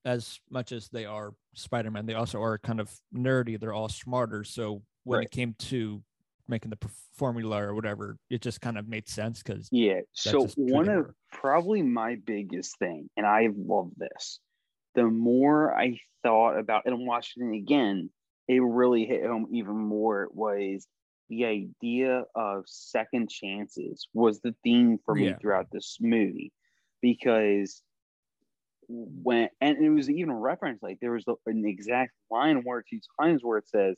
as 0.05 0.41
much 0.51 0.73
as 0.73 0.89
they 0.89 1.05
are 1.05 1.35
spider-man 1.55 2.07
they 2.07 2.15
also 2.15 2.41
are 2.41 2.57
kind 2.59 2.81
of 2.81 2.91
nerdy 3.15 3.61
they're 3.61 3.73
all 3.75 3.89
smarter 3.89 4.43
so 4.45 4.83
when 5.05 5.19
Right. 5.19 5.27
it 5.27 5.31
came 5.31 5.55
to 5.59 6.03
making 6.53 6.71
the 6.71 6.89
formula 7.17 7.63
or 7.63 7.75
whatever 7.75 8.17
it 8.31 8.43
just 8.43 8.61
kind 8.61 8.77
of 8.79 8.87
made 8.87 9.09
sense 9.09 9.43
because 9.43 9.69
Yeah. 9.73 10.01
So 10.13 10.47
one 10.57 10.89
of 10.89 11.11
probably 11.33 11.83
my 11.83 12.17
biggest 12.27 12.79
thing, 12.79 13.09
and 13.17 13.27
I 13.27 13.49
love 13.57 13.91
this. 13.97 14.39
The 14.95 15.05
more 15.05 15.75
I 15.77 15.99
thought 16.23 16.59
about 16.59 16.83
it 16.87 16.93
and 16.93 17.07
watching 17.07 17.55
it 17.55 17.57
again, 17.57 18.11
it 18.49 18.61
really 18.61 19.07
hit 19.07 19.25
home 19.25 19.47
even 19.51 19.77
more. 19.77 20.29
Was 20.33 20.87
the 21.31 21.47
idea 21.47 22.25
of 22.35 22.65
second 22.67 23.31
chances 23.31 24.07
was 24.13 24.41
the 24.41 24.55
theme 24.63 24.99
for 25.05 25.15
me 25.15 25.29
Yeah. 25.29 25.39
throughout 25.39 25.69
this 25.73 25.97
movie, 26.01 26.53
because 27.01 27.83
when 28.89 29.49
and 29.63 29.79
it 29.83 29.89
was 29.89 30.11
even 30.11 30.33
referenced 30.33 30.83
like 30.83 30.99
there 31.01 31.13
was 31.13 31.25
an 31.47 31.65
exact 31.65 32.13
line 32.31 32.57
one 32.65 32.77
or 32.77 32.85
two 32.89 33.01
times 33.19 33.43
where 33.43 33.57
it 33.59 33.69
says 33.69 33.97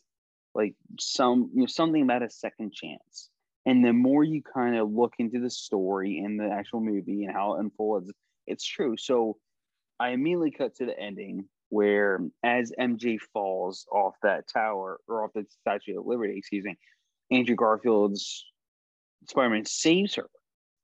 like 0.54 0.74
some 0.98 1.50
you 1.54 1.60
know 1.60 1.66
something 1.66 2.02
about 2.02 2.22
a 2.22 2.30
second 2.30 2.72
chance. 2.72 3.30
And 3.66 3.84
the 3.84 3.92
more 3.92 4.22
you 4.24 4.42
kind 4.42 4.76
of 4.76 4.92
look 4.92 5.14
into 5.18 5.40
the 5.40 5.48
story 5.48 6.18
and 6.18 6.38
the 6.38 6.50
actual 6.52 6.80
movie 6.80 7.24
and 7.24 7.32
how 7.32 7.54
it 7.54 7.60
unfolds 7.60 8.12
it's 8.46 8.64
true. 8.64 8.96
So 8.96 9.36
i 10.00 10.10
immediately 10.10 10.50
cut 10.50 10.74
to 10.76 10.86
the 10.86 10.98
ending 10.98 11.48
where 11.68 12.20
as 12.42 12.72
mj 12.78 13.18
falls 13.32 13.86
off 13.92 14.14
that 14.22 14.44
tower 14.52 14.98
or 15.08 15.24
off 15.24 15.30
the 15.34 15.46
statue 15.60 15.98
of 15.98 16.06
liberty 16.06 16.36
excuse 16.36 16.64
me 16.64 16.76
andrew 17.30 17.54
garfield's 17.54 18.44
spider-man 19.28 19.64
saves 19.64 20.16
her. 20.16 20.28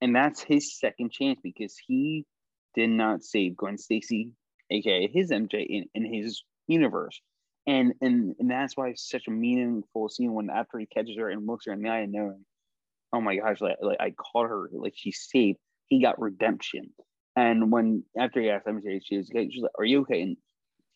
And 0.01 0.17
that's 0.17 0.41
his 0.41 0.79
second 0.79 1.13
chance 1.13 1.39
because 1.43 1.77
he 1.87 2.25
did 2.75 2.91
not 2.91 3.23
save 3.23 3.57
gwen 3.57 3.79
stacy 3.79 4.31
aka 4.71 5.09
his 5.09 5.31
mj 5.31 5.67
in, 5.67 5.85
in 5.95 6.05
his 6.13 6.43
universe 6.67 7.21
and 7.71 7.95
and 8.01 8.35
and 8.41 8.51
that's 8.51 8.77
why 8.77 8.89
it's 8.89 9.09
such 9.09 9.29
a 9.29 9.31
meaningful 9.31 10.09
scene 10.09 10.33
when 10.33 10.51
after 10.51 10.79
he 10.79 10.87
catches 10.87 11.17
her 11.17 11.31
and 11.31 11.47
looks 11.47 11.67
her 11.67 11.73
in 11.73 11.83
the 11.83 11.89
eye 11.89 12.01
and 12.01 12.13
knowing, 12.13 12.45
oh 13.13 13.21
my 13.21 13.37
gosh, 13.37 13.61
like, 13.61 13.77
like 13.81 14.01
I 14.01 14.11
caught 14.11 14.49
her, 14.49 14.69
like 14.73 14.95
she's 14.97 15.29
saved. 15.31 15.59
He 15.87 16.03
got 16.03 16.21
redemption. 16.21 16.91
And 17.37 17.71
when 17.71 18.03
after 18.19 18.41
he 18.41 18.51
asked 18.51 18.67
MJ, 18.67 19.01
she 19.05 19.19
was 19.19 19.31
okay, 19.31 19.49
she's 19.49 19.63
like, 19.63 19.71
"Are 19.79 19.85
you 19.85 20.01
okay?" 20.01 20.21
And 20.21 20.37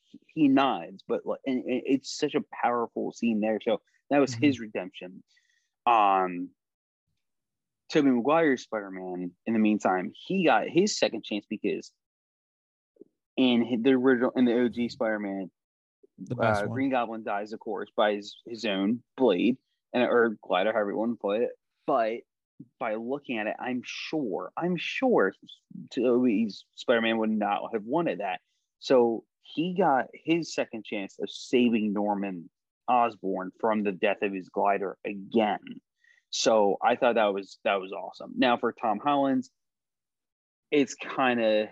he, 0.03 0.19
he 0.35 0.49
nods, 0.49 1.05
but 1.07 1.21
like, 1.25 1.39
and, 1.47 1.63
and 1.65 1.83
it's 1.87 2.19
such 2.19 2.35
a 2.35 2.43
powerful 2.53 3.13
scene 3.13 3.41
there. 3.41 3.61
So 3.63 3.81
that 4.11 4.19
was 4.19 4.35
his 4.35 4.59
redemption. 4.59 5.23
Um, 5.87 6.49
Tobey 7.89 8.11
Maguire's 8.11 8.63
Spider 8.63 8.91
Man. 8.91 9.31
In 9.47 9.53
the 9.53 9.61
meantime, 9.61 10.11
he 10.13 10.47
got 10.47 10.69
his 10.69 10.99
second 10.99 11.23
chance 11.23 11.47
because 11.49 11.93
in 13.37 13.83
the 13.83 13.93
original 13.93 14.33
in 14.35 14.45
the 14.45 14.65
OG 14.65 14.91
Spider 14.91 15.21
Man, 15.21 15.51
the 16.19 16.35
best 16.35 16.63
uh, 16.63 16.67
Green 16.67 16.91
Goblin 16.91 17.23
dies, 17.23 17.53
of 17.53 17.61
course, 17.61 17.91
by 17.97 18.15
his, 18.15 18.37
his 18.47 18.65
own 18.65 19.03
blade 19.17 19.57
and 19.93 20.03
or 20.03 20.37
glider, 20.43 20.73
however 20.73 20.91
you 20.91 20.97
want 20.97 21.13
to 21.13 21.21
put 21.21 21.43
it. 21.43 21.51
But 21.87 22.21
by 22.79 22.95
looking 22.95 23.39
at 23.39 23.47
it, 23.47 23.57
I'm 23.59 23.83
sure, 23.85 24.53
I'm 24.57 24.77
sure 24.77 25.33
Tobey's 25.91 26.65
Spider-Man 26.77 27.19
would 27.19 27.31
not 27.31 27.61
have 27.73 27.85
wanted 27.85 28.21
that. 28.21 28.41
So 28.79 29.25
he 29.43 29.75
got 29.77 30.07
his 30.13 30.55
second 30.55 30.85
chance 30.85 31.17
of 31.21 31.31
saving 31.31 31.93
Norman 31.93 32.49
Osborn 32.89 33.51
from 33.61 33.83
the 33.83 33.93
death 33.93 34.23
of 34.23 34.33
his 34.33 34.49
glider 34.49 34.97
again. 35.05 35.61
So 36.31 36.77
I 36.83 36.97
thought 36.97 37.15
that 37.15 37.33
was 37.33 37.59
that 37.65 37.81
was 37.81 37.93
awesome. 37.93 38.33
Now 38.37 38.57
for 38.57 38.73
Tom 38.73 38.99
Holland's, 38.99 39.51
it's 40.71 40.95
kind 40.95 41.41
of 41.41 41.69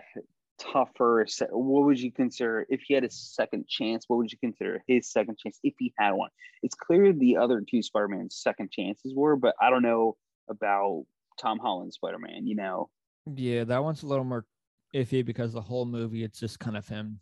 tougher? 0.59 1.25
What 1.51 1.85
would 1.85 1.99
you 1.99 2.11
consider 2.11 2.65
if 2.69 2.81
he 2.81 2.93
had 2.93 3.03
a 3.03 3.09
second 3.09 3.67
chance? 3.67 4.05
What 4.07 4.17
would 4.17 4.31
you 4.31 4.37
consider 4.37 4.83
his 4.87 5.11
second 5.11 5.37
chance 5.37 5.59
if 5.63 5.73
he 5.79 5.93
had 5.97 6.11
one? 6.11 6.29
It's 6.61 6.75
clear 6.75 7.13
the 7.13 7.37
other 7.37 7.61
two 7.61 7.81
Spider-Man's 7.81 8.35
second 8.37 8.71
chances 8.71 9.13
were, 9.15 9.35
but 9.35 9.55
I 9.61 9.69
don't 9.69 9.81
know 9.83 10.17
about 10.49 11.05
Tom 11.39 11.59
Holland 11.59 11.93
Spider-Man. 11.93 12.45
You 12.47 12.55
know, 12.55 12.89
Yeah, 13.35 13.63
that 13.65 13.83
one's 13.83 14.03
a 14.03 14.07
little 14.07 14.25
more 14.25 14.45
iffy 14.93 15.25
because 15.25 15.53
the 15.53 15.61
whole 15.61 15.85
movie 15.85 16.23
it's 16.23 16.39
just 16.39 16.59
kind 16.59 16.77
of 16.77 16.87
him 16.87 17.19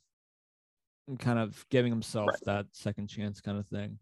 kind 1.19 1.39
of 1.39 1.65
giving 1.69 1.91
himself 1.91 2.27
Right. 2.29 2.39
that 2.45 2.65
second 2.71 3.07
chance 3.07 3.41
kind 3.41 3.57
of 3.57 3.67
thing. 3.67 3.99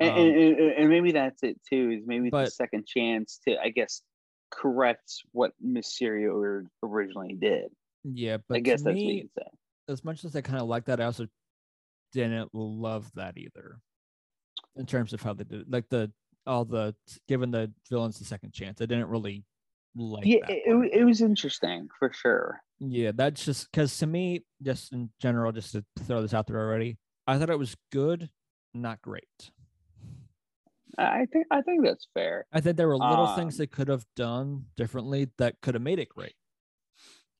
and, 0.00 0.10
Um, 0.10 0.18
and, 0.18 0.60
and, 0.72 0.88
maybe 0.88 1.12
that's 1.12 1.42
it 1.42 1.60
too. 1.70 1.92
Is 1.92 2.06
maybe 2.06 2.28
the 2.28 2.46
second 2.46 2.86
chance 2.86 3.38
to, 3.46 3.56
I 3.62 3.68
guess, 3.70 4.02
correct 4.50 5.22
what 5.32 5.52
Mysterio 5.64 6.34
or- 6.34 6.66
originally 6.82 7.34
did. 7.34 7.70
Yeah, 8.04 8.38
but 8.48 8.56
I 8.56 8.60
guess 8.60 8.80
to 8.80 8.84
that's 8.84 8.94
what 8.94 9.04
me, 9.04 9.14
you 9.14 9.20
can 9.22 9.30
say. 9.38 9.92
as 9.92 10.04
much 10.04 10.24
as 10.24 10.36
I 10.36 10.40
kind 10.42 10.60
of 10.60 10.68
like 10.68 10.84
that, 10.86 11.00
I 11.00 11.04
also 11.04 11.26
didn't 12.12 12.50
love 12.52 13.10
that 13.14 13.36
either. 13.36 13.80
In 14.76 14.86
terms 14.86 15.12
of 15.12 15.22
how 15.22 15.34
they 15.34 15.44
did 15.44 15.62
it. 15.62 15.70
like 15.70 15.88
the 15.88 16.10
all 16.46 16.64
the 16.64 16.94
giving 17.28 17.50
the 17.50 17.72
villains 17.88 18.18
the 18.18 18.24
second 18.24 18.52
chance. 18.52 18.80
I 18.80 18.86
didn't 18.86 19.08
really 19.08 19.44
like 19.96 20.26
Yeah, 20.26 20.40
that. 20.40 20.50
it, 20.50 20.90
it, 20.92 21.04
was 21.04 21.20
interesting 21.20 21.88
for 21.98 22.12
sure. 22.12 22.60
Yeah, 22.80 23.12
that's 23.14 23.44
just 23.44 23.70
because 23.70 23.96
to 23.98 24.06
me, 24.06 24.44
just 24.62 24.92
in 24.92 25.10
general, 25.20 25.52
just 25.52 25.72
to 25.72 25.84
throw 26.00 26.22
this 26.22 26.34
out 26.34 26.46
there 26.46 26.58
already, 26.58 26.98
I 27.26 27.38
thought 27.38 27.50
it 27.50 27.58
was 27.58 27.76
good, 27.92 28.28
not 28.74 29.00
great. 29.00 29.50
I 30.98 31.26
think 31.32 31.46
I 31.50 31.60
think 31.62 31.84
that's 31.84 32.06
fair. 32.14 32.46
I 32.52 32.60
think 32.60 32.76
there 32.76 32.88
were 32.88 32.96
little 32.96 33.26
things 33.28 33.54
Um, 33.54 33.58
they 33.58 33.66
could 33.66 33.88
have 33.88 34.04
done 34.14 34.66
differently 34.76 35.28
that 35.38 35.60
could 35.60 35.74
have 35.74 35.82
made 35.82 35.98
it 35.98 36.08
great. 36.08 36.34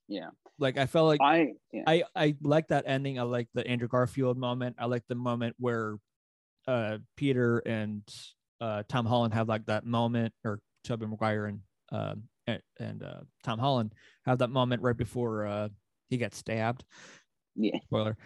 Yeah, 0.08 0.30
Like 0.59 0.78
I 0.78 0.86
felt 0.86 1.09
like 1.09 1.20
I 1.20 1.52
yeah. 1.72 1.82
I 1.86 2.02
I 2.14 2.36
like 2.42 2.68
that 2.68 2.84
ending. 2.86 3.18
I 3.18 3.22
like 3.22 3.48
the 3.55 3.66
Andrew 3.66 3.88
Garfield 3.88 4.38
moment. 4.38 4.76
I 4.78 4.86
like 4.86 5.02
the 5.09 5.14
moment 5.14 5.57
where 5.59 5.96
uh 6.68 6.98
Peter 7.16 7.59
and 7.59 8.02
uh 8.61 8.84
Tom 8.88 9.07
Holland 9.07 9.34
have 9.34 9.48
like 9.48 9.66
that 9.66 9.84
moment, 9.84 10.32
or 10.44 10.61
Tobey 10.84 11.07
Maguire 11.07 11.46
and 11.46 11.61
um 11.90 12.22
and, 12.46 12.62
and 12.78 13.02
uh 13.02 13.20
Tom 13.42 13.59
Holland 13.59 13.94
have 14.26 14.38
that 14.38 14.50
moment 14.50 14.82
right 14.82 14.96
before 14.96 15.46
uh 15.46 15.68
he 16.09 16.16
gets 16.16 16.36
stabbed. 16.36 16.84
yeah. 17.57 17.78
Spoiler. 17.84 18.16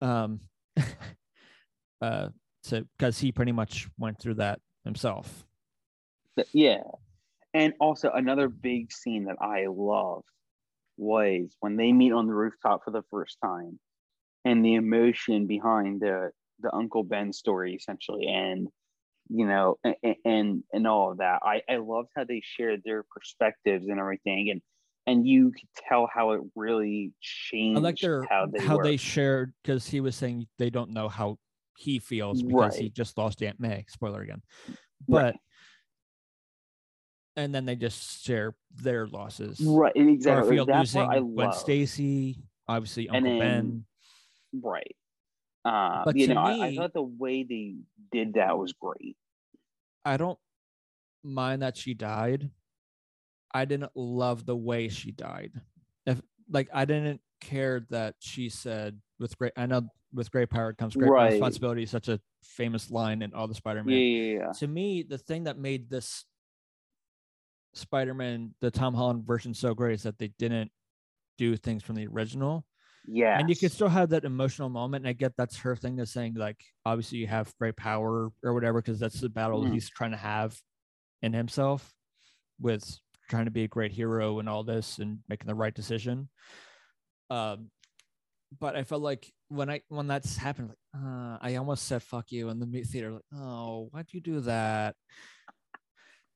Um 0.00 0.40
uh 2.00 2.28
so 2.64 2.82
because 2.98 3.18
he 3.18 3.30
pretty 3.30 3.52
much 3.52 3.88
went 3.98 4.20
through 4.20 4.34
that 4.34 4.60
himself. 4.84 5.46
Yeah 6.52 6.82
and 7.54 7.74
also 7.80 8.10
another 8.10 8.48
big 8.48 8.92
scene 8.92 9.24
that 9.24 9.36
i 9.40 9.66
loved 9.68 10.28
was 10.98 11.54
when 11.60 11.76
they 11.76 11.92
meet 11.92 12.12
on 12.12 12.26
the 12.26 12.34
rooftop 12.34 12.84
for 12.84 12.90
the 12.90 13.04
first 13.10 13.38
time 13.42 13.78
and 14.44 14.64
the 14.64 14.74
emotion 14.74 15.46
behind 15.46 16.00
the 16.00 16.30
the 16.60 16.74
uncle 16.74 17.04
ben 17.04 17.32
story 17.32 17.74
essentially 17.74 18.26
and 18.26 18.68
you 19.28 19.46
know 19.46 19.78
and 19.84 20.16
and, 20.24 20.62
and 20.72 20.86
all 20.86 21.12
of 21.12 21.18
that 21.18 21.40
i 21.42 21.62
i 21.68 21.76
loved 21.76 22.08
how 22.16 22.24
they 22.24 22.42
shared 22.44 22.82
their 22.84 23.04
perspectives 23.10 23.86
and 23.88 24.00
everything 24.00 24.50
and 24.50 24.60
and 25.06 25.26
you 25.26 25.52
could 25.52 25.68
tell 25.88 26.08
how 26.12 26.32
it 26.32 26.40
really 26.54 27.12
changed 27.20 27.78
I 27.78 27.80
like 27.80 27.98
their 27.98 28.26
how 28.28 28.46
they 28.46 28.64
how 28.64 28.76
they 28.78 28.96
shared 28.96 29.54
because 29.62 29.86
he 29.86 30.00
was 30.00 30.16
saying 30.16 30.46
they 30.58 30.68
don't 30.68 30.90
know 30.90 31.08
how 31.08 31.38
he 31.78 31.98
feels 31.98 32.42
because 32.42 32.76
he 32.76 32.90
just 32.90 33.16
lost 33.16 33.42
Aunt 33.42 33.60
May. 33.60 33.84
Spoiler 33.88 34.20
again, 34.20 34.42
Right. 35.06 35.34
And 37.38 37.54
then 37.54 37.64
they 37.64 37.76
just 37.76 38.24
share 38.24 38.54
their 38.74 39.06
losses. 39.06 39.60
right 39.60 39.92
exactly 39.94 40.56
Garfield 40.56 40.68
that's 40.68 40.94
losing 40.94 41.06
what 41.08 41.16
i 41.16 41.46
love 41.46 41.54
Stacy, 41.54 42.36
obviously 42.66 43.08
Uncle 43.08 43.38
then- 43.38 43.84
Ben. 44.52 44.60
right 44.62 44.96
uh 45.64 46.02
But 46.04 46.16
you 46.16 46.28
know 46.28 46.40
I, 46.40 46.66
I 46.66 46.76
thought 46.76 46.92
the 46.92 47.02
way 47.02 47.44
they 47.44 47.76
did 48.12 48.34
that 48.34 48.58
was 48.58 48.72
great 48.72 49.16
I 50.04 50.16
don't 50.16 50.38
mind 51.22 51.60
that 51.62 51.76
she 51.76 51.92
died. 51.92 52.48
I 53.52 53.66
didn't 53.66 53.90
love 53.94 54.46
the 54.46 54.56
way 54.56 54.88
she 54.88 55.10
died. 55.10 55.52
If 56.06 56.22
like 56.50 56.68
I 56.72 56.86
didn't 56.86 57.20
care 57.42 57.84
that 57.90 58.14
she 58.20 58.48
said 58.48 58.98
with 59.18 59.36
great 59.36 59.52
I 59.56 59.66
know 59.66 59.82
with 60.14 60.30
great 60.30 60.48
power 60.48 60.72
comes 60.72 60.96
great 60.96 61.10
Right. 61.10 61.32
responsibility, 61.32 61.84
such 61.84 62.08
a 62.08 62.18
famous 62.42 62.90
line 62.90 63.20
in 63.20 63.34
all 63.34 63.48
the 63.48 63.54
Spider-Man. 63.54 63.94
yeah 63.94 64.00
yeah 64.00 64.38
yeah 64.46 64.52
to 64.52 64.66
me, 64.66 65.02
the 65.02 65.18
thing 65.18 65.44
that 65.44 65.58
made 65.58 65.90
this 65.90 66.24
Spider-Man, 67.78 68.54
the 68.60 68.70
Tom 68.70 68.94
Holland 68.94 69.26
version, 69.26 69.54
so 69.54 69.74
great 69.74 69.94
is 69.94 70.02
that 70.04 70.18
they 70.18 70.28
didn't 70.38 70.70
do 71.38 71.56
things 71.56 71.82
from 71.82 71.94
the 71.96 72.06
original, 72.06 72.66
yeah 73.06 73.38
and 73.38 73.48
you 73.48 73.56
could 73.56 73.72
still 73.72 73.88
have 73.88 74.10
that 74.10 74.24
emotional 74.24 74.68
moment. 74.68 75.04
And 75.04 75.08
I 75.08 75.12
get 75.12 75.34
that's 75.36 75.56
her 75.58 75.76
thing 75.76 76.00
of 76.00 76.08
saying 76.08 76.34
like, 76.34 76.60
obviously 76.84 77.18
you 77.18 77.26
have 77.28 77.54
great 77.58 77.76
power 77.76 78.30
or 78.42 78.54
whatever, 78.54 78.80
because 78.82 78.98
that's 79.00 79.20
the 79.20 79.28
battle 79.28 79.64
Mhm. 79.64 79.72
he's 79.72 79.88
trying 79.88 80.10
to 80.12 80.16
have 80.18 80.60
in 81.22 81.32
himself 81.32 81.94
with 82.60 82.98
trying 83.30 83.44
to 83.46 83.50
be 83.52 83.64
a 83.64 83.68
great 83.68 83.92
hero 83.92 84.38
and 84.40 84.48
all 84.48 84.64
this 84.64 84.98
and 84.98 85.20
making 85.28 85.46
the 85.46 85.54
right 85.54 85.74
decision. 85.74 86.28
Um, 87.30 87.70
but 88.58 88.76
I 88.76 88.84
felt 88.84 89.02
like 89.02 89.30
when 89.48 89.70
I 89.70 89.82
when 89.88 90.06
that's 90.06 90.36
happened, 90.36 90.70
like 90.70 90.78
uh, 90.96 91.38
I 91.40 91.56
almost 91.56 91.84
said 91.86 92.02
"fuck 92.02 92.32
you" 92.32 92.48
in 92.48 92.58
the 92.58 92.82
theater. 92.84 93.12
Like, 93.12 93.22
oh, 93.36 93.88
why'd 93.92 94.06
you 94.12 94.20
do 94.20 94.40
that? 94.42 94.96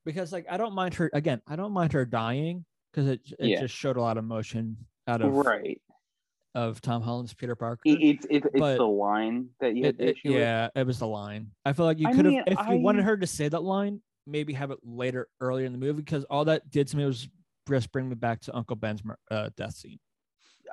Because 0.04 0.32
like 0.32 0.46
I 0.50 0.56
don't 0.56 0.74
mind 0.74 0.94
her 0.94 1.10
again. 1.12 1.40
I 1.46 1.56
don't 1.56 1.72
mind 1.72 1.92
her 1.92 2.04
dying 2.04 2.64
because 2.92 3.08
it 3.08 3.20
it 3.38 3.48
Yeah. 3.50 3.60
just 3.60 3.74
showed 3.74 3.96
a 3.96 4.00
lot 4.00 4.16
of 4.18 4.24
emotion 4.24 4.76
out 5.06 5.20
of 5.22 5.32
right 5.32 5.80
of 6.54 6.80
Tom 6.82 7.00
Holland's 7.02 7.32
Peter 7.32 7.54
Parker. 7.56 7.80
it, 7.86 7.98
it's 8.02 8.26
it, 8.28 8.44
it's 8.52 8.78
the 8.78 8.82
line 8.86 9.48
that 9.60 9.74
you 9.76 9.86
had 9.86 9.94
It- 9.98 10.00
it- 10.00 10.08
issue 10.16 10.32
with. 10.32 10.40
yeah, 10.40 10.68
it 10.74 10.86
was 10.86 10.98
the 10.98 11.06
line. 11.06 11.50
I 11.64 11.72
feel 11.72 11.86
like 11.86 11.98
you 11.98 12.08
could 12.10 12.26
have, 12.26 12.44
if 12.46 12.58
you 12.68 12.76
wanted 12.76 13.04
her 13.04 13.16
to 13.16 13.26
say 13.26 13.48
that 13.48 13.62
line, 13.62 14.02
maybe 14.26 14.52
have 14.52 14.70
it 14.70 14.78
later, 14.84 15.28
earlier 15.40 15.64
in 15.66 15.72
the 15.72 15.78
movie, 15.78 16.02
because 16.02 16.24
all 16.24 16.44
that 16.46 16.68
did 16.70 16.88
to 16.88 16.96
me 16.98 17.04
was 17.06 17.26
just 17.68 17.90
bring 17.92 18.08
me 18.08 18.14
back 18.16 18.40
to 18.42 18.54
Uncle 18.54 18.76
Ben's 18.76 19.02
uh, 19.30 19.48
death 19.56 19.74
scene, 19.74 19.98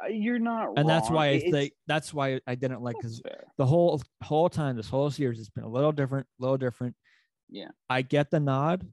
Uh, 0.04 0.08
you're 0.08 0.38
not 0.40 0.78
and 0.78 0.88
that's 0.90 1.10
why 1.10 1.28
I 1.28 1.30
it's- 1.36 1.52
think 1.52 1.74
that's 1.88 2.14
why 2.14 2.42
I 2.46 2.56
didn't 2.56 2.82
like 2.82 2.98
because 2.98 3.22
the 3.58 3.66
whole 3.66 4.02
whole 4.22 4.50
time 4.50 4.76
this 4.76 4.90
whole 4.90 5.10
series 5.12 5.38
has 5.38 5.50
been 5.50 5.64
a 5.64 5.70
little 5.70 5.92
different, 5.94 6.28
a 6.40 6.42
little 6.42 6.58
different. 6.58 6.96
Yeah. 7.50 7.70
I 7.90 8.02
get 8.02 8.32
the 8.32 8.40
nod, 8.42 8.86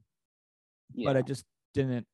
yeah. 0.93 1.09
but 1.09 1.17
I 1.17 1.21
just 1.21 1.45
didn't 1.73 2.05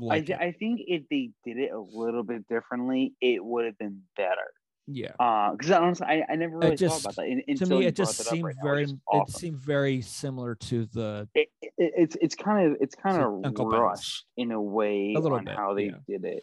I, 0.00 0.04
like 0.04 0.30
it. 0.30 0.38
I 0.38 0.52
think 0.52 0.80
if 0.86 1.02
they 1.10 1.30
did 1.44 1.58
it 1.58 1.70
a 1.72 1.78
little 1.80 2.22
bit 2.22 2.46
differently, 2.48 3.14
it 3.20 3.44
would 3.44 3.64
have 3.64 3.78
been 3.78 4.02
better. 4.16 4.50
yeah. 4.86 5.12
Uh, 5.18 5.52
because 5.52 5.70
honestly, 5.70 6.06
I, 6.06 6.24
I 6.30 6.36
never 6.36 6.58
really 6.58 6.76
just- 6.76 7.02
thought 7.02 7.14
about 7.14 7.24
that. 7.26 7.56
To 7.56 7.66
me, 7.66 7.86
it 7.86 7.96
just 7.96 8.16
brought 8.18 8.24
that 8.24 8.30
up 8.30 8.34
seemed 8.34 8.44
right 8.44 8.56
very, 8.62 8.82
is 8.84 8.92
it 8.92 8.98
awesome. 9.08 9.40
seemed 9.40 9.58
very 9.60 10.00
similar 10.00 10.54
to 10.54 10.86
the 10.86 11.28
it, 11.34 11.48
it, 11.62 11.72
it's 11.78 12.16
it's 12.20 12.34
kind 12.34 12.66
of 12.72 12.76
it's 12.80 12.94
kind 12.94 13.16
of 13.22 13.44
Uncle 13.44 13.70
Ben's. 13.70 13.80
rushed 13.80 14.24
in 14.36 14.50
a 14.52 14.60
way 14.60 15.14
A 15.16 15.20
on 15.20 15.44
bit, 15.44 15.56
how 15.56 15.74
they 15.74 15.86
yeah. 15.86 15.98
did 16.08 16.24
it, 16.24 16.42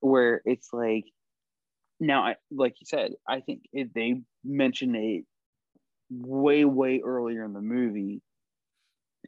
where 0.00 0.42
it's 0.44 0.68
like 0.72 1.04
now, 2.00 2.22
I, 2.26 2.36
like 2.50 2.74
you 2.80 2.86
said, 2.86 3.12
I 3.26 3.40
think 3.40 3.62
if 3.72 3.92
they 3.92 4.20
mentioned 4.44 4.96
it 4.96 5.24
way 6.10 6.64
way 6.64 7.00
earlier 7.04 7.44
in 7.44 7.52
the 7.52 7.60
movie, 7.62 8.20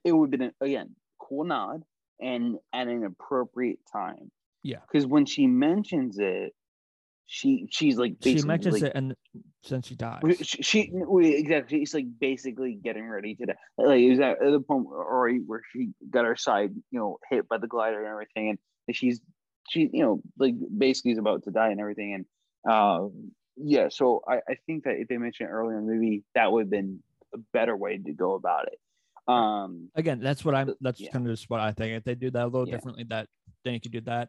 it 0.04 0.12
would 0.12 0.32
have 0.32 0.40
been 0.40 0.52
again 0.60 0.94
cool 1.18 1.44
nod 1.44 1.82
and 2.20 2.56
at 2.72 2.88
an 2.88 3.04
appropriate 3.04 3.78
time. 3.92 4.30
Yeah. 4.62 4.78
because 4.90 5.06
when 5.06 5.26
she 5.26 5.46
mentions 5.46 6.18
it, 6.18 6.52
she 7.26 7.68
she's 7.70 7.96
like 7.96 8.16
she 8.22 8.42
mentions 8.42 8.74
like, 8.74 8.82
it, 8.84 8.92
and 8.94 9.14
since 9.62 9.86
she 9.88 9.94
dies, 9.94 10.22
She, 10.42 10.62
she 10.62 10.92
we- 10.92 11.34
exactly. 11.36 11.80
She's 11.80 11.94
like 11.94 12.06
basically 12.20 12.78
getting 12.82 13.06
ready 13.08 13.34
to 13.36 13.46
die. 13.46 13.54
Like 13.78 14.00
it 14.00 14.10
was 14.10 14.20
at 14.20 14.38
the 14.40 14.60
point 14.60 14.86
where, 14.86 15.32
where 15.46 15.62
she 15.72 15.90
got 16.08 16.24
her 16.24 16.36
side, 16.36 16.70
you 16.90 16.98
know, 16.98 17.18
hit 17.30 17.48
by 17.48 17.58
the 17.58 17.66
glider 17.66 17.98
and 17.98 18.08
everything, 18.08 18.58
and 18.88 18.96
she's 18.96 19.20
she, 19.68 19.90
you 19.92 20.02
know, 20.02 20.20
like 20.38 20.54
basically 20.76 21.12
is 21.12 21.18
about 21.18 21.44
to 21.44 21.50
die 21.50 21.70
and 21.70 21.80
everything. 21.80 22.14
And 22.14 22.24
uh, 22.72 23.08
yeah, 23.56 23.88
so 23.90 24.22
I, 24.28 24.36
I 24.48 24.56
think 24.66 24.84
that 24.84 24.94
if 24.98 25.08
they 25.08 25.16
mentioned 25.16 25.50
earlier 25.50 25.78
in 25.78 25.86
the 25.86 25.92
movie, 25.92 26.24
that 26.34 26.50
would 26.52 26.62
have 26.62 26.70
been 26.70 27.00
a 27.34 27.38
better 27.52 27.76
way 27.76 27.98
to 27.98 28.12
go 28.12 28.34
about 28.34 28.68
it. 28.68 28.78
Um, 29.28 29.90
again, 29.94 30.20
that's 30.20 30.44
what 30.44 30.54
I'm. 30.54 30.74
That's 30.80 31.00
yeah. 31.00 31.10
kind 31.10 31.26
of 31.26 31.32
just 31.32 31.50
what 31.50 31.60
I 31.60 31.72
think. 31.72 31.92
If 31.96 32.04
they 32.04 32.14
do 32.14 32.30
that 32.30 32.44
a 32.44 32.46
little 32.46 32.66
Yeah. 32.68 32.74
differently, 32.76 33.04
that 33.08 33.28
then 33.64 33.74
you 33.74 33.80
could 33.80 33.92
do 33.92 34.00
that. 34.02 34.28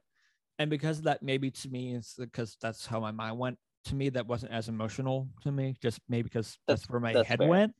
And 0.60 0.70
because 0.70 0.98
of 1.00 1.04
that, 1.06 1.22
maybe 1.22 1.52
to 1.52 1.70
me, 1.70 1.94
it's 1.96 2.16
because 2.16 2.58
that's 2.62 2.86
how 2.86 3.00
my 3.00 3.12
mind 3.12 3.38
went. 3.38 3.58
To 3.86 3.96
me, 3.96 4.10
that 4.10 4.26
wasn't 4.28 4.52
as 4.52 4.70
emotional 4.70 5.30
to 5.44 5.52
me. 5.52 5.76
Just 5.82 6.00
maybe 6.10 6.24
because 6.24 6.58
that's, 6.68 6.82
That's- 6.82 6.90
where 6.92 7.00
my 7.00 7.14
that's 7.14 7.28
head 7.28 7.40
fair. 7.40 7.48
went. 7.48 7.76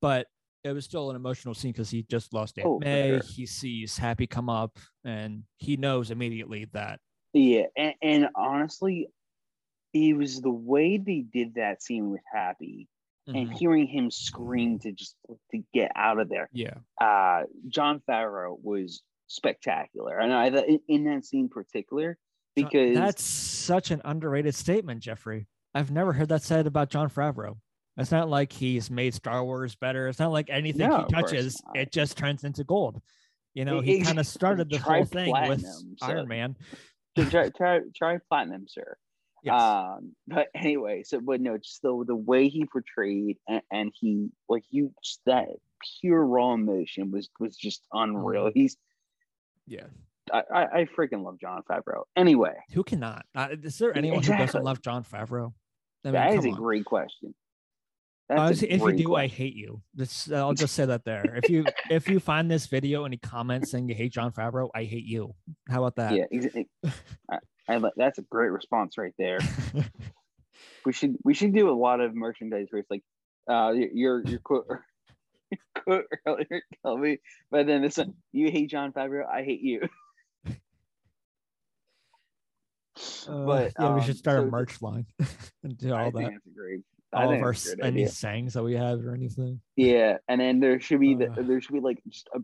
But 0.00 0.26
it 0.64 0.72
was 0.72 0.84
still 0.84 1.08
an 1.10 1.16
emotional 1.16 1.54
scene 1.54 1.72
because 1.72 1.88
he 1.90 2.02
just 2.02 2.32
lost 2.34 2.58
Aunt 2.58 2.66
Oh, 2.68 2.78
May. 2.80 3.10
sure. 3.12 3.20
He 3.20 3.46
sees 3.46 3.96
Happy 3.96 4.26
come 4.26 4.48
up, 4.50 4.78
and 5.04 5.44
he 5.56 5.76
knows 5.76 6.10
immediately 6.10 6.66
that 6.72 7.00
yeah, 7.32 7.64
and, 7.76 7.94
and 8.02 8.28
honestly, 8.34 9.08
it 9.94 10.16
was 10.16 10.40
the 10.40 10.50
way 10.50 10.98
they 10.98 11.20
did 11.20 11.54
that 11.54 11.82
scene 11.82 12.10
with 12.10 12.20
Happy 12.32 12.88
and 13.34 13.48
Mhm. 13.50 13.52
hearing 13.58 13.86
him 13.86 14.10
scream 14.10 14.78
to 14.80 14.92
just 14.92 15.16
to 15.50 15.62
get 15.74 15.92
out 15.94 16.18
of 16.18 16.28
there. 16.28 16.48
yeah, 16.52 16.74
uh, 17.00 17.44
John 17.68 18.00
Favreau 18.08 18.56
was 18.62 19.02
spectacular, 19.26 20.18
and 20.18 20.32
I 20.32 20.50
thought 20.50 20.66
in, 20.68 20.80
in 20.88 21.04
that 21.04 21.24
scene 21.24 21.48
particular, 21.48 22.18
because 22.56 22.94
that's 22.96 23.22
such 23.22 23.90
an 23.90 24.00
underrated 24.04 24.54
statement, 24.54 25.02
Jeffrey. 25.02 25.46
I've 25.74 25.90
never 25.90 26.12
heard 26.12 26.28
that 26.30 26.42
said 26.42 26.66
about 26.66 26.90
John 26.90 27.10
Favreau. 27.10 27.58
It's 27.98 28.10
not 28.12 28.28
like 28.28 28.52
he's 28.52 28.90
made 28.90 29.12
Star 29.14 29.44
Wars 29.44 29.74
better. 29.74 30.08
It's 30.08 30.18
not 30.20 30.30
like 30.32 30.48
anything 30.50 30.88
No, 30.88 30.98
he 30.98 31.04
touches, 31.12 31.60
it 31.74 31.92
just 31.92 32.16
turns 32.16 32.44
into 32.44 32.64
gold. 32.64 33.02
You 33.54 33.64
know, 33.64 33.82
E- 33.82 33.98
he 33.98 34.02
kind 34.02 34.18
of 34.20 34.26
started 34.26 34.70
the 34.70 34.78
whole 34.78 35.04
thing 35.04 35.32
with 35.32 35.60
platinum, 35.62 35.96
so- 35.98 36.06
Iron 36.06 36.28
Man. 36.28 36.56
Try, 37.30 37.48
try 37.50 37.80
try 37.94 38.18
platinum, 38.28 38.66
sir. 38.68 38.96
Yes. 39.42 39.60
Um, 39.60 40.12
but 40.26 40.48
anyway, 40.54 41.02
so 41.04 41.20
but 41.20 41.40
no, 41.40 41.58
just 41.58 41.82
the 41.82 42.04
the 42.06 42.16
way 42.16 42.48
he 42.48 42.64
portrayed 42.66 43.38
and, 43.48 43.62
and 43.70 43.92
he 43.94 44.30
like 44.48 44.64
you 44.70 44.92
just 45.02 45.20
that 45.26 45.48
pure 46.00 46.24
raw 46.24 46.54
emotion 46.54 47.10
was 47.10 47.28
was 47.38 47.56
just 47.56 47.86
unreal. 47.92 48.46
Mhm. 48.46 48.52
He's 48.54 48.76
yeah. 49.66 49.86
I, 50.32 50.42
I 50.52 50.62
I 50.80 50.84
freaking 50.96 51.24
love 51.24 51.38
John 51.40 51.62
Favreau. 51.70 52.02
Anyway, 52.16 52.54
Who 52.72 52.82
cannot? 52.82 53.24
Uh, 53.34 53.48
is 53.62 53.78
there 53.78 53.96
anyone 53.96 54.22
who 54.22 54.36
doesn't 54.36 54.64
love 54.64 54.82
John 54.82 55.04
Favreau? 55.04 55.52
I 56.04 56.08
mean, 56.08 56.12
that 56.14 56.34
is 56.34 56.44
a 56.44 56.50
on. 56.50 56.54
great 56.54 56.84
question. 56.84 57.34
Honestly, 58.30 58.70
if 58.70 58.82
you 58.82 58.92
do, 58.92 59.14
I 59.14 59.26
hate 59.26 59.54
you. 59.54 59.80
This, 59.94 60.30
I'll 60.30 60.52
just 60.54 60.74
say 60.74 60.84
that 60.84 61.04
there. 61.04 61.36
If 61.42 61.48
you 61.48 61.64
if 61.90 62.08
you 62.08 62.20
find 62.20 62.50
this 62.50 62.66
video 62.66 63.04
and 63.04 63.14
he 63.14 63.18
comments 63.18 63.70
saying 63.70 63.88
you 63.88 63.94
hate 63.94 64.12
John 64.12 64.32
Favreau, 64.32 64.68
I 64.74 64.84
hate 64.84 65.06
you. 65.06 65.34
How 65.68 65.82
about 65.82 65.96
that? 65.96 66.14
yeah, 66.14 66.90
I, 67.68 67.74
I 67.74 67.76
li- 67.78 67.90
that's 67.96 68.18
a 68.18 68.22
great 68.22 68.50
response 68.50 68.96
right 68.98 69.14
there. 69.18 69.38
we 70.84 70.92
should 70.92 71.16
we 71.24 71.34
should 71.34 71.52
do 71.54 71.70
a 71.70 71.72
lot 71.76 72.00
of 72.00 72.14
merchandise 72.14 72.66
where 72.70 72.80
it's 72.80 72.90
like 72.90 73.02
uh 73.50 73.72
your 73.72 74.24
your 74.26 74.38
quote 74.38 74.66
quote 75.84 76.04
earlier 76.26 76.62
me 77.00 77.18
but 77.50 77.66
then 77.66 77.82
this 77.82 77.96
one 77.98 78.14
you 78.32 78.50
hate 78.50 78.70
John 78.70 78.92
Favreau 78.92 79.24
I 79.28 79.42
hate 79.42 79.60
you 79.60 79.82
Uh, 83.28 83.44
but 83.46 83.72
yeah, 83.78 83.92
we 83.94 84.00
um, 84.00 84.06
should 84.06 84.16
start 84.16 84.38
so 84.40 84.48
a 84.48 84.50
merch 84.50 84.80
line 84.82 85.06
and 85.62 85.76
do 85.76 85.92
I 85.94 86.04
all 86.04 86.10
think 86.10 86.32
that. 86.32 86.54
great 86.54 86.80
All 87.12 87.32
of 87.32 87.40
our 87.42 87.52
that's 87.52 87.66
a 87.66 87.70
s- 87.70 87.74
great 87.76 87.86
any 87.86 88.06
sayings 88.06 88.54
that 88.54 88.62
we 88.64 88.74
have 88.74 89.04
or 89.06 89.14
anything. 89.14 89.60
yeah 89.76 90.16
and 90.28 90.40
then 90.40 90.58
there 90.60 90.80
should 90.80 90.98
be 91.00 91.14
the, 91.14 91.30
Uh. 91.30 91.42
there 91.42 91.60
should 91.60 91.74
be 91.74 91.80
like 91.80 92.02
just 92.08 92.28
a, 92.34 92.40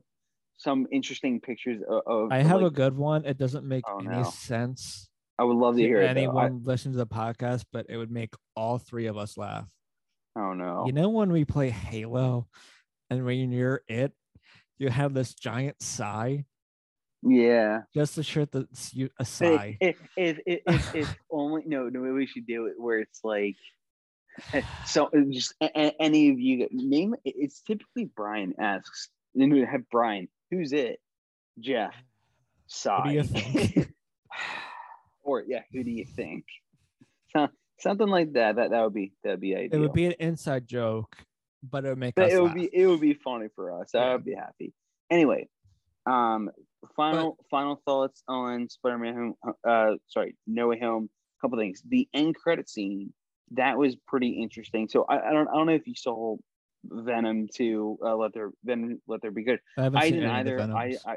some 0.59 0.87
interesting 0.93 1.41
pictures 1.41 1.83
of, 1.89 2.03
of 2.07 2.33
I 2.33 2.43
have 2.43 2.61
like, 2.63 2.71
a 2.71 2.75
good 2.75 2.97
one. 2.97 3.25
It 3.25 3.37
doesn't 3.39 3.67
make 3.67 3.83
Oh, 3.89 3.99
any 3.99 4.09
no. 4.09 4.23
sense 4.25 5.09
I 5.39 5.45
would 5.45 5.57
love 5.57 5.77
to 5.77 5.83
hear 5.83 6.01
it. 6.01 6.07
I- 6.07 6.11
anyone 6.11 6.63
listen 6.65 6.93
to 6.93 6.99
the 6.99 7.07
podcast, 7.07 7.65
but 7.73 7.87
it 7.89 7.97
would 7.97 8.11
make 8.11 8.35
all 8.57 8.79
three 8.79 9.07
of 9.07 9.17
us 9.17 9.37
laugh. 9.37 9.69
oh 10.37 10.53
no. 10.53 10.85
You 10.87 10.93
know 10.93 11.09
when 11.11 11.31
we 11.33 11.45
play 11.45 11.71
Halo 11.71 12.47
and 13.11 13.25
when 13.25 13.51
you're 13.53 13.83
it, 13.89 14.13
you 14.79 14.89
have 14.91 15.15
this 15.15 15.35
giant 15.35 15.81
sigh? 15.83 16.45
Yeah. 17.23 17.83
Just 17.95 18.17
to 18.17 18.23
shirt 18.23 18.53
that's 18.53 18.93
you 18.95 19.09
a 19.19 19.25
sigh. 19.25 19.79
if 19.81 19.97
if 20.17 20.39
if, 20.47 20.61
if, 20.67 20.95
if 20.95 21.17
only 21.31 21.63
no 21.67 21.89
no 21.89 22.01
we 22.13 22.27
should 22.27 22.47
do 22.47 22.67
it 22.67 22.75
where 22.77 22.99
it's 22.99 23.21
like 23.25 23.57
so 24.85 25.07
uh, 25.07 25.21
just 25.31 25.55
a, 25.63 25.67
a- 25.75 26.03
any 26.03 26.31
of 26.31 26.39
you 26.41 26.69
name 26.73 27.15
it's 27.25 27.63
typically 27.63 28.05
Brian 28.17 28.53
asks 28.59 29.09
then 29.35 29.51
we 29.51 29.61
have 29.61 29.89
Brian 29.91 30.29
who's 30.51 30.73
it? 30.73 31.01
Jeff. 31.59 31.95
Sigh 32.67 33.23
What 35.25 35.45
do 35.47 35.51
you 35.51 35.57
think? 35.57 35.69
or 35.73 35.73
yeah 35.73 35.79
who 35.79 35.85
do 35.85 35.91
you 35.91 36.05
think? 36.05 36.45
So, 37.33 37.49
something 37.81 38.07
like 38.09 38.33
that 38.35 38.57
that 38.57 38.71
that 38.71 38.83
would 38.83 38.95
be 38.95 39.13
that 39.25 39.31
would 39.31 39.41
be 39.41 39.53
it 39.53 39.73
would 39.79 39.93
be 39.93 40.07
an 40.07 40.15
inside 40.21 40.67
joke, 40.67 41.17
but 41.69 41.85
it 41.85 41.89
would 41.89 41.99
make 41.99 42.15
but 42.15 42.27
us 42.27 42.33
it 42.33 42.41
would 42.41 42.47
laugh. 42.49 42.55
be 42.55 42.71
it 42.73 42.87
would 42.87 43.01
be 43.01 43.15
funny 43.15 43.49
for 43.55 43.81
us. 43.81 43.95
I 43.95 44.13
would 44.13 44.25
be 44.25 44.35
happy. 44.35 44.73
Anyway 45.11 45.49
um 46.07 46.51
final 46.97 47.39
final 47.51 47.81
thoughts 47.87 48.23
on 48.29 48.69
Spider-Man 48.69 49.15
home 49.43 49.55
uh 49.67 49.93
sorry 50.09 50.37
No 50.47 50.69
Way 50.69 50.79
Home. 50.81 51.09
Couple 51.41 51.59
things. 51.59 51.83
The 51.89 52.09
end 52.15 52.37
credit 52.37 52.69
scene 52.69 53.13
that 53.53 53.77
was 53.77 53.97
pretty 54.07 54.31
interesting. 54.43 54.89
So 54.89 55.05
I, 55.09 55.29
I 55.29 55.33
don't 55.33 55.49
I 55.49 55.55
don't 55.55 55.67
know 55.67 55.75
if 55.75 55.87
you 55.87 55.95
saw 55.95 56.37
Venom 56.85 57.49
to 57.57 57.99
uh, 58.05 58.15
let 58.17 58.33
there 58.35 58.51
Venom 58.65 59.01
let 59.07 59.23
there 59.23 59.31
be 59.31 59.43
good. 59.45 59.61
I 59.79 59.83
haven't 59.85 59.99
I 59.99 60.03
seen 60.05 60.15
didn't 60.21 60.31
any 60.31 60.51
of 60.53 60.57
the 60.59 60.63
either. 60.65 60.77
I. 61.07 61.13
I 61.13 61.17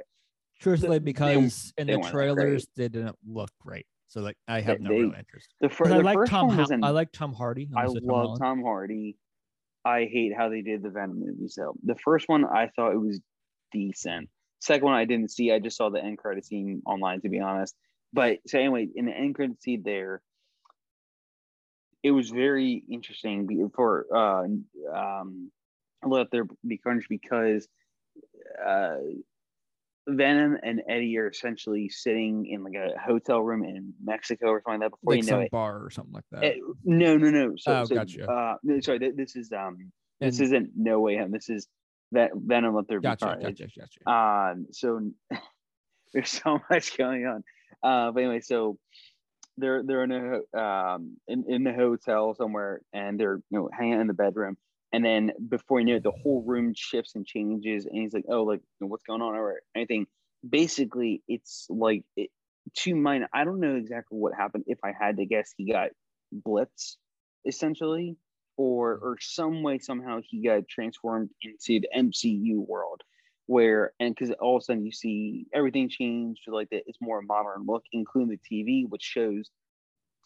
Truthfully, 0.59 0.97
they- 0.99 1.03
because 1.03 1.73
in 1.77 1.87
they 1.87 1.93
the 1.93 1.99
weren't 1.99 2.05
that 2.05 2.11
great. 2.13 2.33
trailers 2.35 2.67
they 2.75 2.87
didn't 2.87 3.15
look 3.27 3.51
great, 3.61 3.85
so 4.07 4.21
like 4.21 4.37
I 4.47 4.61
have 4.61 4.79
no 4.79 4.89
they- 4.89 5.01
real 5.01 5.13
interest. 5.13 5.53
the, 5.61 5.67
'Cause 5.69 5.77
fir- 5.77 5.85
I 5.93 5.97
the 5.97 6.03
like 6.03 6.15
first 6.15 6.31
Tom. 6.31 6.47
one 6.47 6.57
was 6.57 6.71
in, 6.71 6.83
I 6.83 6.89
like 6.91 7.11
Tom 7.11 7.33
Hardy. 7.33 7.69
I 7.75 7.85
also 7.85 7.99
Tom 7.99 8.07
love 8.07 8.21
Holland. 8.23 8.41
Tom 8.41 8.61
Hardy 8.63 9.17
I 9.85 10.05
hate 10.05 10.33
how 10.35 10.49
they 10.49 10.61
did 10.61 10.81
the 10.83 10.89
Venom 10.89 11.19
movies 11.19 11.55
though 11.57 11.73
the 11.83 11.95
first 11.95 12.27
one 12.27 12.43
I 12.45 12.69
thought 12.75 12.93
it 12.93 12.97
was 12.99 13.19
decent 13.71 14.29
second 14.59 14.85
one 14.85 14.95
I 14.95 15.05
didn't 15.05 15.31
see 15.31 15.51
I 15.51 15.59
just 15.59 15.77
saw 15.77 15.89
the 15.89 16.03
end 16.03 16.17
credit 16.17 16.45
scene 16.45 16.81
online 16.85 17.21
to 17.21 17.29
be 17.29 17.39
honest 17.39 17.75
but 18.13 18.39
so 18.47 18.57
anyway 18.59 18.87
in 18.95 19.05
the 19.05 19.11
end 19.13 19.35
credit 19.35 19.61
scene 19.61 19.83
there 19.83 20.21
it 22.03 22.11
was 22.11 22.29
very 22.29 22.83
interesting 22.89 23.45
be- 23.47 23.63
for 23.75 24.05
uh 24.15 24.45
um 24.93 25.51
let 26.05 26.29
there 26.31 26.45
be 26.65 26.77
carnage 26.77 27.07
because 27.09 27.67
uh 28.65 28.97
Venom 30.07 30.57
and 30.63 30.81
Eddie 30.89 31.17
are 31.17 31.27
essentially 31.27 31.89
sitting 31.89 32.45
in 32.47 32.63
like 32.63 32.75
a 32.75 32.97
hotel 32.99 33.41
room 33.41 33.63
in 33.63 33.93
Mexico 34.03 34.47
or 34.47 34.61
something 34.65 34.79
like 34.81 34.91
that 34.91 34.99
before 35.01 35.13
like 35.15 35.23
you 35.25 35.31
know 35.31 35.39
it. 35.41 35.51
bar 35.51 35.83
or 35.83 35.89
something 35.89 36.13
like 36.13 36.23
that. 36.31 36.43
Eh, 36.43 36.55
no, 36.83 37.17
no, 37.17 37.29
no. 37.29 37.53
So, 37.57 37.73
Oh, 37.81 37.83
so, 37.85 37.95
gotcha. 37.95 38.29
Uh, 38.29 38.55
no, 38.63 38.79
sorry, 38.79 38.99
th- 38.99 39.15
this 39.15 39.35
is 39.35 39.51
um, 39.51 39.91
this 40.19 40.39
And- 40.39 40.45
isn't 40.45 40.69
No 40.75 40.99
Way 41.01 41.17
Home. 41.17 41.31
This 41.31 41.49
is 41.49 41.67
that 42.13 42.31
Venom. 42.35 42.73
Let 42.75 42.87
there 42.87 42.99
be 42.99 43.03
gotcha, 43.03 43.25
carnage. 43.25 43.59
gotcha, 43.59 43.79
gotcha. 43.79 44.09
Um, 44.09 44.67
so 44.71 45.11
there's 46.13 46.29
so 46.31 46.59
much 46.69 46.97
going 46.97 47.25
on. 47.25 47.43
Uh, 47.83 48.11
but 48.11 48.21
anyway, 48.23 48.39
so 48.39 48.77
they're 49.57 49.83
they're 49.83 50.03
in 50.03 50.11
a 50.11 50.57
um 50.59 51.17
in, 51.27 51.43
in 51.49 51.63
the 51.63 51.73
hotel 51.73 52.33
somewhere, 52.35 52.81
and 52.93 53.19
they're 53.19 53.41
you 53.49 53.59
know 53.59 53.69
hanging 53.77 53.95
out 53.95 54.01
in 54.01 54.07
the 54.07 54.13
bedroom, 54.13 54.57
and 54.93 55.03
then 55.03 55.31
before 55.49 55.79
you 55.79 55.85
know 55.85 55.95
it, 55.95 56.03
the 56.03 56.11
whole 56.11 56.43
room 56.45 56.73
shifts 56.75 57.15
and 57.15 57.25
changes, 57.25 57.85
and 57.85 57.97
he's 58.01 58.13
like, 58.13 58.25
oh, 58.29 58.43
like 58.43 58.61
what's 58.79 59.03
going 59.03 59.21
on 59.21 59.35
or 59.35 59.61
anything. 59.75 60.07
Basically, 60.47 61.23
it's 61.27 61.67
like 61.69 62.03
it, 62.15 62.29
to 62.77 62.95
mine. 62.95 63.25
I 63.33 63.43
don't 63.43 63.59
know 63.59 63.75
exactly 63.75 64.17
what 64.17 64.33
happened. 64.33 64.65
If 64.67 64.79
I 64.83 64.93
had 64.97 65.17
to 65.17 65.25
guess, 65.25 65.53
he 65.57 65.71
got 65.71 65.89
blitzed 66.33 66.95
essentially, 67.45 68.17
or 68.55 68.99
or 69.01 69.17
some 69.19 69.63
way 69.63 69.79
somehow 69.79 70.19
he 70.23 70.43
got 70.43 70.67
transformed 70.67 71.29
into 71.41 71.81
the 71.81 71.89
MCU 71.95 72.65
world 72.65 73.01
where 73.47 73.93
and 73.99 74.13
because 74.13 74.33
all 74.41 74.57
of 74.57 74.61
a 74.61 74.63
sudden 74.65 74.85
you 74.85 74.91
see 74.91 75.45
everything 75.53 75.89
change 75.89 76.41
to 76.43 76.53
like 76.53 76.69
that 76.69 76.83
it's 76.85 76.99
more 77.01 77.21
modern 77.21 77.65
look, 77.65 77.83
including 77.91 78.29
the 78.29 78.63
TV, 78.63 78.87
which 78.87 79.01
shows 79.01 79.49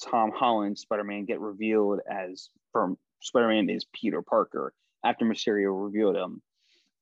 Tom 0.04 0.32
Holland 0.36 0.78
Spider-Man 0.78 1.26
get 1.26 1.40
revealed 1.40 2.00
as 2.10 2.50
from 2.74 2.98
Spider-Man 3.22 3.70
is 3.70 3.86
Peter 3.94 4.22
Parker 4.22 4.74
after 5.06 5.26
Mysterio 5.26 5.72
revealed 5.72 6.16
him. 6.16 6.42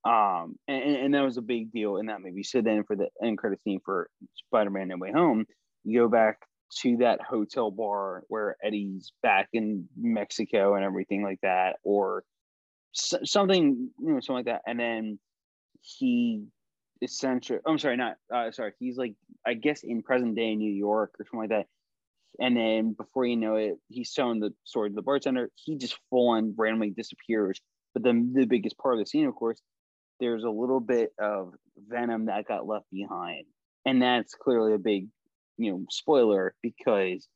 Um, 0.06 0.56
and, 0.68 0.96
and 0.96 1.14
that 1.14 1.24
was 1.26 1.38
a 1.38 1.42
big 1.42 1.72
deal 1.72 1.98
in 1.98 2.06
that 2.06 2.22
movie. 2.22 2.44
So 2.44 2.62
then 2.62 2.84
for 2.84 2.96
the 2.96 3.10
end 3.24 3.38
credit 3.38 3.62
scene 3.64 3.82
for 3.84 4.10
Spider-Man 4.36 4.88
No 4.88 4.98
Way 4.98 5.12
Home, 5.12 5.46
you 5.84 6.00
go 6.00 6.08
back 6.08 6.38
to 6.82 6.98
that 6.98 7.20
hotel 7.22 7.72
bar 7.72 8.24
where 8.28 8.56
Eddie's 8.64 9.12
back 9.24 9.50
in 9.54 9.90
Mexico 9.98 10.76
and 10.76 10.86
everything 10.86 11.24
like 11.24 11.40
that, 11.42 11.78
or 11.84 12.24
something, 12.92 13.90
you 14.00 14.14
know, 14.14 14.20
something 14.20 14.36
like 14.36 14.46
that. 14.46 14.62
And 14.66 14.80
then 14.80 15.20
he 15.82 16.44
essentially, 17.02 17.60
I'm 17.66 17.80
sorry, 17.80 17.98
not, 17.98 18.18
uh, 18.34 18.52
sorry, 18.52 18.74
he's 18.80 18.98
like, 18.98 19.16
I 19.46 19.54
guess 19.54 19.84
in 19.84 20.02
present 20.04 20.36
day 20.36 20.56
New 20.56 20.72
York 20.72 21.12
or 21.20 21.26
something 21.26 21.40
like 21.40 21.50
that. 21.50 21.66
And 22.40 22.56
then 22.56 22.94
before 22.94 23.26
you 23.26 23.36
know 23.36 23.56
it, 23.56 23.76
he's 23.88 24.12
showing 24.12 24.40
the 24.40 24.54
sword 24.64 24.92
to 24.92 24.96
the 24.96 25.02
bartender. 25.02 25.50
He 25.56 25.78
just 25.78 25.98
full 26.10 26.30
on 26.30 26.54
randomly 26.58 26.92
disappears. 26.92 27.60
But 27.94 28.04
then 28.04 28.34
the 28.34 28.46
biggest 28.46 28.78
part 28.78 28.96
of 28.96 29.00
the 29.00 29.06
scene, 29.06 29.26
of 29.26 29.36
course, 29.36 29.60
there's 30.20 30.44
a 30.44 30.50
little 30.50 30.80
bit 30.80 31.12
of 31.20 31.54
venom 31.88 32.26
that 32.26 32.48
got 32.48 32.68
left 32.68 32.86
behind. 32.92 33.46
And 33.86 34.02
that's 34.02 34.36
clearly 34.36 34.74
a 34.74 34.78
big, 34.78 35.08
you 35.58 35.72
know, 35.72 35.86
spoiler 35.90 36.54
because 36.62 37.28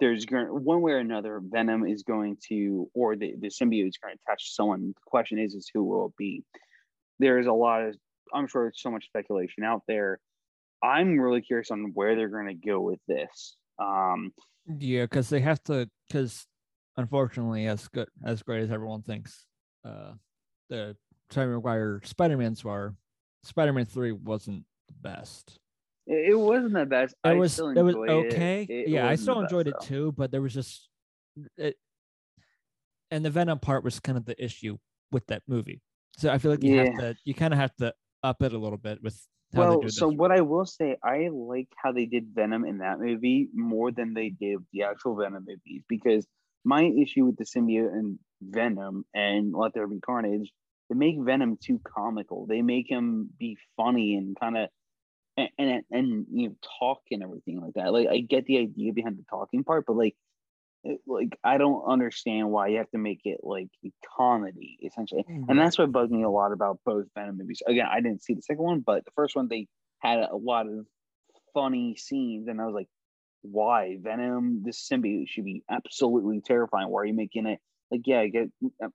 there's 0.00 0.24
one 0.30 0.80
way 0.80 0.92
or 0.92 0.98
another, 0.98 1.40
Venom 1.42 1.84
is 1.86 2.04
going 2.04 2.36
to, 2.48 2.88
or 2.94 3.16
the, 3.16 3.34
the 3.40 3.48
symbiote 3.48 3.88
is 3.88 3.98
going 3.98 4.14
to 4.14 4.20
attach 4.24 4.54
someone. 4.54 4.88
The 4.88 4.94
question 5.04 5.38
is, 5.38 5.54
is 5.54 5.70
who 5.72 5.84
will 5.84 6.06
it 6.06 6.16
be? 6.16 6.44
There's 7.18 7.46
a 7.46 7.52
lot 7.52 7.82
of, 7.82 7.96
I'm 8.32 8.46
sure 8.46 8.64
there's 8.64 8.80
so 8.80 8.90
much 8.92 9.06
speculation 9.06 9.64
out 9.64 9.82
there. 9.88 10.20
I'm 10.82 11.18
really 11.18 11.42
curious 11.42 11.72
on 11.72 11.90
where 11.94 12.14
they're 12.14 12.28
going 12.28 12.46
to 12.46 12.54
go 12.54 12.80
with 12.80 13.00
this. 13.08 13.56
Um, 13.78 14.32
Yeah, 14.78 15.04
because 15.04 15.28
they 15.28 15.40
have 15.40 15.62
to. 15.64 15.88
Because 16.08 16.46
unfortunately, 16.96 17.66
as 17.66 17.88
good 17.88 18.08
as 18.24 18.42
great 18.42 18.62
as 18.62 18.70
everyone 18.70 19.02
thinks, 19.02 19.46
uh, 19.84 20.12
the 20.68 20.96
Tobey 21.30 21.52
Maguire 21.52 22.00
Spider-Man's 22.04 22.64
were, 22.64 22.94
Spider-Man 23.44 23.84
Three 23.86 24.12
wasn't 24.12 24.64
the 24.88 24.94
best. 24.94 25.58
it, 26.06 26.30
it 26.30 26.34
wasn't 26.38 26.72
the 26.74 26.86
best. 26.86 27.14
It 27.24 27.28
I 27.28 27.34
was 27.34 27.52
still 27.52 27.68
it 27.68 27.82
was 27.82 27.94
okay. 27.94 28.66
It 28.68 28.88
yeah, 28.88 29.06
I 29.06 29.14
still 29.14 29.36
the 29.36 29.42
best, 29.42 29.52
enjoyed 29.52 29.68
it 29.68 29.80
too, 29.82 30.12
but 30.12 30.30
there 30.30 30.42
was 30.42 30.54
just 30.54 30.88
it, 31.56 31.76
and 33.10 33.24
the 33.24 33.30
Venom 33.30 33.58
part 33.58 33.84
was 33.84 34.00
kind 34.00 34.18
of 34.18 34.24
the 34.24 34.42
issue 34.42 34.76
with 35.12 35.26
that 35.28 35.42
movie. 35.46 35.80
So 36.16 36.30
I 36.30 36.38
feel 36.38 36.50
like 36.50 36.62
you 36.62 36.74
Yeah. 36.74 36.84
have 36.84 36.96
to 36.96 37.16
you 37.24 37.34
kind 37.34 37.52
of 37.52 37.60
have 37.60 37.74
to 37.76 37.94
up 38.22 38.42
it 38.42 38.52
a 38.52 38.58
little 38.58 38.78
bit 38.78 39.02
with 39.02 39.20
well, 39.52 39.88
so 39.88 40.08
what 40.08 40.30
I 40.30 40.42
will 40.42 40.66
say, 40.66 40.96
I 41.02 41.28
like 41.32 41.68
how 41.82 41.92
they 41.92 42.06
did 42.06 42.28
Venom 42.34 42.64
in 42.64 42.78
that 42.78 43.00
movie 43.00 43.48
more 43.54 43.90
than 43.90 44.14
they 44.14 44.30
did 44.30 44.58
the 44.72 44.84
actual 44.84 45.16
Venom 45.16 45.46
movies 45.46 45.82
because 45.88 46.26
my 46.64 46.84
issue 46.84 47.24
with 47.24 47.36
the 47.36 47.44
symbiote 47.44 47.92
and 47.92 48.18
Venom 48.42 49.04
and 49.14 49.54
Let 49.54 49.74
There 49.74 49.86
Be 49.86 50.00
Carnage, 50.00 50.52
they 50.88 50.96
make 50.96 51.16
Venom 51.18 51.58
too 51.62 51.80
comical. 51.84 52.46
They 52.46 52.62
make 52.62 52.90
him 52.90 53.30
be 53.38 53.56
funny 53.76 54.16
and 54.16 54.38
kind 54.38 54.56
of 54.56 54.68
and, 55.36 55.48
and 55.58 55.84
and 55.90 56.26
you 56.32 56.48
know 56.48 56.54
talk 56.80 57.02
and 57.10 57.22
everything 57.22 57.60
like 57.60 57.74
that. 57.74 57.92
Like 57.92 58.08
I 58.08 58.18
get 58.20 58.46
the 58.46 58.58
idea 58.58 58.92
behind 58.92 59.18
the 59.18 59.24
talking 59.30 59.64
part, 59.64 59.84
but 59.86 59.96
like 59.96 60.16
it- 60.84 61.00
like 61.06 61.38
I 61.44 61.58
don't 61.58 61.82
understand 61.84 62.50
why 62.50 62.68
you 62.68 62.78
have 62.78 62.90
to 62.90 62.98
make 62.98 63.20
it 63.24 63.40
like 63.42 63.68
a 63.84 63.92
comedy 64.16 64.78
essentially. 64.82 65.24
And 65.28 65.58
that's 65.58 65.78
what 65.78 65.92
bugged 65.92 66.12
me 66.12 66.22
a 66.22 66.30
lot 66.30 66.52
about 66.52 66.78
both 66.84 67.06
Venom 67.14 67.38
movies. 67.38 67.62
Again, 67.66 67.86
I 67.90 68.00
didn't 68.00 68.22
see 68.22 68.34
the 68.34 68.42
second 68.42 68.62
one, 68.64 68.80
but 68.80 69.04
the 69.04 69.10
first 69.16 69.34
one 69.36 69.48
they 69.48 69.66
had 70.00 70.18
a 70.20 70.36
lot 70.36 70.66
of 70.68 70.86
funny 71.54 71.96
scenes, 71.96 72.46
and 72.48 72.60
I 72.60 72.66
was 72.66 72.74
like, 72.74 72.88
why 73.42 73.96
Venom? 74.00 74.62
This 74.64 74.86
symbiote 74.88 75.28
should 75.28 75.44
be 75.44 75.62
absolutely 75.70 76.40
terrifying. 76.40 76.88
Why 76.88 77.00
are 77.02 77.06
you 77.06 77.14
making 77.14 77.46
it? 77.46 77.58
Like, 77.90 78.02
yeah, 78.04 78.20
I 78.20 78.28
get 78.28 78.48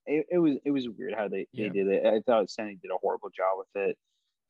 it. 0.05 0.25
It 0.29 0.37
was 0.37 0.57
it 0.65 0.71
was 0.71 0.87
weird 0.87 1.13
how 1.17 1.27
they, 1.27 1.47
Yeah. 1.51 1.67
they 1.67 1.69
did 1.79 1.87
it. 1.87 2.05
I 2.05 2.19
thought 2.21 2.49
Sandy 2.49 2.75
did 2.81 2.91
a 2.91 2.97
horrible 3.01 3.29
job 3.29 3.57
with 3.57 3.89
it. 3.89 3.97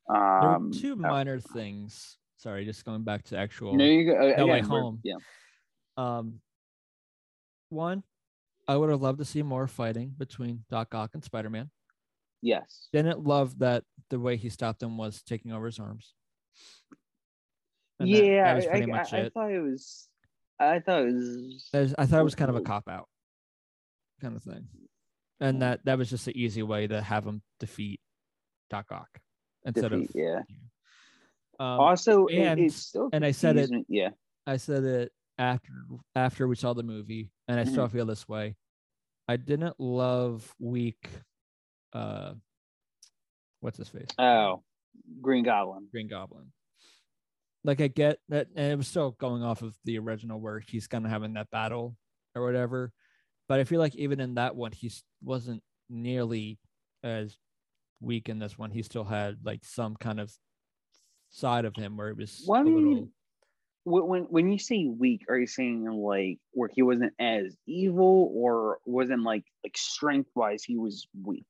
Um, 0.10 0.72
two 0.72 0.96
minor 0.96 1.40
things. 1.40 2.18
Sorry, 2.38 2.66
just 2.66 2.84
going 2.84 3.04
back 3.04 3.24
to 3.26 3.38
actual. 3.38 3.74
no, 3.76 3.86
you 3.86 4.06
go. 4.06 4.14
uh, 4.34 4.36
No 4.38 4.48
Way 4.48 4.60
Home. 4.62 5.00
Yeah, 5.04 5.16
Um, 5.96 6.42
one, 7.74 8.04
I 8.68 8.78
would 8.78 8.90
have 8.90 9.02
loved 9.02 9.20
to 9.20 9.26
see 9.26 9.44
more 9.44 9.68
fighting 9.68 10.14
between 10.18 10.64
Doc 10.70 10.94
Ock 10.96 11.12
and 11.14 11.24
Spider 11.24 11.50
Man. 11.50 11.70
yes. 12.42 12.88
Didn't 12.94 13.24
love 13.26 13.60
that 13.60 13.84
the 14.10 14.20
way 14.20 14.38
he 14.38 14.50
stopped 14.50 14.82
him 14.84 14.98
was 14.98 15.22
taking 15.24 15.52
over 15.52 15.66
his 15.66 15.80
arms. 15.80 16.14
And 18.00 18.10
yeah, 18.10 18.44
that 18.46 18.56
was 18.56 18.66
I- 18.66 18.70
I, 18.70 19.20
I, 19.22 19.26
I 19.26 19.30
thought 19.30 19.52
it 19.52 19.60
was. 19.62 20.08
I 20.60 20.80
thought 20.80 21.02
it 21.02 21.06
was. 21.14 21.70
Was- 21.74 21.96
I 21.98 22.06
thought 22.06 22.20
it 22.20 22.24
was 22.24 22.36
kind 22.36 22.50
of 22.50 22.56
a 22.56 22.62
cop 22.62 22.88
out 22.88 23.08
kind 24.22 24.36
of 24.36 24.44
thing, 24.44 24.68
and 25.40 25.62
that 25.62 25.84
that 25.86 25.98
was 25.98 26.10
just 26.10 26.28
an 26.28 26.38
easy 26.38 26.64
way 26.64 26.88
to 26.88 27.02
have 27.02 27.26
him 27.26 27.42
defeat 27.60 28.00
Doc 28.70 28.86
Ock 28.92 29.10
instead 29.66 29.92
defeat, 29.92 30.10
of 30.10 30.16
yeah. 30.16 30.40
Um, 31.60 31.80
Also, 31.80 32.28
and- 32.28 32.60
it's 32.60 32.76
still 32.76 33.10
and 33.14 33.26
I 33.26 33.32
said 33.32 33.58
it- 33.58 33.70
Yeah, 33.90 34.10
I 34.48 34.58
said 34.58 34.84
it 34.84 35.12
after 35.38 35.72
after 36.16 36.48
we 36.48 36.56
saw 36.56 36.74
the 36.74 36.84
movie, 36.84 37.32
and 37.48 37.60
I 37.60 37.64
Mm-hmm. 37.64 37.72
still 37.72 37.88
feel 37.88 38.06
this 38.06 38.28
way. 38.28 38.56
I 39.28 39.38
didn't 39.38 39.80
love 39.80 40.54
weak. 40.60 41.10
Uh, 41.94 42.34
what's 43.62 43.78
his 43.78 43.88
face? 43.90 44.10
Oh, 44.18 44.64
Green 45.22 45.44
Goblin. 45.44 45.88
Green 45.92 46.08
Goblin. 46.08 46.52
Like 47.64 47.80
I 47.80 47.88
get 47.88 48.20
that, 48.30 48.48
and 48.56 48.74
it 48.74 48.76
was 48.76 48.88
still 48.88 49.12
going 49.12 49.42
off 49.44 49.62
of 49.62 49.76
the 49.86 49.98
original 50.00 50.40
where 50.42 50.60
he's 50.60 50.88
kind 50.88 51.06
of 51.06 51.12
having 51.12 51.34
that 51.36 51.50
battle 51.50 51.96
or 52.36 52.44
whatever. 52.44 52.92
But 53.48 53.60
I 53.60 53.64
feel 53.64 53.80
like 53.80 53.96
even 53.96 54.20
in 54.20 54.36
that 54.36 54.56
one, 54.56 54.72
he 54.74 54.92
wasn't 55.24 55.64
nearly 55.90 56.60
as 57.04 57.38
weak 58.02 58.28
in 58.28 58.40
this 58.40 58.58
one. 58.58 58.72
He 58.72 58.84
still 58.84 59.06
had 59.06 59.38
like 59.46 59.64
some 59.64 59.96
kind 59.96 60.20
of 60.20 60.34
side 61.30 61.64
of 61.66 61.76
him 61.76 61.96
where 61.96 62.10
it 62.10 62.18
was 62.18 62.44
Well, 62.46 62.60
I 62.60 62.62
a 62.62 62.66
mean, 62.66 62.76
little. 62.90 63.10
When 63.86 64.24
when 64.24 64.50
you 64.50 64.60
say 64.60 64.86
weak, 64.86 65.26
are 65.28 65.38
you 65.38 65.48
saying 65.48 65.86
like 65.86 66.40
where 66.52 66.70
he 66.74 66.82
wasn't 66.82 67.14
as 67.20 67.56
evil, 67.68 68.32
or 68.34 68.80
wasn't 68.86 69.24
like 69.24 69.44
like 69.64 69.76
strength 69.78 70.30
wise 70.36 70.64
he 70.64 70.78
was 70.78 71.08
weak? 71.22 71.46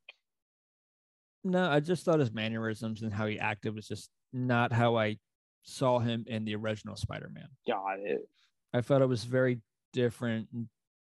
No, 1.43 1.69
I 1.69 1.80
just 1.80 2.05
thought 2.05 2.19
his 2.19 2.31
mannerisms 2.31 3.01
and 3.01 3.14
how 3.14 3.27
he 3.27 3.38
acted 3.38 3.76
was 3.76 3.88
just 3.88 4.10
not 4.31 4.72
how 4.72 4.95
I 4.97 5.18
saw 5.64 5.99
him 5.99 6.26
in 6.27 6.45
the 6.45 6.55
original 6.55 6.95
Spider-Man. 6.95 7.47
Got 7.68 7.99
it. 7.99 8.27
I 8.73 8.81
felt 8.81 9.01
it 9.01 9.07
was 9.07 9.26
very 9.26 9.61
different, 9.91 10.47
and 10.53 10.68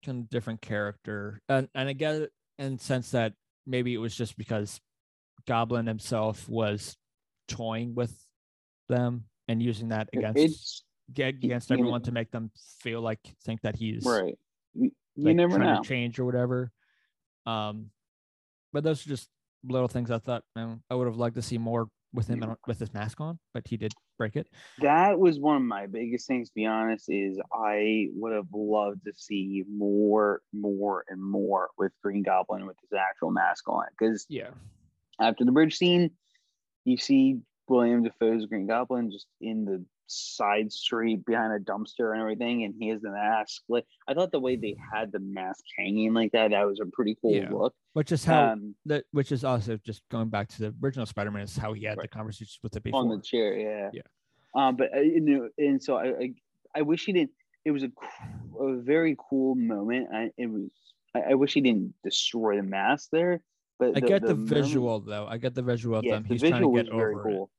kind 0.04 0.22
of 0.22 0.30
different 0.30 0.60
character, 0.62 1.40
and 1.48 1.68
and 1.74 1.88
I 1.88 1.94
get 1.94 2.14
it 2.14 2.32
in 2.58 2.78
sense 2.78 3.10
that 3.10 3.32
maybe 3.66 3.92
it 3.92 3.98
was 3.98 4.14
just 4.14 4.36
because 4.38 4.80
Goblin 5.46 5.86
himself 5.86 6.48
was 6.48 6.96
toying 7.48 7.94
with 7.94 8.14
them 8.88 9.24
and 9.48 9.62
using 9.62 9.88
that 9.88 10.08
against 10.12 10.38
It's 10.38 10.84
against 11.16 11.70
everyone 11.70 12.02
to 12.02 12.12
make 12.12 12.30
them 12.30 12.50
feel 12.80 13.00
like 13.00 13.20
think 13.44 13.60
that 13.62 13.76
he's 13.76 14.04
right. 14.04 14.38
You, 14.74 14.90
like, 15.16 15.36
never 15.36 15.58
know. 15.58 15.80
change 15.82 16.18
or 16.18 16.24
whatever. 16.24 16.70
Um, 17.46 17.90
but 18.72 18.84
those 18.84 19.04
are 19.04 19.08
just 19.08 19.28
little 19.64 19.88
things 19.88 20.10
I 20.10 20.18
thought 20.18 20.44
man, 20.54 20.82
I 20.90 20.94
would 20.94 21.06
have 21.06 21.16
liked 21.16 21.36
to 21.36 21.42
see 21.42 21.58
more 21.58 21.88
with 22.12 22.28
him 22.28 22.56
with 22.66 22.78
his 22.78 22.92
mask 22.94 23.20
on, 23.20 23.38
but 23.52 23.66
he 23.66 23.76
did 23.76 23.92
break 24.16 24.36
it. 24.36 24.48
That 24.80 25.18
was 25.18 25.38
one 25.38 25.56
of 25.56 25.62
my 25.62 25.86
biggest 25.86 26.26
things. 26.26 26.48
To 26.48 26.54
be 26.54 26.66
honest, 26.66 27.06
is 27.08 27.38
I 27.52 28.08
would 28.14 28.32
have 28.32 28.48
loved 28.52 29.04
to 29.04 29.12
see 29.14 29.64
more, 29.70 30.40
more, 30.52 31.04
and 31.08 31.22
more 31.22 31.68
with 31.76 31.92
Green 32.02 32.22
Goblin 32.22 32.66
with 32.66 32.76
his 32.80 32.98
actual 32.98 33.30
mask 33.30 33.68
on. 33.68 33.84
Because 33.98 34.26
Yeah, 34.28 34.50
after 35.20 35.44
the 35.44 35.52
bridge 35.52 35.76
scene, 35.76 36.10
you 36.84 36.96
see 36.96 37.40
William 37.68 38.02
Dafoe's 38.02 38.46
Green 38.46 38.66
Goblin 38.66 39.10
just 39.10 39.26
in 39.40 39.64
the 39.64 39.84
side 40.08 40.72
street 40.72 41.24
behind 41.24 41.52
a 41.52 41.58
dumpster 41.58 42.12
and 42.12 42.20
everything, 42.20 42.64
and 42.64 42.74
he 42.78 42.88
has 42.88 43.00
the 43.00 43.10
mask. 43.10 43.62
Like 43.68 43.84
I 44.08 44.14
thought 44.14 44.32
the 44.32 44.40
way 44.40 44.56
they 44.56 44.76
had 44.92 45.12
the 45.12 45.20
mask 45.20 45.62
hanging 45.78 46.14
like 46.14 46.32
that, 46.32 46.50
that 46.50 46.66
was 46.66 46.80
a 46.80 46.86
pretty 46.86 47.16
cool 47.22 47.34
Yeah. 47.34 47.50
look. 47.50 47.74
which 47.92 48.10
is 48.12 48.24
how 48.24 48.52
Um, 48.52 48.74
that 48.86 49.04
which 49.12 49.30
is 49.32 49.44
also 49.44 49.76
just 49.76 50.02
going 50.10 50.28
back 50.28 50.48
to 50.48 50.58
the 50.70 50.74
original 50.82 51.06
Spider-Man 51.06 51.42
is 51.42 51.56
how 51.56 51.72
he 51.72 51.84
had 51.84 51.96
the 51.98 52.02
Right. 52.02 52.10
conversations 52.10 52.58
with 52.62 52.72
the 52.72 52.80
before. 52.80 53.00
on 53.00 53.08
the 53.08 53.20
chair, 53.20 53.56
yeah, 53.58 53.90
Yeah. 53.92 54.02
Um, 54.54 54.76
but 54.76 54.94
uh, 54.96 55.00
you 55.00 55.20
know, 55.20 55.48
and 55.58 55.82
so 55.82 55.96
I, 55.96 56.06
I, 56.06 56.34
I 56.76 56.82
wish 56.82 57.04
he 57.04 57.12
didn't. 57.12 57.32
It 57.64 57.70
was 57.70 57.82
a, 57.82 57.90
a 58.60 58.76
very 58.80 59.14
cool 59.28 59.54
moment. 59.54 60.08
I, 60.12 60.30
it 60.38 60.46
was. 60.50 60.70
I, 61.14 61.32
I 61.32 61.34
wish 61.34 61.52
he 61.54 61.60
didn't 61.60 61.92
destroy 62.02 62.56
the 62.56 62.62
mask 62.62 63.10
there. 63.12 63.42
But 63.78 63.96
I 63.96 64.00
get 64.00 64.22
the, 64.22 64.28
moment- 64.34 64.48
visual 64.48 65.00
though. 65.00 65.26
I 65.26 65.36
get 65.38 65.54
the 65.54 65.62
visual 65.62 65.98
of 65.98 66.04
Yes, 66.04 66.14
them. 66.14 66.22
the 66.24 66.28
He's 66.30 66.40
trying 66.42 66.62
to 66.62 66.72
get 66.82 66.88
over 66.88 67.10
it. 67.12 67.22
cool. 67.22 67.50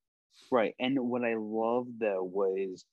Right. 0.51 0.75
And 0.79 0.99
what 0.99 1.23
I 1.23 1.35
loved 1.37 1.99
though 1.99 2.23
was 2.23 2.85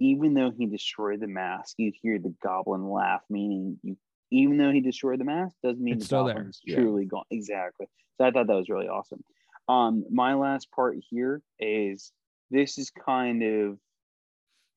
even 0.00 0.34
though 0.34 0.50
he 0.50 0.66
destroyed 0.66 1.20
the 1.20 1.26
mask, 1.26 1.74
you 1.78 1.92
hear 2.00 2.18
the 2.18 2.34
goblin 2.42 2.88
laugh, 2.90 3.22
meaning 3.28 3.78
you 3.82 3.96
even 4.32 4.58
though 4.58 4.70
he 4.70 4.80
destroyed 4.80 5.18
the 5.18 5.24
mask, 5.24 5.56
doesn't 5.62 5.82
mean 5.82 5.94
It's 5.94 6.04
the 6.04 6.06
still 6.06 6.24
there, 6.24 6.34
goblin's 6.34 6.60
yeah. 6.64 6.76
truly 6.76 7.04
gone. 7.04 7.24
Exactly. 7.30 7.86
So 8.16 8.24
I 8.26 8.30
thought 8.30 8.46
that 8.46 8.56
was 8.56 8.68
really 8.68 8.86
awesome. 8.86 9.22
Um, 9.68 10.04
my 10.10 10.34
last 10.34 10.70
part 10.70 10.96
here 11.10 11.42
is 11.58 12.12
this 12.50 12.78
is 12.78 12.90
kind 12.90 13.42
of 13.42 13.78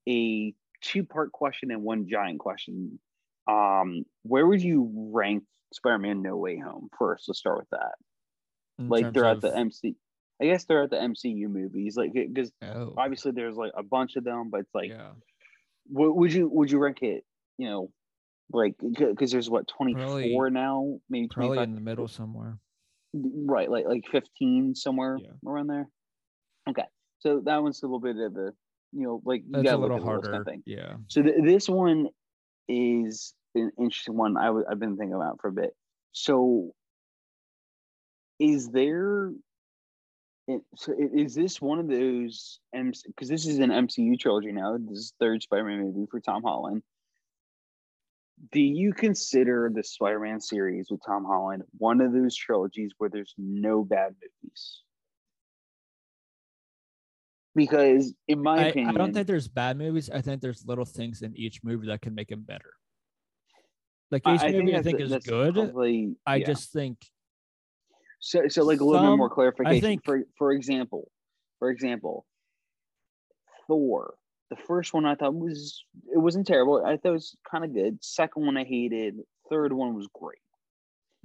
a 0.07 0.53
two-part 0.81 1.31
question 1.31 1.71
and 1.71 1.83
one 1.83 2.07
giant 2.07 2.39
question. 2.39 2.99
Um, 3.47 4.05
where 4.23 4.45
would 4.47 4.61
you 4.61 4.91
rank 5.13 5.43
Spider-Man 5.73 6.21
No 6.21 6.35
Way 6.37 6.59
Home 6.59 6.89
first? 6.97 7.25
Let's 7.27 7.39
start 7.39 7.59
with 7.59 7.69
that 7.71 7.93
in 8.79 8.89
like 8.89 9.13
throughout 9.13 9.37
of- 9.37 9.41
the 9.41 9.55
MC. 9.55 9.95
I 10.41 10.45
guess 10.45 10.65
they're 10.65 10.83
at 10.83 10.89
the 10.89 10.97
MCU 10.97 11.47
movies, 11.47 11.95
like 11.95 12.11
because 12.13 12.51
Oh, 12.61 12.93
obviously 12.97 13.31
there's 13.31 13.55
like 13.55 13.71
a 13.77 13.83
bunch 13.83 14.15
of 14.15 14.23
them, 14.23 14.49
but 14.49 14.61
it's 14.61 14.73
like, 14.75 14.89
yeah. 14.89 15.11
what 15.87 16.15
would 16.15 16.33
you 16.33 16.49
would 16.49 16.71
you 16.71 16.79
rank 16.79 17.01
it? 17.01 17.23
You 17.57 17.69
know, 17.69 17.91
like 18.51 18.75
because 18.81 19.31
there's 19.31 19.49
what 19.49 19.67
24 19.67 20.01
Probably- 20.05 20.49
now, 20.49 20.99
maybe 21.09 21.27
Probably 21.27 21.57
25, 21.57 21.69
in 21.69 21.75
the 21.75 21.81
middle 21.81 22.07
somewhere. 22.07 22.57
right? 23.13 23.69
Like 23.69 23.85
like 23.85 24.05
15 24.11 24.75
somewhere 24.75 25.17
Yeah. 25.21 25.31
around 25.47 25.67
there. 25.67 25.87
Okay, 26.69 26.85
so 27.19 27.41
that 27.45 27.61
one's 27.61 27.81
a 27.83 27.85
little 27.85 27.99
bit 27.99 28.17
of 28.17 28.33
the, 28.33 28.53
you 28.91 29.03
know, 29.03 29.21
like 29.23 29.43
you 29.45 29.51
That's 29.51 29.63
gotta 29.65 29.77
a 29.77 29.81
little 29.81 29.97
list 29.97 30.05
kind 30.07 30.23
harder. 30.23 30.39
of 30.41 30.45
thing. 30.45 30.63
Yeah. 30.65 30.95
So 31.09 31.21
th- 31.21 31.43
this 31.43 31.69
one 31.69 32.07
is 32.67 33.33
an 33.55 33.71
interesting 33.77 34.15
one. 34.17 34.35
I 34.37 34.45
w- 34.47 34.65
I've 34.69 34.79
been 34.79 34.97
thinking 34.97 35.13
about 35.13 35.39
for 35.41 35.49
a 35.49 35.53
bit. 35.53 35.75
So, 36.11 36.73
is 38.39 38.69
there? 38.69 39.31
It- 40.47 40.61
So 40.75 40.93
i- 40.93 41.09
is 41.13 41.35
this 41.35 41.61
one 41.61 41.79
of 41.79 41.87
those 41.87 42.59
MC? 42.73 43.07
Because 43.07 43.29
this 43.29 43.45
is 43.47 43.59
an 43.59 43.71
MCU 43.71 44.17
trilogy 44.17 44.51
now. 44.51 44.77
This 44.77 44.97
is 44.99 45.13
third 45.19 45.41
Spider-Man 45.41 45.79
movie 45.81 46.07
for 46.09 46.19
Tom 46.19 46.43
Holland. 46.43 46.83
Do 48.51 48.59
you 48.59 48.93
consider 48.93 49.71
the 49.73 49.83
Spider-Man 49.83 50.41
series 50.41 50.89
with 50.91 51.01
Tom 51.05 51.23
Holland 51.23 51.63
one 51.77 52.01
of 52.01 52.11
those 52.11 52.35
trilogies 52.35 52.91
where 52.97 53.09
there's 53.09 53.33
no 53.37 53.83
bad 53.83 54.15
movies? 54.21 54.81
Because, 57.55 58.13
in 58.27 58.41
my 58.41 58.57
I, 58.57 58.67
opinion, 58.69 58.89
I 58.95 58.97
don't 58.97 59.13
think 59.13 59.27
there's 59.27 59.47
bad 59.47 59.77
movies. 59.77 60.09
I 60.09 60.21
think 60.21 60.41
there's 60.41 60.65
little 60.65 60.85
things 60.85 61.21
in 61.21 61.37
each 61.37 61.63
movie 61.63 61.87
that 61.87 62.01
can 62.01 62.15
make 62.15 62.29
them 62.29 62.41
better. 62.41 62.71
Like 64.09 64.23
each 64.27 64.41
movie, 64.41 64.75
I 64.75 64.81
that's- 64.81 64.85
think 64.85 64.99
is 64.99 65.25
good. 65.25 65.53
probably- 65.53 66.15
I 66.25 66.37
yeah. 66.37 66.45
just 66.47 66.73
think 66.73 66.97
So, 68.25 68.47
so 68.47 68.63
like 68.63 68.79
a 68.79 68.85
little 68.85 69.05
bit 69.11 69.17
more 69.17 69.29
clarification. 69.29 69.81
think- 69.81 70.05
for 70.05 70.23
for 70.37 70.53
example, 70.53 71.11
for 71.59 71.69
example, 71.69 72.25
Thor. 73.67 74.15
The 74.49 74.55
first 74.55 74.93
one 74.93 75.05
I 75.05 75.15
thought 75.15 75.33
was 75.35 75.83
it 76.13 76.17
wasn't 76.17 76.47
terrible. 76.47 76.83
I 76.85 76.95
thought 76.97 77.09
it 77.09 77.11
was 77.11 77.35
kind 77.49 77.65
of 77.65 77.73
good. 77.73 78.01
Second 78.03 78.45
one 78.45 78.55
I 78.55 78.63
hated. 78.63 79.15
Third 79.49 79.73
one 79.73 79.93
was 79.93 80.07
great. 80.13 80.37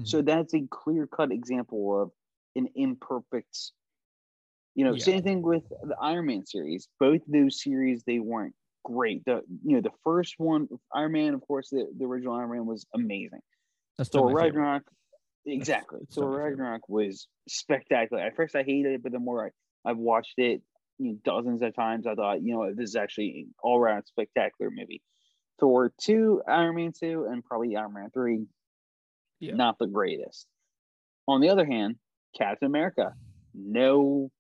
So 0.05 0.19
Mm-hmm. 0.19 0.27
that's 0.27 0.55
a 0.55 0.61
clear 0.71 1.07
cut 1.07 1.31
example 1.33 2.03
of 2.03 2.11
an 2.57 2.69
imperfect 2.75 3.73
You 4.75 4.85
know, 4.85 4.95
Yeah. 4.95 5.03
same 5.05 5.23
thing 5.23 5.43
with 5.43 5.69
the 5.69 5.97
Iron 6.01 6.27
Man 6.27 6.47
series. 6.47 6.89
Both 6.99 7.21
those 7.29 7.63
series 7.63 8.03
they 8.05 8.19
weren't 8.19 8.55
great. 8.85 9.25
The 9.25 9.43
you 9.65 9.75
know 9.77 9.83
the 9.83 9.93
first 10.03 10.35
one, 10.39 10.69
Iron 10.95 11.13
Man, 11.13 11.35
of 11.35 11.43
course, 11.43 11.69
the, 11.71 11.89
the 11.97 12.07
original 12.07 12.35
Iron 12.35 12.51
Man 12.51 12.67
was 12.67 12.87
amazing. 12.95 13.41
That's 13.99 14.11
Thor. 14.11 14.33
Ragnarok, 14.33 14.85
exactly. 15.55 16.01
Thor. 16.13 16.31
Ragnarok 16.31 16.89
was 16.89 17.29
spectacular. 17.49 18.23
At 18.23 18.37
first, 18.37 18.55
I 18.55 18.63
hated 18.63 18.93
it, 18.93 19.03
but 19.03 19.13
the 19.13 19.19
more 19.19 19.47
I, 19.47 19.91
I've 19.91 19.99
watched 19.99 20.39
it 20.39 20.63
you 20.99 21.13
know, 21.13 21.19
dozens 21.25 21.63
of 21.63 21.75
times, 21.75 22.07
I 22.07 22.15
thought, 22.15 22.43
you 22.43 22.55
know, 22.55 22.73
this 22.75 22.91
is 22.91 22.97
actually 22.97 23.47
an 23.47 23.55
all 23.63 23.79
around 23.79 24.05
spectacular 24.07 24.71
movie. 24.71 25.03
Thor 25.61 25.93
two, 26.01 26.43
Iron 26.47 26.77
Man 26.77 26.93
two, 26.99 27.27
and 27.31 27.45
probably 27.45 27.77
Iron 27.77 27.95
Man 27.95 28.11
three, 28.11 28.47
Yeah. 29.41 29.55
not 29.55 29.79
the 29.79 29.87
greatest. 29.87 30.47
On 31.27 31.41
the 31.41 31.51
other 31.51 31.67
hand, 31.67 31.97
Captain 32.37 32.67
America, 32.67 33.15
no 33.55 34.31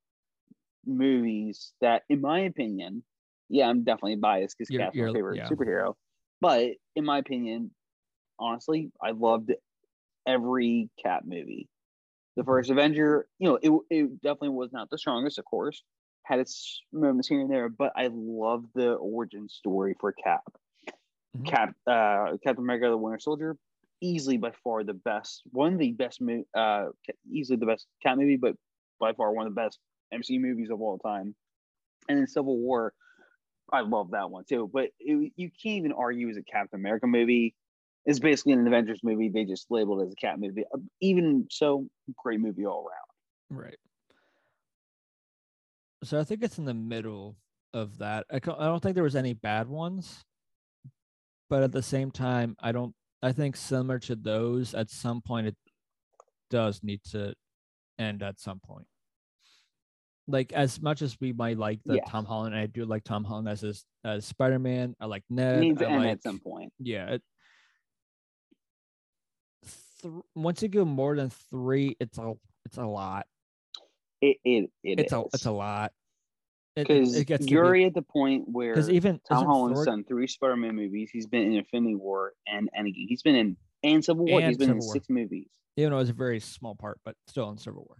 movies 0.86 1.72
that, 1.80 2.02
in 2.09 2.20
my 2.20 2.40
opinion, 2.40 3.02
yeah, 3.48 3.68
I'm 3.68 3.85
definitely 3.85 4.16
biased 4.16 4.56
because 4.59 4.76
Cap's 4.76 4.97
my 4.97 5.12
favorite 5.12 5.36
yeah. 5.36 5.48
superhero. 5.48 5.94
But 6.40 6.72
in 6.94 7.05
my 7.05 7.18
opinion, 7.18 7.70
honestly, 8.39 8.93
I 9.02 9.10
loved 9.10 9.52
every 10.29 10.91
Cap 11.03 11.25
movie. 11.27 11.69
The 12.37 12.45
first 12.45 12.71
Avenger, 12.71 13.29
you 13.39 13.49
know, 13.49 13.59
it, 13.63 13.73
it 13.91 14.23
definitely 14.23 14.51
was 14.51 14.73
not 14.73 14.91
the 14.91 14.99
strongest, 14.99 15.39
of 15.39 15.47
course, 15.47 15.83
had 16.25 16.39
its 16.41 16.83
moments 16.93 17.29
here 17.29 17.41
and 17.41 17.51
there, 17.51 17.69
but 17.69 17.93
I 17.97 18.11
love 18.13 18.67
the 18.75 18.93
origin 18.95 19.49
story 19.49 19.97
for 20.01 20.13
Cap. 20.13 20.45
Mhm. 21.37 21.47
Cap, 21.47 21.75
uh, 21.87 22.37
Captain 22.43 22.65
America: 22.65 22.89
The 22.89 22.97
Winter 22.97 23.19
Soldier, 23.19 23.57
easily 24.01 24.37
by 24.37 24.53
far 24.65 24.85
the 24.85 24.95
best, 24.95 25.43
one 25.51 25.75
of 25.75 25.79
the 25.79 25.93
best, 25.93 26.21
mo- 26.21 26.45
uh, 26.55 26.87
easily 27.31 27.59
the 27.59 27.67
best 27.67 27.87
Cap 28.03 28.19
movie, 28.19 28.37
but 28.37 28.57
by 29.01 29.13
far 29.15 29.33
one 29.33 29.47
of 29.47 29.55
the 29.55 29.61
best 29.61 29.79
MCU 30.13 30.41
movies 30.41 30.71
of 30.71 30.81
all 30.81 30.99
time. 30.99 31.35
And 32.09 32.19
then 32.19 32.27
Civil 32.27 32.59
War, 32.59 32.95
I 33.73 33.81
love 33.83 34.13
that 34.13 34.31
one 34.31 34.45
too. 34.45 34.71
But 34.73 34.91
it, 35.01 35.33
you 35.37 35.51
can't 35.51 35.79
even 35.79 35.93
argue 35.93 36.29
as 36.31 36.37
a 36.37 36.43
Captain 36.43 36.81
America 36.81 37.07
movie. 37.07 37.55
It's 38.09 38.18
basically 38.18 38.55
an 38.55 38.66
Avengers 38.66 39.01
movie. 39.05 39.28
They 39.28 39.44
just 39.44 39.70
labeled 39.70 40.01
it 40.01 40.06
as 40.06 40.12
a 40.14 40.16
cat 40.16 40.40
movie. 40.40 40.64
Uh, 40.74 40.78
Even 41.02 41.47
so, 41.51 41.86
great 42.16 42.40
movie 42.40 42.64
all 42.64 42.86
around. 42.89 43.60
Right. 43.60 43.76
So 46.05 46.18
I 46.18 46.24
think 46.24 46.43
it's 46.43 46.56
in 46.56 46.64
the 46.64 46.72
middle 46.72 47.36
of 47.74 47.98
that. 47.98 48.24
I, 48.32 48.39
don't 48.39 48.82
think 48.82 48.94
there 48.94 49.05
was 49.05 49.14
any 49.14 49.35
bad 49.35 49.68
ones, 49.68 50.24
but 51.51 51.62
at 51.62 51.70
the 51.70 51.82
same 51.82 52.10
time, 52.10 52.56
I 52.60 52.72
don't. 52.72 52.94
I 53.22 53.32
think 53.32 53.56
similar 53.56 53.98
to 53.98 54.16
those, 54.16 54.74
at 54.74 54.89
some 54.89 55.20
point, 55.20 55.48
it 55.48 55.56
does 56.48 56.80
need 56.82 57.02
to 57.10 57.35
end 57.98 58.22
at 58.22 58.40
some 58.40 58.59
point. 58.60 58.86
Like 60.26 60.55
as 60.55 60.80
much 60.80 61.02
as 61.02 61.14
we 61.20 61.35
might 61.35 61.59
like 61.59 61.80
the 61.85 61.97
Yes. 61.97 62.09
Tom 62.09 62.24
Holland, 62.24 62.55
I 62.55 62.66
do 62.66 62.86
like 62.86 63.05
Tom 63.05 63.24
Holland 63.24 63.51
as 63.51 63.85
as 64.02 64.24
Spider 64.24 64.59
Man. 64.59 64.97
I 64.98 65.05
like 65.05 65.24
Ned. 65.28 65.59
It 65.59 65.60
needs 65.60 65.78
to 65.80 65.86
I 65.86 65.90
end 65.90 66.02
like, 66.05 66.10
at 66.12 66.22
some 66.22 66.39
point. 66.39 66.72
yeah. 66.78 67.14
It, 67.14 67.22
th- 70.03 70.15
once 70.35 70.62
you 70.62 70.69
go 70.69 70.85
more 70.85 71.16
than 71.16 71.31
three, 71.51 71.97
it's 72.01 72.19
a 72.19 72.35
it's 72.65 72.79
a 72.79 72.87
lot. 72.87 73.27
It 74.20 74.39
it, 74.45 74.70
it 74.83 75.01
it's 75.01 75.12
a 75.12 75.20
is. 75.20 75.27
it's 75.35 75.47
a 75.47 75.53
lot. 75.53 75.93
Because 76.75 77.16
it 77.16 77.27
gets 77.27 77.45
to 77.47 77.51
you're 77.51 77.73
be- 77.73 77.85
at 77.85 77.95
the 77.95 78.03
point 78.03 78.45
where 78.47 78.73
because 78.73 78.89
even 78.91 79.20
Tom 79.29 79.47
Holland's 79.47 79.85
done 79.85 80.05
three 80.05 80.29
Spider-Man 80.29 80.77
movies. 80.77 81.11
He's 81.12 81.27
been 81.27 81.43
in 81.43 81.55
Infinity 81.55 81.97
War 81.97 82.35
and 82.47 82.70
Endgame. 82.79 83.07
He's 83.09 83.23
been 83.23 83.35
in 83.35 83.57
and 83.83 84.05
Civil 84.05 84.27
War. 84.27 84.41
And 84.41 84.49
He's 84.49 84.59
been 84.59 84.70
in 84.70 84.79
War. 84.79 84.93
six 84.93 85.09
movies. 85.09 85.49
even 85.77 85.93
though 85.93 85.99
it's 85.99 86.11
a 86.11 86.15
very 86.15 86.41
small 86.41 86.75
part, 86.75 87.01
but 87.05 87.16
still 87.27 87.51
in 87.51 87.59
Civil 87.59 87.85
War. 87.89 87.97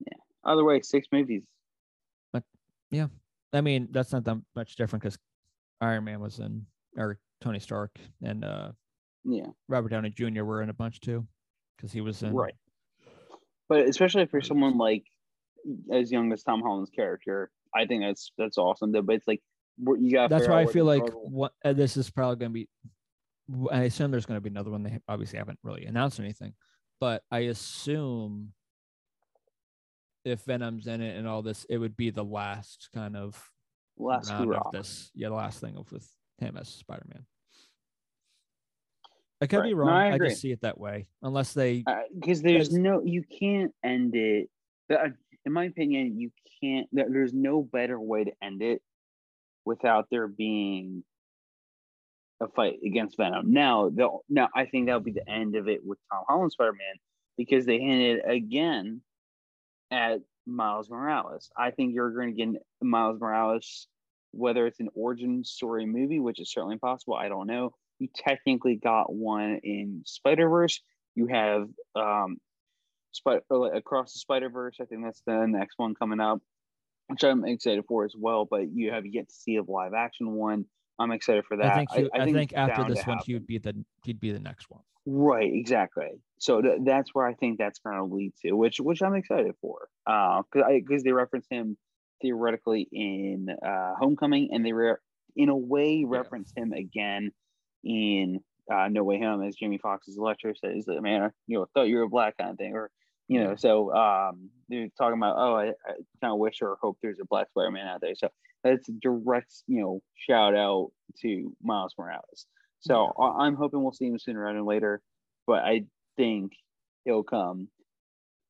Yeah 0.00 0.18
other 0.48 0.64
way, 0.64 0.80
six 0.80 1.08
movies. 1.12 1.42
But 2.32 2.42
yeah, 2.90 3.08
I 3.52 3.60
mean, 3.60 3.88
that's 3.90 4.12
not 4.12 4.24
that 4.24 4.40
much 4.56 4.76
different 4.76 5.02
because 5.02 5.18
Iron 5.80 6.04
Man 6.04 6.20
was 6.20 6.38
in, 6.38 6.66
or 6.96 7.18
Tony 7.40 7.60
Stark 7.60 7.98
and 8.22 8.44
uh, 8.44 8.72
Yeah, 9.30 9.46
Robert 9.68 9.90
Downey 9.90 10.10
Jr. 10.10 10.44
were 10.44 10.62
in 10.62 10.70
a 10.70 10.74
bunch 10.74 11.00
too, 11.00 11.26
because 11.76 11.92
he 11.92 12.00
was 12.00 12.22
in. 12.22 12.32
right. 12.32 12.54
But 13.68 13.86
especially 13.86 14.24
for 14.26 14.40
someone 14.40 14.78
like 14.78 15.04
as 15.92 16.10
young 16.10 16.32
as 16.32 16.42
Tom 16.42 16.62
Holland's 16.62 16.90
character, 16.90 17.50
I 17.74 17.84
think 17.86 18.02
that's 18.02 18.32
that's 18.38 18.56
awesome. 18.56 18.92
Though, 18.92 19.02
but 19.02 19.16
it's 19.16 19.28
like 19.28 19.42
what- 19.76 20.00
you 20.00 20.12
got. 20.12 20.30
That's 20.30 20.48
why 20.48 20.62
I 20.62 20.66
feel 20.66 20.84
like 20.86 21.04
what 21.12 21.52
uh, 21.64 21.74
this 21.74 21.96
is 21.96 22.08
probably 22.10 22.36
going 22.36 22.52
to 22.52 22.54
be. 22.54 22.68
I 23.70 23.82
assume 23.82 24.10
there's 24.10 24.26
going 24.26 24.36
to 24.38 24.42
be 24.42 24.50
another 24.50 24.70
one. 24.70 24.82
They 24.82 24.98
obviously 25.08 25.38
haven't 25.38 25.58
really 25.62 25.84
announced 25.86 26.20
anything, 26.20 26.54
but 27.00 27.22
I 27.30 27.40
assume 27.40 28.52
if 30.24 30.40
Venom's 30.42 30.86
in 30.86 31.00
it 31.00 31.16
and 31.16 31.26
all 31.26 31.42
this, 31.42 31.64
it 31.70 31.78
would 31.78 31.96
be 31.96 32.10
the 32.10 32.24
last 32.24 32.88
kind 32.94 33.16
of 33.16 33.42
last 33.98 34.30
round 34.30 34.48
hurrah. 34.48 34.62
of 34.66 34.72
this. 34.72 35.10
Yeah, 35.14 35.28
the 35.28 35.34
last 35.34 35.60
thing 35.60 35.76
of 35.76 35.90
with 35.92 36.06
him 36.38 36.56
as 36.56 36.68
Spider 36.68 37.06
Man. 37.12 37.24
I 39.40 39.46
could 39.46 39.62
be 39.62 39.74
Right. 39.74 39.86
No, 39.86 39.92
wrong. 39.92 40.12
I 40.12 40.14
I, 40.14 40.18
just 40.18 40.40
see 40.40 40.50
it 40.52 40.60
that 40.62 40.78
way, 40.78 41.06
unless 41.22 41.52
they. 41.54 41.84
because 42.18 42.42
there's 42.42 42.68
Because- 42.68 42.78
no 42.78 43.02
you 43.04 43.22
can't 43.22 43.72
end 43.84 44.14
it 44.16 44.48
uh, 44.90 45.08
in 45.44 45.52
my 45.52 45.64
opinion 45.64 46.18
you 46.18 46.30
can't 46.60 46.88
there's 46.92 47.32
no 47.32 47.62
better 47.62 48.00
way 48.00 48.24
to 48.24 48.32
end 48.42 48.62
it 48.62 48.82
without 49.64 50.08
there 50.10 50.26
being 50.26 51.04
a 52.40 52.48
fight 52.48 52.78
against 52.84 53.16
venom 53.16 53.52
now 53.52 53.88
the 53.90 54.08
now 54.28 54.48
i 54.54 54.64
think 54.64 54.86
that 54.86 54.94
would 54.94 55.04
be 55.04 55.12
the 55.12 55.28
end 55.28 55.54
of 55.56 55.68
it 55.68 55.84
with 55.84 55.98
tom 56.10 56.24
holland 56.28 56.50
spider-man 56.52 56.94
because 57.36 57.66
they 57.66 57.78
hinted 57.78 58.20
again 58.26 59.00
at 59.90 60.20
miles 60.46 60.88
morales 60.90 61.50
i 61.56 61.70
think 61.70 61.94
you're 61.94 62.10
going 62.12 62.34
to 62.34 62.44
get 62.52 62.62
miles 62.80 63.20
morales 63.20 63.88
whether 64.32 64.66
it's 64.66 64.80
an 64.80 64.88
origin 64.94 65.44
story 65.44 65.84
movie 65.86 66.18
which 66.20 66.40
is 66.40 66.50
certainly 66.50 66.78
possible 66.78 67.14
i 67.14 67.28
don't 67.28 67.46
know 67.46 67.72
you 67.98 68.08
technically 68.14 68.76
got 68.76 69.12
one 69.12 69.60
in 69.62 70.02
spider-verse 70.04 70.80
you 71.14 71.26
have 71.26 71.68
um 71.96 72.38
Spider 73.12 73.42
across 73.74 74.12
the 74.12 74.18
Spider 74.18 74.48
Verse. 74.48 74.76
I 74.80 74.84
think 74.84 75.04
that's 75.04 75.22
the 75.26 75.46
next 75.46 75.74
one 75.78 75.94
coming 75.94 76.20
up, 76.20 76.40
which 77.08 77.24
I'm 77.24 77.44
excited 77.44 77.84
for 77.88 78.04
as 78.04 78.14
well. 78.16 78.46
But 78.48 78.70
you 78.72 78.92
have 78.92 79.06
yet 79.06 79.28
to 79.28 79.34
see 79.34 79.56
a 79.56 79.62
live 79.62 79.92
action 79.94 80.32
one. 80.32 80.66
I'm 80.98 81.12
excited 81.12 81.44
for 81.46 81.56
that. 81.56 81.72
I 81.72 81.76
think. 81.76 81.90
He, 81.92 82.08
I, 82.12 82.24
think, 82.24 82.52
it's 82.52 82.52
after 82.54 82.84
this 82.92 83.06
one, 83.06 83.18
he 83.24 83.34
would 83.34 83.46
be 83.46 83.58
the 83.58 83.84
he'd 84.04 84.20
be 84.20 84.32
the 84.32 84.40
next 84.40 84.70
one. 84.70 84.82
right. 85.06 85.50
Exactly. 85.52 86.20
So 86.38 86.60
th- 86.60 86.80
that's 86.84 87.14
where 87.14 87.26
I 87.26 87.34
think 87.34 87.58
that's 87.58 87.78
going 87.78 87.96
to 87.96 88.04
lead 88.04 88.32
to, 88.42 88.52
which 88.52 88.78
which 88.78 89.02
I'm 89.02 89.14
excited 89.14 89.54
for. 89.60 89.88
Uh, 90.06 90.42
because 90.52 90.68
because 90.68 91.02
they 91.02 91.12
reference 91.12 91.46
him 91.50 91.76
theoretically 92.20 92.88
in 92.92 93.48
uh 93.64 93.94
Homecoming, 93.98 94.50
and 94.52 94.64
they 94.64 94.72
re- 94.72 94.96
in 95.36 95.48
a 95.48 95.56
way 95.56 96.04
reference 96.06 96.52
him 96.56 96.72
again 96.72 97.30
in 97.84 98.40
uh, 98.72 98.88
No 98.88 99.04
Way 99.04 99.18
Home 99.20 99.42
as 99.42 99.56
Jamie 99.56 99.78
Foxx's 99.78 100.18
Electro 100.18 100.52
says, 100.54 100.84
that, 100.86 101.00
"Man, 101.02 101.22
I, 101.22 101.30
you 101.46 101.58
know, 101.58 101.66
thought 101.74 101.88
you 101.88 101.96
were 101.96 102.02
a 102.02 102.08
black 102.08 102.36
kind 102.36 102.50
of 102.50 102.58
thing," 102.58 102.74
or 102.74 102.90
you 103.28 103.42
know. 103.42 103.56
So 103.56 103.94
um, 103.94 104.50
they're 104.68 104.88
talking 104.98 105.18
about, 105.18 105.36
oh, 105.38 105.54
I, 105.56 105.68
I 105.86 105.92
kind 106.20 106.32
of 106.32 106.38
wish 106.38 106.60
or 106.62 106.76
hope 106.80 106.98
there's 107.02 107.20
a 107.20 107.24
black 107.24 107.48
Spider-Man 107.50 107.86
out 107.86 108.00
there. 108.00 108.14
So 108.14 108.28
that's 108.64 108.88
a 108.88 108.92
direct, 108.92 109.52
you 109.66 109.80
know, 109.80 110.02
shout 110.16 110.54
out 110.54 110.90
to 111.22 111.54
Miles 111.62 111.94
Morales. 111.98 112.46
So 112.80 113.12
I- 113.18 113.46
I'm 113.46 113.54
hoping 113.54 113.82
we'll 113.82 113.92
see 113.92 114.06
him 114.06 114.18
sooner 114.18 114.40
rather 114.40 114.58
than 114.58 114.66
later, 114.66 115.00
but 115.46 115.64
I 115.64 115.84
think 116.16 116.52
it'll 117.04 117.22
come 117.24 117.68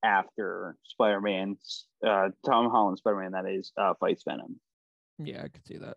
after 0.02 0.76
Spider-Man's 0.84 1.86
uh, 2.06 2.28
Tom 2.46 2.70
Holland 2.70 2.98
Spider-Man 2.98 3.32
that 3.32 3.46
is 3.46 3.72
uh, 3.76 3.94
fights 3.98 4.22
Venom. 4.24 4.60
Yeah, 5.18 5.42
I 5.42 5.48
could 5.48 5.66
see 5.66 5.78
that. 5.78 5.96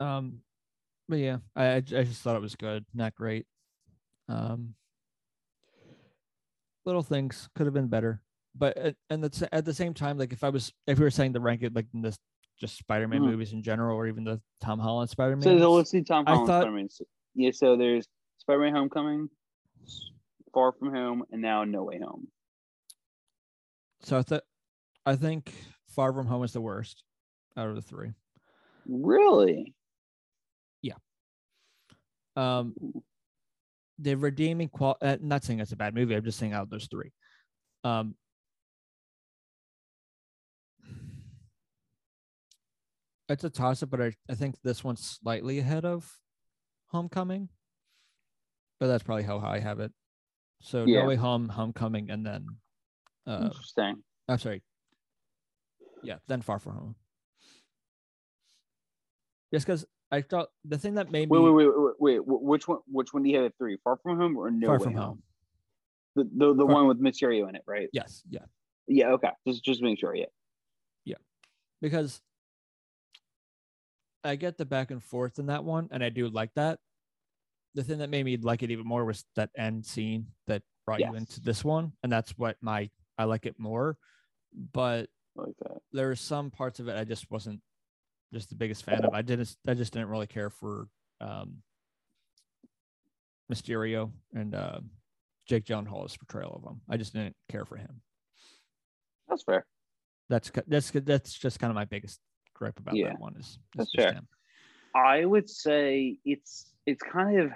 Um, 0.00 0.40
but 1.08 1.18
yeah, 1.18 1.38
I 1.54 1.76
I 1.76 1.80
just 1.80 2.22
thought 2.22 2.36
it 2.36 2.42
was 2.42 2.56
good, 2.56 2.84
not 2.94 3.14
great. 3.14 3.46
Um, 4.28 4.74
little 6.84 7.02
things 7.02 7.48
could 7.54 7.66
have 7.66 7.74
been 7.74 7.88
better, 7.88 8.20
but 8.54 8.76
at, 8.76 8.96
and 9.10 9.22
that's 9.22 9.42
at 9.52 9.64
the 9.64 9.74
same 9.74 9.94
time, 9.94 10.18
like 10.18 10.32
if 10.32 10.44
I 10.44 10.48
was 10.50 10.72
if 10.86 10.98
we 10.98 11.04
were 11.04 11.10
saying 11.10 11.32
the 11.32 11.40
rank 11.40 11.62
it 11.62 11.74
like 11.74 11.86
in 11.94 12.02
this 12.02 12.18
just 12.58 12.78
Spider-Man 12.78 13.20
Mhm. 13.20 13.26
movies 13.30 13.52
in 13.52 13.62
general, 13.62 13.96
or 13.96 14.06
even 14.06 14.24
the 14.24 14.40
Tom 14.62 14.78
Holland 14.78 15.10
Spider-Man. 15.10 15.42
So, 15.42 15.72
let's 15.72 15.90
see 15.90 16.02
Tom 16.02 16.24
Holland 16.24 16.46
thought- 16.46 16.62
Spider-Man. 16.62 16.88
Yeah, 17.34 17.50
so 17.52 17.76
there's 17.76 18.08
Spider-Man 18.38 18.72
Homecoming, 18.74 19.28
Far 20.54 20.72
From 20.72 20.94
Home, 20.94 21.22
and 21.30 21.42
now 21.42 21.64
No 21.64 21.84
Way 21.84 21.98
Home. 22.00 22.28
so 24.00 24.16
I 24.18 24.22
thought 24.22 24.44
I 25.04 25.16
think 25.16 25.52
Far 25.88 26.12
From 26.14 26.26
Home 26.26 26.42
is 26.44 26.52
the 26.54 26.60
worst 26.62 27.04
out 27.56 27.68
of 27.68 27.74
the 27.74 27.82
three. 27.82 28.12
Really? 28.86 29.74
Um, 32.36 32.74
the 33.98 34.14
redeeming 34.14 34.68
qual. 34.68 34.96
Uh, 35.00 35.16
not 35.20 35.42
saying 35.44 35.60
it's 35.60 35.72
a 35.72 35.76
bad 35.76 35.94
movie. 35.94 36.14
I'm 36.14 36.24
just 36.24 36.38
saying 36.38 36.52
out 36.52 36.64
of 36.64 36.70
those 36.70 36.86
three. 36.90 37.12
Um, 37.82 38.14
it's 43.28 43.44
a 43.44 43.50
toss 43.50 43.82
up, 43.82 43.90
but 43.90 44.00
I, 44.00 44.12
I 44.28 44.34
think 44.34 44.56
this 44.62 44.84
one's 44.84 45.18
slightly 45.22 45.58
ahead 45.58 45.84
of 45.84 46.10
Homecoming. 46.88 47.48
But 48.78 48.88
that's 48.88 49.02
probably 49.02 49.24
how 49.24 49.40
high 49.40 49.56
I 49.56 49.60
have 49.60 49.80
it. 49.80 49.92
So 50.60 50.84
Yeah. 50.84 51.00
No 51.02 51.08
Way 51.08 51.16
Home, 51.16 51.48
Homecoming, 51.48 52.10
and 52.10 52.24
then 52.24 52.46
Uh, 53.26 53.46
Interesting. 53.46 54.02
I'm 54.28 54.38
sorry. 54.38 54.62
Yeah, 56.02 56.16
then 56.28 56.42
Far 56.42 56.58
From 56.58 56.74
Home. 56.74 56.94
Just 59.52 59.66
because 59.66 59.84
I 60.10 60.22
thought 60.22 60.48
the 60.64 60.78
thing 60.78 60.94
that 60.94 61.10
made 61.10 61.28
Wait, 61.28 61.38
me 61.40 61.50
wait, 61.50 61.66
wait, 61.66 61.74
wait, 61.76 61.94
wait. 61.98 62.20
Which 62.26 62.68
one? 62.68 62.78
Which 62.86 63.12
one 63.12 63.22
do 63.22 63.30
you 63.30 63.36
have 63.36 63.46
at 63.46 63.58
three? 63.58 63.76
Far 63.82 63.96
from 64.02 64.18
home 64.18 64.36
or 64.36 64.50
no 64.50 64.68
Far 64.68 64.80
From 64.80 64.94
Home. 64.94 65.22
The 66.14 66.24
the, 66.24 66.54
the 66.54 66.64
Far- 66.64 66.74
one 66.74 66.86
with 66.86 67.00
Mysterio 67.00 67.48
in 67.48 67.56
it, 67.56 67.62
right? 67.66 67.88
yes, 67.92 68.22
yeah, 68.30 68.44
Yeah. 68.86 69.08
Okay. 69.10 69.30
Just 69.46 69.64
just 69.64 69.82
make 69.82 69.98
sure. 69.98 70.14
Yeah. 70.14 70.26
Yeah, 71.04 71.16
because 71.80 72.20
I 74.24 74.36
get 74.36 74.58
the 74.58 74.64
back 74.64 74.90
and 74.90 75.02
forth 75.02 75.38
in 75.38 75.46
that 75.46 75.64
one, 75.64 75.88
and 75.90 76.02
I 76.02 76.08
do 76.08 76.28
like 76.28 76.54
that. 76.54 76.78
The 77.74 77.84
thing 77.84 77.98
that 77.98 78.10
made 78.10 78.24
me 78.24 78.36
like 78.38 78.62
it 78.62 78.70
even 78.70 78.86
more 78.86 79.04
was 79.04 79.24
that 79.34 79.50
end 79.56 79.84
scene 79.84 80.28
that 80.46 80.62
brought 80.86 81.00
you 81.00 81.14
into 81.14 81.40
this 81.40 81.64
one, 81.64 81.92
and 82.02 82.10
that's 82.10 82.30
what 82.38 82.56
my 82.60 82.90
I 83.18 83.24
like 83.24 83.44
it 83.44 83.58
more. 83.58 83.98
But 84.72 85.08
Like 85.34 85.54
that. 85.62 85.78
there 85.92 86.10
are 86.10 86.16
some 86.16 86.50
parts 86.50 86.80
of 86.80 86.88
it 86.88 86.96
I 86.96 87.04
just 87.04 87.30
wasn't 87.30 87.60
just 88.32 88.48
the 88.50 88.54
biggest 88.56 88.84
fan 88.84 89.04
of. 89.04 89.12
I 89.14 89.22
didn't 89.22 89.54
I 89.66 89.74
just 89.74 89.92
didn't 89.92 90.08
really 90.08 90.26
care 90.26 90.50
for 90.50 90.88
um 91.20 91.62
Mysterio 93.52 94.10
and 94.34 94.54
uh, 94.54 94.80
Jake 95.46 95.64
John 95.64 95.86
Gyllenhaal's 95.86 96.16
portrayal 96.16 96.60
of 96.62 96.68
him. 96.68 96.80
I 96.90 96.96
just 96.96 97.12
didn't 97.12 97.36
care 97.48 97.64
for 97.64 97.76
him. 97.76 98.00
That's 99.28 99.44
fair. 99.44 99.64
That's 100.28 100.50
that's 100.66 100.90
that's 100.90 101.32
just 101.38 101.60
kind 101.60 101.70
of 101.70 101.74
my 101.76 101.84
biggest 101.84 102.20
gripe 102.54 102.78
about 102.78 102.96
Yeah, 102.96 103.08
that 103.10 103.20
one 103.20 103.36
is, 103.38 103.46
is 103.46 103.58
that's 103.76 103.94
fair. 103.94 104.12
him. 104.14 104.28
I 104.94 105.24
would 105.24 105.48
say 105.48 106.18
it's 106.24 106.72
it's 106.86 107.02
kind 107.02 107.38
of 107.40 107.50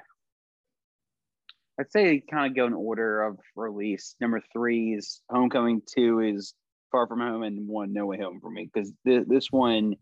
I'd 1.81 1.91
say 1.91 2.23
kind 2.31 2.47
of 2.51 2.55
go 2.55 2.67
in 2.67 2.75
order 2.75 3.23
of 3.23 3.39
release. 3.57 4.15
Number 4.21 4.43
three 4.53 4.95
is 4.95 5.23
Homecoming. 5.31 5.83
Two 5.93 6.21
is 6.21 6.55
Far 6.93 7.07
From 7.09 7.21
Home, 7.21 7.43
and 7.43 7.67
one 7.67 7.93
No 7.93 8.07
Way 8.07 8.19
Home 8.19 8.39
for 8.41 8.51
me 8.51 8.69
because 8.73 8.93
th- 9.07 9.27
this 9.27 9.49
one, 9.51 9.95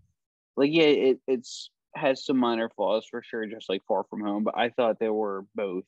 like 0.58 0.70
yeah, 0.72 0.84
it 0.84 1.20
it's 1.26 1.70
has 1.94 2.24
some 2.24 2.36
minor 2.36 2.68
flaws 2.76 3.06
for 3.10 3.22
sure, 3.22 3.46
just 3.46 3.68
like 3.68 3.82
Far 3.88 4.04
From 4.10 4.20
Home. 4.20 4.44
But 4.44 4.56
I 4.58 4.68
thought 4.70 4.98
they 5.00 5.08
were 5.08 5.46
both 5.54 5.84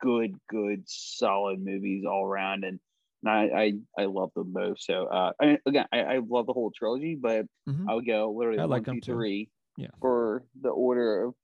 good, 0.00 0.34
good, 0.48 0.84
solid 0.86 1.60
movies 1.62 2.04
all 2.06 2.24
around, 2.24 2.64
and, 2.64 2.80
and 3.22 3.30
I, 3.30 3.42
I 3.98 4.02
I 4.02 4.04
love 4.06 4.30
them 4.34 4.52
both. 4.52 4.80
So 4.80 5.06
uh, 5.06 5.32
I 5.40 5.46
mean, 5.46 5.58
again, 5.66 5.86
I, 5.92 6.00
I 6.00 6.18
love 6.18 6.46
the 6.46 6.52
whole 6.52 6.70
trilogy, 6.70 7.16
but 7.20 7.46
Mhm. 7.68 7.88
I 7.88 7.94
would 7.94 8.06
go 8.06 8.32
literally 8.36 8.58
I 8.60 8.62
one, 8.62 8.70
like 8.70 8.84
two, 8.84 8.92
them 8.92 9.00
three, 9.02 9.50
Yeah. 9.76 9.88
for 10.00 10.44
the 10.60 10.70
order 10.70 11.24
of 11.24 11.34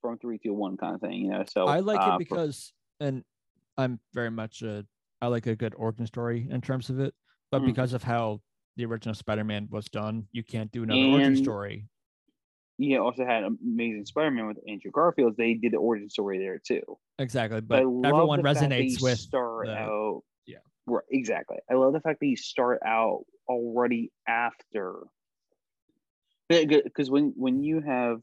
from 0.00 0.18
three 0.18 0.38
to 0.38 0.50
one 0.50 0.76
kind 0.76 0.94
of 0.94 1.00
thing, 1.00 1.12
you 1.26 1.30
know. 1.30 1.44
So 1.48 1.66
I 1.66 1.80
like 1.80 2.00
uh, 2.00 2.02
it 2.02 2.12
for- 2.12 2.18
because, 2.18 2.72
and 3.00 3.24
I'm 3.76 4.00
very 4.14 4.30
much 4.30 4.62
a, 4.62 4.86
I 5.20 5.26
like 5.28 5.46
a 5.46 5.56
good 5.56 5.74
origin 5.76 6.06
story 6.06 6.46
in 6.50 6.60
terms 6.60 6.90
of 6.90 7.00
it, 7.00 7.14
but 7.50 7.62
Mm. 7.62 7.66
because 7.66 7.92
of 7.92 8.02
how 8.02 8.40
the 8.76 8.84
original 8.84 9.14
Spider-Man 9.14 9.68
was 9.70 9.86
done, 9.88 10.28
you 10.32 10.44
can't 10.44 10.70
do 10.70 10.82
another 10.82 11.06
origin 11.06 11.34
story. 11.36 11.88
You 12.78 12.98
also 13.02 13.24
had 13.24 13.44
Amazing 13.44 14.04
Spider-Man 14.06 14.46
with 14.48 14.58
Andrew 14.68 14.90
Garfield. 14.90 15.34
They 15.36 15.54
did 15.54 15.72
the 15.72 15.78
origin 15.78 16.10
story 16.10 16.38
there 16.38 16.58
too. 16.58 16.82
Exactly, 17.18 17.60
But 17.60 17.84
but 17.84 18.08
everyone 18.08 18.42
the 18.42 18.44
fact 18.54 18.60
that 18.60 18.70
resonates 18.70 18.98
you 19.00 19.04
with 19.04 19.18
start 19.18 19.66
the- 19.66 19.72
out. 19.76 20.22
yeah. 20.46 20.58
right, 20.86 21.04
exactly. 21.10 21.56
I 21.70 21.74
love 21.74 21.92
the 21.94 22.00
fact 22.00 22.20
that 22.20 22.26
you 22.26 22.36
start 22.36 22.80
out 22.84 23.24
already 23.48 24.12
after. 24.28 24.96
Because 26.48 27.10
when 27.10 27.32
when 27.36 27.62
you 27.64 27.80
have 27.80 28.20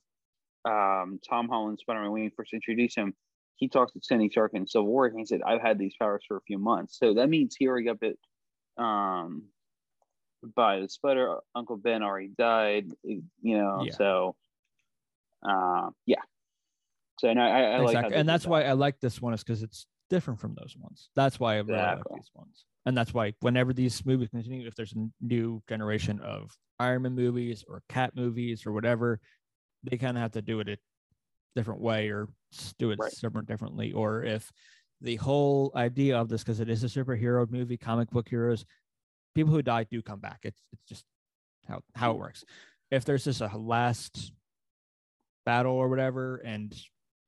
um, 0.65 1.19
Tom 1.29 1.49
Holland 1.49 1.79
Spider-Man 1.79 2.11
when 2.11 2.23
you 2.23 2.31
first 2.37 2.53
introduce 2.53 2.95
him, 2.95 3.13
he 3.57 3.67
talks 3.67 3.91
to 3.93 3.99
Tony 4.07 4.29
Stark 4.29 4.51
in 4.53 4.65
Civil 4.67 4.87
War, 4.87 5.07
and 5.07 5.19
he 5.19 5.25
said, 5.25 5.41
"I've 5.45 5.61
had 5.61 5.77
these 5.77 5.93
powers 5.99 6.23
for 6.27 6.37
a 6.37 6.41
few 6.41 6.57
months." 6.57 6.97
So 6.97 7.15
that 7.15 7.27
means 7.29 7.55
he 7.57 7.67
already 7.67 7.85
got 7.85 7.99
bit 7.99 8.17
um, 8.77 9.43
by 10.55 10.79
the 10.79 10.87
spider. 10.87 11.35
Uncle 11.53 11.75
Ben 11.75 12.01
already 12.01 12.29
died, 12.37 12.87
you 13.03 13.23
know. 13.57 13.83
Yeah. 13.85 13.93
So, 13.93 14.35
uh, 15.47 15.89
yeah. 16.05 16.21
So 17.19 17.31
no, 17.33 17.41
I, 17.41 17.61
I 17.61 17.77
like 17.79 17.87
exactly, 17.89 18.09
they 18.11 18.19
and 18.19 18.27
that's 18.29 18.43
that. 18.43 18.49
why 18.49 18.63
I 18.63 18.73
like 18.73 18.99
this 18.99 19.21
one 19.21 19.33
is 19.33 19.43
because 19.43 19.63
it's 19.63 19.85
different 20.09 20.39
from 20.39 20.55
those 20.55 20.75
ones. 20.77 21.09
That's 21.15 21.39
why 21.39 21.55
I 21.55 21.57
really 21.59 21.73
Exactly. 21.79 22.03
like 22.11 22.21
these 22.21 22.31
ones, 22.33 22.65
and 22.85 22.97
that's 22.97 23.13
why 23.13 23.33
whenever 23.39 23.73
these 23.73 24.05
movies 24.05 24.29
continue, 24.29 24.67
if 24.67 24.75
there's 24.75 24.93
a 24.93 25.07
new 25.21 25.61
generation 25.69 26.19
of 26.21 26.51
Iron 26.79 27.03
Man 27.03 27.13
movies 27.13 27.63
or 27.67 27.81
Cat 27.89 28.15
movies 28.15 28.65
or 28.65 28.71
whatever, 28.71 29.19
they 29.83 29.97
kind 29.97 30.17
of 30.17 30.21
have 30.21 30.31
to 30.31 30.41
do 30.41 30.59
it 30.59 30.69
a 30.69 30.77
different 31.55 31.81
way 31.81 32.09
or 32.09 32.27
do 32.79 32.91
it 32.91 32.99
Right. 32.99 33.11
somewhat 33.11 33.45
differently. 33.45 33.91
Or 33.93 34.23
if 34.23 34.51
the 35.01 35.15
whole 35.17 35.71
idea 35.75 36.17
of 36.17 36.29
this, 36.29 36.43
because 36.43 36.59
it 36.59 36.69
is 36.69 36.83
a 36.83 36.87
superhero 36.87 37.49
movie, 37.49 37.77
comic 37.77 38.09
book 38.09 38.27
heroes, 38.27 38.65
people 39.35 39.53
who 39.53 39.61
die 39.61 39.85
do 39.89 40.01
come 40.01 40.19
back. 40.19 40.39
It's 40.43 40.61
it's 40.71 40.83
just 40.87 41.05
how 41.67 41.81
how 41.95 42.11
it 42.11 42.17
works. 42.17 42.43
If 42.91 43.05
there's 43.05 43.23
just 43.25 43.41
a 43.41 43.57
last 43.57 44.31
battle 45.45 45.73
or 45.73 45.89
whatever, 45.89 46.37
and 46.37 46.73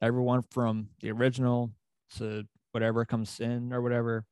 everyone 0.01 0.41
from 0.51 0.89
the 1.01 1.11
original 1.11 1.71
to 2.17 2.45
whatever 2.71 3.05
comes 3.05 3.39
in 3.39 3.73
or 3.73 3.81
whatever, 3.81 4.25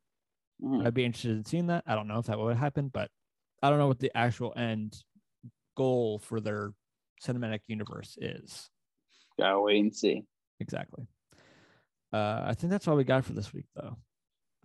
Mhm. 0.62 0.86
I'd 0.86 0.94
be 0.94 1.06
interested 1.06 1.32
in 1.32 1.46
seeing 1.46 1.68
that. 1.68 1.84
I 1.88 1.96
don't 1.96 2.08
know 2.08 2.20
if 2.20 2.28
that 2.28 2.38
would 2.40 2.58
happen, 2.58 2.90
but 2.90 3.10
I 3.62 3.70
don't 3.70 3.80
know 3.80 3.88
what 3.88 4.00
the 4.00 4.16
actual 4.16 4.54
end 4.56 5.04
goal 5.76 6.20
for 6.20 6.40
their 6.40 6.74
cinematic 7.22 7.62
universe 7.68 8.18
is. 8.22 8.70
Gotta 9.40 9.60
wait 9.60 9.80
and 9.80 9.96
see. 9.96 10.26
Exactly. 10.60 11.08
Uh, 12.12 12.44
I 12.46 12.54
think 12.54 12.70
that's 12.70 12.88
all 12.88 12.96
we 12.96 13.04
got 13.04 13.26
for 13.26 13.34
this 13.34 13.54
week, 13.54 13.66
though. 13.76 13.98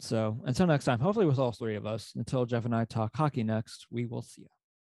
So 0.00 0.40
until 0.44 0.66
next 0.66 0.84
time, 0.84 1.00
hopefully 1.00 1.26
with 1.26 1.38
all 1.38 1.52
three 1.52 1.74
of 1.76 1.86
us, 1.86 2.14
until 2.14 2.44
Jeff 2.46 2.64
and 2.64 2.74
I 2.74 2.84
talk 2.84 3.16
hockey 3.16 3.42
next, 3.42 3.86
we 3.90 4.06
will 4.06 4.22
see 4.22 4.42
you. 4.42 4.48